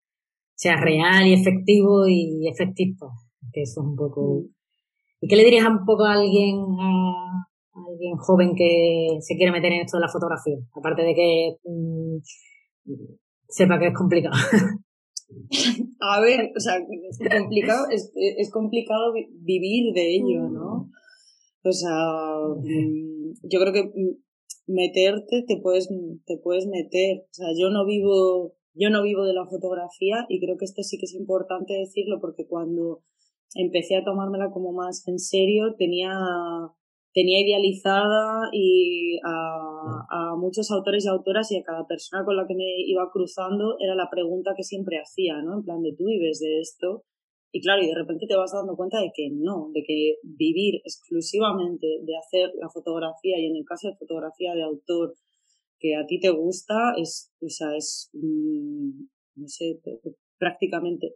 sea 0.58 0.76
real 0.76 1.24
y 1.28 1.34
efectivo 1.34 2.08
y 2.08 2.48
efectivo, 2.48 3.12
que 3.52 3.62
eso 3.62 3.80
es 3.80 3.86
un 3.86 3.96
poco... 3.96 4.40
Mm. 4.42 4.54
¿Y 5.20 5.28
qué 5.28 5.36
le 5.36 5.44
dirías 5.44 5.68
un 5.68 5.84
poco 5.84 6.04
a 6.04 6.14
alguien, 6.14 6.56
a, 6.80 7.46
alguien 7.74 8.16
joven 8.16 8.54
que 8.56 9.18
se 9.20 9.36
quiere 9.36 9.52
meter 9.52 9.72
en 9.72 9.82
esto 9.82 9.96
de 9.96 10.02
la 10.02 10.08
fotografía? 10.08 10.56
Aparte 10.74 11.02
de 11.02 11.14
que 11.14 11.56
mm, 11.64 12.18
sepa 13.48 13.78
que 13.78 13.86
es 13.86 13.94
complicado. 13.94 14.34
A 16.00 16.20
ver, 16.20 16.50
o 16.56 16.60
sea, 16.60 16.78
es 16.78 17.18
complicado, 17.18 17.86
es, 17.90 18.10
es 18.14 18.50
complicado 18.50 19.12
vivir 19.40 19.92
de 19.92 20.16
ello, 20.16 20.48
¿no? 20.48 20.90
O 21.62 21.72
sea, 21.72 22.36
mm, 22.56 23.34
yo 23.42 23.60
creo 23.60 23.72
que 23.72 23.92
meterte 24.66 25.44
te 25.46 25.58
puedes, 25.60 25.88
te 26.26 26.38
puedes 26.38 26.66
meter. 26.66 27.26
O 27.30 27.34
sea, 27.34 27.48
yo 27.56 27.70
no 27.70 27.84
vivo 27.84 28.57
yo 28.78 28.90
no 28.90 29.02
vivo 29.02 29.24
de 29.24 29.34
la 29.34 29.46
fotografía 29.46 30.26
y 30.28 30.40
creo 30.40 30.56
que 30.56 30.64
esto 30.64 30.82
sí 30.82 30.98
que 30.98 31.06
es 31.06 31.14
importante 31.14 31.74
decirlo 31.74 32.20
porque 32.20 32.46
cuando 32.46 33.02
empecé 33.54 33.96
a 33.96 34.04
tomármela 34.04 34.50
como 34.50 34.72
más 34.72 35.06
en 35.08 35.18
serio 35.18 35.74
tenía 35.76 36.12
tenía 37.12 37.40
idealizada 37.40 38.48
y 38.52 39.18
a, 39.24 40.06
a, 40.10 40.36
muchos 40.36 40.70
autores 40.70 41.04
y 41.04 41.08
autoras 41.08 41.50
y 41.50 41.56
a 41.56 41.64
cada 41.64 41.86
persona 41.86 42.24
con 42.24 42.36
la 42.36 42.46
que 42.46 42.54
me 42.54 42.80
iba 42.86 43.10
cruzando 43.10 43.76
era 43.80 43.94
la 43.94 44.08
pregunta 44.10 44.54
que 44.56 44.62
siempre 44.62 44.98
hacía, 44.98 45.42
¿no? 45.42 45.54
En 45.58 45.64
plan 45.64 45.82
de 45.82 45.94
tú 45.96 46.04
vives 46.04 46.38
de 46.38 46.60
esto. 46.60 47.04
Y 47.50 47.62
claro, 47.62 47.82
y 47.82 47.88
de 47.88 47.94
repente 47.94 48.26
te 48.26 48.36
vas 48.36 48.52
dando 48.52 48.76
cuenta 48.76 49.00
de 49.00 49.10
que 49.14 49.30
no, 49.32 49.70
de 49.72 49.82
que 49.82 50.16
vivir 50.22 50.76
exclusivamente 50.84 51.86
de 52.02 52.16
hacer 52.16 52.50
la 52.60 52.68
fotografía 52.68 53.38
y 53.38 53.46
en 53.46 53.56
el 53.56 53.64
caso 53.64 53.88
de 53.88 53.96
fotografía 53.96 54.54
de 54.54 54.62
autor 54.62 55.14
que 55.78 55.96
a 55.96 56.06
ti 56.06 56.20
te 56.20 56.30
gusta 56.30 56.94
es, 56.96 57.32
o 57.40 57.48
sea, 57.48 57.76
es, 57.76 58.10
mm, 58.12 58.90
no 59.36 59.48
sé, 59.48 59.80
prácticamente 60.38 61.14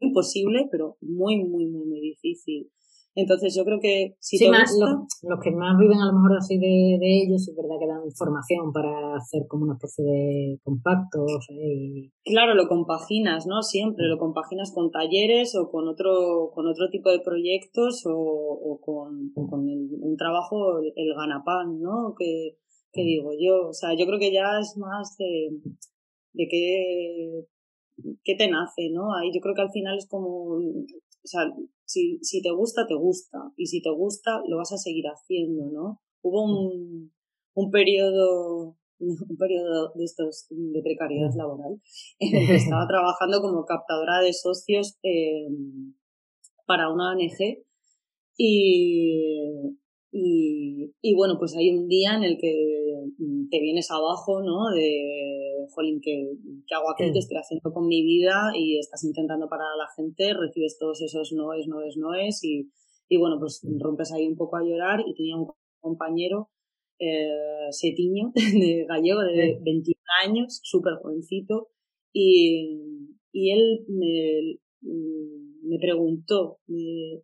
imposible, 0.00 0.68
pero 0.70 0.96
muy, 1.00 1.44
muy, 1.44 1.66
muy, 1.66 1.86
muy 1.86 2.00
difícil. 2.00 2.70
Entonces 3.16 3.54
yo 3.56 3.64
creo 3.64 3.80
que 3.80 4.14
si 4.20 4.38
sí, 4.38 4.44
te 4.44 4.50
más, 4.50 4.70
gusta... 4.70 5.26
los, 5.28 5.40
que 5.42 5.50
más 5.50 5.76
viven 5.76 5.98
a 5.98 6.06
lo 6.06 6.12
mejor 6.12 6.38
así 6.38 6.58
de, 6.58 6.96
de, 7.00 7.22
ellos, 7.22 7.48
es 7.48 7.56
verdad 7.56 7.74
que 7.80 7.88
dan 7.88 8.04
información 8.04 8.72
para 8.72 9.16
hacer 9.16 9.46
como 9.48 9.64
una 9.64 9.74
especie 9.74 10.04
de 10.04 10.60
compactos. 10.62 11.48
Y... 11.50 12.12
Claro, 12.24 12.54
lo 12.54 12.68
compaginas, 12.68 13.46
¿no? 13.46 13.62
Siempre 13.62 14.06
lo 14.06 14.16
compaginas 14.16 14.72
con 14.72 14.92
talleres 14.92 15.56
o 15.56 15.70
con 15.70 15.88
otro, 15.88 16.52
con 16.54 16.68
otro 16.68 16.88
tipo 16.88 17.10
de 17.10 17.20
proyectos 17.20 18.06
o, 18.06 18.14
o 18.14 18.80
con, 18.80 19.32
o 19.34 19.48
con 19.48 19.68
el, 19.68 19.88
un 20.00 20.16
trabajo, 20.16 20.78
el, 20.78 20.92
el 20.94 21.14
ganapán, 21.14 21.80
¿no? 21.80 22.14
Que, 22.16 22.58
que 22.92 23.02
digo 23.02 23.30
yo, 23.38 23.68
o 23.68 23.72
sea, 23.72 23.90
yo 23.96 24.06
creo 24.06 24.18
que 24.18 24.32
ya 24.32 24.58
es 24.60 24.76
más 24.76 25.16
de, 25.16 25.50
de 26.32 26.48
qué, 26.48 27.44
qué 28.24 28.34
te 28.34 28.48
nace, 28.48 28.90
¿no? 28.90 29.14
Ahí 29.14 29.30
yo 29.32 29.40
creo 29.40 29.54
que 29.54 29.62
al 29.62 29.72
final 29.72 29.96
es 29.98 30.08
como, 30.08 30.56
o 30.56 31.26
sea, 31.26 31.42
si, 31.84 32.18
si 32.22 32.42
te 32.42 32.50
gusta, 32.50 32.86
te 32.86 32.94
gusta, 32.94 33.38
y 33.56 33.66
si 33.66 33.82
te 33.82 33.90
gusta, 33.90 34.42
lo 34.48 34.56
vas 34.58 34.72
a 34.72 34.78
seguir 34.78 35.06
haciendo, 35.06 35.70
¿no? 35.70 36.00
Hubo 36.22 36.44
un, 36.44 37.12
un 37.54 37.70
periodo, 37.70 38.76
un 38.98 39.36
periodo 39.38 39.92
de 39.94 40.04
estos 40.04 40.46
de 40.50 40.82
precariedad 40.82 41.30
laboral 41.36 41.80
en 42.18 42.36
el 42.36 42.46
que 42.46 42.56
estaba 42.56 42.86
trabajando 42.86 43.40
como 43.40 43.64
captadora 43.64 44.20
de 44.20 44.32
socios 44.32 44.98
eh, 45.02 45.48
para 46.66 46.92
una 46.92 47.12
ONG 47.12 47.64
y, 48.36 49.78
y, 50.12 50.92
y 51.00 51.14
bueno, 51.14 51.36
pues 51.38 51.54
hay 51.56 51.70
un 51.70 51.86
día 51.86 52.16
en 52.16 52.24
el 52.24 52.36
que 52.38 52.52
te 53.50 53.60
vienes 53.60 53.90
abajo, 53.90 54.42
¿no? 54.42 54.70
De, 54.74 55.66
jolín, 55.70 56.00
¿qué, 56.02 56.32
qué 56.66 56.74
hago 56.74 56.90
aquí? 56.90 57.12
¿Qué 57.12 57.18
estoy 57.18 57.36
haciendo 57.36 57.72
con 57.72 57.86
mi 57.86 58.02
vida? 58.02 58.52
Y 58.56 58.78
estás 58.78 59.04
intentando 59.04 59.48
parar 59.48 59.68
a 59.74 59.76
la 59.76 59.88
gente, 59.94 60.34
recibes 60.34 60.78
todos 60.78 61.00
esos 61.02 61.32
noes, 61.32 61.68
noes, 61.68 61.96
noes 61.96 62.42
y, 62.42 62.70
y 63.08 63.16
bueno, 63.18 63.36
pues 63.38 63.64
rompes 63.78 64.12
ahí 64.12 64.26
un 64.26 64.36
poco 64.36 64.56
a 64.56 64.64
llorar 64.64 65.00
y 65.06 65.14
tenía 65.14 65.36
un 65.36 65.52
compañero, 65.80 66.50
eh, 66.98 67.68
Setiño, 67.70 68.32
de 68.34 68.86
gallego, 68.88 69.20
de 69.20 69.58
21 69.62 69.94
años, 70.24 70.60
súper 70.62 70.94
jovencito, 71.02 71.68
y, 72.12 73.16
y 73.32 73.52
él 73.52 73.84
me, 73.88 74.58
me 75.62 75.78
preguntó, 75.78 76.58
me, 76.66 77.22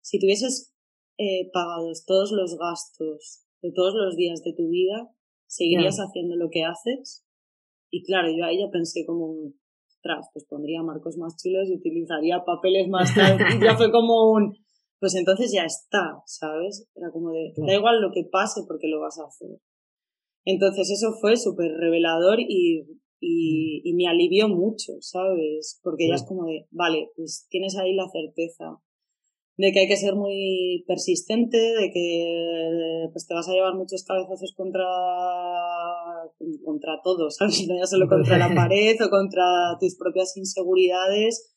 si 0.00 0.18
tuvieses 0.18 0.75
eh, 1.18 1.50
pagados 1.52 2.04
todos 2.04 2.32
los 2.32 2.58
gastos 2.58 3.46
de 3.62 3.72
todos 3.72 3.94
los 3.94 4.16
días 4.16 4.42
de 4.42 4.52
tu 4.52 4.68
vida, 4.68 5.10
¿seguirías 5.46 5.96
haciendo 5.96 6.36
lo 6.36 6.50
que 6.50 6.64
haces? 6.64 7.24
Y 7.90 8.02
claro, 8.04 8.28
yo 8.36 8.44
ahí 8.44 8.58
ya 8.58 8.70
pensé 8.70 9.06
como, 9.06 9.52
ostras, 9.88 10.28
pues 10.32 10.44
pondría 10.46 10.82
marcos 10.82 11.16
más 11.16 11.36
chulos 11.42 11.68
y 11.68 11.76
utilizaría 11.76 12.44
papeles 12.44 12.88
más 12.88 13.10
y 13.56 13.64
ya 13.64 13.76
fue 13.76 13.90
como 13.90 14.30
un, 14.30 14.56
pues 15.00 15.14
entonces 15.14 15.52
ya 15.52 15.64
está, 15.64 16.22
¿sabes? 16.26 16.88
Era 16.94 17.10
como 17.10 17.30
de, 17.30 17.52
da 17.56 17.74
igual 17.74 18.00
lo 18.00 18.10
que 18.12 18.24
pase 18.30 18.62
porque 18.66 18.88
lo 18.88 19.00
vas 19.00 19.18
a 19.18 19.26
hacer. 19.26 19.58
Entonces 20.44 20.90
eso 20.90 21.12
fue 21.20 21.36
súper 21.36 21.72
revelador 21.72 22.40
y, 22.40 22.86
y, 23.20 23.82
y, 23.84 23.94
me 23.94 24.06
alivió 24.06 24.48
mucho, 24.48 24.92
¿sabes? 25.00 25.80
Porque 25.82 26.08
ya 26.08 26.14
es 26.14 26.24
como 26.24 26.44
de, 26.44 26.66
vale, 26.70 27.10
pues 27.16 27.46
tienes 27.50 27.76
ahí 27.76 27.94
la 27.94 28.08
certeza 28.08 28.80
de 29.58 29.72
que 29.72 29.80
hay 29.80 29.88
que 29.88 29.96
ser 29.96 30.14
muy 30.14 30.84
persistente, 30.86 31.56
de 31.56 31.90
que 31.90 33.08
pues 33.12 33.26
te 33.26 33.34
vas 33.34 33.48
a 33.48 33.52
llevar 33.52 33.74
muchos 33.74 34.04
cabezazos 34.04 34.54
contra 34.54 34.84
contra 36.64 37.00
todo, 37.02 37.30
¿sabes? 37.30 37.66
No 37.66 37.76
ya 37.78 37.86
solo 37.86 38.06
contra 38.08 38.38
la 38.38 38.54
pared 38.54 38.96
o 39.04 39.10
contra 39.10 39.76
tus 39.80 39.96
propias 39.96 40.36
inseguridades. 40.36 41.52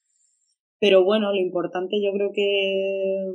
Pero 0.79 1.03
bueno, 1.03 1.33
lo 1.33 1.39
importante 1.39 2.01
yo 2.01 2.11
creo 2.13 2.31
que 2.33 3.33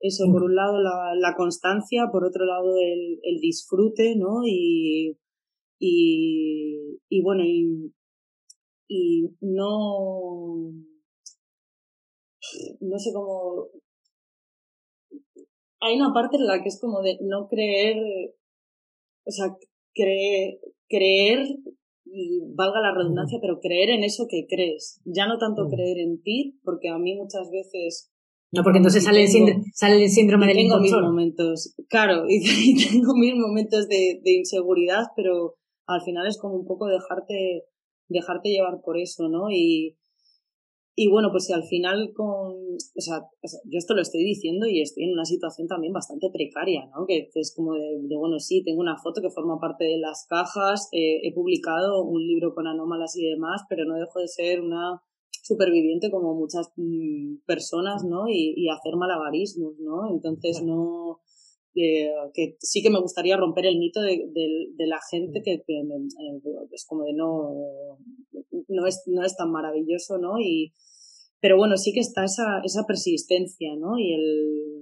eso, 0.00 0.24
por 0.32 0.44
un 0.44 0.54
lado 0.54 0.80
la, 0.80 1.14
la 1.14 1.34
constancia, 1.36 2.08
por 2.10 2.24
otro 2.24 2.46
lado 2.46 2.78
el, 2.78 3.20
el 3.22 3.40
disfrute, 3.40 4.16
¿no? 4.16 4.46
Y, 4.46 5.18
y, 5.78 6.98
y 7.10 7.20
bueno, 7.20 7.44
y, 7.44 7.92
y 8.88 9.28
no, 9.42 10.72
no 12.80 12.98
sé 12.98 13.12
cómo, 13.12 13.68
hay 15.80 15.96
una 15.96 16.12
parte 16.12 16.36
en 16.36 16.46
la 16.46 16.62
que 16.62 16.68
es 16.68 16.80
como 16.80 17.02
de 17.02 17.18
no 17.22 17.48
creer, 17.48 17.96
o 19.24 19.30
sea, 19.30 19.46
creer, 19.94 20.58
creer 20.88 21.46
y 22.04 22.40
valga 22.54 22.80
la 22.80 22.94
redundancia, 22.94 23.38
pero 23.40 23.60
creer 23.60 23.90
en 23.90 24.04
eso 24.04 24.26
que 24.28 24.46
crees. 24.48 25.00
Ya 25.04 25.26
no 25.26 25.38
tanto 25.38 25.68
creer 25.68 25.98
en 25.98 26.22
ti, 26.22 26.58
porque 26.64 26.88
a 26.88 26.98
mí 26.98 27.14
muchas 27.16 27.50
veces... 27.50 28.10
No, 28.50 28.62
porque 28.62 28.78
entonces 28.78 29.04
sale, 29.04 29.18
tengo, 29.18 29.26
el 29.26 29.32
síndrome, 29.32 29.64
sale 29.74 30.02
el 30.02 30.08
síndrome 30.08 30.46
del 30.46 30.56
Tengo 30.56 30.80
mis 30.80 30.92
momentos, 30.92 31.74
claro, 31.88 32.24
y, 32.28 32.40
tengo 32.88 33.12
mis 33.14 33.34
momentos 33.34 33.88
de, 33.88 34.20
de 34.24 34.32
inseguridad, 34.32 35.04
pero 35.14 35.56
al 35.86 36.00
final 36.00 36.26
es 36.26 36.38
como 36.38 36.54
un 36.54 36.64
poco 36.64 36.86
dejarte, 36.86 37.64
dejarte 38.08 38.48
llevar 38.48 38.80
por 38.82 38.96
eso, 38.96 39.28
¿no? 39.28 39.50
Y, 39.50 39.98
y 41.00 41.06
bueno, 41.08 41.28
pues 41.30 41.44
si 41.46 41.52
al 41.52 41.62
final 41.62 42.12
con, 42.12 42.26
o 42.26 43.00
sea, 43.00 43.20
yo 43.66 43.78
esto 43.78 43.94
lo 43.94 44.02
estoy 44.02 44.24
diciendo 44.24 44.66
y 44.66 44.80
estoy 44.80 45.04
en 45.04 45.12
una 45.12 45.24
situación 45.24 45.68
también 45.68 45.92
bastante 45.92 46.28
precaria, 46.28 46.86
¿no? 46.86 47.06
Que 47.06 47.30
es 47.32 47.54
como 47.54 47.74
de, 47.74 48.00
de 48.02 48.16
bueno, 48.16 48.40
sí, 48.40 48.64
tengo 48.64 48.80
una 48.80 48.96
foto 48.96 49.22
que 49.22 49.30
forma 49.30 49.60
parte 49.60 49.84
de 49.84 49.98
las 49.98 50.26
cajas, 50.28 50.88
eh, 50.90 51.20
he 51.22 51.32
publicado 51.32 52.02
un 52.02 52.26
libro 52.26 52.52
con 52.52 52.66
anómalas 52.66 53.14
y 53.16 53.24
demás, 53.24 53.62
pero 53.68 53.84
no 53.84 53.94
dejo 53.94 54.18
de 54.18 54.26
ser 54.26 54.60
una 54.60 55.00
superviviente 55.40 56.10
como 56.10 56.34
muchas 56.34 56.72
mmm, 56.74 57.36
personas, 57.46 58.02
¿no? 58.02 58.28
Y, 58.28 58.54
y, 58.56 58.68
hacer 58.68 58.96
malabarismos, 58.96 59.78
¿no? 59.78 60.10
Entonces 60.10 60.64
no, 60.64 61.20
eh, 61.76 62.10
que 62.34 62.56
sí 62.58 62.82
que 62.82 62.90
me 62.90 63.00
gustaría 63.00 63.36
romper 63.36 63.66
el 63.66 63.78
mito 63.78 64.00
de, 64.00 64.26
de, 64.34 64.66
de 64.74 64.86
la 64.88 64.98
gente 65.12 65.42
que, 65.44 65.62
que 65.64 65.78
eh, 65.78 66.40
es 66.72 66.84
como 66.88 67.04
de 67.04 67.12
no, 67.12 67.54
no 68.66 68.86
es, 68.88 69.04
no 69.06 69.22
es 69.22 69.36
tan 69.36 69.52
maravilloso, 69.52 70.18
¿no? 70.18 70.40
Y, 70.40 70.72
pero 71.40 71.56
bueno, 71.56 71.76
sí 71.76 71.92
que 71.92 72.00
está 72.00 72.24
esa, 72.24 72.60
esa 72.64 72.84
persistencia, 72.86 73.76
¿no? 73.76 73.98
Y 73.98 74.12
el, 74.12 74.78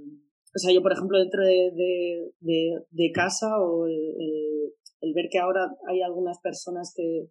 o 0.54 0.58
sea, 0.58 0.72
yo 0.72 0.82
por 0.82 0.92
ejemplo 0.92 1.18
dentro 1.18 1.44
de, 1.44 1.70
de, 1.74 2.32
de, 2.40 2.80
de 2.90 3.12
casa 3.12 3.60
o 3.60 3.86
el, 3.86 3.92
el, 3.92 4.72
el, 5.02 5.12
ver 5.14 5.28
que 5.30 5.38
ahora 5.38 5.68
hay 5.88 6.00
algunas 6.00 6.38
personas 6.40 6.92
que, 6.96 7.28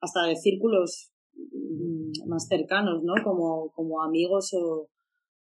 hasta 0.00 0.26
de 0.26 0.36
círculos 0.36 1.12
más 2.26 2.46
cercanos, 2.46 3.02
¿no? 3.02 3.14
Como, 3.24 3.70
como 3.72 4.02
amigos 4.02 4.52
o, 4.52 4.88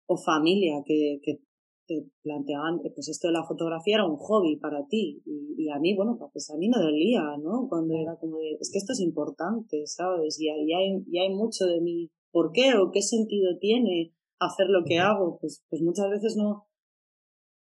o 0.08 0.18
familia 0.18 0.82
que, 0.86 1.20
que 1.22 1.40
te 1.86 2.06
planteaban, 2.24 2.80
pues 2.82 3.08
esto 3.08 3.28
de 3.28 3.34
la 3.34 3.46
fotografía 3.46 3.96
era 3.96 4.06
un 4.06 4.18
hobby 4.18 4.58
para 4.58 4.86
ti. 4.88 5.22
Y, 5.26 5.56
y, 5.58 5.70
a 5.70 5.80
mí, 5.80 5.96
bueno, 5.96 6.18
pues 6.34 6.50
a 6.50 6.58
mí 6.58 6.68
me 6.68 6.82
dolía, 6.82 7.22
¿no? 7.42 7.68
Cuando 7.70 7.94
era 7.96 8.18
como 8.18 8.40
de, 8.40 8.58
es 8.60 8.72
que 8.72 8.80
esto 8.80 8.94
es 8.94 9.00
importante, 9.00 9.86
¿sabes? 9.86 10.40
Y, 10.40 10.48
y 10.48 10.74
hay, 10.74 11.04
y 11.08 11.20
hay 11.20 11.30
mucho 11.30 11.66
de 11.66 11.80
mi 11.80 12.10
por 12.32 12.52
qué 12.52 12.76
o 12.76 12.92
qué 12.92 13.02
sentido 13.02 13.58
tiene 13.60 14.14
hacer 14.40 14.68
lo 14.68 14.84
que 14.86 15.00
hago. 15.00 15.38
Pues, 15.40 15.64
pues 15.70 15.82
muchas 15.82 16.10
veces 16.10 16.36
no, 16.38 16.68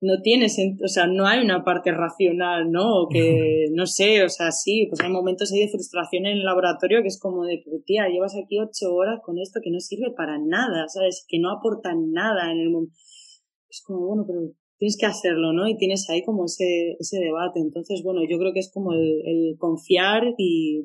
no 0.00 0.20
tiene 0.22 0.46
o 0.82 0.88
sea, 0.88 1.06
no 1.06 1.26
hay 1.26 1.44
una 1.44 1.64
parte 1.64 1.92
racional, 1.92 2.70
¿no? 2.70 3.02
O 3.02 3.08
que, 3.08 3.66
no 3.72 3.86
sé, 3.86 4.24
o 4.24 4.28
sea, 4.28 4.50
sí, 4.50 4.86
pues 4.88 5.00
hay 5.00 5.10
momentos 5.10 5.52
ahí 5.52 5.60
de 5.60 5.68
frustración 5.68 6.26
en 6.26 6.38
el 6.38 6.44
laboratorio 6.44 7.02
que 7.02 7.08
es 7.08 7.20
como 7.20 7.44
de, 7.44 7.62
pero 7.64 7.82
tía, 7.84 8.08
llevas 8.08 8.34
aquí 8.36 8.58
ocho 8.58 8.94
horas 8.94 9.20
con 9.22 9.38
esto 9.38 9.60
que 9.62 9.70
no 9.70 9.80
sirve 9.80 10.12
para 10.16 10.38
nada, 10.38 10.88
¿sabes? 10.88 11.24
Que 11.28 11.38
no 11.38 11.50
aporta 11.50 11.94
nada 11.94 12.50
en 12.50 12.60
el 12.60 12.70
mundo 12.70 12.92
es 13.70 13.82
como, 13.86 14.06
bueno, 14.06 14.24
pero 14.26 14.40
tienes 14.78 14.96
que 14.98 15.06
hacerlo, 15.06 15.52
¿no? 15.52 15.68
Y 15.68 15.76
tienes 15.76 16.08
ahí 16.10 16.24
como 16.24 16.46
ese, 16.46 16.96
ese 16.98 17.18
debate. 17.18 17.60
Entonces, 17.60 18.02
bueno, 18.02 18.20
yo 18.28 18.38
creo 18.38 18.52
que 18.52 18.60
es 18.60 18.70
como 18.72 18.92
el, 18.92 19.22
el 19.24 19.56
confiar 19.58 20.34
y, 20.36 20.82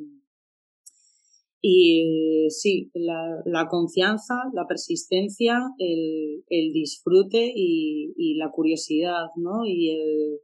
y 1.67 2.47
sí, 2.51 2.91
la, 2.93 3.41
la 3.43 3.67
confianza, 3.67 4.35
la 4.53 4.67
persistencia, 4.67 5.59
el, 5.79 6.43
el 6.47 6.71
disfrute 6.71 7.51
y, 7.55 8.13
y 8.15 8.35
la 8.35 8.51
curiosidad, 8.51 9.29
¿no? 9.35 9.65
Y 9.65 9.89
el, 9.89 10.41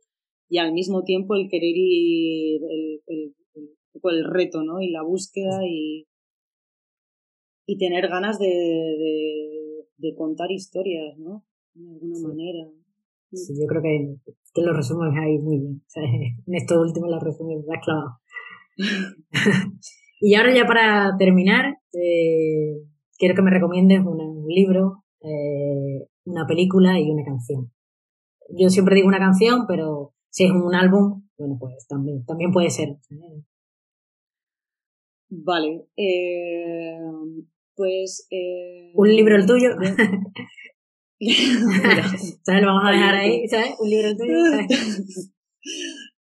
y 0.50 0.58
al 0.58 0.74
mismo 0.74 1.04
tiempo 1.04 1.36
el 1.36 1.48
querer 1.48 1.76
ir, 1.76 2.62
el, 2.64 3.02
el, 3.06 3.36
el, 3.54 3.70
el 4.04 4.34
reto, 4.34 4.64
¿no? 4.64 4.82
Y 4.82 4.90
la 4.90 5.04
búsqueda 5.04 5.60
y, 5.64 6.08
y 7.68 7.78
tener 7.78 8.08
ganas 8.08 8.40
de, 8.40 8.48
de, 8.48 9.86
de 9.98 10.16
contar 10.16 10.50
historias, 10.50 11.20
¿no? 11.20 11.46
de 11.76 11.88
alguna 11.88 12.16
sí. 12.16 12.24
manera. 12.24 12.68
Sí, 13.32 13.54
yo 13.62 13.68
creo 13.68 13.84
que, 13.84 14.16
que 14.56 14.62
lo 14.64 14.74
resumes 14.74 15.14
ahí 15.22 15.38
muy 15.38 15.60
bien. 15.60 15.84
O 15.86 15.86
sea, 15.90 16.04
en 16.04 16.56
esto 16.56 16.82
último 16.82 17.08
lo 17.08 17.20
resumes, 17.20 17.64
la 17.68 17.80
clavado. 17.80 18.18
y 20.22 20.36
ahora 20.36 20.54
ya 20.54 20.68
para 20.68 21.18
terminar, 21.18 21.80
eh, 21.94 22.86
quiero 23.18 23.34
que 23.34 23.42
me 23.42 23.50
recomiendes 23.50 24.02
un 24.06 24.46
libro, 24.48 25.04
eh, 25.22 26.08
una 26.26 26.46
película 26.46 27.00
y 27.00 27.10
una 27.10 27.24
canción. 27.26 27.72
Yo 28.56 28.70
siempre 28.70 28.94
digo 28.94 29.08
una 29.08 29.18
canción, 29.18 29.66
pero 29.68 30.14
si 30.30 30.46
es 30.46 30.52
un 30.52 30.76
álbum, 30.76 31.28
bueno, 31.40 31.58
pues 31.60 31.88
también, 31.88 32.24
también 32.24 32.52
puede 32.52 32.70
ser. 32.70 32.98
Vale. 35.30 35.88
Eh, 35.98 37.00
pues. 37.76 38.28
¿Un 38.94 39.10
libro 39.10 39.36
el 39.36 39.48
tuyo? 39.48 39.70
¿Sabes? 42.44 42.62
Lo 42.62 42.68
vamos 42.68 42.84
a 42.86 42.92
dejar 42.92 43.16
ahí, 43.16 43.48
¿sabes? 43.48 43.76
Un 43.80 43.90
libro 43.90 44.16
tuyo. 44.16 44.36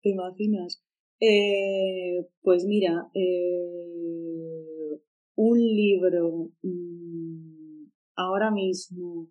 ¿Te 0.02 0.08
imaginas? 0.08 0.79
Eh, 1.20 2.26
pues 2.42 2.64
mira, 2.64 3.08
eh, 3.14 5.00
un 5.36 5.58
libro 5.58 6.48
mm, 6.62 7.84
ahora 8.16 8.50
mismo 8.50 9.28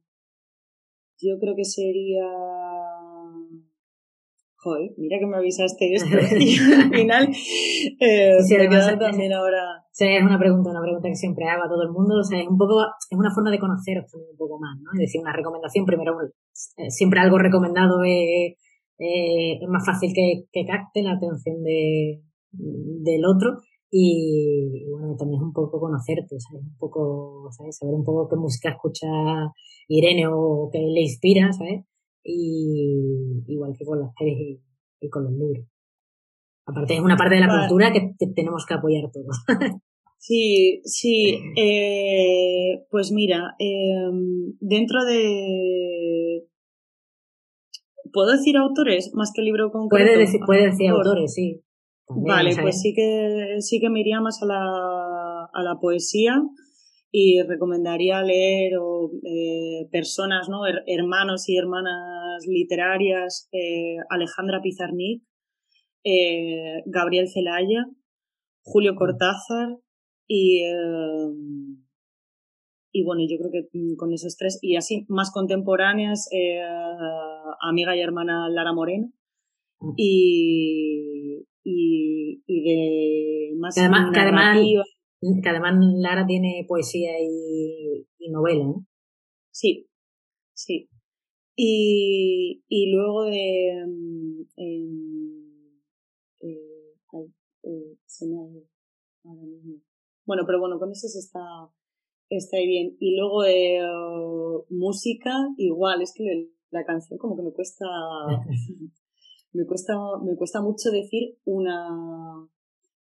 yo 1.21 1.37
creo 1.39 1.55
que 1.55 1.65
sería 1.65 2.25
joder, 4.61 4.91
mira 4.97 5.17
que 5.19 5.25
me 5.25 5.37
avisaste 5.37 5.93
esto. 5.93 6.09
y 6.39 6.57
al 6.57 6.89
final, 6.91 7.29
eh, 7.99 8.37
Sí, 8.43 8.55
me 8.55 8.59
además 8.67 8.85
queda 8.87 8.93
es- 8.93 8.99
también 8.99 9.33
ahora. 9.33 9.85
Es 9.97 10.23
una 10.23 10.39
pregunta, 10.39 10.69
una 10.69 10.81
pregunta 10.81 11.09
que 11.09 11.15
siempre 11.15 11.45
hago 11.49 11.63
a 11.63 11.69
todo 11.69 11.83
el 11.83 11.91
mundo. 11.91 12.15
O 12.19 12.23
sea, 12.23 12.39
es 12.39 12.47
un 12.47 12.57
poco, 12.57 12.81
es 12.83 13.17
una 13.17 13.33
forma 13.33 13.51
de 13.51 13.59
conoceros 13.59 14.09
también 14.11 14.31
un 14.31 14.37
poco 14.37 14.57
más, 14.59 14.77
¿no? 14.81 14.91
Es 14.93 14.99
decir, 14.99 15.19
una 15.21 15.33
recomendación, 15.33 15.85
primero, 15.85 16.15
eh, 16.77 16.89
siempre 16.89 17.19
algo 17.19 17.37
recomendado 17.37 18.03
es, 18.05 18.55
eh, 18.99 19.57
es 19.61 19.67
más 19.69 19.85
fácil 19.85 20.11
que, 20.13 20.45
que 20.51 20.65
capte 20.65 21.01
la 21.01 21.13
atención 21.13 21.63
de, 21.63 22.21
del 22.51 23.25
otro. 23.25 23.57
Y, 23.91 24.85
bueno, 24.91 25.15
también 25.17 25.41
es 25.41 25.45
un 25.45 25.53
poco 25.53 25.79
conocerte, 25.79 26.35
¿sabes? 26.39 26.63
Un 26.63 26.77
poco, 26.77 27.49
¿sabes? 27.51 27.77
Saber 27.77 27.95
un 27.95 28.03
poco 28.03 28.29
qué 28.29 28.35
música 28.35 28.69
escucha 28.69 29.07
Irene 29.87 30.27
o 30.27 30.69
qué 30.71 30.79
le 30.79 31.01
inspira, 31.01 31.51
¿sabes? 31.51 31.85
Y 32.23 33.41
igual 33.47 33.73
que 33.77 33.85
con 33.85 33.99
las 33.99 34.11
pelis 34.17 34.37
y, 34.39 35.05
y 35.05 35.09
con 35.09 35.23
los 35.23 35.33
libros. 35.33 35.65
Aparte, 36.67 36.93
es 36.93 36.99
una 37.01 37.17
parte 37.17 37.35
de 37.35 37.41
la 37.41 37.47
Vale. 37.47 37.67
cultura 37.67 37.91
que, 37.91 38.13
que 38.19 38.27
tenemos 38.27 38.63
que 38.67 38.73
apoyar 38.75 39.09
todos. 39.11 39.43
Sí, 40.21 40.81
sí. 40.83 41.39
eh, 41.55 42.85
pues 42.91 43.11
mira, 43.13 43.55
eh, 43.57 44.11
dentro 44.59 45.05
de. 45.05 46.43
¿Puedo 48.11 48.31
decir 48.31 48.57
autores 48.57 49.11
más 49.13 49.31
que 49.33 49.41
libro 49.41 49.71
concreto? 49.71 50.05
Puede 50.05 50.17
decir, 50.19 50.39
puede 50.45 50.65
decir 50.65 50.89
autores, 50.89 51.33
sí. 51.33 51.61
También, 52.07 52.27
Vale, 52.35 52.51
¿sabes? 52.51 52.63
pues 52.63 52.81
sí 52.81 52.93
que 52.95 53.57
sí 53.59 53.79
que 53.79 53.89
me 53.89 53.99
iría 53.99 54.19
más 54.19 54.41
a 54.41 54.45
la, 54.47 55.45
a 55.53 55.63
la 55.63 55.79
poesía 55.79 56.41
y 57.11 57.41
recomendaría 57.43 58.21
leer 58.23 58.77
o, 58.79 59.11
eh, 59.23 59.87
personas, 59.91 60.49
¿no? 60.49 60.61
Her- 60.65 60.83
hermanos 60.87 61.47
y 61.49 61.57
hermanas 61.57 62.45
literarias, 62.47 63.47
eh, 63.51 63.97
Alejandra 64.09 64.61
Pizarnik, 64.61 65.23
eh, 66.03 66.81
Gabriel 66.85 67.27
Celaya, 67.27 67.85
Julio 68.63 68.95
Cortázar 68.95 69.77
y 70.27 70.63
y 72.91 73.03
bueno, 73.03 73.21
yo 73.29 73.37
creo 73.37 73.51
que 73.51 73.69
mm, 73.77 73.95
con 73.95 74.13
esos 74.13 74.35
tres 74.37 74.57
y 74.61 74.75
así 74.75 75.05
más 75.09 75.31
contemporáneas, 75.31 76.27
eh, 76.31 76.59
amiga 77.61 77.95
y 77.95 78.01
hermana 78.01 78.49
Lara 78.49 78.73
Moreno 78.73 79.11
y, 79.95 81.45
y, 81.63 82.43
y 82.45 82.61
de 82.63 83.55
más 83.57 83.75
Que 83.75 83.81
además- 83.81 84.11
que 84.13 84.19
además-. 84.19 84.57
Que 85.43 85.49
además 85.49 85.73
Lara 85.99 86.25
tiene 86.25 86.63
poesía 86.67 87.11
y, 87.19 88.07
y 88.19 88.29
novela, 88.31 88.63
¿no? 88.65 88.85
Sí, 89.51 89.87
sí. 90.53 90.89
Y, 91.57 92.63
y 92.69 92.91
luego 92.93 93.25
de... 93.25 93.83
mm, 93.85 94.41
eh, 94.57 94.87
eh, 97.63 97.97
se 98.05 98.25
me 98.27 98.39
ha 98.39 98.47
ido 98.49 98.63
ahora 99.25 99.41
mismo. 99.43 99.81
Bueno, 100.25 100.43
pero 100.45 100.59
bueno, 100.61 100.79
con 100.79 100.89
eso 100.91 101.07
se 101.09 101.19
está, 101.19 101.39
está 102.29 102.57
bien. 102.57 102.95
Y 102.99 103.17
luego 103.17 103.43
eh, 103.45 103.79
música, 104.69 105.31
igual, 105.57 106.01
es 106.01 106.13
que 106.15 106.23
le- 106.23 106.49
la 106.71 106.83
canción 106.85 107.17
como 107.17 107.35
que 107.35 107.43
me 107.43 107.51
cuesta... 107.51 107.85
me 109.53 109.65
cuesta, 109.65 109.93
me 110.23 110.35
cuesta 110.35 110.61
mucho 110.61 110.91
decir 110.91 111.37
una, 111.45 111.87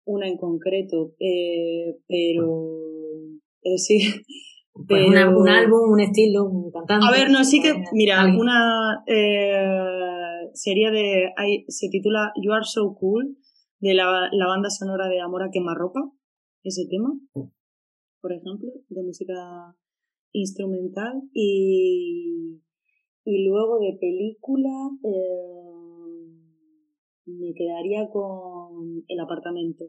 una 0.05 0.27
en 0.27 0.37
concreto, 0.37 1.15
eh, 1.19 1.97
pero 2.07 2.71
eh, 3.63 3.77
sí. 3.77 3.99
Pues 4.87 5.07
una- 5.07 5.25
pero- 5.25 5.39
un 5.39 5.49
álbum, 5.49 5.91
un 5.91 5.99
estilo, 6.01 6.45
un 6.45 6.69
cantante. 6.71 7.03
a 7.07 7.11
ver, 7.11 7.31
no, 7.31 7.43
sí 7.43 7.59
que, 7.61 7.73
mira, 7.93 8.21
Alguien. 8.21 8.39
una 8.39 9.03
eh, 9.07 10.49
serie 10.53 10.91
de, 10.91 11.33
hay- 11.35 11.65
se 11.67 11.89
titula 11.89 12.31
You 12.41 12.51
Are 12.53 12.63
So 12.63 12.93
Cool, 12.99 13.37
de 13.79 13.93
la, 13.95 14.29
la 14.31 14.47
banda 14.47 14.69
sonora 14.69 15.07
de 15.07 15.19
Amor 15.19 15.41
a 15.43 15.49
Quemarropa, 15.51 15.99
ese 16.63 16.83
tema, 16.89 17.09
por 18.27 18.35
ejemplo, 18.35 18.69
de 18.89 19.03
música 19.03 19.73
instrumental, 20.33 21.21
y, 21.31 22.59
y 23.23 23.47
luego 23.47 23.79
de 23.79 23.97
película, 23.97 24.69
eh, 25.01 25.71
me 27.25 27.53
quedaría 27.53 28.09
con 28.11 29.05
El 29.07 29.19
apartamento, 29.21 29.85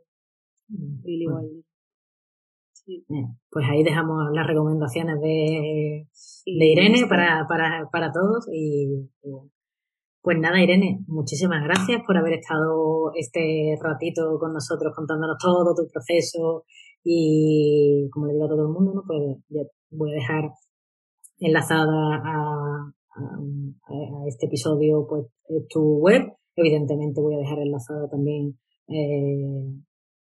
de 0.69 1.03
Billy 1.03 1.27
Bueno, 1.27 1.41
Wilder. 1.49 1.65
Sí, 2.75 3.05
Pues 3.51 3.67
ahí 3.69 3.83
dejamos 3.83 4.31
las 4.33 4.47
recomendaciones 4.47 5.21
de, 5.21 6.07
de 6.47 6.67
Irene 6.67 7.07
para, 7.09 7.45
para, 7.49 7.89
para 7.91 8.13
todos 8.13 8.47
y, 8.53 9.09
y 9.25 9.31
bueno. 9.31 9.51
Pues 10.23 10.39
nada, 10.39 10.63
Irene, 10.63 11.01
muchísimas 11.07 11.65
gracias 11.65 12.03
por 12.07 12.17
haber 12.17 12.35
estado 12.35 13.13
este 13.15 13.77
ratito 13.83 14.39
con 14.39 14.53
nosotros 14.53 14.93
contándonos 14.95 15.39
todo 15.39 15.75
tu 15.75 15.91
proceso 15.91 16.65
y 17.11 18.11
como 18.11 18.27
le 18.27 18.35
digo 18.35 18.45
a 18.45 18.49
todo 18.49 18.67
el 18.67 18.73
mundo, 18.73 18.93
¿no? 18.93 19.03
pues 19.07 19.39
ya 19.49 19.63
voy 19.91 20.11
a 20.11 20.15
dejar 20.15 20.51
enlazada 21.39 22.17
a, 22.17 22.93
a, 22.93 23.25
a 23.89 24.29
este 24.29 24.45
episodio 24.45 25.07
pues 25.09 25.25
tu 25.71 25.81
web. 26.01 26.35
Evidentemente 26.55 27.23
voy 27.23 27.37
a 27.37 27.39
dejar 27.39 27.61
enlazada 27.61 28.11
también 28.11 28.59
eh, 28.89 29.73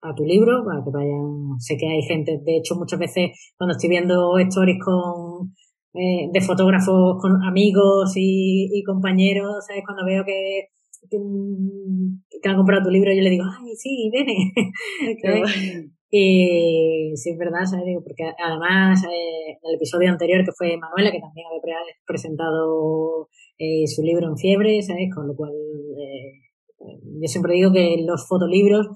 a 0.02 0.16
tu 0.16 0.24
libro 0.24 0.66
para 0.66 0.84
que 0.84 0.90
vayan. 0.90 1.60
Sé 1.60 1.78
que 1.78 1.88
hay 1.88 2.02
gente, 2.02 2.40
de 2.44 2.58
hecho 2.58 2.74
muchas 2.76 2.98
veces 2.98 3.30
cuando 3.58 3.74
estoy 3.74 3.90
viendo 3.90 4.40
stories 4.40 4.84
con 4.84 5.54
eh, 5.94 6.30
de 6.34 6.42
fotógrafos 6.42 7.22
con 7.22 7.44
amigos 7.44 8.14
y, 8.16 8.72
y 8.74 8.84
compañeros, 8.84 9.66
¿sabes? 9.68 9.84
Cuando 9.86 10.04
veo 10.04 10.24
que, 10.26 10.70
que, 11.12 11.20
mm, 11.20 12.24
que 12.42 12.50
han 12.50 12.58
comprado 12.58 12.86
tu 12.86 12.90
libro, 12.90 13.14
yo 13.14 13.22
le 13.22 13.30
digo, 13.30 13.44
ay, 13.46 13.76
sí, 13.76 14.10
viene. 14.12 14.34
Y 16.14 17.14
sí, 17.16 17.30
es 17.32 17.38
verdad, 17.38 17.64
¿sabes? 17.66 17.86
Digo, 17.86 18.04
porque 18.04 18.24
además 18.38 19.02
eh, 19.06 19.52
en 19.52 19.70
el 19.70 19.76
episodio 19.76 20.10
anterior 20.12 20.44
que 20.44 20.52
fue 20.52 20.76
Manuela, 20.78 21.10
que 21.12 21.22
también 21.22 21.48
había 21.48 21.62
pre- 21.62 21.96
presentado 22.06 23.30
eh, 23.58 23.88
su 23.88 24.04
libro 24.04 24.28
en 24.28 24.38
fiebre, 24.38 24.82
¿sabes? 24.82 25.10
Con 25.16 25.28
lo 25.28 25.36
cual 25.36 25.52
eh, 25.54 26.34
yo 27.22 27.28
siempre 27.28 27.54
digo 27.54 27.72
que 27.72 27.96
los 28.06 28.28
fotolibros 28.28 28.88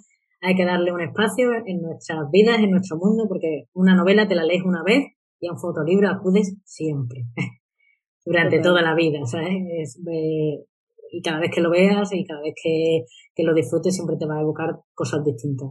hay 0.42 0.56
que 0.56 0.66
darle 0.66 0.92
un 0.92 1.02
espacio 1.02 1.52
en 1.66 1.82
nuestras 1.82 2.30
vidas, 2.32 2.60
en 2.60 2.72
nuestro 2.72 2.98
mundo, 2.98 3.26
porque 3.30 3.64
una 3.74 3.96
novela 3.96 4.28
te 4.28 4.36
la 4.36 4.44
lees 4.44 4.64
una 4.66 4.84
vez 4.84 5.06
y 5.40 5.48
a 5.48 5.54
un 5.54 5.58
fotolibro 5.60 6.10
acudes 6.10 6.58
siempre, 6.66 7.24
durante 8.26 8.60
toda 8.60 8.82
la 8.82 8.94
vida, 8.94 9.20
¿sabes? 9.26 9.54
Es, 9.80 10.02
eh, 10.12 10.66
y 11.12 11.22
cada 11.22 11.40
vez 11.40 11.52
que 11.54 11.62
lo 11.62 11.70
veas 11.70 12.12
y 12.14 12.26
cada 12.26 12.42
vez 12.42 12.54
que, 12.62 13.06
que 13.36 13.44
lo 13.44 13.54
disfrutes 13.54 13.94
siempre 13.96 14.18
te 14.18 14.26
va 14.26 14.38
a 14.38 14.42
evocar 14.42 14.76
cosas 14.94 15.24
distintas. 15.24 15.70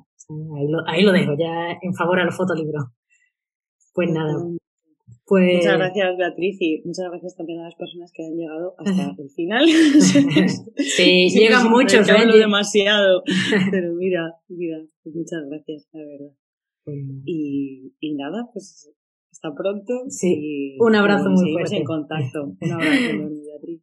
Ahí, 0.56 0.66
lo, 0.68 0.78
ahí 0.86 1.02
lo 1.02 1.12
dejo, 1.12 1.32
ya 1.38 1.76
en 1.82 1.94
favor 1.94 2.18
a 2.20 2.24
los 2.24 2.36
fotolibros. 2.36 2.84
Pues 3.92 4.10
nada, 4.10 4.34
pues... 5.26 5.56
Muchas 5.56 5.76
gracias, 5.78 6.16
Beatriz, 6.18 6.56
y 6.60 6.82
muchas 6.84 7.06
gracias 7.10 7.36
también 7.36 7.60
a 7.60 7.64
las 7.64 7.74
personas 7.76 8.10
que 8.12 8.24
han 8.24 8.34
llegado 8.36 8.74
hasta 8.78 9.14
el 9.22 9.30
final. 9.30 9.66
Sí, 9.66 11.28
llegan 11.34 11.70
muchos, 11.70 12.06
que 12.06 12.12
¿eh? 12.12 12.18
hablo 12.18 12.36
demasiado. 12.36 13.22
Pero 13.70 13.92
mira, 13.94 14.32
mira, 14.48 14.78
pues 15.02 15.14
muchas 15.14 15.40
gracias, 15.48 15.88
la 15.92 16.00
verdad. 16.00 16.36
Pues. 16.84 16.96
Y, 17.24 17.94
y 18.00 18.14
nada, 18.16 18.48
pues 18.52 18.90
hasta 19.30 19.54
pronto. 19.54 19.92
Sí, 20.08 20.74
y- 20.76 20.76
un 20.80 20.94
abrazo 20.94 21.30
muy 21.30 21.52
fuerte. 21.52 21.76
en 21.76 21.84
contacto. 21.84 22.44
Un 22.60 22.72
abrazo 22.72 22.90
Beatriz. 23.00 23.82